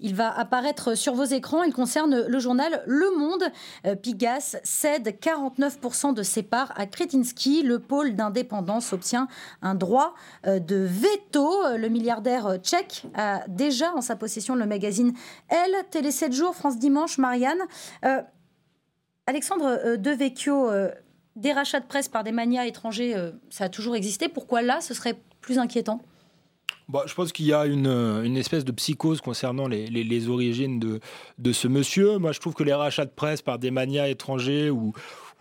Il 0.00 0.14
va 0.14 0.36
apparaître 0.36 0.94
sur 0.94 1.14
vos 1.14 1.24
écrans. 1.24 1.62
Il 1.62 1.72
concerne 1.72 2.24
le 2.26 2.38
journal 2.38 2.82
Le 2.86 3.16
Monde. 3.18 3.44
Euh, 3.84 3.94
Pigas 3.94 4.56
cède 4.62 5.08
49% 5.20 6.14
de 6.14 6.22
ses 6.22 6.42
parts 6.42 6.72
à 6.76 6.86
Kretinsky. 6.86 7.62
Le 7.62 7.78
pôle 7.78 8.14
d'indépendance 8.14 8.92
obtient 8.92 9.28
un 9.62 9.74
droit 9.74 10.14
euh, 10.46 10.58
de 10.58 10.76
veto. 10.76 11.50
Le 11.76 11.88
milliardaire 11.88 12.56
tchèque 12.62 13.04
a 13.14 13.46
déjà 13.48 13.92
en 13.94 14.00
sa 14.00 14.16
possession 14.16 14.54
le 14.54 14.66
magazine 14.66 15.12
Elle, 15.48 15.74
Télé 15.90 16.10
7 16.10 16.32
jours, 16.32 16.54
France 16.54 16.78
Dimanche, 16.78 17.18
Marianne. 17.18 17.60
Euh, 18.04 18.22
Alexandre 19.26 19.96
Devecchio, 19.96 20.70
des 21.36 21.52
rachats 21.52 21.80
de 21.80 21.86
presse 21.86 22.08
par 22.08 22.24
des 22.24 22.32
manias 22.32 22.64
étrangers, 22.64 23.14
euh, 23.14 23.30
ça 23.50 23.64
a 23.64 23.68
toujours 23.68 23.94
existé. 23.94 24.28
Pourquoi 24.28 24.62
là, 24.62 24.80
ce 24.80 24.94
serait 24.94 25.16
plus 25.40 25.58
inquiétant? 25.58 26.00
Bah, 26.88 27.02
je 27.06 27.14
pense 27.14 27.32
qu'il 27.32 27.46
y 27.46 27.52
a 27.52 27.66
une, 27.66 27.88
une, 27.88 28.36
espèce 28.36 28.64
de 28.64 28.70
psychose 28.70 29.20
concernant 29.20 29.66
les, 29.66 30.28
origines 30.28 30.78
de, 30.78 31.00
de, 31.38 31.52
ce 31.52 31.66
monsieur. 31.66 32.18
Moi, 32.18 32.30
je 32.30 32.38
trouve 32.38 32.54
que 32.54 32.62
les 32.62 32.72
rachats 32.72 33.04
de 33.04 33.10
presse 33.10 33.42
par 33.42 33.58
des 33.58 33.72
manias 33.72 34.06
étrangers 34.06 34.70
ou, 34.70 34.92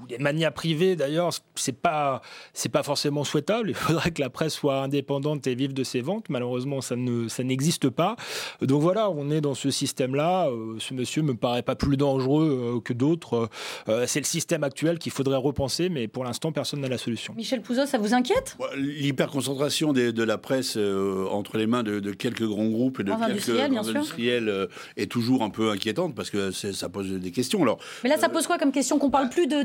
ou 0.01 0.07
des 0.07 0.17
manias 0.17 0.51
privées 0.51 0.95
d'ailleurs, 0.95 1.31
c'est 1.55 1.79
pas 1.79 2.21
c'est 2.53 2.69
pas 2.69 2.83
forcément 2.83 3.23
souhaitable. 3.23 3.69
Il 3.69 3.75
faudrait 3.75 4.11
que 4.11 4.21
la 4.21 4.29
presse 4.29 4.53
soit 4.53 4.81
indépendante 4.81 5.47
et 5.47 5.55
vive 5.55 5.73
de 5.73 5.83
ses 5.83 6.01
ventes. 6.01 6.29
Malheureusement, 6.29 6.81
ça 6.81 6.95
ne 6.95 7.27
ça 7.27 7.43
n'existe 7.43 7.89
pas. 7.89 8.15
Donc 8.61 8.81
voilà, 8.81 9.09
on 9.09 9.29
est 9.31 9.41
dans 9.41 9.53
ce 9.53 9.71
système-là. 9.71 10.49
Euh, 10.49 10.75
ce 10.79 10.93
monsieur 10.93 11.21
me 11.21 11.35
paraît 11.35 11.61
pas 11.61 11.75
plus 11.75 11.97
dangereux 11.97 12.75
euh, 12.77 12.81
que 12.81 12.93
d'autres. 12.93 13.49
Euh, 13.87 14.05
c'est 14.07 14.19
le 14.19 14.25
système 14.25 14.63
actuel 14.63 14.99
qu'il 14.99 15.11
faudrait 15.11 15.37
repenser, 15.37 15.89
mais 15.89 16.07
pour 16.07 16.23
l'instant, 16.23 16.51
personne 16.51 16.81
n'a 16.81 16.87
la 16.87 16.97
solution. 16.97 17.33
Michel 17.35 17.61
Pouzot, 17.61 17.85
ça 17.85 17.97
vous 17.97 18.13
inquiète? 18.13 18.57
L'hyperconcentration 18.75 19.93
de 19.93 20.23
la 20.23 20.37
presse 20.37 20.77
entre 20.77 21.57
les 21.57 21.67
mains 21.67 21.83
de, 21.83 22.11
quelques 22.11 22.45
grands 22.45 22.67
groupes 22.67 22.99
et 22.99 23.03
de 23.03 23.11
quelques 23.11 23.49
industriels, 23.87 24.67
est 24.97 25.11
toujours 25.11 25.43
un 25.43 25.49
peu 25.49 25.69
inquiétante 25.71 26.15
parce 26.15 26.29
que 26.29 26.51
ça 26.51 26.89
pose 26.89 27.11
des 27.11 27.31
questions. 27.31 27.61
Alors, 27.61 27.79
mais 28.03 28.09
là, 28.09 28.17
ça 28.17 28.29
pose 28.29 28.47
quoi 28.47 28.57
comme 28.57 28.71
question? 28.71 28.99
Qu'on 28.99 29.09
parle 29.09 29.29
plus 29.29 29.47
de 29.47 29.63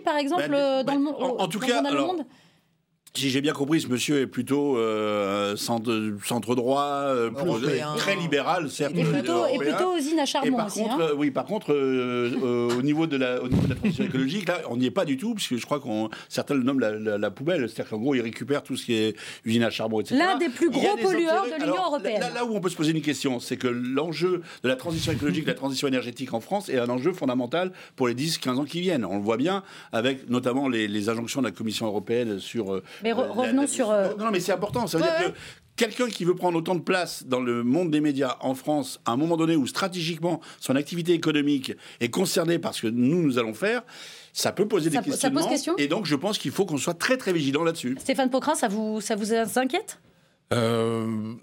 par 0.00 0.16
exemple, 0.16 0.48
ben, 0.48 0.54
euh, 0.54 0.82
dans, 0.82 0.94
le, 0.94 1.04
ben, 1.04 1.14
en, 1.38 1.48
tout 1.48 1.58
cas, 1.58 1.82
le 1.82 2.00
monde? 2.00 2.24
Si 3.14 3.28
j'ai 3.28 3.42
bien 3.42 3.52
compris, 3.52 3.82
ce 3.82 3.88
monsieur 3.88 4.20
est 4.20 4.26
plutôt 4.26 4.78
euh, 4.78 5.54
centre, 5.56 5.92
centre, 6.24 6.54
droit, 6.54 7.04
euh, 7.08 7.30
très 7.98 8.16
libéral, 8.16 8.70
certes. 8.70 8.94
Et 8.96 9.04
plutôt, 9.04 9.46
et 9.52 9.58
plutôt 9.58 9.96
usine 9.98 10.18
à 10.18 10.24
charbon. 10.24 10.56
par 10.56 10.66
aussi, 10.66 10.82
contre, 10.82 11.00
hein. 11.00 11.08
oui, 11.18 11.30
par 11.30 11.44
contre, 11.44 11.74
euh, 11.74 12.70
au, 12.78 12.80
niveau 12.80 13.06
de 13.06 13.18
la, 13.18 13.42
au 13.42 13.48
niveau 13.48 13.66
de 13.66 13.68
la 13.68 13.74
transition 13.74 14.04
écologique, 14.04 14.48
là, 14.48 14.62
on 14.70 14.78
n'y 14.78 14.86
est 14.86 14.90
pas 14.90 15.04
du 15.04 15.18
tout, 15.18 15.34
puisque 15.34 15.56
je 15.56 15.66
crois 15.66 15.78
qu'on 15.78 16.08
certains 16.30 16.54
le 16.54 16.62
nomment 16.62 16.80
la, 16.80 17.18
la, 17.18 17.30
poubelle, 17.30 17.68
c'est-à-dire 17.68 17.90
qu'en 17.90 17.98
gros, 17.98 18.14
ils 18.14 18.22
récupèrent 18.22 18.62
tout 18.62 18.76
ce 18.76 18.86
qui 18.86 18.94
est 18.94 19.14
usine 19.44 19.64
à 19.64 19.70
charbon, 19.70 20.00
etc. 20.00 20.16
L'un 20.16 20.38
des 20.38 20.48
plus 20.48 20.70
gros 20.70 20.96
pollueurs 20.96 21.44
de 21.44 21.62
l'Union 21.62 21.84
européenne. 21.86 22.20
Là, 22.20 22.30
là, 22.30 22.44
où 22.46 22.56
on 22.56 22.60
peut 22.60 22.70
se 22.70 22.76
poser 22.76 22.92
une 22.92 23.02
question, 23.02 23.40
c'est 23.40 23.58
que 23.58 23.68
l'enjeu 23.68 24.40
de 24.62 24.68
la 24.68 24.76
transition 24.76 25.12
écologique, 25.12 25.44
de 25.44 25.50
la 25.50 25.54
transition 25.54 25.86
énergétique 25.86 26.32
en 26.32 26.40
France 26.40 26.70
est 26.70 26.78
un 26.78 26.88
enjeu 26.88 27.12
fondamental 27.12 27.72
pour 27.94 28.08
les 28.08 28.14
10-15 28.14 28.56
ans 28.56 28.64
qui 28.64 28.80
viennent. 28.80 29.04
On 29.04 29.16
le 29.16 29.22
voit 29.22 29.36
bien 29.36 29.62
avec 29.92 30.30
notamment 30.30 30.66
les, 30.68 30.88
les 30.88 31.08
injonctions 31.10 31.42
de 31.42 31.46
la 31.46 31.52
Commission 31.52 31.86
européenne 31.86 32.38
sur 32.38 32.80
mais 33.02 33.12
revenons 33.12 33.66
sur. 33.66 33.90
Euh, 33.90 34.14
non, 34.18 34.30
mais 34.30 34.40
c'est 34.40 34.52
important. 34.52 34.86
Ça 34.86 34.98
veut 34.98 35.04
dire 35.04 35.32
que 35.32 35.38
quelqu'un 35.76 36.08
qui 36.08 36.24
veut 36.24 36.34
prendre 36.34 36.58
autant 36.58 36.74
de 36.74 36.80
place 36.80 37.24
dans 37.26 37.40
le 37.40 37.62
monde 37.64 37.90
des 37.90 38.00
médias 38.00 38.36
en 38.40 38.54
France, 38.54 39.00
à 39.04 39.12
un 39.12 39.16
moment 39.16 39.36
donné 39.36 39.56
où 39.56 39.66
stratégiquement 39.66 40.40
son 40.60 40.76
activité 40.76 41.12
économique 41.12 41.72
est 42.00 42.10
concernée 42.10 42.58
par 42.58 42.74
ce 42.74 42.82
que 42.82 42.88
nous, 42.88 43.22
nous 43.22 43.38
allons 43.38 43.54
faire, 43.54 43.82
ça 44.32 44.52
peut 44.52 44.66
poser 44.66 44.90
des 44.90 44.98
questions. 44.98 45.76
Et 45.78 45.88
donc, 45.88 46.06
je 46.06 46.14
pense 46.14 46.38
qu'il 46.38 46.50
faut 46.50 46.66
qu'on 46.66 46.78
soit 46.78 46.94
très, 46.94 47.16
très 47.16 47.32
vigilant 47.32 47.64
là-dessus. 47.64 47.96
Stéphane 48.00 48.30
Pocrin, 48.30 48.54
ça 48.54 48.68
vous, 48.68 49.00
ça 49.00 49.16
vous 49.16 49.32
inquiète? 49.34 49.98
Euh, 50.52 51.34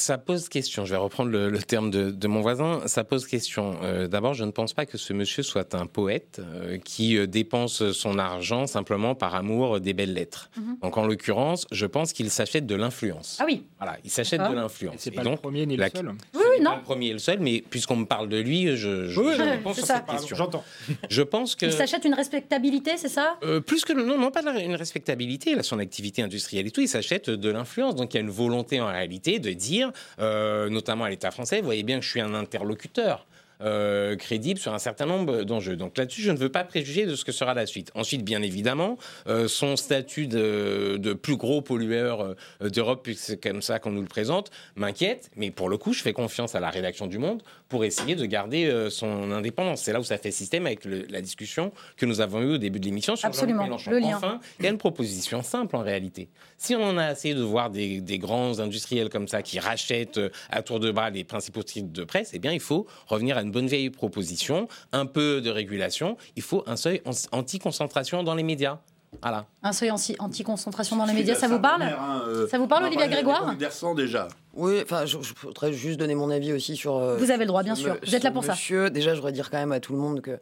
ça 0.00 0.18
pose 0.18 0.48
question. 0.48 0.84
Je 0.84 0.90
vais 0.90 0.96
reprendre 0.96 1.30
le, 1.30 1.58
terme 1.62 1.90
de, 1.90 2.26
mon 2.28 2.40
voisin. 2.40 2.82
Ça 2.86 3.04
pose 3.04 3.26
question. 3.26 3.76
Euh, 3.82 4.06
d'abord, 4.08 4.34
je 4.34 4.44
ne 4.44 4.50
pense 4.50 4.72
pas 4.72 4.86
que 4.86 4.98
ce 4.98 5.12
monsieur 5.12 5.42
soit 5.42 5.74
un 5.74 5.86
poète 5.86 6.40
euh, 6.40 6.78
qui 6.78 7.16
euh, 7.16 7.26
dépense 7.26 7.92
son 7.92 8.18
argent 8.18 8.66
simplement 8.66 9.14
par 9.14 9.34
amour 9.34 9.80
des 9.80 9.92
belles 9.92 10.12
lettres. 10.14 10.50
Mhm. 10.56 10.78
Donc, 10.82 10.96
en 10.96 11.06
l'occurrence, 11.06 11.66
je 11.72 11.86
pense 11.86 12.12
qu'il 12.12 12.30
s'achète 12.30 12.66
de 12.66 12.74
l'influence. 12.74 13.38
Ah 13.40 13.44
oui. 13.46 13.64
Voilà, 13.78 13.96
il 14.04 14.10
s'achète 14.10 14.40
de 14.40 14.54
l'influence. 14.54 14.96
C'est 14.98 15.10
pas 15.10 15.22
le 15.22 15.36
premier 15.36 15.66
ni 15.66 15.76
le 15.76 15.88
seul. 15.94 16.08
Oui, 16.34 16.40
oui, 16.56 16.62
non 16.62 16.70
pas 16.70 16.76
le 16.76 16.82
premier 16.82 17.06
et 17.08 17.12
le 17.12 17.18
seul, 17.18 17.38
mais 17.40 17.62
puisqu'on 17.68 17.96
me 17.96 18.06
parle 18.06 18.28
de 18.28 18.38
lui, 18.38 18.76
je, 18.76 19.08
je, 19.08 19.20
Oui, 19.20 19.32
je 19.36 19.42
oui, 19.42 19.48
réponds 19.48 19.70
c'est 19.74 19.80
sur 19.80 19.86
ça. 19.86 19.96
cette 19.96 20.06
question. 20.06 20.36
J'entends. 20.36 20.64
Je 21.10 21.22
pense 21.22 21.54
que 21.54 21.66
Il 21.66 21.72
s'achète 21.72 22.04
une 22.04 22.14
respectabilité, 22.14 22.96
c'est 22.96 23.08
ça? 23.08 23.38
Euh, 23.42 23.60
plus 23.60 23.84
que 23.84 23.92
non, 23.92 24.18
non 24.18 24.30
pas 24.30 24.42
la- 24.42 24.60
une 24.60 24.74
respectabilité, 24.74 25.54
là, 25.54 25.62
son 25.62 25.78
activité 25.78 26.22
industrielle 26.22 26.66
et 26.66 26.70
tout, 26.70 26.80
il 26.80 26.88
s'achète 26.88 27.30
de 27.30 27.50
l'influence. 27.50 27.94
Donc 27.94 28.14
il 28.14 28.16
y 28.16 28.20
a 28.20 28.22
une 28.22 28.30
volonté 28.30 28.80
en 28.80 28.86
réalité 28.86 29.38
de 29.38 29.52
dire, 29.52 29.87
notamment 30.18 31.04
à 31.04 31.10
l'État 31.10 31.30
français, 31.30 31.60
vous 31.60 31.66
voyez 31.66 31.82
bien 31.82 31.98
que 31.98 32.04
je 32.04 32.10
suis 32.10 32.20
un 32.20 32.34
interlocuteur. 32.34 33.26
Euh, 33.62 34.16
crédible 34.16 34.58
sur 34.60 34.72
un 34.74 34.78
certain 34.78 35.06
nombre 35.06 35.42
d'enjeux. 35.42 35.76
Donc 35.76 35.96
là-dessus, 35.98 36.22
je 36.22 36.30
ne 36.30 36.36
veux 36.38 36.48
pas 36.50 36.64
préjuger 36.64 37.06
de 37.06 37.14
ce 37.14 37.24
que 37.24 37.32
sera 37.32 37.54
la 37.54 37.66
suite. 37.66 37.90
Ensuite, 37.94 38.24
bien 38.24 38.42
évidemment, 38.42 38.96
euh, 39.26 39.48
son 39.48 39.76
statut 39.76 40.26
de, 40.26 40.96
de 40.98 41.12
plus 41.12 41.36
gros 41.36 41.60
pollueur 41.60 42.20
euh, 42.62 42.68
d'Europe, 42.70 43.00
puisque 43.02 43.20
c'est 43.24 43.42
comme 43.42 43.62
ça 43.62 43.78
qu'on 43.78 43.90
nous 43.90 44.02
le 44.02 44.08
présente, 44.08 44.50
m'inquiète. 44.76 45.30
Mais 45.36 45.50
pour 45.50 45.68
le 45.68 45.76
coup, 45.76 45.92
je 45.92 46.02
fais 46.02 46.12
confiance 46.12 46.54
à 46.54 46.60
la 46.60 46.70
rédaction 46.70 47.06
du 47.06 47.18
Monde 47.18 47.42
pour 47.68 47.84
essayer 47.84 48.14
de 48.14 48.24
garder 48.26 48.66
euh, 48.66 48.90
son 48.90 49.30
indépendance. 49.32 49.82
C'est 49.82 49.92
là 49.92 50.00
où 50.00 50.04
ça 50.04 50.18
fait 50.18 50.30
système 50.30 50.66
avec 50.66 50.84
le- 50.84 51.06
la 51.10 51.20
discussion 51.20 51.72
que 51.96 52.06
nous 52.06 52.20
avons 52.20 52.40
eue 52.42 52.54
au 52.54 52.58
début 52.58 52.80
de 52.80 52.84
l'émission 52.84 53.16
sur 53.16 53.26
Absolument, 53.28 53.64
Mélenchon. 53.64 53.90
le 53.90 53.98
lien. 53.98 54.16
Enfin, 54.16 54.40
il 54.58 54.64
y 54.64 54.68
a 54.68 54.70
une 54.70 54.78
proposition 54.78 55.42
simple 55.42 55.76
en 55.76 55.82
réalité. 55.82 56.28
Si 56.56 56.74
on 56.74 56.82
en 56.82 56.96
a 56.98 57.04
assez 57.04 57.34
de 57.34 57.42
voir 57.42 57.70
des, 57.70 58.00
des 58.00 58.18
grands 58.18 58.58
industriels 58.60 59.08
comme 59.10 59.28
ça 59.28 59.42
qui 59.42 59.58
rachètent 59.58 60.20
à 60.50 60.62
tour 60.62 60.80
de 60.80 60.90
bras 60.90 61.10
les 61.10 61.24
principaux 61.24 61.62
titres 61.62 61.92
de 61.92 62.04
presse, 62.04 62.30
eh 62.34 62.38
bien, 62.38 62.52
il 62.52 62.60
faut 62.60 62.86
revenir 63.06 63.36
à 63.36 63.42
une 63.48 63.52
bonne 63.52 63.66
vieille 63.66 63.88
proposition, 63.90 64.68
un 64.92 65.06
peu 65.06 65.40
de 65.40 65.48
régulation. 65.50 66.16
Il 66.36 66.42
faut 66.42 66.62
un 66.66 66.76
seuil 66.76 67.00
an- 67.06 67.12
anti-concentration 67.32 68.22
dans 68.22 68.34
les 68.34 68.42
médias. 68.42 68.78
Voilà. 69.22 69.46
Un 69.62 69.72
seuil 69.72 69.90
anti- 69.90 70.16
anti-concentration 70.18 70.96
dans 70.96 71.06
les 71.06 71.14
médias, 71.14 71.34
ça 71.34 71.48
vous 71.48 71.58
parle 71.60 71.82
Hein, 71.82 72.22
euh, 72.26 72.46
Ça 72.46 72.58
vous 72.58 72.66
parle, 72.66 72.82
on 72.82 72.86
en 72.86 72.88
Olivia 72.88 73.06
parlait 73.06 73.16
à 73.16 73.22
Grégoire 73.22 73.94
déjà. 73.96 74.28
Oui, 74.52 74.80
enfin, 74.82 75.06
je, 75.06 75.16
je 75.22 75.32
voudrais 75.42 75.72
juste 75.72 75.98
donner 75.98 76.14
mon 76.14 76.28
avis 76.30 76.52
aussi 76.52 76.76
sur. 76.76 76.96
euh, 76.96 77.16
Vous 77.16 77.30
avez 77.30 77.44
le 77.44 77.46
droit, 77.46 77.62
bien 77.62 77.74
sûr. 77.74 77.94
me- 77.94 78.00
Vous 78.06 78.14
êtes 78.14 78.22
là 78.22 78.30
pour 78.30 78.44
ça. 78.44 78.52
monsieur. 78.52 78.90
Déjà, 78.90 79.12
je 79.12 79.16
voudrais 79.16 79.32
dire 79.32 79.50
quand 79.50 79.56
même 79.58 79.72
à 79.72 79.80
tout 79.80 79.92
le 79.94 79.98
monde 79.98 80.20
que. 80.20 80.38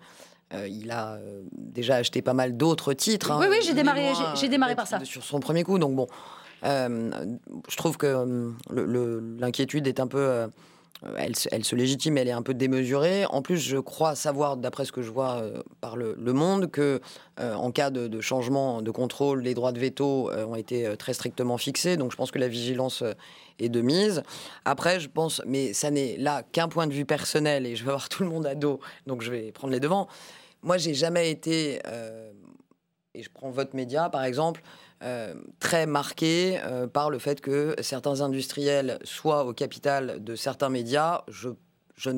euh, 0.54 0.66
il 0.68 0.90
a 0.90 1.12
euh, 1.14 1.42
déjà 1.52 1.94
acheté 1.96 2.22
pas 2.22 2.34
mal 2.34 2.56
d'autres 2.56 2.92
titres. 2.92 3.30
hein. 3.30 3.38
Oui, 3.40 3.46
oui, 3.50 3.56
j'ai 3.64 3.72
démarré- 3.74 4.12
j'ai- 4.16 4.40
j'ai 4.40 4.48
démarré 4.48 4.74
par 4.74 4.86
ça. 4.88 4.98
Sur 5.04 5.22
son 5.24 5.38
premier 5.38 5.62
coup, 5.62 5.78
donc 5.78 5.94
bon. 5.94 6.08
euh, 6.64 7.10
je 7.68 7.76
trouve 7.76 7.96
que 7.98 8.06
euh, 8.06 8.50
le- 8.70 8.84
le- 8.86 9.36
l'inquiétude 9.38 9.86
est 9.86 10.00
un 10.00 10.06
peu. 10.08 10.46
Euh, 11.06 11.14
elle, 11.18 11.64
se- 11.64 11.76
légitime, 11.76 12.18
elle 12.18 12.28
est 12.28 12.32
un 12.32 12.42
peu 12.42 12.54
démesurée. 12.54 13.26
En 13.26 13.42
plus, 13.42 13.58
je 13.58 13.78
crois 13.78 14.14
savoir, 14.14 14.56
d'après 14.56 14.84
ce 14.84 14.92
que 14.92 15.02
je 15.02 15.10
vois 15.10 15.36
euh, 15.36 15.62
par 15.80 15.96
le, 15.96 16.14
Monde, 16.32 16.70
que 16.70 17.00
euh, 17.40 17.54
en 17.54 17.70
cas 17.70 17.90
de, 17.90 18.20
changement 18.20 18.82
de 18.82 18.90
contrôle, 18.90 19.42
les 19.42 19.54
droits 19.54 19.72
de 19.72 19.78
veto 19.78 20.30
ont 20.30 20.54
été 20.54 20.96
très 20.96 21.14
strictement 21.14 21.56
fixés. 21.56 21.96
Donc, 21.96 22.12
je 22.12 22.16
pense 22.16 22.30
que 22.30 22.38
la 22.38 22.48
vigilance 22.48 23.02
est 23.58 23.68
de 23.68 23.80
mise. 23.80 24.22
Après, 24.64 25.00
je 25.00 25.08
pense, 25.08 25.40
mais 25.46 25.72
ça 25.72 25.90
n'est 25.90 26.16
là 26.18 26.42
qu'un 26.42 26.68
point 26.68 26.86
de 26.86 26.92
vue 26.92 27.04
personnel, 27.06 27.66
et 27.66 27.76
je 27.76 27.84
vais 27.84 27.90
avoir 27.90 28.08
tout 28.08 28.22
le 28.22 28.28
monde 28.28 28.46
à 28.46 28.54
dos, 28.54 28.80
donc 29.06 29.22
je 29.22 29.30
vais 29.30 29.52
prendre 29.52 29.72
les 29.72 29.80
devants. 29.80 30.08
Moi, 30.62 30.76
j'ai 30.76 30.94
jamais 30.94 31.30
été, 31.30 31.80
et 33.14 33.22
je 33.22 33.30
prends 33.32 33.50
votre 33.50 33.74
média 33.74 34.10
par 34.10 34.24
exemple, 34.24 34.62
euh, 35.06 35.34
très 35.60 35.86
marqué 35.86 36.58
euh, 36.64 36.88
par 36.88 37.10
le 37.10 37.20
fait 37.20 37.40
que 37.40 37.76
certains 37.80 38.22
industriels 38.22 38.98
soient 39.04 39.44
au 39.44 39.52
capital 39.52 40.22
de 40.24 40.34
certains 40.34 40.68
médias. 40.68 41.22
Je, 41.28 41.50
je 41.96 42.10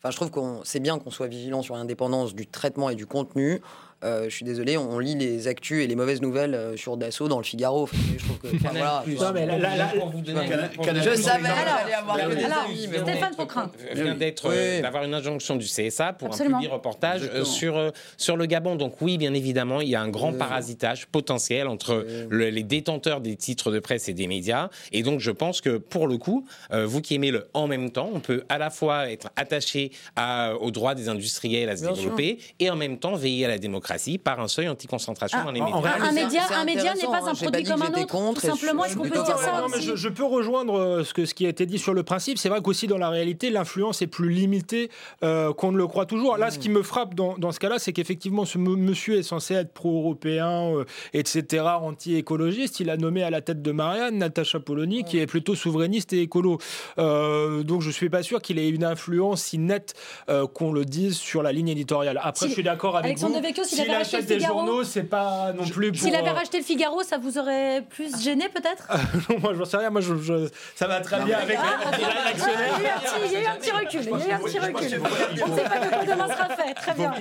Enfin, 0.00 0.10
je 0.10 0.16
trouve 0.16 0.30
qu'on 0.30 0.60
c'est 0.64 0.80
bien 0.80 0.98
qu'on 0.98 1.10
soit 1.10 1.26
vigilant 1.26 1.62
sur 1.62 1.74
l'indépendance 1.76 2.34
du 2.34 2.46
traitement 2.46 2.90
et 2.90 2.94
du 2.94 3.06
contenu. 3.06 3.60
Euh, 4.04 4.24
je 4.24 4.30
suis 4.34 4.44
désolé, 4.44 4.76
on, 4.76 4.90
on 4.92 4.98
lit 5.00 5.16
les 5.16 5.48
actus 5.48 5.82
et 5.82 5.86
les 5.88 5.96
mauvaises 5.96 6.22
nouvelles 6.22 6.54
euh, 6.54 6.76
sur 6.76 6.96
Dassault 6.96 7.26
dans 7.28 7.38
le 7.38 7.44
Figaro. 7.44 7.82
Enfin, 7.82 7.96
je 8.16 8.24
trouve 8.24 8.38
que, 8.38 8.46
enfin, 8.56 8.68
voilà. 8.72 9.02
Non, 9.06 9.32
mais 9.34 9.46
là- 9.46 9.58
là- 9.58 9.76
là- 9.76 9.92
Je 11.02 11.14
savais. 11.20 11.48
Stéphane 13.02 13.34
Poquin. 13.36 13.70
vient 13.94 14.14
d'être 14.14 14.48
Oui. 14.48 14.54
euh, 14.56 14.82
d'avoir 14.82 15.04
une 15.04 15.14
injonction 15.14 15.56
du 15.56 15.66
CSA 15.66 16.12
pour 16.12 16.28
Absolument. 16.28 16.58
un 16.58 16.60
public 16.60 16.72
reportage 16.72 17.22
euh, 17.22 17.24
Exactement. 17.40 17.44
sur 17.44 17.76
euh, 17.76 17.90
sur 18.16 18.36
le 18.36 18.46
Gabon. 18.46 18.76
Donc 18.76 18.94
oui, 19.00 19.18
bien 19.18 19.34
évidemment, 19.34 19.80
il 19.80 19.88
y 19.88 19.94
a 19.96 20.00
un 20.00 20.08
grand 20.08 20.32
parasitage 20.32 21.06
potentiel 21.06 21.66
entre 21.66 22.06
le- 22.28 22.50
les 22.50 22.62
détenteurs 22.62 23.20
des 23.20 23.36
titres 23.36 23.70
de 23.70 23.78
presse 23.80 24.08
et 24.08 24.12
des 24.14 24.26
médias. 24.26 24.68
Et 24.92 25.02
donc 25.02 25.20
je 25.20 25.30
pense 25.30 25.60
que 25.60 25.76
pour 25.78 26.06
le 26.06 26.18
coup, 26.18 26.46
euh, 26.72 26.86
vous 26.86 27.00
qui 27.00 27.14
aimez 27.14 27.30
le 27.30 27.48
en 27.54 27.66
même 27.66 27.90
temps, 27.90 28.10
on 28.14 28.20
peut 28.20 28.44
à 28.48 28.58
la 28.58 28.70
fois 28.70 29.10
être 29.10 29.28
attaché 29.36 29.90
à, 30.16 30.54
aux 30.54 30.70
droits 30.70 30.94
des 30.94 31.08
industriels 31.08 31.68
à 31.68 31.76
se 31.76 31.82
Bien 31.82 31.92
développer 31.92 32.38
et 32.60 32.70
en 32.70 32.76
même 32.76 32.98
temps 32.98 33.14
veiller 33.16 33.44
à 33.44 33.48
la 33.48 33.58
démocratie 33.58 33.87
par 34.22 34.38
un 34.40 34.48
seuil 34.48 34.68
anti-concentration 34.68 35.38
Ah, 35.40 35.44
dans 35.44 35.50
les 35.50 35.60
en- 35.60 35.64
médias. 35.64 35.76
en 35.78 35.80
réalité, 35.80 36.08
Un 36.08 36.12
média, 36.24 36.42
un 36.54 36.64
média 36.64 36.94
n'est 36.94 37.00
pas 37.02 37.16
hein. 37.18 37.20
un 37.28 37.34
J'ai 37.34 37.46
produit 37.46 37.64
pas 37.64 37.70
comme 37.72 37.82
un 37.82 37.88
autre. 38.02 38.06
contre 38.06 38.40
Tout 38.42 38.46
simplement, 38.46 38.84
est-ce 38.84 38.96
qu'on 38.96 39.02
peut 39.04 39.10
dire 39.10 39.38
ça. 39.38 39.60
Non, 39.62 39.68
mais 39.74 39.80
je, 39.80 39.96
je 39.96 40.08
peux 40.08 40.24
rejoindre 40.24 40.78
euh, 40.78 41.04
ce, 41.04 41.14
que, 41.14 41.24
ce 41.24 41.32
qui 41.34 41.46
a 41.46 41.48
été 41.48 41.64
dit 41.66 41.78
sur 41.78 41.94
le 41.94 42.02
principe. 42.02 42.36
C'est 42.38 42.48
vrai 42.50 42.60
qu'aussi 42.62 42.86
dans 42.86 42.98
la 42.98 43.08
réalité, 43.08 43.48
l'influence 43.50 44.02
est 44.02 44.06
plus 44.06 44.28
limitée 44.30 44.90
euh, 45.22 45.52
qu'on 45.54 45.72
ne 45.72 45.78
le 45.78 45.86
croit 45.86 46.04
toujours. 46.06 46.36
Là, 46.36 46.50
ce 46.50 46.58
qui 46.58 46.68
me 46.68 46.82
frappe 46.82 47.14
dans, 47.14 47.38
dans 47.38 47.50
ce 47.52 47.60
cas-là, 47.60 47.78
c'est 47.78 47.92
qu'effectivement, 47.94 48.44
ce 48.44 48.58
monsieur 48.58 49.16
est 49.18 49.22
censé 49.22 49.54
être 49.54 49.72
pro-européen, 49.72 50.74
euh, 50.74 50.84
etc., 51.14 51.64
anti-écologiste. 51.80 52.80
Il 52.80 52.90
a 52.90 52.96
nommé 52.96 53.22
à 53.22 53.30
la 53.30 53.40
tête 53.40 53.62
de 53.62 53.72
Marianne 53.72 54.18
Natacha 54.18 54.60
Polony, 54.60 55.04
qui 55.04 55.18
est 55.18 55.26
plutôt 55.26 55.54
souverainiste 55.54 56.12
et 56.12 56.20
écolo. 56.22 56.58
Euh, 56.98 57.62
donc, 57.62 57.82
je 57.82 57.90
suis 57.90 58.10
pas 58.10 58.22
sûr 58.22 58.40
qu'il 58.42 58.58
ait 58.58 58.68
une 58.68 58.84
influence 58.84 59.42
si 59.42 59.58
nette 59.58 59.94
euh, 60.28 60.46
qu'on 60.46 60.72
le 60.72 60.84
dise 60.84 61.16
sur 61.16 61.42
la 61.42 61.52
ligne 61.52 61.68
éditoriale. 61.68 62.20
Après, 62.22 62.44
Si- 62.46 62.48
je 62.48 62.52
suis 62.54 62.62
d'accord 62.62 62.96
avec 62.96 63.06
Alexandre 63.06 63.34
vous. 63.34 63.40
Devecchio, 63.40 63.64
s'il 63.64 63.77
S'il 63.82 63.90
avait 63.90 63.98
racheté 63.98 64.16
achète 64.16 64.28
le 64.30 64.34
des 64.36 64.40
Figaro- 64.40 64.58
journaux, 64.66 64.84
c'est 64.84 65.02
pas 65.04 65.52
non 65.52 65.64
plus 65.66 65.92
pour... 65.92 66.00
S'il 66.00 66.14
avait 66.14 66.30
racheté 66.30 66.58
le 66.58 66.64
Figaro, 66.64 67.02
ça 67.02 67.18
vous 67.18 67.38
aurait 67.38 67.82
plus 67.88 68.22
gêné 68.22 68.48
peut-être? 68.48 68.88
Moi, 69.42 69.54
j'en 69.54 69.64
sais 69.64 69.76
rien. 69.76 69.90
Moi, 69.90 70.00
je, 70.00 70.14
je- 70.16 70.48
ça 70.74 70.86
va 70.86 71.00
très 71.00 71.22
bien 71.24 71.38
avec 71.38 71.58
Ah. 71.60 71.90
Il 71.94 73.32
y 73.32 73.36
a 73.36 73.42
eu 73.42 73.46
un 73.46 73.56
petit- 73.56 73.70
recul. 73.70 74.00
Il 74.02 74.10
y 74.10 74.22
a 74.22 74.28
eu 74.28 74.32
un 74.32 74.38
petit 74.38 74.58
recul. 74.58 75.02
On 75.44 75.48
ne 75.48 75.56
sait 75.56 75.62
pas 75.64 76.28
sera 76.28 76.48
fait. 76.56 76.74
Très 76.74 76.92
Il 76.92 76.94
faut, 76.94 77.02
bien. 77.02 77.12
il 77.16 77.20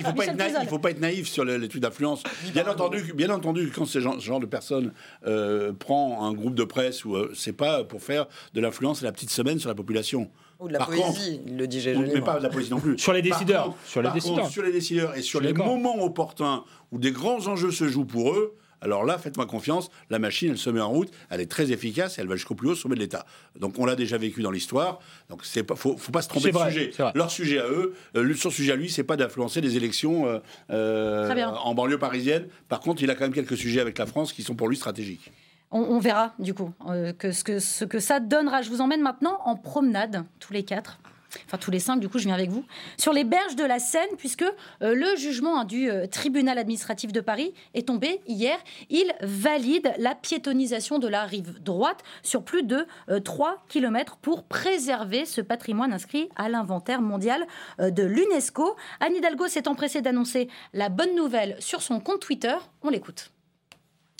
il 0.64 0.68
faut 0.68 0.80
pas 0.80 0.92
être 0.92 1.00
naïf 1.00 1.28
sur 1.28 1.46
l'étude 1.46 1.82
d'influence. 1.82 2.24
Bien 2.54 2.68
entendu, 2.68 3.14
bien 3.14 3.30
entendu, 3.30 3.72
quand 3.76 3.86
ce 3.86 4.00
genre, 4.00 4.40
de 4.40 4.46
personne 4.46 4.94
euh, 5.26 5.74
prend 5.74 6.26
un 6.26 6.34
groupe 6.34 6.56
de 6.56 6.64
presse, 6.64 7.06
ou 7.06 7.16
euh, 7.16 7.32
c'est 7.36 7.54
pas 7.54 7.84
pour 7.84 8.02
faire 8.02 8.26
de 8.54 8.62
l'influence 8.62 9.02
à 9.02 9.06
la 9.06 9.12
petite 9.12 9.32
semaine 9.32 9.60
sur 9.60 9.70
la 9.70 9.76
population. 9.76 10.30
Ou 10.60 10.68
de 10.68 10.74
la 10.74 10.80
Par 10.80 10.88
poésie, 10.88 11.04
contre- 11.04 11.20
il 11.48 11.58
le 11.58 11.68
dit 11.68 11.80
Gégé 11.82 12.00
mais 12.00 12.22
pas 12.22 12.40
de 12.40 12.44
la 12.44 12.50
poésie 12.50 12.72
non 12.72 12.80
plus. 12.80 12.98
Sur 12.98 13.14
les 13.14 13.22
décideurs. 13.22 13.66
contre- 13.66 13.78
Sur 13.86 14.02
les 14.02 14.08
contre, 14.10 14.22
décideurs. 14.24 14.50
sur 14.50 14.64
les 14.64 14.72
décideurs 14.72 15.16
et 15.18 15.22
sur 15.22 15.40
les 15.42 15.54
moments 15.54 16.04
opportuns 16.04 16.64
où 16.92 16.98
des 16.98 17.12
grands 17.12 17.46
enjeux 17.48 17.72
se 17.72 17.88
jouent 17.88 18.06
pour 18.06 18.32
eux. 18.34 18.56
Alors 18.80 19.04
là, 19.06 19.18
faites-moi 19.18 19.48
confiance, 19.48 19.90
la 20.12 20.20
machine, 20.20 20.52
elle 20.52 20.58
se 20.60 20.70
met 20.70 20.80
en 20.82 20.90
route, 20.90 21.10
elle 21.32 21.42
est 21.42 21.50
très 21.50 21.72
efficace 21.72 22.18
et 22.18 22.22
elle 22.22 22.28
va 22.28 22.36
jusqu'au 22.36 22.54
plus 22.54 22.70
haut 22.70 22.76
sommet 22.76 22.94
de 22.94 23.00
l'État. 23.00 23.26
Donc 23.60 23.80
on 23.80 23.86
l'a 23.86 23.96
déjà 23.96 24.20
vécu 24.20 24.44
dans 24.44 24.52
l'histoire, 24.52 25.00
donc 25.32 25.42
c'est 25.46 25.64
pas, 25.64 25.76
faut, 25.76 25.98
faut 25.98 26.12
pas 26.12 26.22
se 26.22 26.30
tromper 26.30 26.50
de 26.50 26.54
vrai, 26.54 26.72
sujet. 26.72 26.92
Leur 27.16 27.32
sujet 27.32 27.58
à 27.58 27.68
eux, 27.68 27.96
euh, 28.16 28.36
son 28.36 28.52
sujet 28.52 28.74
à 28.74 28.76
lui, 28.76 28.92
c'est 28.92 29.04
pas 29.04 29.18
d'influencer 29.18 29.62
les 29.62 29.78
élections 29.78 30.28
euh, 30.28 30.38
euh, 30.70 31.44
en 31.46 31.74
banlieue 31.74 31.98
parisienne. 31.98 32.48
Par 32.70 32.80
contre, 32.80 33.02
il 33.02 33.10
a 33.10 33.16
quand 33.16 33.24
même 33.26 33.34
quelques 33.34 33.58
sujets 33.58 33.80
avec 33.82 33.98
la 33.98 34.06
France 34.06 34.32
qui 34.32 34.44
sont 34.44 34.54
pour 34.54 34.68
lui 34.70 34.78
stratégiques. 34.78 35.32
On, 35.72 36.00
verra 36.00 36.34
du 36.40 36.54
coup 36.54 36.72
euh, 36.88 37.12
ce, 37.22 37.84
que 37.86 38.00
ça 38.00 38.20
donnera. 38.20 38.62
Je 38.62 38.70
vous 38.70 38.82
emmène 38.82 39.02
maintenant 39.02 39.40
en 39.44 39.56
promenade, 39.56 40.24
tous 40.40 40.54
les 40.54 40.64
quatre. 40.64 41.00
Enfin, 41.46 41.58
tous 41.58 41.72
les 41.72 41.80
cinq, 41.80 42.00
du 42.00 42.10
coup, 42.10 42.20
je 42.20 42.26
viens 42.26 42.34
avec 42.34 42.50
vous. 42.50 42.66
Sur 42.98 43.14
les 43.14 43.24
berges 43.24 43.56
de 43.56 43.64
la 43.64 43.80
Seine, 43.80 44.10
puisque 44.18 44.44
euh, 44.44 44.96
le 44.96 45.16
jugement 45.16 45.60
hein, 45.60 45.66
du 45.66 45.90
euh, 45.90 46.08
tribunal 46.08 46.58
administratif 46.58 47.12
de 47.12 47.22
Paris 47.22 47.54
est 47.74 47.88
tombé 47.88 48.22
hier. 48.28 48.58
Il 48.90 49.14
valide 49.22 49.94
la 49.98 50.16
piétonisation 50.16 51.00
de 51.00 51.08
la 51.08 51.24
rive 51.24 51.62
droite 51.62 52.04
sur 52.24 52.44
plus 52.44 52.64
de 52.64 52.86
euh, 53.10 53.20
3 53.20 53.64
km 53.68 54.18
pour 54.18 54.44
préserver 54.44 55.26
ce 55.26 55.42
patrimoine 55.42 55.94
inscrit 55.94 56.30
à 56.36 56.50
l'inventaire 56.50 57.02
mondial 57.02 57.46
de 57.80 58.04
l'UNESCO. 58.04 58.76
Anne 59.00 59.16
Hidalgo 59.16 59.48
s'est 59.48 59.68
empressée 59.68 60.02
d'annoncer 60.02 60.50
la 60.74 60.90
bonne 60.90 61.16
nouvelle 61.16 61.56
sur 61.60 61.82
son 61.82 62.00
compte 62.00 62.22
Twitter. 62.22 62.56
On 62.82 62.90
l'écoute. 62.90 63.32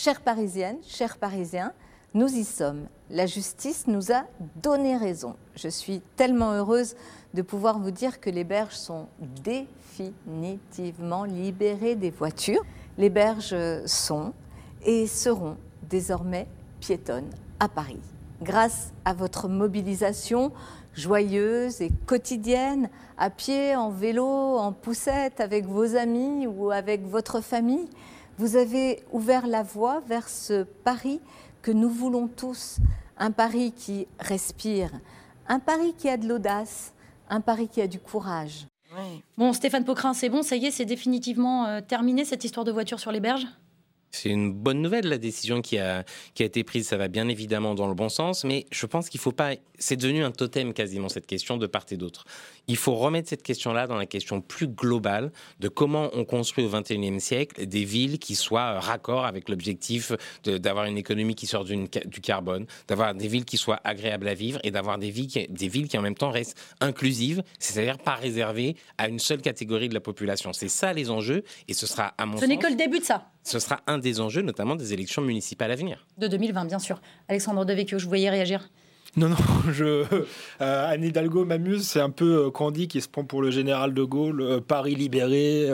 Chères 0.00 0.20
Parisiennes, 0.20 0.78
chers 0.86 1.16
Parisiens, 1.16 1.72
nous 2.14 2.28
y 2.28 2.44
sommes. 2.44 2.86
La 3.10 3.26
justice 3.26 3.88
nous 3.88 4.12
a 4.12 4.26
donné 4.54 4.96
raison. 4.96 5.34
Je 5.56 5.66
suis 5.66 6.00
tellement 6.14 6.52
heureuse 6.52 6.94
de 7.34 7.42
pouvoir 7.42 7.80
vous 7.80 7.90
dire 7.90 8.20
que 8.20 8.30
les 8.30 8.44
berges 8.44 8.76
sont 8.76 9.08
définitivement 9.42 11.24
libérées 11.24 11.96
des 11.96 12.10
voitures. 12.10 12.64
Les 12.96 13.10
berges 13.10 13.56
sont 13.86 14.34
et 14.86 15.08
seront 15.08 15.56
désormais 15.82 16.46
piétonnes 16.78 17.30
à 17.58 17.68
Paris. 17.68 17.98
Grâce 18.40 18.92
à 19.04 19.14
votre 19.14 19.48
mobilisation 19.48 20.52
joyeuse 20.94 21.80
et 21.80 21.90
quotidienne, 22.06 22.88
à 23.16 23.30
pied, 23.30 23.74
en 23.74 23.90
vélo, 23.90 24.58
en 24.58 24.70
poussette, 24.72 25.40
avec 25.40 25.66
vos 25.66 25.96
amis 25.96 26.46
ou 26.46 26.70
avec 26.70 27.04
votre 27.04 27.40
famille, 27.40 27.88
vous 28.38 28.56
avez 28.56 29.02
ouvert 29.12 29.46
la 29.46 29.62
voie 29.62 30.00
vers 30.06 30.28
ce 30.28 30.62
Paris 30.62 31.20
que 31.60 31.72
nous 31.72 31.90
voulons 31.90 32.28
tous, 32.28 32.78
un 33.18 33.32
Paris 33.32 33.72
qui 33.72 34.06
respire, 34.20 34.90
un 35.48 35.58
Paris 35.58 35.92
qui 35.98 36.08
a 36.08 36.16
de 36.16 36.26
l'audace, 36.26 36.94
un 37.28 37.40
Paris 37.40 37.68
qui 37.68 37.80
a 37.80 37.88
du 37.88 37.98
courage. 37.98 38.66
Bon, 39.36 39.52
Stéphane 39.52 39.84
Pocrin, 39.84 40.14
c'est 40.14 40.28
bon, 40.28 40.42
ça 40.42 40.56
y 40.56 40.66
est, 40.66 40.70
c'est 40.70 40.84
définitivement 40.84 41.66
euh, 41.66 41.80
terminé 41.80 42.24
cette 42.24 42.44
histoire 42.44 42.64
de 42.64 42.72
voiture 42.72 43.00
sur 43.00 43.12
les 43.12 43.20
berges? 43.20 43.46
C'est 44.10 44.30
une 44.30 44.52
bonne 44.52 44.80
nouvelle, 44.80 45.06
la 45.06 45.18
décision 45.18 45.60
qui 45.60 45.78
a, 45.78 46.04
qui 46.34 46.42
a 46.42 46.46
été 46.46 46.64
prise. 46.64 46.88
Ça 46.88 46.96
va 46.96 47.08
bien 47.08 47.28
évidemment 47.28 47.74
dans 47.74 47.86
le 47.86 47.94
bon 47.94 48.08
sens, 48.08 48.44
mais 48.44 48.66
je 48.70 48.86
pense 48.86 49.08
qu'il 49.08 49.20
faut 49.20 49.32
pas. 49.32 49.52
C'est 49.78 49.96
devenu 49.96 50.24
un 50.24 50.30
totem 50.30 50.72
quasiment, 50.72 51.08
cette 51.08 51.26
question 51.26 51.56
de 51.56 51.66
part 51.66 51.86
et 51.90 51.96
d'autre. 51.96 52.24
Il 52.66 52.76
faut 52.76 52.94
remettre 52.94 53.28
cette 53.28 53.42
question-là 53.42 53.86
dans 53.86 53.96
la 53.96 54.06
question 54.06 54.40
plus 54.40 54.68
globale 54.68 55.32
de 55.60 55.68
comment 55.68 56.10
on 56.12 56.24
construit 56.24 56.64
au 56.64 56.68
XXIe 56.68 57.20
siècle 57.20 57.66
des 57.66 57.84
villes 57.84 58.18
qui 58.18 58.34
soient 58.34 58.80
raccord 58.80 59.24
avec 59.24 59.48
l'objectif 59.48 60.12
d'avoir 60.44 60.86
une 60.86 60.98
économie 60.98 61.34
qui 61.34 61.46
sort 61.46 61.64
du 61.64 62.20
carbone, 62.20 62.66
d'avoir 62.86 63.14
des 63.14 63.28
villes 63.28 63.44
qui 63.44 63.56
soient 63.56 63.80
agréables 63.84 64.28
à 64.28 64.34
vivre 64.34 64.58
et 64.64 64.70
d'avoir 64.70 64.98
des, 64.98 65.10
villes 65.10 65.28
qui, 65.28 65.46
des 65.48 65.68
villes 65.68 65.88
qui 65.88 65.96
en 65.96 66.02
même 66.02 66.14
temps 66.14 66.30
restent 66.30 66.58
inclusives, 66.80 67.42
c'est-à-dire 67.58 67.98
pas 67.98 68.14
réservées 68.14 68.76
à 68.98 69.08
une 69.08 69.18
seule 69.18 69.40
catégorie 69.40 69.88
de 69.88 69.94
la 69.94 70.00
population. 70.00 70.52
C'est 70.52 70.68
ça 70.68 70.92
les 70.92 71.10
enjeux 71.10 71.44
et 71.68 71.74
ce 71.74 71.86
sera 71.86 72.14
à 72.18 72.26
mon 72.26 72.38
Ce 72.38 72.44
n'est 72.44 72.58
que 72.58 72.66
le 72.66 72.76
début 72.76 72.98
de 72.98 73.04
ça. 73.04 73.30
Ce 73.48 73.60
sera 73.60 73.80
un 73.86 73.96
des 73.96 74.20
enjeux, 74.20 74.42
notamment 74.42 74.76
des 74.76 74.92
élections 74.92 75.22
municipales 75.22 75.70
à 75.70 75.74
venir. 75.74 76.06
De 76.18 76.26
2020, 76.26 76.66
bien 76.66 76.78
sûr. 76.78 77.00
Alexandre 77.28 77.64
Devecchio, 77.64 77.98
je 77.98 78.04
vous 78.04 78.10
voyais 78.10 78.28
réagir. 78.28 78.68
Non, 79.16 79.30
non, 79.30 79.36
je, 79.72 79.84
euh, 79.84 80.92
Anne 80.92 81.02
Hidalgo 81.02 81.44
m'amuse. 81.44 81.88
C'est 81.88 82.00
un 82.00 82.10
peu 82.10 82.46
euh, 82.46 82.50
Candy 82.50 82.88
qui 82.88 83.00
se 83.00 83.08
prend 83.08 83.24
pour 83.24 83.40
le 83.40 83.50
général 83.50 83.94
de 83.94 84.02
Gaulle, 84.02 84.40
euh, 84.40 84.60
Paris 84.60 84.94
libéré. 84.94 85.68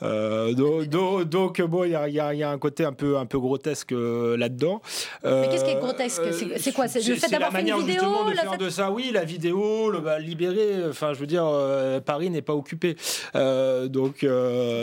donc, 0.00 1.60
bon, 1.62 1.84
il 1.84 1.90
y 1.90 2.20
a, 2.20 2.50
un 2.50 2.58
côté 2.58 2.84
un 2.84 2.92
peu, 2.92 3.18
un 3.18 3.26
peu 3.26 3.38
grotesque 3.38 3.92
là-dedans. 3.92 4.80
Mais 5.24 5.48
qu'est-ce 5.50 5.64
qui 5.64 5.70
est 5.70 5.80
grotesque? 5.80 6.22
C'est 6.58 6.72
quoi? 6.72 6.88
C'est 6.88 7.06
le 7.06 7.14
fait 7.16 7.30
d'avoir 7.30 7.52
fait 7.52 7.60
une 7.62 7.76
vidéo 7.78 8.02
de 8.28 8.36
faire 8.36 8.58
de 8.58 8.70
ça, 8.70 8.90
oui, 8.90 9.10
la 9.12 9.24
vidéo, 9.24 9.90
le 9.90 10.00
bah, 10.00 10.18
libéré. 10.18 10.88
Enfin, 10.88 11.12
je 11.12 11.18
veux 11.18 11.26
dire, 11.26 11.46
Paris 12.04 12.30
n'est 12.30 12.42
pas 12.42 12.54
occupé. 12.54 12.96
donc, 13.34 14.24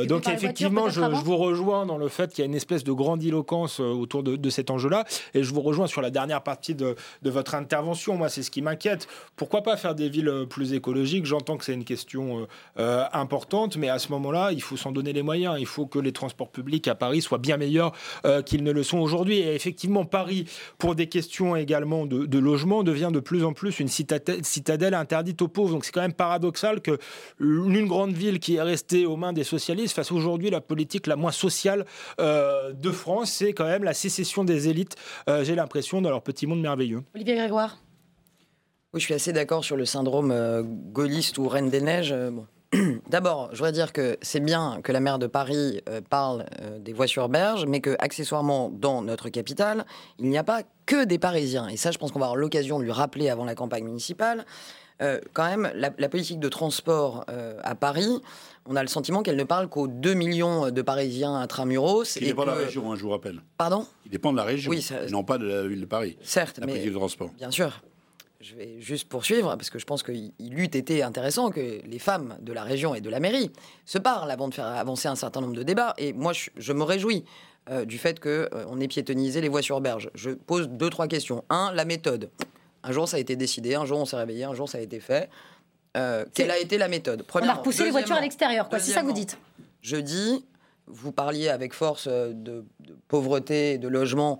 donc 0.07 0.27
effectivement, 0.27 0.89
je, 0.89 1.01
vous 1.01 1.37
rejoins 1.37 1.85
dans 1.85 1.97
le 1.97 2.07
fait 2.07 2.31
qu'il 2.31 2.43
y 2.43 2.43
a 2.43 2.45
une 2.45 2.55
espèce 2.55 2.83
de 2.83 2.91
grandiloquence 2.91 3.79
autour 3.79 4.23
de, 4.23 4.49
cet 4.49 4.69
enjeu-là. 4.69 5.05
Et 5.33 5.43
je 5.43 5.53
vous 5.53 5.61
rejoins 5.61 5.87
sur 5.87 6.01
la 6.01 6.09
dernière 6.09 6.41
partie 6.41 6.75
de, 6.75 6.95
de 7.21 7.29
votre 7.29 7.55
moi, 7.81 8.29
c'est 8.29 8.43
ce 8.43 8.51
qui 8.51 8.61
m'inquiète. 8.61 9.07
Pourquoi 9.35 9.61
pas 9.61 9.77
faire 9.77 9.95
des 9.95 10.09
villes 10.09 10.29
euh, 10.29 10.45
plus 10.45 10.73
écologiques? 10.73 11.25
J'entends 11.25 11.57
que 11.57 11.65
c'est 11.65 11.73
une 11.73 11.85
question 11.85 12.39
euh, 12.39 12.45
euh, 12.79 13.05
importante, 13.13 13.77
mais 13.77 13.89
à 13.89 13.99
ce 13.99 14.11
moment-là, 14.11 14.51
il 14.51 14.61
faut 14.61 14.77
s'en 14.77 14.91
donner 14.91 15.13
les 15.13 15.21
moyens. 15.21 15.55
Il 15.59 15.65
faut 15.65 15.85
que 15.85 15.99
les 15.99 16.11
transports 16.11 16.49
publics 16.49 16.87
à 16.87 16.95
Paris 16.95 17.21
soient 17.21 17.37
bien 17.37 17.57
meilleurs 17.57 17.93
qu'ils 18.45 18.63
ne 18.63 18.71
le 18.71 18.83
sont 18.83 18.99
aujourd'hui. 18.99 19.39
Et 19.39 19.55
effectivement, 19.55 20.05
Paris, 20.05 20.45
pour 20.77 20.95
des 20.95 21.07
questions 21.07 21.55
également 21.55 22.05
de, 22.05 22.39
logement, 22.39 22.83
devient 22.83 23.09
de 23.11 23.19
plus 23.19 23.43
en 23.43 23.53
plus 23.53 23.79
une 23.79 23.87
citadelle, 23.87 24.43
citadelle 24.43 24.93
interdite 24.93 25.41
aux 25.41 25.47
pauvres. 25.47 25.71
Donc 25.71 25.85
c'est 25.85 25.91
quand 25.91 26.01
même 26.01 26.13
paradoxal 26.13 26.81
que 26.81 26.97
une 27.39 27.87
grande 27.87 28.13
ville 28.13 28.39
qui 28.39 28.55
est 28.55 28.61
restée 28.61 29.05
aux 29.05 29.17
mains 29.17 29.33
des 29.33 29.43
socialistes 29.43 29.95
fasse 29.95 30.11
aujourd'hui 30.11 30.49
la 30.49 30.61
politique 30.61 31.07
la 31.07 31.15
moins 31.15 31.31
sociale 31.31 31.85
de 32.19 32.91
France. 32.91 33.31
C'est 33.31 33.53
quand 33.53 33.65
même 33.65 33.83
la 33.83 33.93
sécession 33.93 34.43
des 34.43 34.69
élites, 34.69 34.95
j'ai 35.27 35.55
l'impression, 35.55 36.01
dans 36.01 36.09
leur 36.09 36.21
petit 36.21 36.47
monde 36.47 36.61
merveilleux. 36.61 37.03
Olivier 37.15 37.35
Grégoire 37.35 37.68
oui, 38.93 38.99
je 38.99 39.05
suis 39.05 39.13
assez 39.13 39.33
d'accord 39.33 39.63
sur 39.63 39.75
le 39.75 39.85
syndrome 39.85 40.31
euh, 40.31 40.63
gaulliste 40.63 41.37
ou 41.37 41.47
Reine 41.47 41.69
des 41.69 41.79
Neiges. 41.79 42.11
Euh, 42.11 42.31
D'abord, 43.09 43.49
je 43.51 43.57
voudrais 43.57 43.71
dire 43.71 43.93
que 43.93 44.17
c'est 44.23 44.39
bien 44.39 44.79
que 44.83 44.91
la 44.91 44.99
maire 44.99 45.19
de 45.19 45.27
Paris 45.27 45.81
euh, 45.87 46.01
parle 46.01 46.45
des 46.79 46.93
voies 46.93 47.05
sur 47.05 47.29
berge, 47.29 47.67
mais 47.67 47.81
que 47.81 47.95
accessoirement 47.99 48.71
dans 48.71 49.03
notre 49.03 49.29
capitale, 49.29 49.85
il 50.17 50.29
n'y 50.29 50.39
a 50.39 50.43
pas 50.43 50.63
que 50.87 51.05
des 51.05 51.19
Parisiens. 51.19 51.67
Et 51.67 51.77
ça, 51.77 51.91
je 51.91 51.99
pense 51.99 52.11
qu'on 52.11 52.19
va 52.19 52.25
avoir 52.25 52.35
l'occasion 52.35 52.79
de 52.79 52.83
lui 52.83 52.91
rappeler 52.91 53.29
avant 53.29 53.45
la 53.45 53.53
campagne 53.53 53.83
municipale. 53.83 54.45
quand 55.33 55.45
même, 55.45 55.71
la, 55.75 56.09
politique 56.09 56.39
de 56.39 56.49
transport 56.49 57.25
à 57.63 57.75
Paris, 57.75 58.21
on 58.65 58.75
a 58.75 58.81
le 58.81 58.89
sentiment 58.89 59.23
qu'elle 59.23 59.37
ne 59.37 59.43
parle 59.43 59.69
qu'aux 59.69 59.87
2 59.87 60.13
millions 60.13 60.71
de 60.71 60.81
Parisiens 60.81 61.35
intramuros. 61.35 62.17
Il 62.17 62.27
dépend 62.27 62.41
de 62.43 62.49
la 62.49 62.55
région, 62.55 62.91
hein, 62.91 62.95
je 62.95 63.03
vous 63.03 63.11
rappelle. 63.11 63.41
Pardon? 63.57 63.85
Il 64.05 64.11
dépend 64.11 64.31
de 64.31 64.37
la 64.37 64.43
région, 64.43 64.71
oui, 64.71 64.85
non 65.11 65.23
pas 65.23 65.37
de 65.37 65.47
la 65.47 65.67
ville 65.67 65.81
de 65.81 65.85
Paris. 65.85 66.17
Certes, 66.21 66.59
la 66.59 66.67
politique 66.67 66.91
de 66.91 66.97
transport. 66.97 67.29
Bien 67.37 67.51
sûr 67.51 67.81
je 68.39 68.55
vais 68.55 68.79
juste 68.79 69.09
poursuivre, 69.09 69.53
parce 69.57 69.69
que 69.69 69.79
je 69.79 69.85
pense 69.85 70.01
qu'il 70.01 70.33
eût 70.39 70.63
été 70.63 71.03
intéressant 71.03 71.49
que 71.49 71.81
les 71.85 71.99
femmes 71.99 72.37
de 72.39 72.53
la 72.53 72.63
région 72.63 72.95
et 72.95 73.01
de 73.01 73.09
la 73.09 73.19
mairie 73.19 73.51
se 73.85 73.97
parlent 73.97 74.31
avant 74.31 74.47
de 74.47 74.53
faire 74.53 74.65
avancer 74.65 75.09
un 75.09 75.15
certain 75.15 75.41
nombre 75.41 75.55
de 75.55 75.63
débats. 75.63 75.93
Et 75.97 76.13
moi, 76.13 76.31
je, 76.33 76.73
me 76.73 76.83
réjouis 76.83 77.25
euh, 77.69 77.83
du 77.83 77.97
fait 77.97 78.21
qu'on 78.21 78.29
euh, 78.29 78.79
ait 78.79 78.87
piétonnisé 78.87 79.41
les 79.41 79.49
voies 79.49 79.61
sur 79.61 79.81
berge. 79.81 80.09
Je 80.13 80.31
pose 80.31 80.69
deux, 80.69 80.89
trois 80.89 81.07
questions. 81.07 81.43
Un, 81.49 81.73
la 81.73 81.83
méthode. 81.83 82.29
Un 82.83 82.93
jour, 82.93 83.09
ça 83.09 83.17
a 83.17 83.19
été 83.19 83.35
décidé, 83.35 83.75
un 83.75 83.85
jour, 83.85 83.99
on 83.99 84.05
s'est 84.05 84.15
réveillé, 84.15 84.45
un 84.45 84.53
jour, 84.53 84.69
ça 84.69 84.77
a 84.77 84.81
été 84.81 85.01
fait. 85.01 85.29
Euh, 85.97 86.23
quelle 86.33 86.51
a 86.51 86.59
été 86.59 86.77
la 86.77 86.87
méthode? 86.87 87.25
On 87.33 87.39
a 87.39 87.53
repoussé 87.55 87.83
les 87.83 87.91
voitures 87.91 88.15
à 88.15 88.21
l'extérieur, 88.21 88.69
quoi. 88.69 88.79
C'est 88.79 88.93
ça 88.93 89.01
vous 89.01 89.11
dites 89.11 89.37
Je 89.81 89.97
dis, 89.97 90.45
vous 90.87 91.11
parliez 91.11 91.49
avec 91.49 91.73
force 91.73 92.07
de, 92.07 92.31
de 92.33 92.97
pauvreté, 93.09 93.77
de 93.77 93.89
logement, 93.89 94.39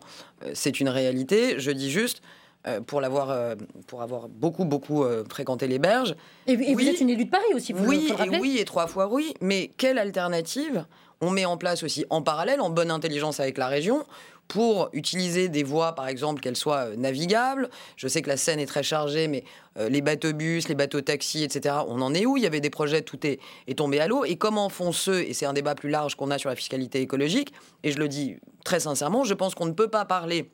c'est 0.54 0.80
une 0.80 0.88
réalité. 0.88 1.60
Je 1.60 1.72
dis 1.72 1.91
juste, 1.91 2.22
euh, 2.68 2.82
pour 2.82 2.99
l'avoir 2.99 3.30
euh, 3.30 3.55
pour 3.88 4.01
avoir 4.01 4.28
beaucoup 4.28 4.66
beaucoup 4.66 5.05
euh, 5.05 5.24
fréquenté 5.30 5.66
les 5.66 5.80
berges. 5.80 6.14
Et, 6.45 6.57
vous 6.57 6.89
êtes 6.89 6.99
une 6.99 7.10
élue 7.10 7.24
de 7.24 7.30
Paris 7.30 7.53
aussi, 7.55 7.72
vous 7.72 7.86
oui, 7.86 8.12
et 8.20 8.38
oui 8.38 8.57
et 8.60 8.66
trois 8.66 8.88
fois 8.88 9.07
oui. 9.07 9.34
Mais 9.39 9.72
quelle 9.78 9.97
alternative 9.97 10.86
on 11.22 11.30
met 11.30 11.45
en 11.45 11.55
place 11.55 11.84
aussi 11.84 12.05
en 12.10 12.22
parallèle, 12.22 12.60
en 12.60 12.70
bonne 12.70 12.91
intelligence 12.91 13.39
avec 13.39 13.57
la 13.57 13.70
région, 13.70 14.03
pour 14.49 14.89
utiliser 14.91 15.47
des 15.47 15.64
voies, 15.64 15.95
par 15.95 16.10
exemple, 16.10 16.41
qu'elles 16.41 16.57
soient 16.57 16.95
navigables. 16.97 17.70
Je 17.95 18.10
sais 18.10 18.22
que 18.22 18.28
la 18.28 18.36
Seine 18.36 18.60
est 18.60 18.66
très 18.66 18.84
chargée, 18.84 19.28
mais 19.28 19.43
les 19.78 20.01
bateaux-bus, 20.01 20.68
les 20.70 20.76
bateaux-taxis, 20.76 21.43
etc., 21.43 21.76
on 21.88 22.01
en 22.01 22.14
est 22.14 22.26
où? 22.26 22.36
Il 22.36 22.43
y 22.43 22.47
avait 22.47 22.62
des 22.62 22.70
projets, 22.70 23.01
tout 23.01 23.28
est, 23.28 23.39
est 23.68 23.78
tombé 23.78 23.99
à 23.99 24.07
l'eau. 24.07 24.26
Et 24.26 24.38
comment 24.38 24.70
font 24.70 24.91
ceux, 24.91 25.22
et 25.22 25.34
c'est 25.34 25.45
un 25.45 25.53
débat 25.53 25.76
plus 25.76 25.89
large 25.89 26.16
qu'on 26.16 26.32
a 26.32 26.38
sur 26.38 26.49
la 26.49 26.55
fiscalité 26.55 27.01
écologique, 27.01 27.53
et 27.84 27.91
je 27.91 27.99
le 27.99 28.07
dis 28.07 28.38
très 28.64 28.80
sincèrement, 28.80 29.24
je 29.24 29.34
pense 29.34 29.55
qu'on 29.55 29.66
ne 29.66 29.74
peut 29.74 29.89
pas 29.89 30.05
parler 30.05 30.49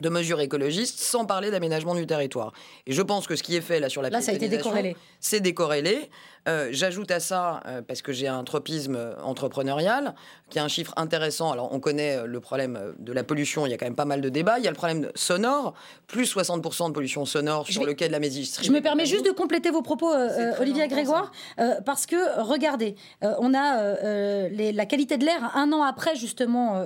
de 0.00 0.08
mesures 0.08 0.40
écologistes 0.40 0.98
sans 0.98 1.24
parler 1.24 1.50
d'aménagement 1.50 1.94
du 1.94 2.06
territoire. 2.06 2.52
Et 2.86 2.92
je 2.92 3.02
pense 3.02 3.26
que 3.26 3.36
ce 3.36 3.42
qui 3.42 3.56
est 3.56 3.60
fait 3.60 3.80
là 3.80 3.88
sur 3.88 4.02
la 4.02 4.10
là, 4.10 4.20
ça 4.20 4.32
a 4.32 4.34
été 4.34 4.48
décorrélé. 4.48 4.96
C'est 5.20 5.40
décorrélé. 5.40 6.10
Euh, 6.48 6.68
j'ajoute 6.72 7.10
à 7.10 7.20
ça, 7.20 7.60
euh, 7.66 7.82
parce 7.82 8.00
que 8.00 8.12
j'ai 8.12 8.26
un 8.26 8.44
tropisme 8.44 8.98
entrepreneurial, 9.22 10.14
qui 10.48 10.58
a 10.58 10.64
un 10.64 10.68
chiffre 10.68 10.92
intéressant. 10.96 11.52
Alors, 11.52 11.72
on 11.72 11.80
connaît 11.80 12.16
euh, 12.16 12.26
le 12.26 12.40
problème 12.40 12.94
de 12.98 13.12
la 13.12 13.24
pollution, 13.24 13.66
il 13.66 13.70
y 13.70 13.74
a 13.74 13.76
quand 13.76 13.86
même 13.86 13.94
pas 13.94 14.06
mal 14.06 14.20
de 14.20 14.28
débats. 14.28 14.58
Il 14.58 14.64
y 14.64 14.66
a 14.66 14.70
le 14.70 14.76
problème 14.76 15.10
sonore, 15.14 15.74
plus 16.06 16.34
60% 16.34 16.88
de 16.88 16.92
pollution 16.92 17.26
sonore 17.26 17.66
sur 17.66 17.84
le 17.84 17.92
quai 17.92 18.06
de 18.06 18.12
la 18.12 18.20
Mésistrie. 18.20 18.64
Je 18.64 18.72
me 18.72 18.80
permets 18.80 19.06
juste 19.06 19.26
de 19.26 19.30
compléter 19.30 19.70
vos 19.70 19.82
propos, 19.82 20.10
Olivier 20.58 20.88
Grégoire, 20.88 21.30
parce 21.84 22.06
que, 22.06 22.40
regardez, 22.40 22.96
on 23.22 23.54
a 23.54 23.82
la 24.50 24.86
qualité 24.86 25.18
de 25.18 25.24
l'air 25.24 25.56
un 25.56 25.72
an 25.72 25.82
après, 25.82 26.16
justement, 26.16 26.84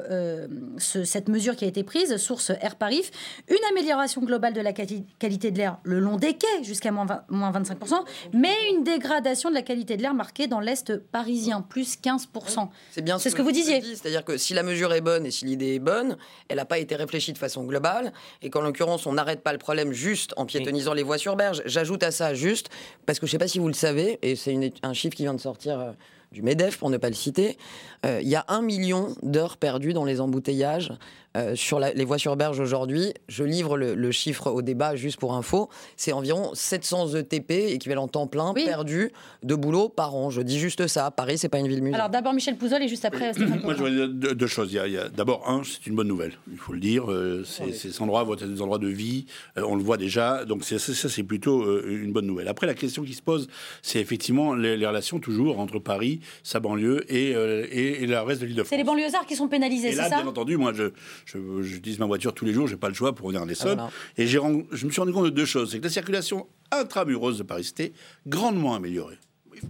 cette 0.78 1.28
mesure 1.28 1.56
qui 1.56 1.64
a 1.64 1.68
été 1.68 1.84
prise, 1.84 2.16
source 2.16 2.50
Air 2.60 2.76
Paris, 2.76 3.02
une 3.48 3.64
amélioration 3.70 4.22
globale 4.22 4.52
de 4.52 4.60
la 4.60 4.72
qualité 4.72 5.50
de 5.50 5.58
l'air 5.58 5.78
le 5.82 5.98
long 5.98 6.16
des 6.16 6.34
quais, 6.34 6.62
jusqu'à 6.62 6.90
moins 6.92 7.06
25%, 7.06 8.04
mais 8.32 8.54
une 8.72 8.84
dégradation 8.84 9.48
de 9.50 9.54
la 9.54 9.62
qualité 9.62 9.96
de 9.96 10.02
l'air 10.02 10.14
marquée 10.14 10.46
dans 10.46 10.60
l'Est 10.60 10.96
parisien, 10.96 11.60
plus 11.60 11.96
15%. 11.96 12.68
C'est 12.90 13.02
bien 13.02 13.18
ce, 13.18 13.28
que, 13.30 13.42
vous 13.42 13.52
disiez. 13.52 13.80
C'est-à-dire 13.82 14.24
que 14.24 14.36
si 14.36 14.54
la 14.54 14.62
mesure 14.62 14.92
est 14.92 15.00
bonne 15.00 15.26
et 15.26 15.30
si 15.30 15.44
l'idée 15.44 15.74
est 15.74 15.78
bonne, 15.80 16.16
elle 16.48 16.56
n'a 16.56 16.64
pas 16.64 16.78
été 16.78 16.96
réfléchie 16.96 17.32
de 17.32 17.38
façon 17.38 17.64
globale 17.64 18.12
et 18.42 18.50
qu'en 18.50 18.60
l'occurrence, 18.60 19.06
on 19.06 19.12
n'arrête 19.12 19.42
pas 19.42 19.52
le 19.52 19.58
problème 19.58 19.92
juste 19.92 20.34
en 20.36 20.46
piétonnisant 20.46 20.94
les 20.94 21.02
voies 21.02 21.18
sur 21.18 21.36
berge. 21.36 21.62
J'ajoute 21.66 22.02
à 22.02 22.10
ça 22.10 22.34
juste, 22.34 22.68
parce 23.06 23.18
que 23.18 23.26
je 23.26 23.30
ne 23.30 23.32
sais 23.32 23.38
pas 23.38 23.48
si 23.48 23.58
vous 23.58 23.68
le 23.68 23.74
savez, 23.74 24.18
et 24.22 24.36
c'est 24.36 24.72
un 24.82 24.92
chiffre 24.92 25.16
qui 25.16 25.22
vient 25.22 25.34
de 25.34 25.40
sortir 25.40 25.78
euh, 25.78 25.92
du 26.32 26.42
MEDEF, 26.42 26.78
pour 26.78 26.90
ne 26.90 26.96
pas 26.96 27.08
le 27.08 27.14
citer, 27.14 27.56
euh, 28.04 28.20
il 28.20 28.28
y 28.28 28.36
a 28.36 28.44
un 28.48 28.60
million 28.60 29.14
d'heures 29.22 29.56
perdues 29.56 29.92
dans 29.92 30.04
les 30.04 30.20
embouteillages 30.20 30.92
euh, 31.36 31.56
sur 31.56 31.80
les 31.80 32.04
voies 32.04 32.18
sur 32.18 32.36
berge 32.36 32.60
aujourd'hui, 32.60 33.12
je 33.28 33.42
livre 33.42 33.76
le, 33.76 34.10
chiffre 34.12 34.50
au 34.50 34.62
débat 34.62 34.94
juste 34.94 35.18
pour 35.18 35.34
info, 35.34 35.68
c'est 35.96 36.12
environ 36.12 36.50
700 36.54 37.16
ETP, 37.16 37.50
équivalent 37.50 38.06
temps 38.06 38.28
plein, 38.28 38.54
perdus 38.54 39.10
de 39.42 39.54
boulot 39.56 39.88
par 39.88 40.14
an. 40.14 40.30
Je 40.30 40.42
dis 40.42 40.60
juste 40.60 40.86
ça. 40.86 41.10
Paris, 41.10 41.38
c'est 41.38 41.48
pas 41.48 41.58
une 41.58 41.66
ville 41.66 41.82
musée. 41.82 41.96
Alors 41.96 42.08
d'abord 42.08 42.34
Michel 42.34 42.56
Pouzol 42.56 42.82
et 42.82 42.88
juste 42.88 43.04
après 43.04 43.32
Stéphane 43.32 43.60
Moi, 43.64 43.74
je 43.74 43.78
voudrais 43.78 43.90
dire 43.90 44.34
deux, 44.34 44.46
choses. 44.46 44.72
Il 44.72 44.92
y 44.92 44.98
a, 44.98 45.08
d'abord, 45.08 45.48
un, 45.48 45.62
c'est 45.64 45.86
une 45.88 45.96
bonne 45.96 46.06
nouvelle, 46.06 46.34
il 46.52 46.58
faut 46.58 46.72
le 46.72 46.78
dire. 46.78 47.10
Euh, 47.10 47.44
ces 47.44 48.00
endroits 48.00 48.22
vont 48.22 48.34
être 48.34 48.46
des 48.46 48.62
endroits 48.62 48.78
de 48.78 48.88
vie, 48.88 49.26
euh, 49.58 49.64
on 49.66 49.74
le 49.74 49.82
voit 49.82 49.96
déjà. 49.96 50.44
Donc 50.44 50.62
ça, 50.62 50.78
c'est 50.78 51.22
plutôt 51.24 51.80
une 51.84 52.12
bonne 52.12 52.26
nouvelle. 52.26 52.46
Après, 52.46 52.66
la 52.66 52.74
question 52.74 53.02
qui 53.02 53.14
se 53.14 53.22
pose, 53.22 53.48
c'est 53.82 53.98
effectivement 53.98 54.54
les, 54.54 54.84
relations 54.84 55.18
toujours 55.18 55.58
entre 55.58 55.78
Paris, 55.78 56.20
sa 56.42 56.60
banlieue 56.60 57.04
et, 57.12 57.30
et, 57.30 58.06
le 58.06 58.18
reste 58.20 58.42
de 58.42 58.46
l'île 58.46 58.54
de 58.54 58.62
France. 58.62 58.70
C'est 58.70 58.76
les 58.76 58.84
banlieusards 58.84 59.26
qui 59.26 59.34
sont 59.34 59.48
pénalisés, 59.48 59.92
c'est 59.92 60.08
ça? 60.08 60.08
bien 60.08 60.26
entendu, 60.26 60.56
moi, 60.58 60.72
je, 60.74 60.90
je, 61.26 61.38
je 61.62 61.98
ma 61.98 62.06
voiture 62.06 62.34
tous 62.34 62.44
les 62.44 62.52
jours, 62.52 62.66
j'ai 62.66 62.76
pas 62.76 62.88
le 62.88 62.94
choix 62.94 63.14
pour 63.14 63.28
venir 63.28 63.42
en 63.42 63.48
Essonne. 63.48 63.80
Ah, 63.80 63.90
et 64.16 64.26
je 64.26 64.38
me 64.38 64.90
suis 64.90 65.00
rendu 65.00 65.12
compte 65.12 65.24
de 65.24 65.30
deux 65.30 65.44
choses. 65.44 65.70
C'est 65.72 65.78
que 65.78 65.84
la 65.84 65.90
circulation 65.90 66.46
intramuros 66.70 67.38
de 67.38 67.42
Paris 67.42 67.64
s'était 67.64 67.92
grandement 68.26 68.74
améliorée. 68.74 69.18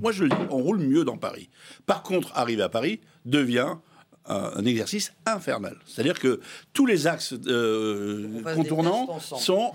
Moi, 0.01 0.13
je 0.13 0.25
le 0.25 0.31
dis, 0.31 0.37
on 0.51 0.59
roule 0.59 0.79
mieux 0.79 1.05
dans 1.05 1.19
Paris. 1.19 1.51
Par 1.87 2.03
contre, 2.03 2.33
arriver 2.35 2.63
à 2.63 2.69
Paris 2.69 3.01
devient 3.25 3.77
un 4.27 4.65
exercice 4.65 5.13
infernal. 5.27 5.77
C'est-à-dire 5.87 6.19
que 6.19 6.41
tous 6.73 6.87
les 6.87 7.07
axes 7.07 7.35
euh, 7.47 8.43
contournants 8.55 9.19
sont, 9.21 9.73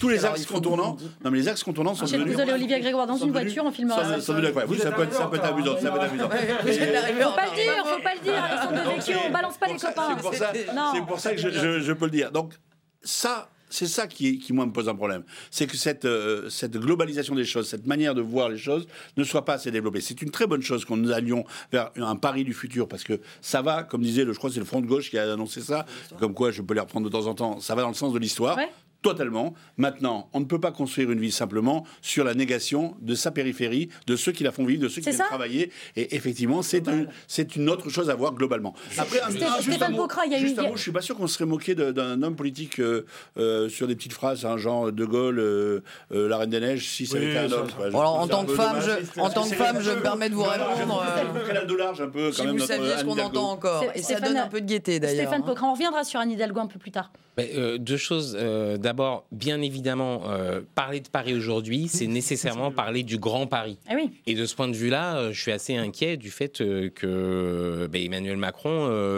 tous 0.00 0.08
les 0.08 0.24
axes 0.24 0.46
contournants. 0.46 0.96
Non, 1.24 1.30
mais 1.30 1.38
les 1.38 1.48
axes 1.48 1.62
contournants 1.62 1.94
sont 1.94 2.06
devenus. 2.06 2.34
Vous 2.34 2.40
allez 2.40 2.52
Olivier 2.52 2.80
Grégoire 2.80 3.06
dans 3.06 3.16
une 3.16 3.30
voiture, 3.30 3.64
on 3.64 3.72
filmera. 3.72 4.02
Ça, 4.02 4.16
oui, 4.16 4.78
ça, 4.78 4.92
peut 4.92 5.02
être, 5.02 5.12
ça 5.12 5.26
peut 5.26 5.36
être 5.36 5.44
amusant. 5.44 5.76
Ça 5.80 5.90
peut 5.90 5.96
être 5.98 6.10
amusant. 6.10 6.30
Faut 6.30 7.36
pas 7.36 7.46
le 7.46 7.54
dire, 7.54 7.86
faut 7.86 8.02
pas 8.02 8.14
le 8.14 8.20
dire. 8.22 8.42
Ils 8.52 8.62
sont 8.62 8.72
de 8.72 8.96
vécu, 8.96 9.18
on 9.26 9.30
balance 9.30 9.56
pas 9.58 9.66
les 9.66 9.76
copains. 9.76 10.16
C'est 10.94 11.06
pour 11.06 11.20
ça 11.20 11.34
que 11.34 11.40
je 11.40 11.92
peux 11.92 12.06
le 12.06 12.10
dire. 12.10 12.30
Donc 12.30 12.54
ça, 13.02 13.50
c'est 13.74 13.88
ça 13.88 14.06
qui, 14.06 14.38
qui, 14.38 14.52
moi, 14.52 14.66
me 14.66 14.72
pose 14.72 14.88
un 14.88 14.94
problème. 14.94 15.24
C'est 15.50 15.66
que 15.66 15.76
cette, 15.76 16.04
euh, 16.04 16.48
cette 16.48 16.76
globalisation 16.76 17.34
des 17.34 17.44
choses, 17.44 17.68
cette 17.68 17.86
manière 17.86 18.14
de 18.14 18.22
voir 18.22 18.48
les 18.48 18.56
choses 18.56 18.86
ne 19.16 19.24
soit 19.24 19.44
pas 19.44 19.54
assez 19.54 19.72
développée. 19.72 20.00
C'est 20.00 20.22
une 20.22 20.30
très 20.30 20.46
bonne 20.46 20.62
chose 20.62 20.84
qu'on 20.84 20.96
nous 20.96 21.10
allions 21.10 21.44
vers 21.72 21.90
un 21.96 22.14
pari 22.14 22.44
du 22.44 22.54
futur 22.54 22.86
parce 22.86 23.02
que 23.02 23.20
ça 23.40 23.62
va, 23.62 23.82
comme 23.82 24.02
disait, 24.02 24.24
le, 24.24 24.32
je 24.32 24.38
crois 24.38 24.48
que 24.48 24.54
c'est 24.54 24.60
le 24.60 24.66
Front 24.66 24.80
de 24.80 24.86
gauche 24.86 25.10
qui 25.10 25.18
a 25.18 25.32
annoncé 25.32 25.60
ça, 25.60 25.86
comme 26.20 26.34
quoi 26.34 26.52
je 26.52 26.62
peux 26.62 26.74
les 26.74 26.80
reprendre 26.80 27.06
de 27.06 27.10
temps 27.10 27.26
en 27.26 27.34
temps, 27.34 27.60
ça 27.60 27.74
va 27.74 27.82
dans 27.82 27.88
le 27.88 27.94
sens 27.94 28.12
de 28.12 28.18
l'histoire 28.18 28.56
totalement. 29.04 29.52
Maintenant, 29.76 30.30
on 30.32 30.40
ne 30.40 30.46
peut 30.46 30.58
pas 30.58 30.72
construire 30.72 31.10
une 31.10 31.20
ville 31.20 31.32
simplement 31.32 31.86
sur 32.00 32.24
la 32.24 32.34
négation 32.34 32.96
de 33.02 33.14
sa 33.14 33.30
périphérie, 33.30 33.90
de 34.06 34.16
ceux 34.16 34.32
qui 34.32 34.42
la 34.42 34.50
font 34.50 34.64
vivre, 34.64 34.82
de 34.82 34.88
ceux 34.88 35.02
qui 35.02 35.10
viennent 35.10 35.20
travailler. 35.20 35.70
Et 35.94 36.16
effectivement, 36.16 36.62
c'est 36.62 36.88
un, 36.88 37.04
une 37.54 37.68
autre 37.68 37.90
chose 37.90 38.08
à 38.08 38.14
voir 38.14 38.32
globalement. 38.32 38.74
Après, 38.96 39.20
un, 39.20 39.30
Stéphane 39.60 39.94
Pocra, 39.94 40.24
il 40.24 40.32
y 40.32 40.34
a 40.34 40.38
juste 40.38 40.58
un 40.58 40.68
mot, 40.68 40.76
je 40.76 40.82
suis 40.82 40.90
pas 40.90 41.02
sûr 41.02 41.16
qu'on 41.16 41.26
serait 41.26 41.44
moqué 41.44 41.74
d'un 41.74 42.22
homme 42.22 42.34
politique 42.34 42.80
euh, 42.80 43.04
euh, 43.36 43.68
sur 43.68 43.86
des 43.86 43.94
petites 43.94 44.14
phrases, 44.14 44.46
hein, 44.46 44.56
genre 44.56 44.90
De 44.90 45.04
Gaulle, 45.04 45.38
euh, 45.38 45.82
la 46.10 46.38
Reine 46.38 46.50
des 46.50 46.60
Neiges, 46.60 46.88
si 46.88 47.06
ça 47.06 47.18
avait 47.18 47.30
été 47.30 47.38
un 47.38 47.52
homme. 47.52 47.68
en 47.94 48.26
tant 48.26 48.46
que 48.46 48.54
femme, 48.54 48.78
je, 48.80 49.20
en 49.20 49.28
tant 49.28 49.46
que 49.46 49.54
femme, 49.54 49.80
je 49.80 49.90
me 49.90 50.00
permets 50.00 50.30
de 50.30 50.34
vous 50.34 50.44
répondre. 50.44 51.04
un 52.00 52.08
peu, 52.08 52.30
quand 52.34 52.42
si 52.42 52.46
vous 52.46 52.58
saviez 52.58 52.96
ce 52.98 53.04
qu'on 53.04 53.18
entend 53.18 53.50
encore, 53.50 53.84
et 53.94 54.02
ça 54.02 54.18
donne 54.18 54.38
un 54.38 54.48
peu 54.48 54.62
de 54.62 54.66
gaieté 54.66 54.98
d'ailleurs. 54.98 55.26
Stéphane 55.26 55.42
hein. 55.42 55.46
Pocra, 55.46 55.66
on 55.66 55.74
reviendra 55.74 56.04
sur 56.04 56.20
Anne 56.20 56.30
Hidalgo 56.30 56.60
un 56.60 56.66
peu 56.66 56.78
plus 56.78 56.90
tard. 56.90 57.10
Deux 57.78 57.96
choses. 57.96 58.36
D'abord, 58.78 59.26
bien 59.32 59.60
évidemment, 59.60 60.22
euh, 60.26 60.60
parler 60.74 61.00
de 61.00 61.08
Paris 61.08 61.34
aujourd'hui, 61.34 61.88
c'est 61.88 62.06
nécessairement 62.06 62.70
parler 62.70 63.02
du 63.02 63.18
Grand 63.18 63.46
Paris. 63.46 63.78
Ah 63.88 63.94
oui. 63.96 64.10
Et 64.26 64.34
de 64.34 64.46
ce 64.46 64.54
point 64.54 64.68
de 64.68 64.76
vue-là, 64.76 65.16
euh, 65.16 65.32
je 65.32 65.40
suis 65.40 65.52
assez 65.52 65.76
inquiet 65.76 66.16
du 66.16 66.30
fait 66.30 66.60
euh, 66.60 66.90
que 66.90 67.88
ben, 67.90 68.02
Emmanuel 68.02 68.36
Macron 68.36 68.64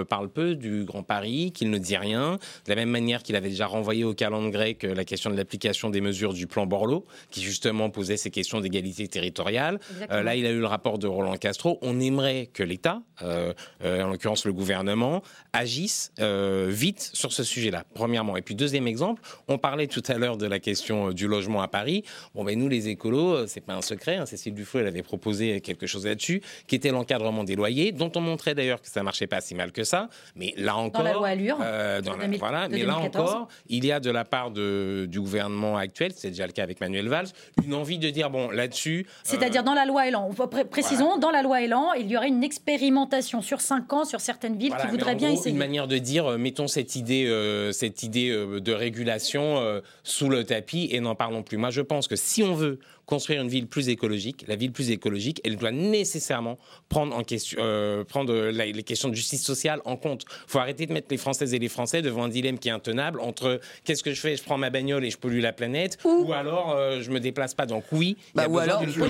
parle 0.09 0.29
peu 0.29 0.55
du 0.55 0.85
Grand 0.85 1.03
Paris, 1.03 1.53
qu'il 1.53 1.71
ne 1.71 1.79
dit 1.79 1.97
rien, 1.97 2.39
de 2.65 2.71
la 2.71 2.75
même 2.75 2.91
manière 2.91 3.23
qu'il 3.23 3.37
avait 3.37 3.49
déjà 3.49 3.67
renvoyé 3.67 4.05
au 4.05 4.15
calendrier 4.15 4.47
grec 4.47 4.83
la 4.85 5.05
question 5.05 5.31
de 5.31 5.37
l'application 5.37 5.91
des 5.91 6.01
mesures 6.01 6.33
du 6.33 6.47
plan 6.47 6.67
Borloo, 6.67 7.05
qui 7.31 7.43
justement 7.43 7.91
posait 7.91 8.17
ces 8.17 8.31
questions 8.31 8.61
d'égalité 8.61 9.09
territoriale. 9.09 9.81
là, 10.09 10.37
il 10.37 10.47
a 10.47 10.51
eu 10.51 10.61
le 10.61 10.67
rapport 10.67 10.99
de 10.99 11.09
Roland 11.09 11.37
Castro. 11.37 11.79
On 11.83 11.99
aimerait 11.99 12.49
que 12.53 12.63
l'État, 12.63 13.03
en 13.23 14.09
l'occurrence 14.09 14.45
le 14.45 14.53
gouvernement, 14.53 15.23
agisse 15.53 16.13
vite 16.19 17.11
sur 17.13 17.33
ce 17.33 17.43
sujet-là, 17.43 17.85
premièrement. 18.07 18.37
Et 18.37 18.43
puis 18.43 18.55
deuxième 18.55 18.87
exemple, 18.87 19.21
on 19.49 19.59
parlait 19.59 19.89
tout 19.89 20.03
à 20.07 20.15
l'heure 20.15 20.37
de 20.37 20.47
la 20.47 20.61
question 20.61 21.09
euh, 21.09 21.13
du 21.13 21.27
logement 21.27 21.61
à 21.61 21.67
Paris. 21.67 22.05
Bon, 22.37 22.45
ben 22.45 22.57
nous, 22.57 22.69
les 22.69 22.87
écolos, 22.87 23.35
euh, 23.35 23.45
c'est 23.49 23.61
pas 23.61 23.75
un 23.75 23.83
secret. 23.83 24.15
Hein, 24.15 24.27
Cécile 24.27 24.55
Duflo, 24.55 24.79
elle 24.79 24.87
avait 24.87 25.03
proposé 25.03 25.61
quelque 25.61 25.89
chose 25.89 26.07
là-dessus, 26.07 26.41
qui 26.69 26.77
était 26.77 26.93
l'encadrement 26.93 27.43
des 27.43 27.57
loyers, 27.57 27.91
dont 27.91 28.13
on 28.15 28.21
montrait 28.21 28.55
d'ailleurs 28.55 28.81
que 28.81 28.89
ça 28.89 29.03
marchait 29.03 29.27
pas 29.27 29.41
si 29.41 29.57
mal 29.57 29.73
que 29.73 29.83
ça. 29.83 30.09
Mais 30.37 30.55
là 30.57 30.77
encore, 30.77 31.03
dans 31.03 31.09
la 31.09 31.15
loi 31.15 31.27
Allure, 31.27 31.59
euh, 31.61 32.01
voilà. 32.39 32.69
Mais 32.69 32.85
là 32.85 32.97
encore, 32.97 33.49
il 33.69 33.85
y 33.85 33.91
a 33.91 33.99
de 33.99 34.11
la 34.13 34.25
part 34.25 34.53
de, 34.53 35.09
du 35.11 35.21
gouvernement 35.21 35.77
actuel, 35.77 36.13
c'est 36.15 36.29
déjà 36.29 36.47
le 36.47 36.53
cas 36.53 36.63
avec 36.63 36.81
Manuel 36.81 37.09
Valls, 37.09 37.27
une 37.65 37.75
envie 37.75 37.99
de 37.99 38.11
dire 38.11 38.31
bon 38.31 38.51
là-dessus. 38.51 39.05
C'est-à-dire 39.25 39.65
dans 39.65 39.75
la 39.75 39.85
loi 39.85 40.07
Elan. 40.07 40.31
Précisons, 40.71 41.19
dans 41.19 41.33
la 41.33 41.43
loi 41.43 41.61
Elan, 41.61 41.93
il 41.95 42.07
y 42.07 42.17
aurait 42.17 42.29
une 42.29 42.45
expérimentation 42.45 43.43
sur 43.43 43.61
cinq 43.61 43.93
ans 43.93 44.05
sur 44.05 44.21
certaines 44.21 44.57
villes 44.57 44.77
qui 44.81 44.87
voudraient 44.87 45.17
bien 45.17 45.31
essayer. 45.31 45.51
Une 45.51 45.57
manière 45.57 45.89
de 45.89 45.99
dire, 45.99 46.39
mettons 46.39 46.69
cette 46.69 46.95
idée, 46.95 47.27
cette 47.73 47.96
idée 48.03 48.31
de 48.31 48.73
régulation 48.73 49.81
sous 50.03 50.29
le 50.29 50.45
tapis 50.45 50.89
et 50.91 51.01
n'en 51.01 51.15
parlons 51.15 51.43
plus. 51.43 51.57
Moi, 51.57 51.71
je 51.71 51.81
pense 51.81 52.09
que 52.09 52.17
si 52.17 52.43
on 52.43 52.55
veut 52.55 52.79
construire 53.07 53.41
une 53.41 53.49
ville 53.49 53.69
plus 53.69 53.89
écologique, 53.89 54.45
la 54.49 54.57
ville 54.57 54.73
plus 54.73 54.91
écologique, 54.91 55.41
elle 55.45 55.57
doit 55.57 55.71
nécessairement 55.71 56.59
prendre 56.89 57.17
en 57.17 57.23
question, 57.23 57.59
euh, 57.61 58.05
prendre 58.05 58.35
les 58.51 58.83
questions 58.83 59.09
de 59.09 59.15
justice 59.15 59.45
sociale 59.45 59.81
en 59.85 59.97
compte. 59.97 60.25
Il 60.29 60.51
faut 60.51 60.59
arrêter 60.59 60.87
de 60.87 60.93
mettre 60.93 61.07
les 61.11 61.17
Françaises 61.17 61.55
et 61.55 61.59
les 61.59 61.69
Français 61.69 62.03
devant 62.03 62.25
un 62.25 62.29
dilemme 62.29 62.59
qui 62.59 62.69
est 62.69 62.73
intenable 62.73 63.21
entre 63.21 63.61
qu'est-ce 63.85 64.03
que 64.03 64.13
je 64.13 64.21
fais, 64.21 64.37
je 64.37 64.43
prends 64.43 64.59
ma 64.59 64.71
bagnole 64.71 65.05
et 65.05 65.11
je 65.11 65.19
pollue 65.19 65.41
la 65.41 65.53
planète, 65.53 65.99
ou, 66.05 66.33
alors 66.33 66.73
euh, 66.73 67.01
je 67.01 67.11
me 67.11 67.21
déplace 67.21 67.55
pas. 67.55 67.67
Donc 67.67 67.85
oui, 67.93 68.17
bah, 68.35 68.45
il 68.49 68.53
y 68.53 68.55
a 68.55 68.57
ou 68.57 68.59
alors 68.59 68.81
Olivier 68.83 69.05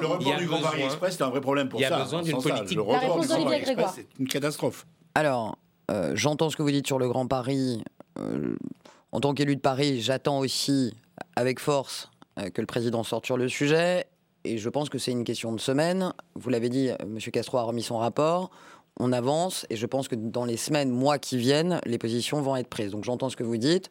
Le 0.00 0.06
report 0.06 0.36
du 0.38 0.46
Grand 0.46 0.60
Paris 0.60 0.82
Express, 0.82 1.16
c'est 1.18 1.24
un 1.24 1.30
vrai 1.30 1.40
problème 1.40 1.68
pour 1.68 1.80
ça. 1.80 1.86
Il 1.86 1.90
y 1.90 1.92
a 1.92 1.98
besoin 1.98 2.22
d'une 2.22 2.40
politique. 2.40 2.76
Le 2.76 2.82
report 2.82 3.20
du 3.20 3.26
Grand 3.26 3.44
Paris 3.44 3.56
Express, 3.56 3.90
c'est 3.96 4.06
une 4.20 4.28
catastrophe. 4.28 4.86
Alors, 5.16 5.58
euh, 5.90 6.12
j'entends 6.14 6.50
ce 6.50 6.56
que 6.56 6.62
vous 6.62 6.70
dites 6.70 6.86
sur 6.86 6.98
le 6.98 7.08
Grand 7.08 7.26
Paris. 7.26 7.82
En 8.16 9.20
tant 9.20 9.32
qu'élu 9.32 9.54
de 9.54 9.60
Paris, 9.60 10.00
j'attends 10.00 10.40
aussi 10.40 10.92
avec 11.36 11.60
force 11.60 12.10
euh, 12.40 12.50
que 12.50 12.60
le 12.60 12.66
président 12.66 13.04
sorte 13.04 13.26
sur 13.26 13.36
le 13.36 13.48
sujet. 13.48 14.06
Et 14.44 14.58
je 14.58 14.68
pense 14.68 14.88
que 14.88 14.98
c'est 14.98 15.12
une 15.12 15.22
question 15.22 15.52
de 15.52 15.60
semaine. 15.60 16.12
Vous 16.34 16.50
l'avez 16.50 16.68
dit, 16.68 16.90
euh, 16.90 16.96
M. 17.00 17.18
Castro 17.32 17.58
a 17.58 17.62
remis 17.62 17.84
son 17.84 17.96
rapport. 17.96 18.50
On 18.98 19.12
avance 19.12 19.66
et 19.70 19.76
je 19.76 19.86
pense 19.86 20.08
que 20.08 20.16
dans 20.16 20.44
les 20.44 20.56
semaines, 20.56 20.90
mois 20.90 21.18
qui 21.18 21.38
viennent, 21.38 21.80
les 21.86 21.96
positions 21.96 22.42
vont 22.42 22.56
être 22.56 22.68
prises. 22.68 22.90
Donc 22.90 23.04
j'entends 23.04 23.28
ce 23.28 23.36
que 23.36 23.44
vous 23.44 23.56
dites. 23.56 23.88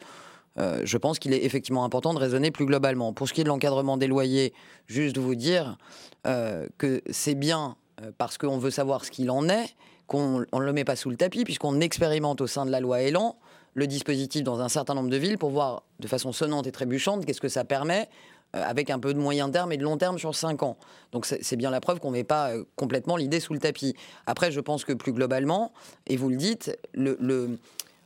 Euh, 0.60 0.82
je 0.84 0.98
pense 0.98 1.20
qu'il 1.20 1.34
est 1.34 1.46
effectivement 1.46 1.86
important 1.86 2.14
de 2.14 2.20
raisonner 2.20 2.52
plus 2.52 2.66
globalement. 2.66 3.14
Pour 3.14 3.30
ce 3.30 3.34
qui 3.34 3.40
est 3.40 3.44
de 3.46 3.50
l'encadrement 3.50 3.96
des 3.96 4.08
loyers, 4.08 4.54
juste 4.88 5.18
vous 5.18 5.36
dire 5.36 5.78
que 6.78 7.02
c'est 7.10 7.36
bien 7.36 7.76
parce 8.18 8.38
qu'on 8.38 8.58
veut 8.58 8.72
savoir 8.72 9.04
ce 9.04 9.12
qu'il 9.12 9.30
en 9.30 9.50
est 9.50 9.76
qu'on 10.08 10.40
ne 10.40 10.66
le 10.66 10.74
met 10.74 10.84
pas 10.84 10.96
sous 10.96 11.10
le 11.10 11.16
tapis, 11.16 11.44
puisqu'on 11.44 11.80
expérimente 11.80 12.42
au 12.42 12.48
sein 12.48 12.66
de 12.66 12.72
la 12.72 12.80
loi 12.80 13.02
Elan 13.02 13.38
le 13.74 13.88
dispositif 13.88 14.44
dans 14.44 14.62
un 14.62 14.70
certain 14.70 14.94
nombre 14.94 15.10
de 15.10 15.18
villes 15.18 15.38
pour 15.38 15.50
voir 15.50 15.84
de 16.00 16.08
façon 16.08 16.32
sonnante 16.32 16.68
et 16.68 16.72
trébuchante 16.72 17.26
qu'est-ce 17.26 17.42
que 17.42 17.50
ça 17.50 17.64
permet 17.64 18.10
euh, 18.56 18.64
avec 18.64 18.90
un 18.90 19.00
peu 19.00 19.14
de 19.14 19.20
moyen 19.20 19.50
terme 19.50 19.72
et 19.72 19.78
de 19.78 19.84
long 19.84 19.98
terme 19.98 20.20
sur 20.20 20.36
5 20.36 20.62
ans. 20.64 20.78
Donc 21.12 21.26
c'est 21.26 21.56
bien 21.56 21.72
la 21.72 21.82
preuve 21.82 22.00
qu'on 22.00 22.12
ne 22.12 22.18
met 22.18 22.24
pas 22.24 22.52
euh, 22.52 22.64
complètement 22.76 23.18
l'idée 23.18 23.40
sous 23.40 23.54
le 23.54 23.60
tapis. 23.60 23.96
Après, 24.28 24.52
je 24.52 24.60
pense 24.60 24.86
que 24.86 24.94
plus 24.94 25.12
globalement, 25.12 25.74
et 26.06 26.18
vous 26.18 26.30
le 26.30 26.36
dites, 26.36 26.78
le, 26.94 27.18
le, 27.20 27.58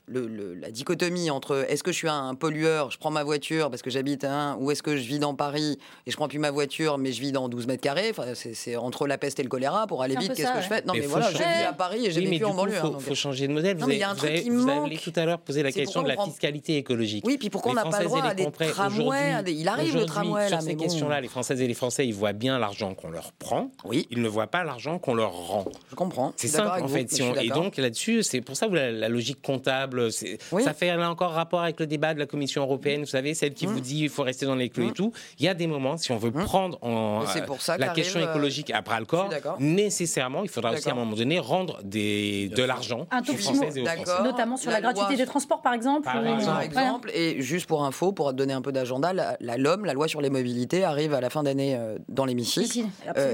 la 0.08 0.72
dichotomie 0.72 1.30
entre 1.30 1.66
est-ce 1.70 1.84
que 1.84 1.92
je 1.92 1.98
suis 1.98 2.08
un 2.08 2.36
pollueur, 2.36 2.92
je 2.92 2.98
prends 2.98 3.12
ma 3.12 3.24
voiture 3.24 3.70
parce 3.70 3.82
que 3.82 3.90
j'habite 3.90 4.24
un, 4.24 4.56
ou 4.60 4.72
est-ce 4.72 4.82
que 4.82 4.96
je 4.96 5.04
vis 5.04 5.20
dans 5.20 5.36
Paris 5.36 5.78
et 6.06 6.12
je 6.12 6.16
prends 6.16 6.28
plus 6.28 6.40
ma 6.40 6.52
voiture 6.52 6.98
mais 6.98 7.12
je 7.12 7.22
vis 7.22 7.32
dans 7.32 7.50
12 7.50 7.68
mètres 7.68 7.82
carrés, 7.82 8.10
enfin, 8.12 8.24
c'est 8.34 8.76
entre 8.76 9.08
la 9.08 9.18
peste 9.18 9.40
et 9.40 9.44
le 9.44 9.50
choléra 9.50 9.88
pour 9.88 10.02
aller 10.04 10.16
vite, 10.16 10.34
qu'est-ce 10.34 10.54
que 10.54 10.62
je 10.62 10.68
fais 10.68 10.84
Non 10.86 10.94
mais, 10.94 11.02
voilà, 11.02 11.30
je 11.32 11.38
vis 11.38 11.44
à 11.44 11.74
Paris 11.74 12.06
et 12.06 12.12
j'ai 12.12 12.22
vécu 12.22 12.46
en 12.46 12.54
banlieue. 12.54 12.76
Il 12.76 13.02
faut, 13.02 13.16
changer 13.16 13.48
de 13.48 13.54
modèle. 13.54 13.78
vous, 13.78 13.84
avez, 13.84 14.50
vous, 14.50 14.70
avez, 14.70 14.98
tout 14.98 15.14
à 15.16 15.26
l'heure 15.26 15.40
posé 15.40 15.64
la 15.64 15.72
question 15.72 16.04
de 16.04 16.08
la 16.08 16.18
fiscalité 16.18 16.78
écologique. 16.78 17.26
Oui, 17.26 17.38
puis 17.38 17.50
pourquoi 17.50 17.72
on 17.72 17.76
n'a 17.76 17.86
pas 17.86 18.00
le 18.00 18.06
droit 18.06 18.22
à 18.22 18.34
des 18.34 18.50
tramways 18.50 19.44
Il 19.48 19.68
arrive 19.68 19.96
le 19.96 20.06
tramway 20.06 20.50
là, 20.50 20.60
Sur 20.60 20.62
ces 20.62 20.76
questions-là, 20.76 21.22
les 21.22 21.28
Françaises 21.28 21.62
et 21.62 21.68
les 21.68 21.74
Français, 21.74 22.08
ils 22.08 22.14
voient 22.14 22.34
bien 22.34 22.60
l'argent 22.60 22.94
qu'on 22.94 23.10
leur 23.10 23.32
prend. 23.34 23.72
Oui. 23.84 24.08
Ils 24.12 24.22
ne 24.22 24.28
voient 24.28 24.48
pas 24.48 24.64
l'argent 24.64 25.00
qu'on 25.00 25.16
leur 25.16 25.34
rend. 25.34 25.66
Je 25.90 25.96
comprends. 25.96 26.34
C'est 26.38 26.48
simple 26.48 26.82
en 26.82 26.88
fait. 26.88 27.08
Et 27.42 27.50
donc 27.50 27.78
là-dessus, 27.78 28.24
c'est 28.24 28.42
pour 28.42 28.56
ça 28.56 28.68
que 28.68 28.74
la 28.74 29.10
logique 29.10 29.42
comptable, 29.42 29.97
ça 30.10 30.74
fait 30.74 30.96
là 30.96 31.10
encore 31.10 31.32
rapport 31.32 31.62
avec 31.62 31.80
le 31.80 31.88
débat 31.88 32.14
de 32.14 32.20
la 32.20 32.26
Commission 32.26 32.64
européenne, 32.64 33.02
vous 33.02 33.08
savez, 33.08 33.34
celle 33.34 33.54
qui 33.54 33.66
vous 33.66 33.80
mmh. 33.80 33.82
dit 33.82 34.04
il 34.04 34.10
faut 34.10 34.24
rester 34.24 34.46
dans 34.46 34.56
les 34.56 34.70
clous 34.70 34.88
et 34.88 34.90
mmh. 34.90 34.94
tout. 34.94 35.12
Il 35.40 35.46
y 35.46 35.50
a 35.50 35.54
des 35.54 35.68
moments, 35.68 35.98
si 35.98 36.12
on 36.12 36.18
veut 36.18 36.32
mmh. 36.32 36.44
prendre 36.46 36.78
en, 36.82 37.24
euh, 37.24 37.78
la 37.78 37.90
question 37.90 38.20
euh, 38.20 38.30
écologique 38.30 38.72
à 38.72 38.82
bras 38.82 39.00
le 39.00 39.06
corps, 39.06 39.30
nécessairement, 39.60 40.44
il 40.44 40.50
faudra 40.50 40.74
aussi 40.74 40.90
à 40.90 40.94
un 40.94 40.96
moment 40.96 41.16
donné 41.16 41.40
rendre 41.40 41.80
des, 41.84 42.50
de 42.50 42.64
l'argent 42.64 43.08
aux 43.12 43.34
Françaises 43.34 43.78
et 43.78 43.82
aux 43.82 43.86
Français. 43.86 44.24
Notamment 44.24 44.58
sur 44.58 44.72
la, 44.72 44.82
gratuité 44.82 45.16
des 45.16 45.26
transports, 45.26 45.62
par 45.62 45.74
exemple. 45.74 46.04
Par 46.04 46.62
exemple, 46.62 47.12
et 47.14 47.42
juste 47.42 47.68
pour 47.68 47.84
info, 47.84 48.12
pour 48.12 48.34
donner 48.34 48.54
un 48.54 48.62
peu 48.62 48.72
d'agenda, 48.72 49.14
la, 49.14 49.38
la, 49.40 49.58
LOM, 49.58 49.86
la 49.86 49.94
loi 49.94 50.08
sur 50.08 50.22
les 50.22 50.30
mobilités, 50.30 50.84
arrive 50.84 51.14
à 51.14 51.22
la 51.22 51.30
fin 51.30 51.44
d'année 51.44 51.76
euh, 51.76 51.98
dans 52.10 52.26
l'hémicycle. 52.26 52.88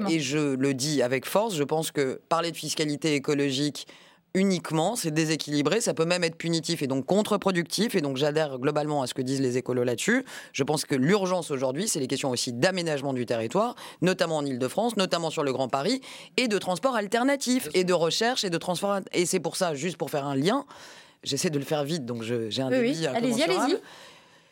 et 0.09 0.19
je 0.19 0.55
le 0.55 0.73
dis 0.73 1.01
avec 1.01 1.25
force, 1.25 1.55
je 1.55 1.63
pense 1.63 1.91
que 1.91 2.21
parler 2.29 2.51
de 2.51 2.57
fiscalité 2.57 3.15
écologique, 3.15 3.87
uniquement, 4.35 4.95
c'est 4.95 5.11
déséquilibré, 5.11 5.79
ça 5.79 5.93
peut 5.93 6.05
même 6.05 6.23
être 6.23 6.35
punitif 6.35 6.81
et 6.81 6.87
donc 6.87 7.05
contre-productif. 7.05 7.95
Et 7.95 8.01
donc 8.01 8.17
j'adhère 8.17 8.57
globalement 8.59 9.01
à 9.01 9.07
ce 9.07 9.13
que 9.13 9.21
disent 9.21 9.41
les 9.41 9.57
écolos 9.57 9.83
là-dessus. 9.83 10.25
Je 10.53 10.63
pense 10.63 10.85
que 10.85 10.95
l'urgence 10.95 11.51
aujourd'hui, 11.51 11.87
c'est 11.87 11.99
les 11.99 12.07
questions 12.07 12.31
aussi 12.31 12.53
d'aménagement 12.53 13.13
du 13.13 13.25
territoire, 13.25 13.75
notamment 14.01 14.37
en 14.37 14.45
Ile-de-France, 14.45 14.97
notamment 14.97 15.29
sur 15.29 15.43
le 15.43 15.53
Grand 15.53 15.67
Paris, 15.67 16.01
et 16.37 16.47
de 16.47 16.57
transport 16.57 16.95
alternatif, 16.95 17.69
et 17.73 17.83
de 17.83 17.93
recherche, 17.93 18.43
et 18.43 18.49
de 18.49 18.57
transport. 18.57 18.99
Et 19.13 19.25
c'est 19.25 19.39
pour 19.39 19.55
ça, 19.55 19.75
juste 19.75 19.97
pour 19.97 20.09
faire 20.09 20.25
un 20.25 20.35
lien, 20.35 20.65
j'essaie 21.23 21.49
de 21.49 21.59
le 21.59 21.65
faire 21.65 21.83
vite, 21.83 22.05
donc 22.05 22.23
j'ai 22.23 22.61
un 22.61 22.69
débit. 22.69 22.99
Oui. 22.99 23.07
Allez-y, 23.07 23.43
allez-y 23.43 23.77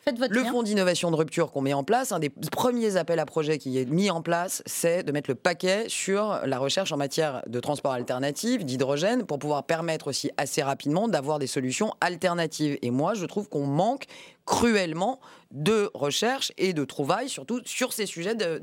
le 0.06 0.44
fonds 0.44 0.62
d'innovation 0.62 1.10
de 1.10 1.16
rupture 1.16 1.52
qu'on 1.52 1.60
met 1.60 1.72
en 1.72 1.84
place, 1.84 2.12
un 2.12 2.18
des 2.18 2.30
premiers 2.30 2.96
appels 2.96 3.18
à 3.18 3.26
projets 3.26 3.58
qui 3.58 3.78
est 3.78 3.84
mis 3.84 4.10
en 4.10 4.22
place, 4.22 4.62
c'est 4.66 5.02
de 5.04 5.12
mettre 5.12 5.30
le 5.30 5.34
paquet 5.34 5.84
sur 5.88 6.40
la 6.44 6.58
recherche 6.58 6.92
en 6.92 6.96
matière 6.96 7.42
de 7.46 7.60
transport 7.60 7.92
alternatif, 7.92 8.64
d'hydrogène, 8.64 9.24
pour 9.24 9.38
pouvoir 9.38 9.64
permettre 9.64 10.08
aussi 10.08 10.30
assez 10.36 10.62
rapidement 10.62 11.08
d'avoir 11.08 11.38
des 11.38 11.46
solutions 11.46 11.92
alternatives. 12.00 12.78
Et 12.82 12.90
moi, 12.90 13.14
je 13.14 13.26
trouve 13.26 13.48
qu'on 13.48 13.66
manque 13.66 14.06
cruellement 14.44 15.20
de 15.52 15.90
recherche 15.94 16.52
et 16.58 16.72
de 16.72 16.84
trouvailles, 16.84 17.28
surtout 17.28 17.60
sur 17.64 17.92
ces 17.92 18.06
sujets 18.06 18.34
de, 18.34 18.60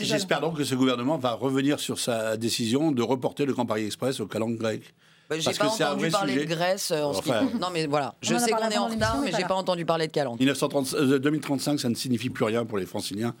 J'espère 0.00 0.40
donc 0.40 0.56
que 0.56 0.64
ce 0.64 0.74
gouvernement 0.74 1.18
va 1.18 1.34
revenir 1.34 1.78
sur 1.78 1.98
sa 1.98 2.36
décision 2.36 2.90
de 2.90 3.02
reporter 3.02 3.46
le 3.46 3.52
Grand 3.52 3.66
Paris 3.66 3.86
Express 3.86 4.20
au 4.20 4.26
calendrier 4.26 4.58
grec. 4.58 4.94
Bah, 5.28 5.38
j'ai 5.38 5.52
pas 5.52 5.66
entendu 5.68 6.10
parler 6.10 6.44
de 6.44 6.44
Grèce 6.44 6.90
en 6.90 7.14
ce 7.14 7.22
qui 7.22 7.30
Non, 7.60 7.68
mais 7.72 7.86
voilà, 7.86 8.14
je 8.20 8.36
sais 8.36 8.50
qu'on 8.50 8.68
est 8.68 8.78
en 8.78 8.88
retard, 8.88 9.20
mais 9.22 9.32
j'ai 9.36 9.44
pas 9.44 9.54
entendu 9.54 9.84
parler 9.84 10.06
de 10.06 10.12
Calandre. 10.12 10.38
2035, 10.38 11.80
ça 11.80 11.88
ne 11.88 11.94
signifie 11.94 12.30
plus 12.30 12.44
rien 12.44 12.64
pour 12.64 12.78
les 12.78 12.86
franciliens 12.86 13.34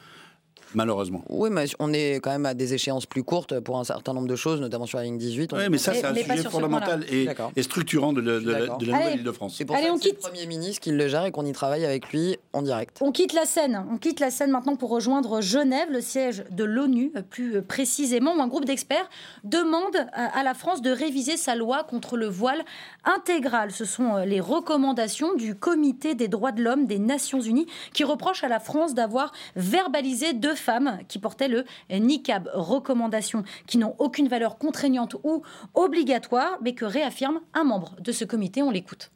malheureusement. 0.74 1.22
Oui, 1.28 1.50
mais 1.50 1.66
on 1.78 1.92
est 1.92 2.20
quand 2.22 2.30
même 2.30 2.46
à 2.46 2.54
des 2.54 2.74
échéances 2.74 3.06
plus 3.06 3.22
courtes 3.22 3.60
pour 3.60 3.78
un 3.78 3.84
certain 3.84 4.12
nombre 4.12 4.28
de 4.28 4.36
choses, 4.36 4.60
notamment 4.60 4.86
sur 4.86 4.98
la 4.98 5.04
ligne 5.04 5.18
18. 5.18 5.52
Oui, 5.52 5.62
mais 5.70 5.78
ça, 5.78 5.94
c'est 5.94 6.04
un 6.04 6.14
sujet 6.14 6.48
fondamental 6.48 7.04
et, 7.10 7.28
et, 7.56 7.62
structurant 7.62 8.12
de, 8.12 8.20
de, 8.20 8.40
de 8.40 8.50
la, 8.50 8.66
Nouvelle-Île-de-France. 8.98 9.54
C'est 9.56 9.64
pour 9.64 9.76
Allez, 9.76 9.86
ça 9.86 9.94
que 9.94 10.00
c'est 10.02 10.12
le 10.12 10.18
Premier 10.18 10.46
ministre 10.46 10.80
qui 10.80 10.90
le 10.90 11.08
gère 11.08 11.24
et 11.24 11.32
qu'on 11.32 11.46
y 11.46 11.52
travaille 11.52 11.84
avec 11.84 12.12
lui 12.12 12.36
en 12.52 12.62
direct. 12.62 12.98
On 13.00 13.12
quitte 13.12 13.32
la 13.32 13.44
Seine. 13.44 13.84
On 13.92 13.98
quitte 13.98 14.20
la 14.20 14.30
Seine 14.30 14.50
maintenant 14.50 14.76
pour 14.76 14.90
rejoindre 14.90 15.40
Genève, 15.40 15.88
le 15.90 16.00
siège 16.00 16.44
de 16.50 16.64
l'ONU, 16.64 17.12
plus 17.30 17.62
précisément, 17.62 18.34
où 18.36 18.40
un 18.40 18.48
groupe 18.48 18.64
d'experts 18.64 19.08
demande 19.44 19.96
à 20.12 20.42
la 20.42 20.54
France 20.54 20.82
de 20.82 20.90
réviser 20.90 21.36
sa 21.36 21.54
loi 21.54 21.84
contre 21.84 22.16
le 22.16 22.26
voile 22.26 22.64
intégral. 23.04 23.70
Ce 23.70 23.84
sont 23.84 24.16
les 24.18 24.40
recommandations 24.40 25.34
du 25.34 25.54
Comité 25.54 26.14
des 26.14 26.28
droits 26.28 26.52
de 26.52 26.62
l'homme 26.62 26.86
des 26.86 26.98
Nations 26.98 27.40
Unies 27.40 27.66
qui 27.92 28.04
reprochent 28.04 28.44
à 28.44 28.48
la 28.48 28.60
France 28.60 28.94
d'avoir 28.94 29.32
verbalisé 29.56 30.32
deux 30.32 30.54
femmes 30.64 30.98
qui 31.06 31.18
portaient 31.18 31.48
le 31.48 31.64
niqab. 31.90 32.50
Recommandations 32.54 33.44
qui 33.66 33.78
n'ont 33.78 33.94
aucune 33.98 34.28
valeur 34.28 34.58
contraignante 34.58 35.14
ou 35.22 35.42
obligatoire, 35.74 36.58
mais 36.62 36.74
que 36.74 36.84
réaffirme 36.84 37.40
un 37.52 37.64
membre 37.64 37.94
de 38.00 38.12
ce 38.12 38.24
comité. 38.24 38.62
On 38.62 38.70
l'écoute. 38.70 39.10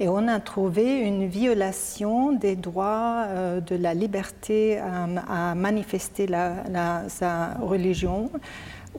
Et 0.00 0.08
on 0.08 0.26
a 0.26 0.40
trouvé 0.40 1.00
une 1.00 1.28
violation 1.28 2.32
des 2.32 2.56
droits 2.56 3.26
euh, 3.28 3.60
de 3.60 3.76
la 3.76 3.94
liberté 3.94 4.78
à, 4.78 5.54
manifester 5.54 6.26
sa 7.08 7.54
religion 7.60 8.30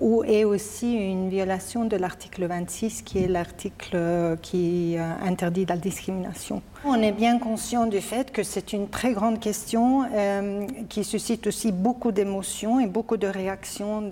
ou 0.01 0.23
est 0.23 0.43
aussi 0.43 0.93
une 0.93 1.30
violation 1.30 1.85
de 1.85 1.95
l'article 1.95 2.45
26, 2.45 3.01
qui 3.01 3.19
est 3.19 3.27
l'article 3.27 3.91
euh, 3.95 4.35
qui 4.35 4.95
euh, 4.97 5.13
interdit 5.23 5.65
la 5.65 5.77
discrimination. 5.77 6.61
On 6.84 7.01
est 7.01 7.11
bien 7.11 7.39
conscient 7.39 7.85
du 7.85 8.01
fait 8.01 8.31
que 8.31 8.43
c'est 8.43 8.73
une 8.73 8.89
très 8.89 9.13
grande 9.13 9.39
question 9.39 10.03
euh, 10.13 10.67
qui 10.89 11.03
suscite 11.03 11.47
aussi 11.47 11.72
beaucoup 11.72 12.11
d'émotions 12.11 12.80
et 12.80 12.88
beaucoup 12.88 13.17
de 13.17 13.27
réactions, 13.27 14.09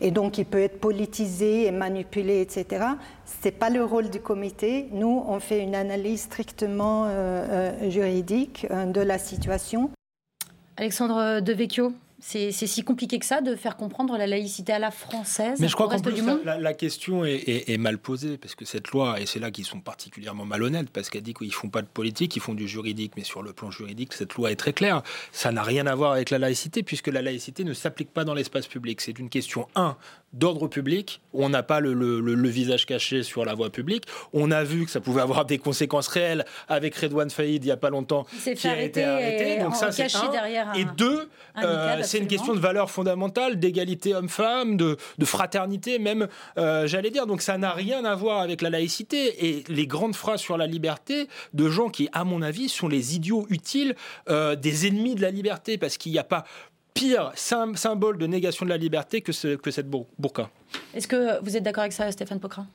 et 0.00 0.10
donc 0.10 0.38
il 0.38 0.44
peut 0.44 0.60
être 0.60 0.80
politisé 0.80 1.66
et 1.66 1.70
manipulé, 1.70 2.40
etc. 2.40 2.84
Ce 3.24 3.48
n'est 3.48 3.52
pas 3.52 3.70
le 3.70 3.84
rôle 3.84 4.10
du 4.10 4.20
comité. 4.20 4.88
Nous, 4.92 5.24
on 5.26 5.40
fait 5.40 5.62
une 5.62 5.74
analyse 5.74 6.22
strictement 6.22 7.08
juridique 7.88 8.66
de 8.70 9.00
la 9.00 9.18
situation. 9.18 9.90
Alexandre 10.76 11.40
Devecchio 11.40 11.92
c'est 12.26 12.52
si 12.52 12.82
compliqué 12.82 13.18
que 13.18 13.26
ça 13.26 13.42
de 13.42 13.54
faire 13.54 13.76
comprendre 13.76 14.16
la 14.16 14.26
laïcité 14.26 14.72
à 14.72 14.78
la 14.78 14.90
française 14.90 15.60
Mais 15.60 15.68
je 15.68 15.74
crois 15.74 15.88
qu'en 15.88 16.00
plus, 16.00 16.22
la, 16.44 16.58
la, 16.58 16.72
question 16.72 17.22
est, 17.26 17.76
mal 17.78 17.98
posée, 17.98 18.38
parce 18.38 18.54
que 18.54 18.64
cette 18.64 18.88
loi, 18.88 19.20
et 19.20 19.26
c'est 19.26 19.38
là 19.38 19.50
qu'ils 19.50 19.66
sont 19.66 19.80
particulièrement 19.80 20.46
malhonnêtes, 20.46 20.88
parce 20.88 21.10
qu'elle 21.10 21.22
dit 21.22 21.34
qu'ils 21.34 21.52
font 21.52 21.68
pas 21.68 21.82
de 21.82 21.86
politique, 21.86 22.34
ils 22.34 22.40
font 22.40 22.54
du 22.54 22.66
juridique, 22.66 23.12
mais 23.16 23.24
sur 23.24 23.42
le 23.42 23.52
plan 23.52 23.70
juridique, 23.70 24.14
cette 24.14 24.34
loi 24.34 24.50
est 24.50 24.56
très 24.56 24.72
claire. 24.72 25.02
Ça 25.32 25.52
n'a 25.52 25.62
rien 25.62 25.86
à 25.86 25.94
voir 25.94 26.12
avec 26.12 26.30
la 26.30 26.38
laïcité, 26.38 26.82
puisque 26.82 27.08
la 27.08 27.20
laïcité 27.20 27.62
ne 27.62 27.74
s'applique 27.74 28.10
pas 28.10 28.24
dans 28.24 28.34
l'espace 28.34 28.66
public. 28.68 29.02
C'est 29.02 29.18
une 29.18 29.28
question, 29.28 29.68
un, 29.74 29.96
d'ordre 30.34 30.68
public, 30.68 31.20
on 31.32 31.48
n'a 31.48 31.62
pas 31.62 31.80
le, 31.80 32.48
visage 32.48 32.86
caché 32.86 33.22
sur 33.22 33.44
la 33.44 33.54
voie 33.54 33.70
publique. 33.70 34.04
On 34.32 34.50
a 34.50 34.62
vu 34.62 34.84
que 34.84 34.90
ça 34.90 35.00
pouvait 35.00 35.22
avoir 35.22 35.44
des 35.44 35.58
conséquences 35.58 36.08
réelles 36.08 36.44
avec 36.68 36.94
Redouane 36.94 37.30
Faïd 37.30 37.64
il 37.64 37.66
n'y 37.66 37.72
a 37.72 37.76
pas 37.76 37.90
longtemps, 37.90 38.26
qui 38.42 38.68
a 38.68 38.82
été 38.82 39.04
arrêté. 39.04 39.58
Donc 39.60 39.76
ça, 39.76 39.90
c'est 39.90 40.14
un. 40.14 40.72
et 40.74 40.84
deux, 40.96 41.28
euh, 41.62 42.02
c'est 42.02 42.18
une 42.18 42.26
question 42.26 42.54
de 42.54 42.58
valeur 42.58 42.90
fondamentale, 42.90 43.58
d'égalité 43.58 44.14
homme-femme, 44.14 44.76
de, 44.76 44.96
fraternité 45.24 45.98
même, 45.98 46.28
euh, 46.58 46.86
j'allais 46.86 47.10
dire. 47.10 47.26
Donc 47.26 47.42
ça 47.42 47.56
n'a 47.58 47.72
rien 47.72 48.04
à 48.04 48.14
voir 48.14 48.40
avec 48.40 48.60
la 48.60 48.70
laïcité. 48.70 49.46
Et 49.46 49.64
les 49.68 49.86
grandes 49.86 50.14
phrases 50.14 50.40
sur 50.40 50.56
la 50.56 50.66
liberté 50.66 51.28
de 51.52 51.68
gens 51.68 51.88
qui, 51.88 52.08
à 52.12 52.24
mon 52.24 52.42
avis, 52.42 52.68
sont 52.68 52.88
les 52.88 53.14
idiots 53.16 53.46
utiles 53.48 53.94
euh, 54.28 54.56
des 54.56 54.86
ennemis 54.86 55.14
de 55.14 55.22
la 55.22 55.30
liberté, 55.30 55.78
parce 55.78 55.96
qu'il 55.96 56.12
n'y 56.12 56.18
a 56.18 56.24
pas 56.24 56.44
pire 56.94 57.32
symbole 57.34 58.18
de 58.18 58.26
négation 58.26 58.64
de 58.64 58.70
la 58.70 58.76
liberté 58.76 59.20
que, 59.20 59.32
ce, 59.32 59.56
que 59.56 59.70
cette 59.70 59.88
burqa. 59.90 60.48
Est-ce 60.94 61.08
que 61.08 61.42
vous 61.42 61.56
êtes 61.56 61.62
d'accord 61.62 61.82
avec 61.82 61.92
ça, 61.92 62.10
Stéphane 62.10 62.40
Pocrin 62.40 62.66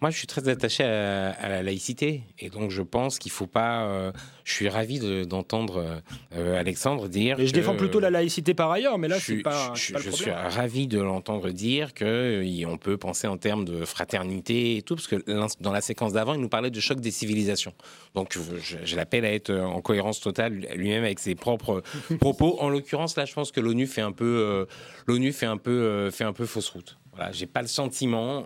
moi, 0.00 0.10
je 0.10 0.18
suis 0.18 0.28
très 0.28 0.48
attaché 0.48 0.84
à, 0.84 1.48
la 1.48 1.62
laïcité. 1.62 2.22
Et 2.38 2.50
donc, 2.50 2.70
je 2.70 2.82
pense 2.82 3.18
qu'il 3.18 3.32
ne 3.32 3.34
faut 3.34 3.48
pas. 3.48 3.82
Euh, 3.82 4.12
je 4.44 4.52
suis 4.52 4.68
ravi 4.68 5.26
d'entendre 5.26 6.00
euh, 6.36 6.58
Alexandre 6.58 7.08
dire. 7.08 7.36
Mais 7.36 7.48
je 7.48 7.52
défends 7.52 7.74
plutôt 7.74 7.98
la 7.98 8.10
laïcité 8.10 8.54
par 8.54 8.70
ailleurs, 8.70 8.96
mais 8.98 9.08
là, 9.08 9.18
je, 9.18 9.24
suis 9.24 9.42
pas. 9.42 9.72
Je, 9.74 9.98
je 9.98 10.10
suis 10.10 10.30
ravi 10.30 10.86
de 10.86 11.00
l'entendre 11.00 11.50
dire 11.50 11.94
qu'on 11.94 12.04
euh, 12.04 12.76
peut 12.80 12.96
penser 12.96 13.26
en 13.26 13.38
termes 13.38 13.64
de 13.64 13.84
fraternité 13.84 14.76
et 14.76 14.82
tout, 14.82 14.94
parce 14.94 15.08
que 15.08 15.16
dans 15.60 15.72
la 15.72 15.80
séquence 15.80 16.12
d'avant, 16.12 16.34
il 16.34 16.40
nous 16.40 16.48
parlait 16.48 16.70
de 16.70 16.80
choc 16.80 17.00
des 17.00 17.10
civilisations. 17.10 17.74
Donc, 18.14 18.38
je, 18.62 18.96
l'appelle 18.96 19.24
à 19.24 19.32
être 19.32 19.52
en 19.52 19.80
cohérence 19.80 20.20
totale 20.20 20.64
lui-même 20.76 21.02
avec 21.02 21.18
ses 21.18 21.34
propres 21.34 21.82
propos. 22.20 22.56
En 22.60 22.68
l'occurrence, 22.68 23.16
là, 23.16 23.24
je 23.24 23.34
pense 23.34 23.50
que 23.50 23.60
l'ONU 23.60 23.88
fait 23.88 24.00
un 24.00 24.12
peu, 24.12 24.66
l'ONU 25.08 25.32
fait 25.32 25.46
un 25.46 25.56
peu, 25.56 26.08
fait 26.12 26.24
un 26.24 26.32
peu 26.32 26.46
fausse 26.46 26.68
route. 26.68 26.98
Voilà, 27.14 27.32
j'ai 27.32 27.46
pas 27.46 27.62
le 27.62 27.68
sentiment 27.68 28.44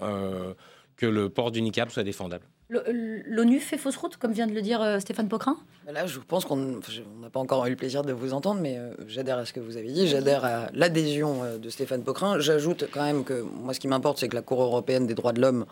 que 0.96 1.06
le 1.06 1.28
port 1.28 1.50
du 1.50 1.62
soit 1.90 2.04
défendable. 2.04 2.46
L'ONU 2.72 3.60
fait 3.60 3.76
fausse 3.76 3.96
route, 3.96 4.16
comme 4.16 4.32
vient 4.32 4.46
de 4.46 4.54
le 4.54 4.62
dire 4.62 4.80
euh, 4.80 4.98
Stéphane 4.98 5.28
Pocrin 5.28 5.56
Là, 5.92 6.06
je 6.06 6.20
pense 6.20 6.44
qu'on 6.44 6.56
n'a 6.56 7.28
pas 7.30 7.40
encore 7.40 7.66
eu 7.66 7.70
le 7.70 7.76
plaisir 7.76 8.02
de 8.02 8.12
vous 8.12 8.32
entendre, 8.32 8.60
mais 8.60 8.78
euh, 8.78 8.94
j'adhère 9.08 9.36
à 9.36 9.44
ce 9.44 9.52
que 9.52 9.60
vous 9.60 9.76
avez 9.76 9.90
dit, 9.90 10.06
j'adhère 10.06 10.44
à 10.44 10.66
l'adhésion 10.72 11.42
euh, 11.42 11.58
de 11.58 11.68
Stéphane 11.68 12.02
Pocrin. 12.02 12.38
J'ajoute 12.38 12.86
quand 12.90 13.02
même 13.02 13.24
que 13.24 13.42
moi, 13.42 13.74
ce 13.74 13.80
qui 13.80 13.88
m'importe, 13.88 14.18
c'est 14.18 14.28
que 14.28 14.34
la 14.34 14.42
Cour 14.42 14.62
européenne 14.62 15.06
des 15.06 15.14
droits 15.14 15.32
de 15.32 15.40
l'homme 15.40 15.66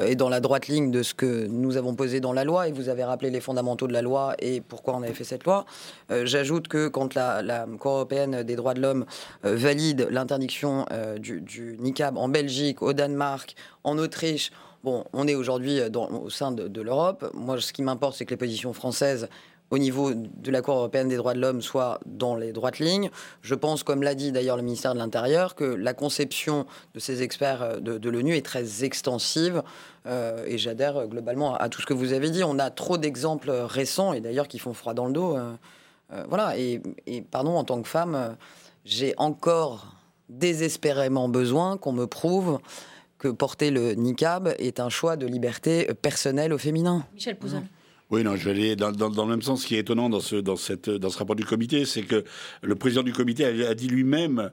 est 0.00 0.14
dans 0.14 0.28
la 0.28 0.40
droite 0.40 0.68
ligne 0.68 0.90
de 0.90 1.02
ce 1.02 1.14
que 1.14 1.46
nous 1.46 1.76
avons 1.76 1.94
posé 1.94 2.20
dans 2.20 2.32
la 2.32 2.44
loi, 2.44 2.68
et 2.68 2.72
vous 2.72 2.88
avez 2.88 3.04
rappelé 3.04 3.30
les 3.30 3.40
fondamentaux 3.40 3.88
de 3.88 3.92
la 3.92 4.02
loi 4.02 4.34
et 4.38 4.60
pourquoi 4.60 4.94
on 4.94 5.02
avait 5.02 5.12
fait 5.12 5.24
cette 5.24 5.44
loi. 5.44 5.64
J'ajoute 6.10 6.68
que 6.68 6.88
quand 6.88 7.14
la, 7.14 7.66
Cour 7.78 7.92
européenne 7.92 8.42
des 8.42 8.56
droits 8.56 8.74
de 8.74 8.80
l'homme 8.80 9.06
valide 9.42 10.08
l'interdiction 10.10 10.86
du, 11.18 11.40
du 11.40 11.76
niqab 11.80 12.16
en 12.16 12.28
Belgique, 12.28 12.82
au 12.82 12.92
Danemark, 12.92 13.54
en 13.82 13.98
Autriche, 13.98 14.50
Bon, 14.84 15.02
on 15.14 15.26
est 15.26 15.34
aujourd'hui 15.34 15.80
euh, 15.80 15.88
au 15.88 16.28
sein 16.28 16.52
de, 16.52 16.80
l'Europe. 16.82 17.30
Moi, 17.32 17.58
ce 17.58 17.72
qui 17.72 17.80
m'importe, 17.80 18.16
c'est 18.16 18.26
que 18.26 18.32
les 18.32 18.36
positions 18.36 18.74
françaises 18.74 19.30
au 19.70 19.78
niveau 19.78 20.12
de 20.12 20.50
la 20.50 20.60
Cour 20.60 20.74
européenne 20.74 21.08
des 21.08 21.16
droits 21.16 21.32
de 21.32 21.40
l'homme 21.40 21.62
soient 21.62 22.00
dans 22.04 22.36
les 22.36 22.52
droites 22.52 22.80
lignes. 22.80 23.10
Je 23.40 23.54
pense, 23.54 23.82
comme 23.82 24.02
l'a 24.02 24.14
dit 24.14 24.30
d'ailleurs 24.30 24.58
le 24.58 24.62
ministère 24.62 24.92
de 24.92 24.98
l'Intérieur, 24.98 25.54
que 25.54 25.64
la 25.64 25.94
conception 25.94 26.66
de 26.92 27.00
ces 27.00 27.22
experts 27.22 27.62
euh, 27.62 27.80
de, 27.80 28.10
l'ONU 28.10 28.36
est 28.36 28.44
très 28.44 28.84
extensive 28.84 29.62
euh, 30.04 30.44
et 30.46 30.58
j'adhère 30.58 31.08
globalement 31.08 31.54
à, 31.54 31.70
tout 31.70 31.80
ce 31.80 31.86
que 31.86 31.94
vous 31.94 32.12
avez 32.12 32.28
dit. 32.28 32.44
On 32.44 32.58
a 32.58 32.68
trop 32.68 32.98
d'exemples 32.98 33.52
récents 33.52 34.12
et 34.12 34.20
d'ailleurs 34.20 34.48
qui 34.48 34.58
font 34.58 34.74
froid 34.74 34.92
dans 34.92 35.06
le 35.06 35.14
dos. 35.14 35.38
voilà, 36.28 36.58
et, 36.58 36.82
et, 37.06 37.22
pardon, 37.22 37.56
en 37.56 37.64
tant 37.64 37.80
que 37.80 37.88
femme, 37.88 38.36
j'ai 38.84 39.14
encore 39.16 39.96
désespérément 40.28 41.30
besoin 41.30 41.78
qu'on 41.78 41.92
me 41.92 42.06
prouve 42.06 42.60
que 43.24 43.28
porter 43.28 43.70
le 43.70 43.94
niqab 43.94 44.54
est 44.58 44.80
un 44.80 44.90
choix 44.90 45.16
de 45.16 45.26
liberté 45.26 45.88
personnelle 46.02 46.52
au 46.52 46.58
féminin. 46.58 47.06
Michel 47.14 47.38
Pouzin. 47.38 47.64
Oui, 48.10 48.22
non, 48.22 48.36
je 48.36 48.44
vais 48.44 48.50
aller 48.50 48.76
dans, 48.76 48.90
le 48.90 49.30
même 49.30 49.40
sens. 49.40 49.62
Ce 49.62 49.66
qui 49.66 49.76
est 49.76 49.78
étonnant 49.78 50.10
dans 50.10 50.20
ce, 50.20 50.36
dans 50.36 50.56
cette, 50.56 50.90
dans 50.90 51.08
ce 51.08 51.16
rapport 51.16 51.34
du 51.34 51.46
comité, 51.46 51.86
c'est 51.86 52.02
que 52.02 52.22
le 52.60 52.74
président 52.74 53.02
du 53.02 53.14
comité 53.14 53.46
a, 53.64 53.74
dit 53.74 53.88
lui-même 53.88 54.50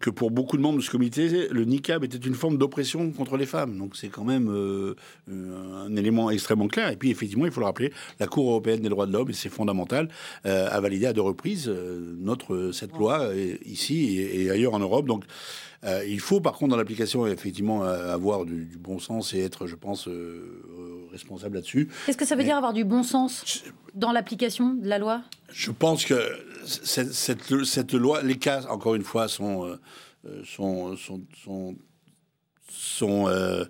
que 0.00 0.10
pour 0.10 0.30
beaucoup 0.30 0.58
de 0.58 0.62
membres 0.62 0.76
de 0.76 0.82
ce 0.82 0.90
comité, 0.90 1.48
le 1.50 1.64
niqab 1.64 2.04
était 2.04 2.18
une 2.18 2.34
forme 2.34 2.58
d'oppression 2.58 3.10
contre 3.10 3.38
les 3.38 3.46
femmes. 3.46 3.78
Donc 3.78 3.96
c'est 3.96 4.08
quand 4.08 4.24
même 4.24 4.50
euh, 4.50 4.94
un 5.26 5.96
élément 5.96 6.30
extrêmement 6.30 6.68
clair. 6.68 6.90
Et 6.90 6.96
puis 6.96 7.10
effectivement, 7.10 7.46
il 7.46 7.52
faut 7.52 7.60
le 7.60 7.66
rappeler, 7.66 7.90
la 8.20 8.26
Cour 8.26 8.50
européenne 8.50 8.82
des 8.82 8.90
droits 8.90 9.06
de 9.06 9.14
l'homme, 9.14 9.30
et 9.30 9.32
c'est 9.32 9.48
fondamental, 9.48 10.10
euh, 10.44 10.68
a 10.70 10.78
validé 10.80 11.06
à 11.06 11.14
deux 11.14 11.22
reprises 11.22 11.68
euh, 11.68 12.16
notre 12.18 12.70
cette 12.72 12.92
loi 12.98 13.30
ici 13.64 14.18
et, 14.18 14.42
et, 14.42 14.50
ailleurs 14.50 14.74
en 14.74 14.78
Europe. 14.78 15.06
Donc 15.06 15.24
euh, 15.84 16.04
il 16.06 16.20
faut 16.20 16.40
par 16.40 16.54
contre 16.54 16.72
dans 16.72 16.76
l'application 16.76 17.26
effectivement 17.26 17.84
euh, 17.84 18.12
avoir 18.12 18.44
du, 18.44 18.66
bon 18.78 18.98
sens 18.98 19.32
et 19.32 19.40
être, 19.40 19.66
je 19.66 19.76
pense, 19.76 20.08
euh, 20.08 21.08
responsable 21.10 21.56
là-dessus. 21.56 21.88
Qu'est-ce 22.04 22.18
que 22.18 22.26
ça 22.26 22.36
veut 22.36 22.44
dire 22.44 22.56
avoir 22.56 22.74
du 22.74 22.84
bon 22.84 23.02
sens 23.02 23.64
dans 23.94 24.12
l'application 24.12 24.74
de 24.74 24.86
la 24.86 24.98
loi? 24.98 25.22
Je 25.50 25.70
pense 25.70 26.04
que 26.04 26.20
cette, 26.66 27.12
cette, 27.12 27.92
loi, 27.94 28.22
les 28.22 28.36
cas, 28.36 28.66
encore 28.68 28.94
une 28.94 29.04
fois, 29.04 29.28
sont 29.28 29.78
sont 30.44 30.96
sont, 30.96 31.22
sont, 31.42 31.76
sont 32.68 33.66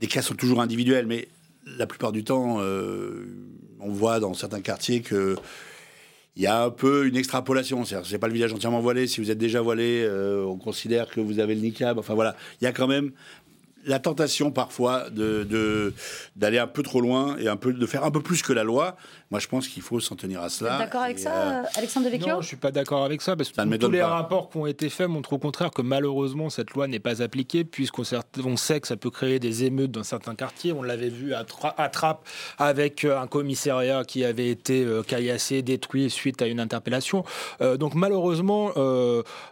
les 0.00 0.06
cas 0.06 0.22
sont 0.22 0.34
toujours 0.34 0.60
individuels, 0.60 1.06
mais 1.06 1.28
la 1.66 1.86
plupart 1.86 2.12
du 2.12 2.22
temps, 2.22 2.60
on 3.80 3.90
voit 3.90 4.20
dans 4.20 4.32
certains 4.32 4.60
quartiers 4.60 5.02
que 5.02 5.34
il 6.38 6.44
y 6.44 6.46
a 6.46 6.62
un 6.62 6.70
peu 6.70 7.06
une 7.06 7.16
extrapolation. 7.16 7.84
C'est 7.84 8.18
pas 8.18 8.28
le 8.28 8.32
village 8.32 8.52
entièrement 8.52 8.80
voilé. 8.80 9.08
Si 9.08 9.20
vous 9.20 9.32
êtes 9.32 9.38
déjà 9.38 9.60
voilé, 9.60 10.04
euh, 10.04 10.44
on 10.44 10.56
considère 10.56 11.08
que 11.10 11.20
vous 11.20 11.40
avez 11.40 11.56
le 11.56 11.60
niqab. 11.60 11.98
Enfin 11.98 12.14
voilà, 12.14 12.36
il 12.60 12.64
y 12.64 12.68
a 12.68 12.72
quand 12.72 12.86
même 12.86 13.10
la 13.84 13.98
tentation 13.98 14.52
parfois 14.52 15.10
de 15.10 15.92
d'aller 16.36 16.58
un 16.58 16.68
peu 16.68 16.84
trop 16.84 17.00
loin 17.00 17.36
et 17.38 17.48
un 17.48 17.56
peu 17.56 17.72
de 17.72 17.86
faire 17.86 18.04
un 18.04 18.12
peu 18.12 18.20
plus 18.20 18.42
que 18.42 18.52
la 18.52 18.62
loi. 18.62 18.96
Moi, 19.30 19.40
je 19.40 19.46
pense 19.46 19.68
qu'il 19.68 19.82
faut 19.82 20.00
s'en 20.00 20.16
tenir 20.16 20.40
à 20.40 20.48
cela. 20.48 20.78
D'accord 20.78 21.02
avec 21.02 21.18
ça, 21.18 21.32
euh, 21.34 21.62
Alexandre 21.76 22.06
Devecchio 22.06 22.28
Non, 22.28 22.40
je 22.40 22.46
suis 22.46 22.56
pas 22.56 22.70
d'accord 22.70 23.04
avec 23.04 23.20
ça 23.20 23.36
parce 23.36 23.50
que 23.50 23.76
tous 23.76 23.90
les 23.90 24.02
rapports 24.02 24.48
qui 24.48 24.56
ont 24.56 24.66
été 24.66 24.88
faits 24.88 25.08
montrent 25.08 25.34
au 25.34 25.38
contraire 25.38 25.70
que 25.70 25.82
malheureusement 25.82 26.48
cette 26.48 26.70
loi 26.70 26.88
n'est 26.88 26.98
pas 26.98 27.22
appliquée 27.22 27.64
puisqu'on 27.64 28.04
sait 28.56 28.80
que 28.80 28.88
ça 28.88 28.96
peut 28.96 29.10
créer 29.10 29.38
des 29.38 29.64
émeutes 29.64 29.90
dans 29.90 30.02
certains 30.02 30.34
quartiers. 30.34 30.72
On 30.72 30.82
l'avait 30.82 31.10
vu 31.10 31.34
à, 31.34 31.44
Trappes 31.44 32.26
avec 32.56 33.04
euh, 33.04 33.20
un 33.20 33.26
commissariat 33.26 34.02
qui 34.04 34.24
avait 34.24 34.48
été 34.48 34.82
euh, 34.82 35.02
caillassé, 35.02 35.60
détruit 35.60 36.08
suite 36.08 36.40
à 36.40 36.46
une 36.46 36.60
interpellation. 36.60 37.24
donc 37.60 37.94
malheureusement, 37.94 38.72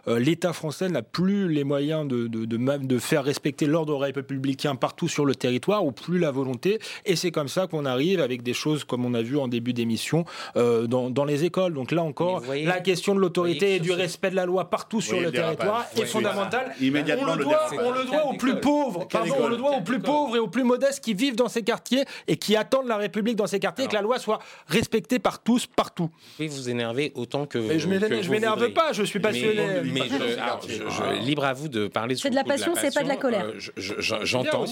l'État 0.07 0.53
français 0.53 0.89
n'a 0.89 1.01
plus 1.01 1.49
les 1.49 1.63
moyens 1.63 2.07
de, 2.07 2.27
de, 2.27 2.45
de, 2.45 2.57
de 2.57 2.99
faire 2.99 3.23
respecter 3.23 3.65
l'ordre 3.67 3.95
républicain 3.95 4.75
partout 4.75 5.07
sur 5.07 5.25
le 5.25 5.35
territoire 5.35 5.85
ou 5.85 5.91
plus 5.91 6.17
la 6.17 6.31
volonté. 6.31 6.79
Et 7.05 7.15
c'est 7.15 7.31
comme 7.31 7.47
ça 7.47 7.67
qu'on 7.67 7.85
arrive 7.85 8.21
avec 8.21 8.41
des 8.43 8.53
choses 8.53 8.83
comme 8.83 9.05
on 9.05 9.13
a 9.13 9.21
vu 9.21 9.37
en 9.37 9.47
début 9.47 9.66
d'émission 9.73 10.25
euh, 10.55 10.87
dans, 10.87 11.09
dans, 11.09 11.25
les 11.25 11.43
écoles. 11.43 11.73
Donc 11.73 11.91
là 11.91 12.03
encore, 12.03 12.43
la 12.63 12.79
question 12.79 13.15
de 13.15 13.19
l'autorité 13.19 13.75
et 13.75 13.79
du 13.79 13.91
respect 13.91 14.29
de 14.29 14.35
la 14.35 14.45
loi 14.45 14.69
partout 14.69 15.01
sur 15.01 15.19
le 15.19 15.31
territoire 15.31 15.85
est 15.95 16.05
fondamentale. 16.05 16.73
Immédiatement, 16.81 17.33
on 17.33 17.35
le 17.35 17.43
doit, 17.43 17.69
on 17.83 17.91
le 17.91 18.05
doit 18.05 18.25
aux 18.27 18.37
plus 18.37 18.59
pauvres, 18.59 19.07
pardon, 19.07 19.35
on 19.39 19.47
le 19.47 19.57
doit 19.57 19.77
aux 19.77 19.81
plus 19.81 19.99
pauvres 19.99 20.35
et 20.35 20.39
aux 20.39 20.47
plus 20.47 20.63
modestes 20.63 21.03
qui 21.03 21.13
vivent 21.13 21.35
dans 21.35 21.49
ces 21.49 21.63
quartiers 21.63 22.05
et 22.27 22.37
qui 22.37 22.55
attendent 22.55 22.87
la 22.87 22.97
République 22.97 23.35
dans 23.35 23.47
ces 23.47 23.59
quartiers 23.59 23.85
et 23.85 23.87
que 23.87 23.93
la 23.93 24.01
loi 24.01 24.19
soit 24.19 24.39
respectée 24.67 25.19
par 25.19 25.41
tous, 25.43 25.67
partout. 25.67 26.09
Vous 26.39 26.47
vous 26.47 26.69
énerver 26.69 27.11
autant 27.15 27.45
que. 27.45 27.57
Mais 27.57 27.79
je 27.79 27.87
m'énerve 27.87 28.71
pas, 28.73 28.93
je 28.93 29.03
suis 29.03 29.19
passionné. 29.19 29.81
Mais, 29.83 30.01
je, 30.07 31.25
libre 31.25 31.45
à 31.45 31.53
vous 31.53 31.67
de 31.67 31.87
parler. 31.87 32.15
C'est 32.15 32.29
de 32.29 32.35
la 32.35 32.43
passion, 32.43 32.73
c'est 32.75 32.93
pas 32.93 33.03
de 33.03 33.07
la 33.07 33.17
colère. 33.17 33.45
Euh, 33.45 33.59
j'entends. 33.77 34.65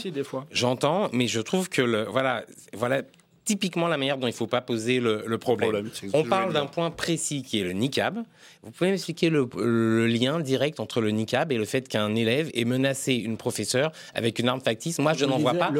J'entends, 0.52 1.10
mais 1.12 1.28
je 1.28 1.42
trouve 1.42 1.70
que 1.70 1.82
le 1.82 2.04
voilà, 2.04 2.44
voilà 2.74 3.02
typiquement 3.46 3.88
la 3.88 3.98
manière 3.98 4.18
dont 4.18 4.28
il 4.28 4.32
ne 4.32 4.36
faut 4.36 4.48
pas 4.48 4.62
poser 4.62 5.00
le, 5.00 5.38
problème. 5.38 5.90
On 6.14 6.24
parle 6.24 6.54
d'un 6.54 6.66
point 6.66 6.92
précis 6.92 7.44
qui 7.44 7.62
est 7.62 7.64
le 7.64 7.72
niqab. 7.72 8.24
Vous 8.64 8.72
pouvez 8.72 8.90
m'expliquer 8.90 9.30
le, 9.30 10.08
lien 10.08 10.40
direct 10.40 10.80
entre 10.80 11.00
le 11.00 11.12
niqab 11.12 11.52
et 11.52 11.58
le 11.58 11.66
fait 11.66 11.88
qu'un 11.88 12.16
élève 12.16 12.50
ait 12.54 12.66
menacé 12.66 13.14
une 13.14 13.38
professeure 13.38 13.92
avec 14.14 14.40
une 14.40 14.50
arme 14.50 14.62
factice? 14.62 15.00
Moi, 15.00 15.14
je 15.14 15.26
n'en 15.26 15.38
vois 15.38 15.54
pas. 15.54 15.72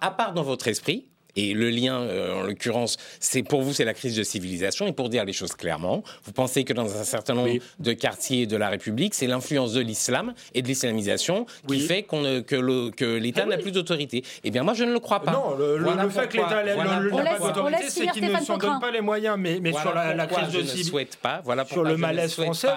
à 0.00 0.10
part 0.10 0.32
dans 0.32 0.42
votre 0.42 0.68
esprit, 0.68 1.06
et 1.36 1.54
le 1.54 1.70
lien, 1.70 2.00
euh, 2.00 2.40
en 2.40 2.42
l'occurrence, 2.42 2.96
c'est 3.20 3.42
pour 3.42 3.62
vous, 3.62 3.72
c'est 3.72 3.84
la 3.84 3.94
crise 3.94 4.16
de 4.16 4.22
civilisation. 4.22 4.86
Et 4.86 4.92
pour 4.92 5.08
dire 5.08 5.24
les 5.24 5.32
choses 5.32 5.54
clairement, 5.54 6.02
vous 6.24 6.32
pensez 6.32 6.64
que 6.64 6.72
dans 6.72 6.96
un 6.96 7.04
certain 7.04 7.34
nombre 7.34 7.58
de 7.78 7.92
quartiers 7.92 8.46
de 8.46 8.56
la 8.56 8.68
République, 8.68 9.14
c'est 9.14 9.26
l'influence 9.26 9.72
de 9.72 9.80
l'islam 9.80 10.34
et 10.54 10.62
de 10.62 10.68
l'islamisation 10.68 11.46
qui 11.68 11.80
fait 11.80 12.02
qu'on, 12.02 12.42
que, 12.42 12.90
que 12.90 13.04
l'État 13.04 13.42
ah 13.44 13.50
n'a 13.50 13.58
plus 13.58 13.72
d'autorité. 13.72 14.24
Eh 14.44 14.50
bien, 14.50 14.62
moi, 14.62 14.74
je 14.74 14.84
ne 14.84 14.92
le 14.92 15.00
crois 15.00 15.20
pas. 15.20 15.32
Non, 15.32 15.56
le, 15.56 15.78
fait 16.10 16.28
que 16.28 16.36
l'État 16.36 16.62
n'a 16.62 17.36
pas 17.38 17.38
d'autorité, 17.38 17.84
c'est 17.88 18.06
qu'il 18.08 18.30
ne 18.30 18.38
s'en 18.38 18.58
donne 18.58 18.80
pas 18.80 18.90
les 18.90 19.00
moyens. 19.00 19.36
Mais, 19.38 19.58
mais 19.60 19.72
sur 19.72 19.94
la, 19.94 20.26
crise 20.26 20.48
de 20.48 20.62
civilisation. 20.62 20.76
Je 20.76 20.78
ne 20.78 20.84
souhaite 20.84 21.16
pas. 21.16 21.40
Voilà 21.44 21.64
sur 21.64 21.82
le 21.82 21.96
malaise 21.96 22.34
français, 22.34 22.68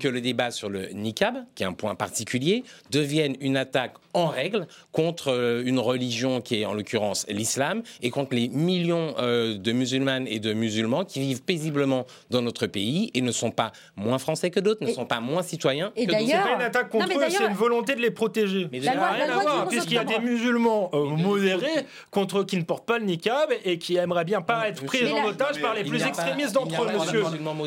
que 0.00 0.08
le 0.08 0.20
débat 0.20 0.50
sur 0.50 0.68
le 0.68 0.88
niqab, 0.88 1.44
qui 1.54 1.62
est 1.62 1.66
un 1.66 1.72
point 1.72 1.94
particulier, 1.94 2.64
devienne 2.90 3.36
une 3.40 3.56
attaque 3.56 3.94
en 4.14 4.26
règle 4.26 4.66
contre 4.92 5.28
euh, 5.28 5.62
une 5.64 5.78
religion 5.78 6.40
qui 6.40 6.60
est 6.60 6.64
en 6.64 6.74
l'occurrence 6.74 7.24
l'islam 7.28 7.82
et 8.02 8.10
contre 8.10 8.34
les 8.34 8.48
millions 8.48 9.14
euh, 9.18 9.56
de 9.56 9.72
musulmanes 9.72 10.26
et 10.26 10.38
de 10.38 10.52
musulmans 10.52 11.04
qui 11.04 11.20
vivent 11.20 11.42
paisiblement 11.42 12.06
dans 12.30 12.42
notre 12.42 12.66
pays 12.66 13.10
et 13.14 13.20
ne 13.20 13.32
sont 13.32 13.50
pas 13.50 13.72
moins 13.96 14.18
français 14.18 14.50
que 14.50 14.60
d'autres, 14.60 14.84
ne 14.84 14.92
sont 14.92 15.06
pas 15.06 15.20
moins 15.20 15.42
citoyens 15.42 15.92
et 15.96 16.06
d'autres. 16.06 16.18
C'est 16.26 16.32
pas 16.32 16.54
une 16.54 16.62
attaque 16.62 16.88
contre 16.88 17.06
eux, 17.06 17.24
c'est 17.28 17.46
une 17.46 17.54
volonté 17.54 17.94
de 17.94 18.00
les 18.00 18.10
protéger. 18.10 18.68
Mais 18.70 18.80
ça 18.80 18.94
n'a 18.94 19.12
rien 19.12 19.30
à 19.30 19.40
voir, 19.40 19.68
puisqu'il 19.68 19.94
y 19.94 19.98
a 19.98 20.04
des 20.04 20.18
musulmans 20.18 20.90
euh, 20.92 21.16
modérés 21.16 21.86
contre 22.10 22.42
qui 22.42 22.56
ne 22.56 22.62
portent 22.62 22.86
pas 22.86 22.98
le 22.98 23.04
niqab 23.04 23.50
et 23.64 23.78
qui 23.78 23.96
aimeraient 23.96 24.24
bien 24.24 24.40
pas 24.40 24.68
être 24.68 24.84
pris 24.84 25.10
en 25.10 25.26
otage 25.26 25.60
par 25.60 25.74
les 25.74 25.84
plus 25.84 26.02
extrémistes 26.02 26.54
d'entre 26.54 26.82
eux, 26.82 26.98
monsieur. 26.98 27.22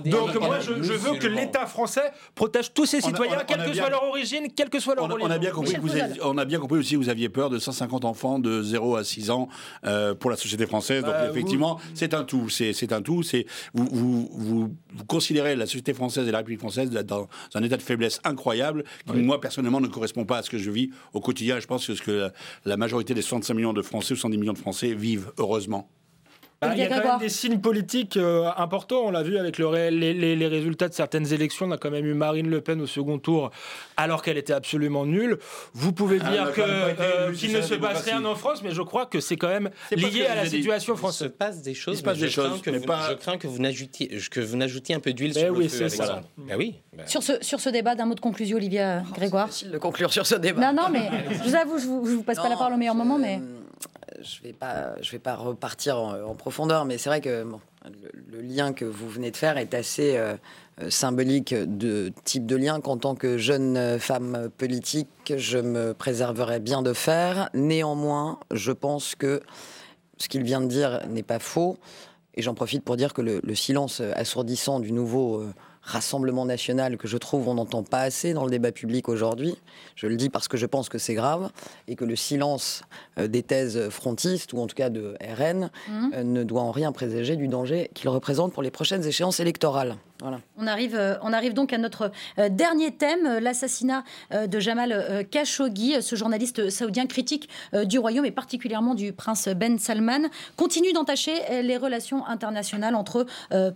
Donc 0.06 0.36
moi, 0.36 0.60
je, 0.60 0.74
veux 0.74 1.18
que 1.18 1.28
l'État 1.28 1.66
français 1.66 2.12
protège 2.34 2.74
tous 2.74 2.86
ses 2.86 3.02
citoyens, 3.02 3.40
quelle 3.48 3.66
que 3.66 3.74
soit 3.74 3.90
leur 3.90 4.04
origine, 4.04 4.48
quelle 4.56 4.70
que 4.70 4.80
soit 4.80 4.96
leur 4.96 5.06
religion. 5.06 5.28
On 5.28 5.32
a 5.32 5.38
bien 5.38 5.52
compris, 5.52 5.76
on 6.24 6.38
a 6.38 6.46
bien 6.46 6.60
compris 6.60 6.80
aussi 6.80 6.94
que 6.94 7.00
vous 7.00 7.10
aviez 7.10 7.30
peur 7.30 7.50
de 7.50 7.60
150 7.60 8.06
enfants 8.06 8.40
de 8.40 8.62
0 8.62 8.96
à 8.96 9.04
6 9.04 9.32
ans 9.32 9.48
euh, 9.86 10.14
pour 10.26 10.32
la 10.32 10.38
société 10.38 10.66
française. 10.66 11.04
Donc 11.04 11.14
bah, 11.14 11.30
effectivement, 11.30 11.80
c'est 11.94 12.16
un 12.16 12.24
tout. 12.24 12.50
C'est 12.50 12.92
un 12.92 13.04
tout. 13.04 13.22
C'est 13.22 13.46
vous, 13.76 13.88
vous, 13.92 14.30
vous, 14.34 14.76
considérez 15.06 15.56
la 15.56 15.68
société 15.68 15.94
française 15.94 16.28
et 16.28 16.32
la 16.32 16.40
République 16.40 16.62
française 16.62 16.90
dans 16.90 17.30
un 17.54 17.62
état 17.62 17.78
de 17.78 17.84
faiblesse 17.84 18.20
incroyable 18.24 18.86
qui, 19.06 19.18
moi, 19.18 19.40
personnellement, 19.40 19.80
ne 19.82 19.88
correspond 19.88 20.26
pas 20.26 20.40
à 20.40 20.42
ce 20.42 20.50
que 20.50 20.58
je 20.58 20.72
vis 20.72 20.90
au 21.14 21.20
quotidien. 21.20 21.60
Je 21.60 21.68
pense 21.68 21.86
que 21.86 21.94
ce 21.94 22.02
que 22.02 22.32
la 22.66 22.76
majorité 22.76 23.14
des 23.14 23.22
65 23.22 23.54
millions 23.54 23.74
de 23.74 23.84
Français 23.84 24.16
ou 24.16 24.18
110 24.18 24.40
millions 24.40 24.54
de 24.54 24.58
Français 24.58 24.96
vivent, 24.96 25.32
heureusement. 25.38 25.92
Bah, 26.62 26.72
il 26.74 26.80
y 26.80 26.84
a 26.84 26.88
quand 26.88 27.08
même 27.08 27.20
des 27.20 27.30
signes 27.30 27.60
politiques 27.60 28.18
euh, 28.18 28.50
importants. 28.58 29.02
On 29.06 29.12
l'a 29.12 29.24
vu 29.24 29.38
avec 29.38 29.58
le 29.58 29.66
les, 29.90 30.48
résultats 30.48 30.88
de 30.88 30.94
certaines 30.94 31.32
élections. 31.34 31.66
On 31.66 31.72
a 31.72 31.78
quand 31.78 31.92
même 31.92 32.06
eu 32.06 32.14
Marine 32.14 32.50
Le 32.50 32.62
Pen 32.62 32.82
au 32.82 32.88
second 32.88 33.20
tour, 33.20 33.52
alors 33.98 34.22
qu'elle 34.22 34.38
était 34.38 34.54
absolument 34.54 35.06
nulle. 35.06 35.38
Vous 35.74 35.92
pouvez 35.92 36.20
ah, 36.24 36.30
dire 36.30 36.52
euh, 36.58 37.34
qu'il 37.34 37.52
ne 37.52 37.62
se 37.62 37.76
passe 37.76 38.04
rien 38.04 38.24
en 38.26 38.36
France, 38.36 38.62
mais 38.64 38.72
je 38.72 38.82
crois 38.82 39.06
que 39.06 39.20
c'est 39.20 39.36
quand 39.36 39.50
même 39.50 39.70
lié 39.92 40.26
à 40.26 40.36
la 40.36 40.46
situation 40.46 40.96
française. 40.96 41.28
Il 41.28 41.32
se 41.32 41.38
passe 41.38 41.62
des 41.62 41.74
choses. 41.74 41.96
Il 41.96 41.98
se 41.98 42.04
passe 42.04 42.18
des 42.18 42.30
choses. 42.30 42.62
Que 42.62 42.72
Je 42.74 43.14
crains 43.14 43.38
que 43.38 43.48
vous 43.48 43.60
n'ajoutiez, 43.60 44.08
que 44.32 44.40
vous 44.40 44.58
n'ajoutiez 44.58 44.96
un 44.96 45.00
peu 45.00 45.14
d'huile 45.14 45.34
sur 45.34 45.52
oui, 45.52 45.64
le 45.64 45.70
feu. 45.70 45.90
Ça. 45.90 46.22
Ben 46.38 46.56
oui. 46.58 46.76
Ben. 46.94 47.06
Sur 47.08 47.24
ce 47.24 47.34
sur 47.42 47.60
ce 47.60 47.70
débat, 47.70 47.96
d'un 47.96 48.06
mot 48.06 48.16
de 48.16 48.20
conclusion, 48.20 48.58
Olivia 48.58 49.04
Grégoire. 49.14 49.48
C'est 49.48 49.54
facile 49.54 49.72
de 49.72 49.78
conclure 49.78 50.14
sur 50.14 50.26
ce 50.26 50.36
débat. 50.36 50.72
Non, 50.72 50.84
non, 50.84 50.90
mais 50.90 51.10
je 51.32 51.50
vous 51.50 51.56
avoue, 51.56 51.78
je 51.78 51.86
vous, 51.86 52.04
vous 52.04 52.24
passe 52.24 52.38
pas 52.38 52.50
la 52.50 52.56
parole 52.56 52.74
au 52.74 52.78
meilleur 52.78 52.96
moment, 52.96 53.18
mais 53.18 53.42
je 54.22 54.42
vais 54.42 54.54
pas, 54.54 55.02
je 55.02 55.12
vais 55.12 55.20
pas 55.20 55.36
repartir 55.36 55.98
en, 55.98 56.36
profondeur, 56.36 56.86
mais 56.86 56.98
c'est 56.98 57.10
vrai 57.10 57.22
que 57.22 57.46
le, 58.32 58.42
lien 58.42 58.74
que 58.74 58.86
vous 58.86 59.10
venez 59.10 59.32
de 59.32 59.38
faire 59.38 59.58
est 59.58 59.74
assez 59.74 60.18
euh, 60.18 60.36
symbolique 60.90 61.54
de 61.54 62.12
type 62.24 62.46
de 62.46 62.56
lien 62.56 62.82
qu'en 62.82 62.98
tant 62.98 63.16
que 63.16 63.38
jeune 63.38 64.00
femme 64.00 64.50
politique, 64.58 65.34
je 65.36 65.58
me 65.58 65.94
préserverais 65.94 66.60
bien 66.60 66.82
de 66.82 66.94
faire. 66.94 67.50
Néanmoins, 67.54 68.40
je 68.52 68.72
pense 68.72 69.16
que 69.16 69.42
ce 70.18 70.28
qu'il 70.28 70.44
vient 70.44 70.62
de 70.62 70.68
dire 70.68 71.06
n'est 71.08 71.24
pas 71.24 71.40
faux. 71.40 71.78
Et 72.36 72.42
j'en 72.42 72.54
profite 72.54 72.84
pour 72.84 72.98
dire 72.98 73.14
que 73.14 73.22
le, 73.22 73.56
silence 73.56 74.02
assourdissant 74.02 74.80
du 74.80 74.92
nouveau 74.92 75.40
euh, 75.40 75.54
Rassemblement 75.86 76.46
national 76.46 76.98
que 76.98 77.08
je 77.08 77.18
trouve 77.18 77.48
on 77.48 77.54
n'entend 77.54 77.84
pas 77.84 78.02
assez 78.02 78.34
dans 78.34 78.44
le 78.44 78.50
débat 78.50 78.72
public 78.72 79.08
aujourd'hui. 79.08 79.56
Je 79.96 80.08
le 80.08 80.16
dis 80.16 80.30
parce 80.30 80.48
que 80.48 80.58
je 80.58 80.66
pense 80.66 80.90
que 80.90 80.98
c'est 80.98 81.14
grave 81.14 81.52
et 81.88 81.96
que 81.96 82.06
le 82.06 82.16
silence 82.16 82.82
euh, 83.20 83.28
des 83.28 83.44
thèses 83.44 83.90
frontistes, 83.90 84.54
ou 84.54 84.60
en 84.60 84.68
tout 84.68 84.76
cas 84.76 84.90
de 84.90 85.16
RN, 85.22 85.70
mmh. 85.88 86.10
euh, 86.16 86.24
ne 86.24 86.44
doit 86.44 86.62
en 86.62 86.72
rien 86.72 86.92
présager 86.92 87.36
du 87.36 87.48
danger 87.48 87.92
qu'il 87.94 88.10
représente 88.10 88.52
pour 88.52 88.64
les 88.64 88.72
prochaines 88.72 89.06
échéances 89.06 89.40
électorales. 89.40 89.96
On, 90.22 90.68
arrive, 90.68 90.96
euh, 90.96 91.16
on 91.22 91.34
arrive 91.34 91.54
donc 91.54 91.74
à 91.74 91.78
notre 91.78 92.12
euh, 92.40 92.48
dernier 92.48 92.92
thème, 92.92 93.26
euh, 93.26 93.40
l'assassinat 93.42 94.04
de 94.32 94.60
Jamal 94.60 95.26
Khashoggi, 95.30 96.02
ce 96.02 96.16
journaliste 96.16 96.70
saoudien 96.70 97.06
critique 97.06 97.50
du 97.74 98.00
royaume 98.00 98.26
et 98.26 98.32
particulièrement 98.32 98.96
du 98.96 99.14
prince 99.14 99.48
Ben 99.50 99.78
Salman, 99.78 100.30
continue 100.56 100.94
d'entacher 100.94 101.34
les 101.62 101.78
relations 101.78 102.26
internationales 102.26 102.96
entre 102.96 103.26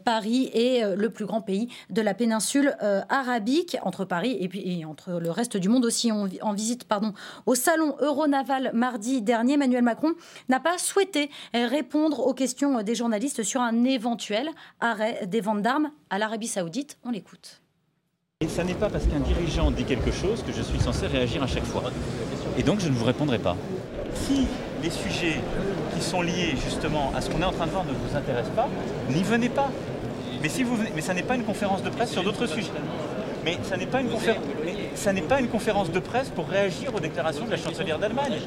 Paris 0.03 0.49
et 0.53 0.83
le 0.95 1.09
plus 1.09 1.25
grand 1.25 1.41
pays 1.41 1.69
de 1.89 2.01
la 2.01 2.13
péninsule 2.13 2.75
arabique, 3.09 3.77
entre 3.83 4.05
Paris 4.05 4.37
et, 4.41 4.85
entre 4.85 5.19
le 5.19 5.31
reste 5.31 5.57
du 5.57 5.69
monde 5.69 5.85
aussi. 5.85 6.11
en 6.11 6.53
visite 6.53 6.85
pardon, 6.85 7.13
au 7.45 7.55
salon 7.55 7.95
Euronaval 7.99 8.71
mardi 8.73 9.21
dernier, 9.21 9.53
Emmanuel 9.53 9.83
Macron 9.83 10.13
n'a 10.49 10.59
pas 10.59 10.77
souhaité 10.77 11.29
répondre 11.53 12.19
aux 12.25 12.33
questions 12.33 12.81
des 12.81 12.95
journalistes 12.95 13.43
sur 13.43 13.61
un 13.61 13.83
éventuel 13.83 14.49
arrêt 14.79 15.25
des 15.27 15.41
ventes 15.41 15.61
d'armes 15.61 15.91
à 16.09 16.17
l'Arabie 16.29 16.47
Saoudite. 16.47 16.99
On 17.03 17.09
l'écoute. 17.09 17.59
Et 18.41 18.47
ça 18.47 18.63
n'est 18.63 18.75
pas 18.75 18.87
parce 18.87 19.07
qu'un 19.07 19.19
dirigeant 19.19 19.71
dit 19.71 19.83
quelque 19.83 20.11
chose 20.11 20.43
que 20.43 20.51
je 20.51 20.61
suis 20.61 20.79
censé 20.79 21.07
réagir 21.07 21.41
à 21.41 21.47
chaque 21.47 21.65
fois. 21.65 21.81
Et 22.55 22.61
donc 22.61 22.81
je 22.81 22.87
ne 22.87 22.93
vous 22.93 23.03
répondrai 23.03 23.39
pas. 23.39 23.57
Si 24.13 24.45
les 24.83 24.91
sujets 24.91 25.41
qui 25.95 26.01
sont 26.03 26.21
liés 26.21 26.53
justement 26.63 27.11
à 27.15 27.21
ce 27.21 27.31
qu'on 27.31 27.41
est 27.41 27.45
en 27.45 27.51
train 27.51 27.65
de 27.65 27.71
voir 27.71 27.83
ne 27.83 27.93
vous 27.93 28.15
intéressent 28.15 28.53
pas, 28.53 28.69
n'y 29.09 29.23
venez 29.23 29.49
pas. 29.49 29.71
Mais, 30.43 30.49
si 30.49 30.61
vous 30.61 30.77
ça 30.99 31.15
n'est 31.15 31.23
pas 31.23 31.33
une 31.33 31.45
conférence 31.45 31.81
de 31.81 31.89
presse 31.89 32.11
sur 32.11 32.23
d'autres 32.23 32.45
sujets. 32.45 32.69
Mais 33.43 33.57
ça 33.63 33.75
n'est 33.75 33.87
pas, 33.87 34.01
une 34.01 34.09
ça 34.93 35.11
n'est 35.11 35.23
pas 35.23 35.39
une 35.39 35.47
conférence 35.47 35.91
de 35.91 35.99
presse 35.99 36.29
pour 36.29 36.47
réagir 36.47 36.93
aux 36.93 36.99
déclarations 36.99 37.45
de 37.45 37.51
la 37.51 37.57
chancelière 37.57 37.97
d'Allemagne. 37.97 38.37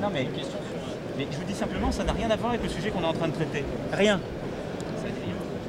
Non 0.00 0.08
mais, 0.10 0.26
mais 1.18 1.26
je 1.30 1.36
vous 1.36 1.44
dis 1.44 1.54
simplement, 1.54 1.92
ça 1.92 2.02
n'a 2.02 2.12
rien 2.12 2.30
à 2.30 2.36
voir 2.36 2.52
avec 2.52 2.62
le 2.62 2.70
sujet 2.70 2.88
qu'on 2.88 3.02
est 3.02 3.12
en 3.12 3.12
train 3.12 3.28
de 3.28 3.34
traiter. 3.34 3.62
Rien. 3.92 4.18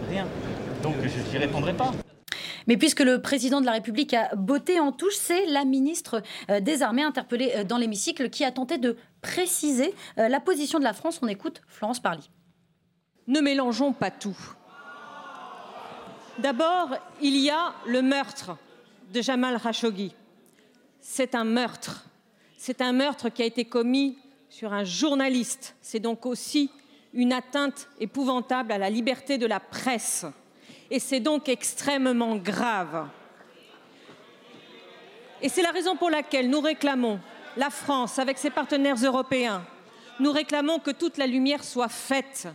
Rien. 0.10 0.26
Donc 0.84 0.96
je 1.04 1.32
n'y 1.32 1.38
répondrai 1.38 1.74
pas. 1.74 1.92
Mais 2.68 2.78
puisque 2.78 3.02
le 3.02 3.22
président 3.22 3.62
de 3.62 3.66
la 3.66 3.74
République 3.74 4.14
a 4.14 4.36
botté 4.36 4.80
en 4.80 4.92
touche, 4.92 5.16
c'est 5.16 5.46
la 5.48 5.66
ministre 5.66 6.22
euh, 6.50 6.60
des 6.60 6.82
Armées 6.84 7.04
interpellée 7.04 7.52
euh, 7.56 7.64
dans 7.64 7.78
l'hémicycle 7.78 8.30
qui 8.30 8.44
a 8.44 8.52
tenté 8.52 8.78
de 8.78 8.98
préciser 9.22 9.94
euh, 10.18 10.28
la 10.28 10.40
position 10.40 10.80
de 10.80 10.84
la 10.84 10.94
France. 10.94 11.20
On 11.22 11.28
écoute 11.28 11.62
Florence 11.68 12.00
Parly. 12.00 12.30
Ne 13.28 13.42
mélangeons 13.42 13.94
pas 13.94 14.12
tout. 14.12 14.38
D'abord, 16.40 16.96
il 17.22 17.38
y 17.38 17.50
a 17.50 17.74
le 17.86 18.02
meurtre 18.02 18.58
de 19.14 19.22
Jamal 19.22 19.60
Khashoggi. 19.60 20.16
C'est 21.00 21.36
un 21.36 21.44
meurtre. 21.44 22.06
c'est 22.58 22.82
un 22.82 22.94
meurtre 22.94 23.30
qui 23.30 23.42
a 23.42 23.46
été 23.46 23.66
commis 23.66 24.18
sur 24.50 24.74
un 24.74 24.84
journaliste. 24.84 25.76
C'est 25.82 26.00
donc 26.00 26.26
aussi 26.26 26.72
une 27.14 27.34
atteinte 27.34 27.90
épouvantable 28.00 28.72
à 28.72 28.78
la 28.78 28.90
liberté 28.90 29.38
de 29.38 29.46
la 29.46 29.60
presse. 29.60 30.26
Et 30.94 31.00
c'est 31.00 31.22
donc 31.22 31.48
extrêmement 31.48 32.36
grave. 32.36 33.08
Et 35.42 35.48
c'est 35.48 35.62
la 35.62 35.72
raison 35.72 35.96
pour 35.96 36.10
laquelle 36.10 36.50
nous 36.50 36.60
réclamons, 36.60 37.18
la 37.56 37.70
France, 37.70 38.20
avec 38.20 38.38
ses 38.38 38.50
partenaires 38.50 38.98
européens, 39.02 39.66
nous 40.20 40.34
réclamons 40.34 40.80
que 40.80 40.92
toute 40.92 41.18
la 41.18 41.28
lumière 41.28 41.64
soit 41.64 41.88
faite. 41.88 42.50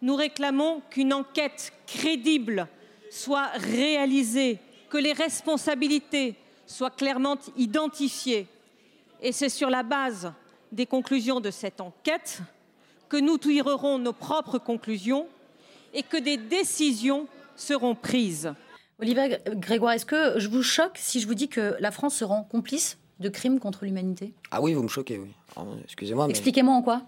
Nous 0.00 0.16
réclamons 0.16 0.80
qu'une 0.88 1.12
enquête 1.12 1.74
crédible 1.86 2.66
soit 3.10 3.48
réalisée, 3.54 4.58
que 4.88 4.96
les 4.96 5.12
responsabilités 5.12 6.36
soient 6.66 6.90
clairement 6.90 7.36
identifiées. 7.54 8.46
Et 9.20 9.30
c'est 9.30 9.50
sur 9.50 9.68
la 9.68 9.82
base 9.82 10.32
des 10.72 10.86
conclusions 10.86 11.38
de 11.38 11.50
cette 11.50 11.82
enquête 11.82 12.40
que 13.10 13.18
nous 13.18 13.36
tirerons 13.36 13.98
nos 13.98 14.14
propres 14.14 14.58
conclusions 14.58 15.28
et 15.92 16.02
que 16.02 16.16
des 16.16 16.38
décisions 16.38 17.28
seront 17.56 17.94
prises. 17.94 18.52
Olivier 19.00 19.38
Grégoire, 19.54 19.92
est-ce 19.92 20.06
que 20.06 20.38
je 20.38 20.48
vous 20.48 20.62
choque 20.62 20.96
si 20.96 21.20
je 21.20 21.26
vous 21.26 21.34
dis 21.34 21.48
que 21.48 21.76
la 21.80 21.90
France 21.90 22.14
se 22.14 22.24
rend 22.24 22.44
complice 22.44 22.98
de 23.20 23.28
crimes 23.28 23.58
contre 23.58 23.84
l'humanité? 23.84 24.32
Ah 24.50 24.60
oui, 24.60 24.74
vous 24.74 24.82
me 24.82 24.88
choquez, 24.88 25.18
oui. 25.18 25.30
Excusez-moi. 25.84 26.28
Expliquez-moi 26.28 26.74
en 26.74 26.82
quoi? 26.82 27.02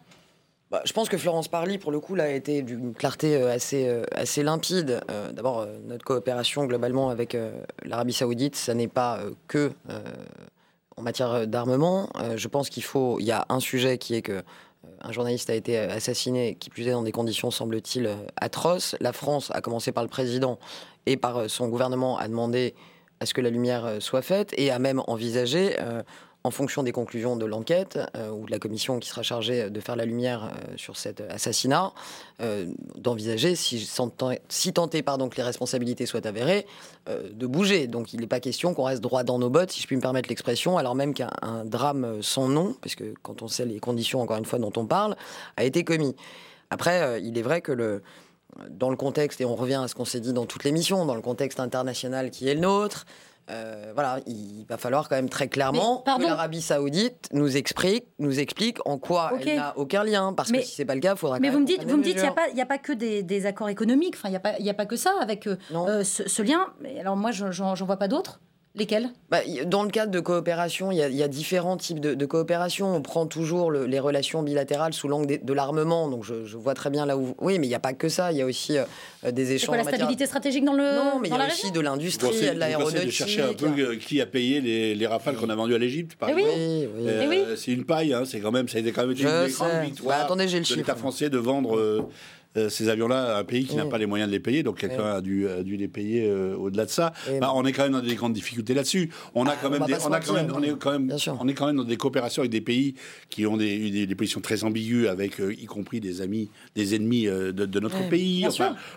Bah, 0.70 0.82
je 0.85 0.93
pense 0.93 1.09
que 1.09 1.16
Florence 1.16 1.47
Parly, 1.47 1.78
pour 1.78 1.93
le 1.93 2.01
coup, 2.01 2.16
là, 2.16 2.24
a 2.24 2.28
été 2.28 2.62
d'une 2.62 2.93
clarté 2.93 3.36
euh, 3.36 3.52
assez, 3.52 3.86
euh, 3.89 4.02
assez 4.10 4.43
limpide. 4.43 5.01
Euh, 5.10 5.31
d'abord, 5.31 5.64
notre 5.85 6.05
coopération 6.05 6.64
globalement 6.66 7.09
avec 7.09 7.36
l'Arabie 7.85 8.12
Saoudite, 8.12 8.56
ça 8.56 8.74
n'est 8.74 8.89
pas 8.89 9.20
que 9.47 9.73
en 10.97 11.02
matière 11.02 11.47
d'armement. 11.47 12.09
je 12.36 12.48
pense 12.48 12.70
qu'il 12.70 12.82
faut. 12.82 13.20
Il 13.20 13.27
y 13.27 13.32
a 13.32 13.44
un 13.48 13.60
sujet 13.60 13.98
qui 13.98 14.14
est 14.14 14.23
que 14.23 14.43
un 15.00 15.12
journaliste 15.12 15.50
a 15.50 15.54
été 15.54 15.78
assassiné, 15.78 16.56
qui 16.56 16.70
plus 16.70 16.86
est 16.88 16.92
dans 16.92 17.02
des 17.02 17.12
conditions, 17.12 17.50
semble-t-il, 17.50 18.10
atroces. 18.36 18.96
La 19.00 19.12
France, 19.12 19.50
a 19.54 19.60
commencé 19.60 19.92
par 19.92 20.02
le 20.02 20.08
président 20.08 20.58
et 21.06 21.16
par 21.16 21.48
son 21.48 21.68
gouvernement, 21.68 22.18
a 22.18 22.28
demandé 22.28 22.74
à 23.20 23.26
ce 23.26 23.34
que 23.34 23.40
la 23.40 23.50
lumière 23.50 23.96
soit 24.00 24.22
faite 24.22 24.52
et 24.58 24.70
a 24.70 24.78
même 24.78 25.02
envisagé 25.06 25.76
en 26.47 26.52
fonction 26.52 26.85
des 26.85 26.93
conclusions 26.93 27.36
de 27.36 27.44
l'enquête 27.44 27.98
euh, 28.16 28.31
ou 28.31 28.47
de 28.47 28.52
la 28.52 28.60
commission 28.60 29.01
qui 29.01 29.09
sera 29.09 29.24
chargée 29.24 29.68
de 29.68 29.81
faire 29.81 29.97
la 29.97 30.05
lumière 30.05 30.44
euh, 30.44 30.74
sur 30.77 30.97
cet 30.97 31.20
assassinat, 31.20 31.93
euh, 32.40 32.66
d'envisager, 32.94 33.56
si, 33.56 34.73
tenté 34.73 35.02
pardon, 35.02 35.28
que 35.28 35.36
les 35.36 35.43
responsabilités 35.43 36.06
soient 36.06 36.24
avérées, 36.24 36.66
de 37.09 37.47
bouger. 37.47 37.89
Donc 37.89 38.12
il 38.12 38.20
n'est 38.20 38.27
pas 38.28 38.40
question 38.40 38.74
qu'on 38.74 38.85
reste 38.85 39.01
droit 39.01 39.24
dans 39.24 39.39
nos 39.39 39.51
bottes, 39.51 39.73
si 39.73 39.82
je 39.82 39.86
puis 39.86 39.97
me 39.97 40.01
permettre 40.01 40.28
l'expression, 40.28 40.78
alors 40.78 40.94
même 40.94 41.14
qu'un 41.14 41.31
drame 41.64 42.23
sans 42.23 42.48
nom, 42.48 42.77
parce 42.81 42.94
que 42.94 43.14
quand 43.23 43.43
on 43.43 43.48
sait 43.48 43.64
les 43.64 43.81
conditions, 43.81 44.20
encore 44.20 44.36
une 44.36 44.44
fois, 44.44 44.59
dont 44.59 44.73
on 44.77 44.86
parle, 44.86 45.16
a 45.56 45.64
été 45.64 45.82
commis. 45.82 46.14
Après, 46.70 47.20
il 47.23 47.39
est 47.39 47.43
vrai 47.43 47.60
que 47.60 47.73
le, 47.73 48.02
dans 48.70 48.90
le 48.90 48.97
contexte, 48.97 49.40
et 49.40 49.44
on 49.44 49.55
revient 49.55 49.81
à 49.82 49.89
ce 49.89 49.94
qu'on 49.94 50.05
s'est 50.05 50.20
dit 50.20 50.32
dans 50.32 50.47
toutes 50.47 50.64
les 50.64 50.73
missions, 50.73 51.06
dans 51.06 51.14
le 51.14 51.23
contexte 51.23 51.60
international 51.60 52.31
qui 52.31 52.48
est 52.48 52.55
le 52.55 52.60
nôtre, 52.60 53.06
euh, 53.48 53.93
voilà, 53.94 54.18
il 54.27 54.64
va 54.68 54.77
falloir 54.77 55.09
quand 55.09 55.14
même 55.14 55.28
très 55.28 55.48
clairement 55.48 56.02
que 56.05 56.23
l'Arabie 56.23 56.60
Saoudite 56.60 57.28
nous 57.32 57.56
explique, 57.56 58.06
nous 58.18 58.40
explique 58.40 58.78
en 58.86 58.98
quoi 58.98 59.32
elle 59.40 59.56
n'a 59.56 59.77
aucun 59.77 60.02
lien. 60.02 60.32
Parce 60.32 60.51
que 60.51 60.60
si 60.62 60.74
c'est 60.74 60.85
pas 60.85 60.94
le 60.94 61.01
cas, 61.01 61.14
il 61.14 61.18
faudra. 61.18 61.39
Mais 61.39 61.51
vous 61.51 61.60
me 61.60 61.66
dites, 61.66 61.85
vous 61.85 61.97
me 61.97 62.02
dites, 62.02 62.16
il 62.16 62.55
n'y 62.55 62.60
a, 62.60 62.66
pas 62.66 62.78
que 62.78 62.93
des, 62.93 63.47
accords 63.47 63.68
économiques. 63.68 64.14
Enfin, 64.16 64.28
il 64.28 64.62
n'y 64.62 64.68
a, 64.68 64.73
a, 64.73 64.74
pas 64.74 64.86
que 64.86 64.97
ça 64.97 65.12
avec 65.20 65.47
euh, 65.47 65.56
euh, 65.73 66.02
ce, 66.02 66.28
ce, 66.28 66.43
lien. 66.43 66.66
Alors 66.98 67.16
moi, 67.16 67.31
j'en 67.31 67.74
vois 67.74 67.98
pas 67.98 68.09
d'autres. 68.09 68.40
Lesquels? 68.76 69.08
Bah, 69.30 69.38
Dans 69.64 69.82
le 69.82 69.88
cadre 69.88 70.12
de 70.12 70.20
coopération, 70.20 70.92
il 70.92 70.98
y, 70.98 71.22
a 71.22 71.28
différents 71.28 71.78
types 71.78 71.98
de, 71.98 72.26
coopération. 72.26 72.94
On 72.94 73.00
prend 73.00 73.26
toujours 73.26 73.72
les 73.72 73.98
relations 73.98 74.42
bilatérales 74.42 74.92
sous 74.92 75.08
l'angle 75.08 75.38
de, 75.42 75.52
l'armement. 75.54 76.08
Donc 76.08 76.24
je, 76.24 76.56
vois 76.56 76.74
très 76.74 76.90
bien 76.90 77.06
là 77.06 77.16
où. 77.16 77.34
Oui, 77.40 77.58
mais 77.58 77.66
il 77.66 77.70
n'y 77.70 77.74
a 77.74 77.80
pas 77.80 77.94
que 77.94 78.10
ça. 78.10 78.32
Il 78.32 78.38
y 78.38 78.42
a 78.42 78.46
aussi 78.46 78.76
euh, 78.76 78.84
des 79.32 79.52
échanges. 79.52 79.68
Quoi, 79.68 79.78
la 79.78 79.84
stabilité 79.84 80.26
stratégique 80.26 80.64
dans 80.64 80.74
le. 80.74 80.94
Non, 80.94 81.18
mais 81.20 81.28
il 81.28 81.34
y 81.34 81.38
a 81.38 81.46
aussi 81.46 81.70
de 81.70 81.80
l'industrie, 81.80 82.38
de 82.38 82.58
l'aéronautique. 82.58 83.06
de 83.06 83.10
chercher 83.10 83.42
un 83.42 83.54
peu 83.54 83.66
euh, 83.78 83.96
qui 83.96 84.20
a 84.20 84.26
payé 84.26 84.60
les, 84.60 85.06
rafales 85.06 85.36
qu'on 85.36 85.48
a 85.48 85.54
vendues 85.54 85.74
à 85.74 85.78
l'Égypte, 85.78 86.16
par 86.16 86.28
eh 86.28 86.32
exemple? 86.32 86.54
Oui, 86.58 86.88
oui. 86.98 87.08
Euh, 87.08 87.46
eh 87.52 87.56
c'est 87.56 87.72
une 87.72 87.84
paille. 87.84 88.12
Hein, 88.12 88.24
c'est 88.26 88.40
quand 88.40 88.52
même, 88.52 88.68
ça 88.68 88.78
a 88.78 88.80
été 88.80 88.92
quand 88.92 89.06
même 89.06 89.16
une 89.16 89.24
grande 89.24 89.46
victoire 89.46 90.18
bah, 90.18 90.24
attendez, 90.24 90.48
j'ai 90.48 90.58
le 90.58 90.64
de 90.64 90.74
l'État 90.74 90.96
français 90.96 91.30
de 91.30 91.38
vendre. 91.38 91.78
Euh, 91.78 92.02
ces 92.68 92.88
avions-là 92.88 93.36
un 93.36 93.44
pays 93.44 93.64
qui 93.64 93.76
n'a 93.76 93.86
pas 93.86 93.98
les 93.98 94.06
moyens 94.06 94.30
de 94.30 94.34
les 94.34 94.40
payer, 94.40 94.62
donc 94.62 94.78
quelqu'un 94.78 95.04
a, 95.04 95.20
dû, 95.20 95.46
dû 95.64 95.76
les 95.76 95.88
payer 95.88 96.26
euh, 96.26 96.56
au-delà 96.56 96.84
de 96.84 96.90
ça. 96.90 97.12
Bah, 97.40 97.52
on 97.54 97.64
est 97.64 97.72
quand 97.72 97.84
même 97.84 97.92
dans 97.92 98.00
des 98.00 98.14
grandes 98.14 98.32
difficultés 98.32 98.74
là-dessus. 98.74 99.10
On 99.34 99.46
a 99.46 99.52
ah, 99.52 99.56
quand 99.60 99.70
même, 99.70 99.82
on, 99.82 99.86
est 99.86 99.92
quand 100.78 100.92
même, 100.92 101.12
on 101.40 101.48
est 101.48 101.54
quand 101.54 101.66
même 101.66 101.76
dans 101.76 101.84
des 101.84 101.96
coopérations 101.96 102.42
avec 102.42 102.50
des 102.50 102.60
pays 102.60 102.94
qui 103.30 103.46
ont 103.46 103.56
des, 103.56 104.06
des, 104.06 104.14
positions 104.14 104.40
très 104.40 104.64
ambiguës, 104.64 105.08
avec 105.08 105.40
euh, 105.40 105.54
y 105.54 105.66
compris 105.66 106.00
des 106.00 106.20
amis, 106.20 106.50
des 106.74 106.94
ennemis 106.94 107.26
de, 107.26 107.80
notre 107.80 108.08
pays. 108.08 108.46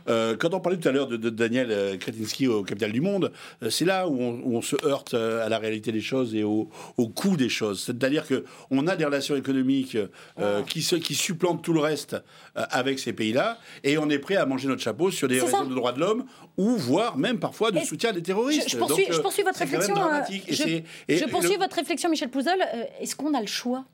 quand 0.06 0.54
on 0.54 0.60
parlait 0.60 0.78
tout 0.78 0.88
à 0.88 0.92
l'heure 0.92 1.08
de, 1.08 1.30
Daniel 1.30 1.98
Kretinsky 2.00 2.48
au 2.48 2.64
Capital 2.64 2.92
du 2.92 3.02
Monde, 3.02 3.32
c'est 3.70 3.86
là 3.86 4.08
où 4.08 4.20
on, 4.20 4.62
se 4.62 4.76
heurte 4.86 5.14
à 5.14 5.48
la 5.50 5.58
réalité 5.58 5.92
des 5.92 6.02
choses 6.02 6.36
et 6.36 6.44
au, 6.44 6.70
coût 7.16 7.38
des 7.38 7.50
choses. 7.50 7.82
C'est-à-dire 7.82 8.26
que 8.26 8.46
on 8.72 8.88
a 8.88 8.96
des 8.96 9.06
relations 9.06 9.36
économiques 9.36 9.98
ah. 10.38 10.62
qui, 10.68 10.82
qui 10.82 11.16
supplantent 11.16 11.64
tout 11.64 11.74
le 11.74 11.80
reste 11.80 12.16
avec 12.56 13.00
ces 13.00 13.14
pays-là 13.14 13.49
et 13.84 13.98
on 13.98 14.10
est 14.10 14.20
prêt 14.20 14.36
à 14.36 14.46
manger 14.46 14.68
notre 14.68 14.82
chapeau 14.82 15.12
sur 15.12 15.28
des 15.28 15.40
raisons 15.40 15.66
de 15.66 15.76
droits 15.76 15.92
de 15.92 16.00
l'homme 16.00 16.26
ou 16.58 16.76
voire 16.76 17.18
même 17.18 17.40
parfois 17.40 17.72
de 17.72 17.80
soutien 17.80 18.12
des 18.12 18.22
terroristes. 18.22 18.70
Je, 18.70 18.78
poursuis, 18.78 19.06
je 19.10 19.20
poursuis 19.20 19.44
votre 19.44 19.60
réflexion. 19.60 19.96
je, 19.96 21.26
poursuis 21.30 21.58
votre 21.58 21.76
réflexion, 21.76 22.10
Michel 22.10 22.30
Pouzol. 22.30 22.60
Euh, 22.62 22.84
est-ce 23.00 23.16
qu'on 23.16 23.34
a 23.34 23.42
le 23.42 23.48
choix 23.48 23.86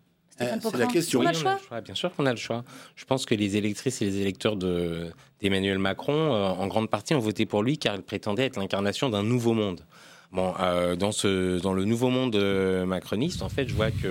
euh, 0.41 0.57
c'est 0.61 0.77
la 0.77 0.87
question. 0.87 1.21
On 1.21 1.25
a 1.25 1.31
le 1.31 1.37
choix? 1.37 1.59
Bien 1.81 1.95
sûr 1.95 2.13
qu'on 2.13 2.25
a 2.25 2.31
le 2.31 2.37
choix. 2.37 2.65
Je 2.95 3.05
pense 3.05 3.25
que 3.25 3.35
les 3.35 3.55
électrices 3.55 4.01
et 4.01 4.05
les 4.05 4.19
électeurs 4.19 4.57
d'Emmanuel 4.57 5.79
Macron, 5.79 6.13
euh, 6.13 6.47
en 6.49 6.67
grande 6.67 6.89
partie, 6.89 7.15
ont 7.15 7.19
voté 7.19 7.45
pour 7.45 7.63
lui 7.63 7.77
car 7.77 7.95
il 7.95 8.01
prétendait 8.01 8.45
être 8.45 8.59
l'incarnation 8.59 9.09
d'un 9.09 9.23
nouveau 9.23 9.53
monde. 9.53 9.85
Bon, 10.31 10.53
dans, 10.97 11.11
ce, 11.11 11.59
dans 11.61 11.73
le 11.73 11.85
nouveau 11.85 12.09
monde 12.09 12.35
macroniste, 12.85 13.41
en 13.41 13.49
fait, 13.49 13.67
je 13.67 13.73
vois 13.73 13.91
que 13.91 14.07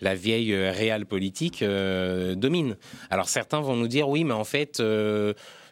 la, 0.00 0.14
vieille 0.14 0.54
réelle 0.54 1.04
politique 1.04 1.62
domine. 1.62 2.76
Alors 3.10 3.28
certains 3.28 3.60
vont 3.60 3.76
nous 3.76 3.88
dire 3.88 4.08
oui, 4.08 4.24
mais 4.24 4.34
en 4.34 4.44
fait, 4.44 4.82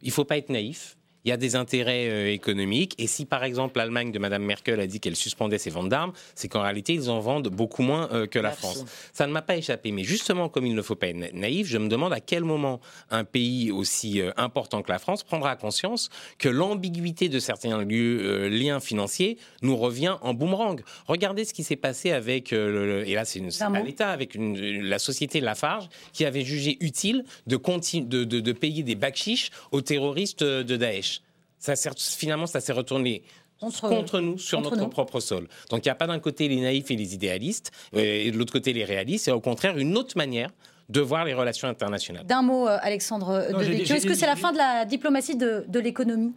il 0.03 0.11
faut 0.11 0.25
pas 0.25 0.37
être 0.37 0.51
naïf 0.51 0.96
il 1.27 1.31
y 1.31 1.33
a 1.33 1.37
des 1.37 1.57
intérêts 1.57 2.09
euh, 2.09 2.33
économiques. 2.33 2.95
Et 2.99 3.09
si, 3.09 3.25
par 3.25 3.43
exemple, 3.43 3.79
l'Allemagne 3.79 4.13
de 4.13 4.19
Mme 4.21 4.45
Merkel 4.45 4.79
a 4.79 4.87
dit 4.87 5.01
qu'elle 5.01 5.17
suspendait 5.17 5.59
ses 5.59 5.71
ventes 5.71 5.89
d'armes, 5.89 6.13
c'est 6.37 6.47
qu'en 6.47 6.63
réalité, 6.63 6.95
ils 6.95 7.11
en 7.11 7.19
vendent 7.19 7.49
beaucoup 7.49 7.83
moins 7.83 8.09
euh, 8.13 8.27
que 8.29 8.39
la 8.39 8.53
France. 8.53 8.85
Ça 9.13 9.27
ne 9.27 9.33
m'a 9.33 9.43
pas 9.43 9.57
échappé. 9.57 9.91
Mais 9.91 10.05
justement, 10.05 10.49
comme 10.49 10.67
il 10.67 10.75
ne 10.77 10.83
faut 10.83 10.95
pas 10.95 11.09
être 11.09 11.35
naïf, 11.35 11.67
je 11.67 11.79
me 11.79 11.89
demande 11.89 12.13
à 12.13 12.21
quel 12.21 12.45
moment 12.45 12.81
un 13.11 13.25
pays 13.25 13.73
aussi 13.73 14.21
euh, 14.21 14.31
important 14.37 14.83
que 14.83 14.93
la 14.93 15.01
France 15.01 15.25
prendra 15.25 15.57
conscience 15.57 16.11
que 16.39 16.49
l'ambiguïté 16.49 17.29
de 17.29 17.41
certains 17.41 17.83
lieux, 17.83 18.47
liens 18.49 18.79
financiers 18.79 19.37
nous 19.63 19.77
revient 19.77 20.17
en 20.21 20.33
boomerang. 20.33 20.81
Regardez 21.09 21.45
ce 21.45 21.53
qui 21.53 21.65
s'est 21.65 21.75
passé 21.75 22.13
avec, 22.13 22.53
et 22.53 23.15
là, 23.15 23.25
c'est 23.25 23.41
l'État, 23.85 24.11
avec 24.11 24.37
la 24.37 24.99
société 24.99 25.41
Lafarge, 25.41 25.89
qui 26.13 26.25
avait 26.25 26.45
jugé 26.45 26.77
utile 26.81 27.25
de, 27.47 27.57
de, 27.57 28.25
de, 28.25 28.41
de 28.41 28.53
payer 28.53 28.83
des 28.83 28.95
bakchiches 28.95 29.51
aux 29.73 29.81
terroristes 29.81 30.45
de 30.45 30.77
Daesh 30.77 31.16
finalement, 31.59 32.47
ça 32.47 32.61
s'est 32.61 32.73
retourné 32.73 33.23
contre, 33.59 34.21
nous 34.21 34.39
sur 34.39 34.61
notre 34.61 34.87
propre 34.87 35.21
sol. 35.21 35.49
Donc 35.71 35.85
il 35.85 35.89
n'y 35.89 35.93
a 35.93 35.95
pas 35.95 36.07
d'un 36.07 36.19
côté 36.19 36.49
les 36.49 36.61
naïfs 36.61 36.91
et 36.91 36.97
les 36.97 37.15
idéalistes, 37.15 37.73
euh, 37.95 38.01
et 38.01 38.31
de 38.31 38.37
l'autre 38.37 38.53
côté 38.53 38.73
les 38.73 38.85
réalistes, 38.85 39.29
et 39.29 39.33
au 39.33 39.41
contraire 39.41 39.79
une 39.79 39.97
autre 39.97 40.17
manière 40.17 40.51
de 40.89 41.01
voir 41.01 41.25
les 41.25 41.35
relations 41.35 41.67
internationales. 41.67 42.25
D'un 42.27 42.43
mot, 42.43 42.69
euh, 42.69 42.79
Alexandre 42.81 43.49
Devecchio, 43.51 43.97
est-ce 43.97 44.07
que 44.07 44.15
c'est 44.15 44.27
la 44.27 44.37
fin 44.37 44.53
de 44.53 44.59
la 44.59 44.85
diplomatie 44.85 45.37
de 45.37 45.79
l'économie? 45.81 46.35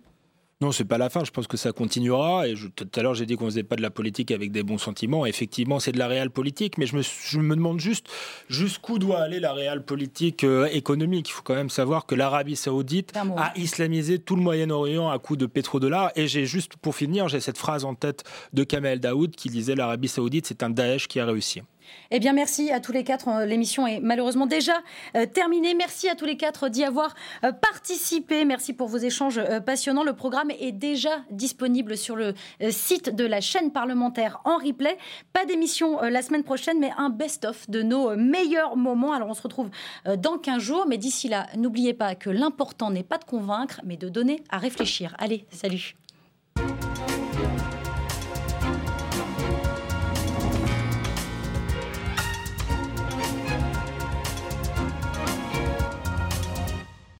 Non, 0.62 0.74
c'est 0.74 0.84
pas 0.84 0.98
la 0.98 1.10
fin. 1.10 1.24
Je 1.24 1.32
pense 1.32 1.48
que 1.48 1.56
ça 1.56 1.72
continuera. 1.72 2.46
Et 2.46 2.54
tout 2.76 2.88
à 2.94 3.02
l'heure, 3.02 3.14
j'ai 3.14 3.26
dit 3.26 3.38
qu'on 3.38 3.46
faisait 3.46 3.64
pas 3.64 3.78
de 3.78 3.82
la 3.82 3.90
politique 3.90 4.30
avec 4.30 4.52
des 4.52 4.62
bons 4.62 4.78
sentiments. 4.78 5.26
Effectivement, 5.26 5.80
c'est 5.80 5.94
de 5.94 5.98
la 5.98 6.08
réelle 6.08 6.32
politique. 6.32 6.78
Mais 6.78 6.86
je 6.86 6.98
me, 6.98 7.02
je 7.02 7.40
me 7.40 7.56
demande 7.56 7.80
juste 7.80 8.08
jusqu'où 8.50 9.00
doit 9.00 9.20
aller 9.20 9.40
la 9.40 9.54
réelle 9.54 9.86
politique 9.86 10.44
euh, 10.44 10.66
économique. 10.66 11.30
Il 11.30 11.32
faut 11.32 11.44
quand 11.44 11.56
même 11.56 11.70
savoir 11.70 12.06
que 12.06 12.14
l'Arabie 12.14 12.58
Saoudite 12.58 13.14
a 13.16 13.54
islamisé 13.58 14.20
tout 14.20 14.36
le 14.36 14.42
Moyen-Orient 14.42 15.10
à 15.10 15.18
coups 15.18 15.40
de 15.40 15.46
pétrodollars. 15.46 16.12
Et 16.18 16.28
j'ai 16.28 16.46
juste, 16.46 16.76
pour 16.76 16.94
finir, 16.94 17.30
j'ai 17.30 17.40
cette 17.40 17.58
phrase 17.58 17.86
en 17.86 17.96
tête 17.96 18.26
de 18.52 18.66
Kamel 18.66 19.00
Daoud 19.00 19.38
qui 19.38 19.48
disait 19.48 19.76
l'Arabie 19.76 20.10
Saoudite, 20.10 20.46
c'est 20.46 20.62
un 20.62 20.70
Daesh 20.70 21.08
qui 21.08 21.22
a 21.22 21.26
réussi. 21.26 21.62
Eh 22.12 22.20
bien, 22.20 22.34
merci 22.34 22.72
à 22.72 22.80
tous 22.80 22.92
les 22.92 23.04
quatre. 23.04 23.28
Euh, 23.28 23.46
l'émission 23.46 23.86
est 23.86 24.00
malheureusement 24.00 24.48
déjà 24.48 24.78
euh, 25.16 25.26
terminée. 25.28 25.76
Merci 25.76 26.10
à 26.10 26.16
tous 26.16 26.26
les 26.26 26.38
quatre 26.38 26.68
d'y 26.68 26.84
avoir 26.84 27.14
euh, 27.44 27.52
participé. 27.52 28.46
Merci 28.46 28.74
pour 28.74 28.88
vos 28.88 28.98
échanges 28.98 29.40
passionnants. 29.66 30.04
Le 30.04 30.14
programme 30.14 30.50
est 30.52 30.72
déjà 30.72 31.12
disponible 31.30 31.98
sur 31.98 32.16
le 32.16 32.34
site 32.70 33.16
de 33.16 33.26
la 33.26 33.42
chaîne 33.42 33.72
parlementaire 33.72 34.42
en 34.46 34.58
replay. 34.58 34.98
Pas 35.34 35.46
d'émission 35.46 36.02
la 36.02 36.22
semaine 36.22 36.44
prochaine, 36.44 36.80
mais 36.80 36.92
un 36.98 37.10
best-of 37.10 37.70
de 37.70 37.82
nos 37.82 38.16
meilleurs 38.16 38.76
moments. 38.76 39.14
Alors, 39.14 39.30
on 39.30 39.34
se 39.34 39.42
retrouve 39.42 39.70
dans 40.18 40.38
15 40.38 40.62
jours. 40.62 40.86
Mais 40.88 40.98
d'ici 40.98 41.28
là, 41.28 41.48
n'oubliez 41.56 41.94
pas 41.94 42.16
que 42.16 42.30
l'important 42.30 42.90
n'est 42.90 43.04
pas 43.04 43.18
de 43.18 43.26
convaincre, 43.26 43.82
mais 43.84 43.98
de 43.98 44.10
donner 44.10 44.44
à 44.50 44.58
réfléchir. 44.58 45.16
Allez, 45.20 45.46
salut. 45.52 45.96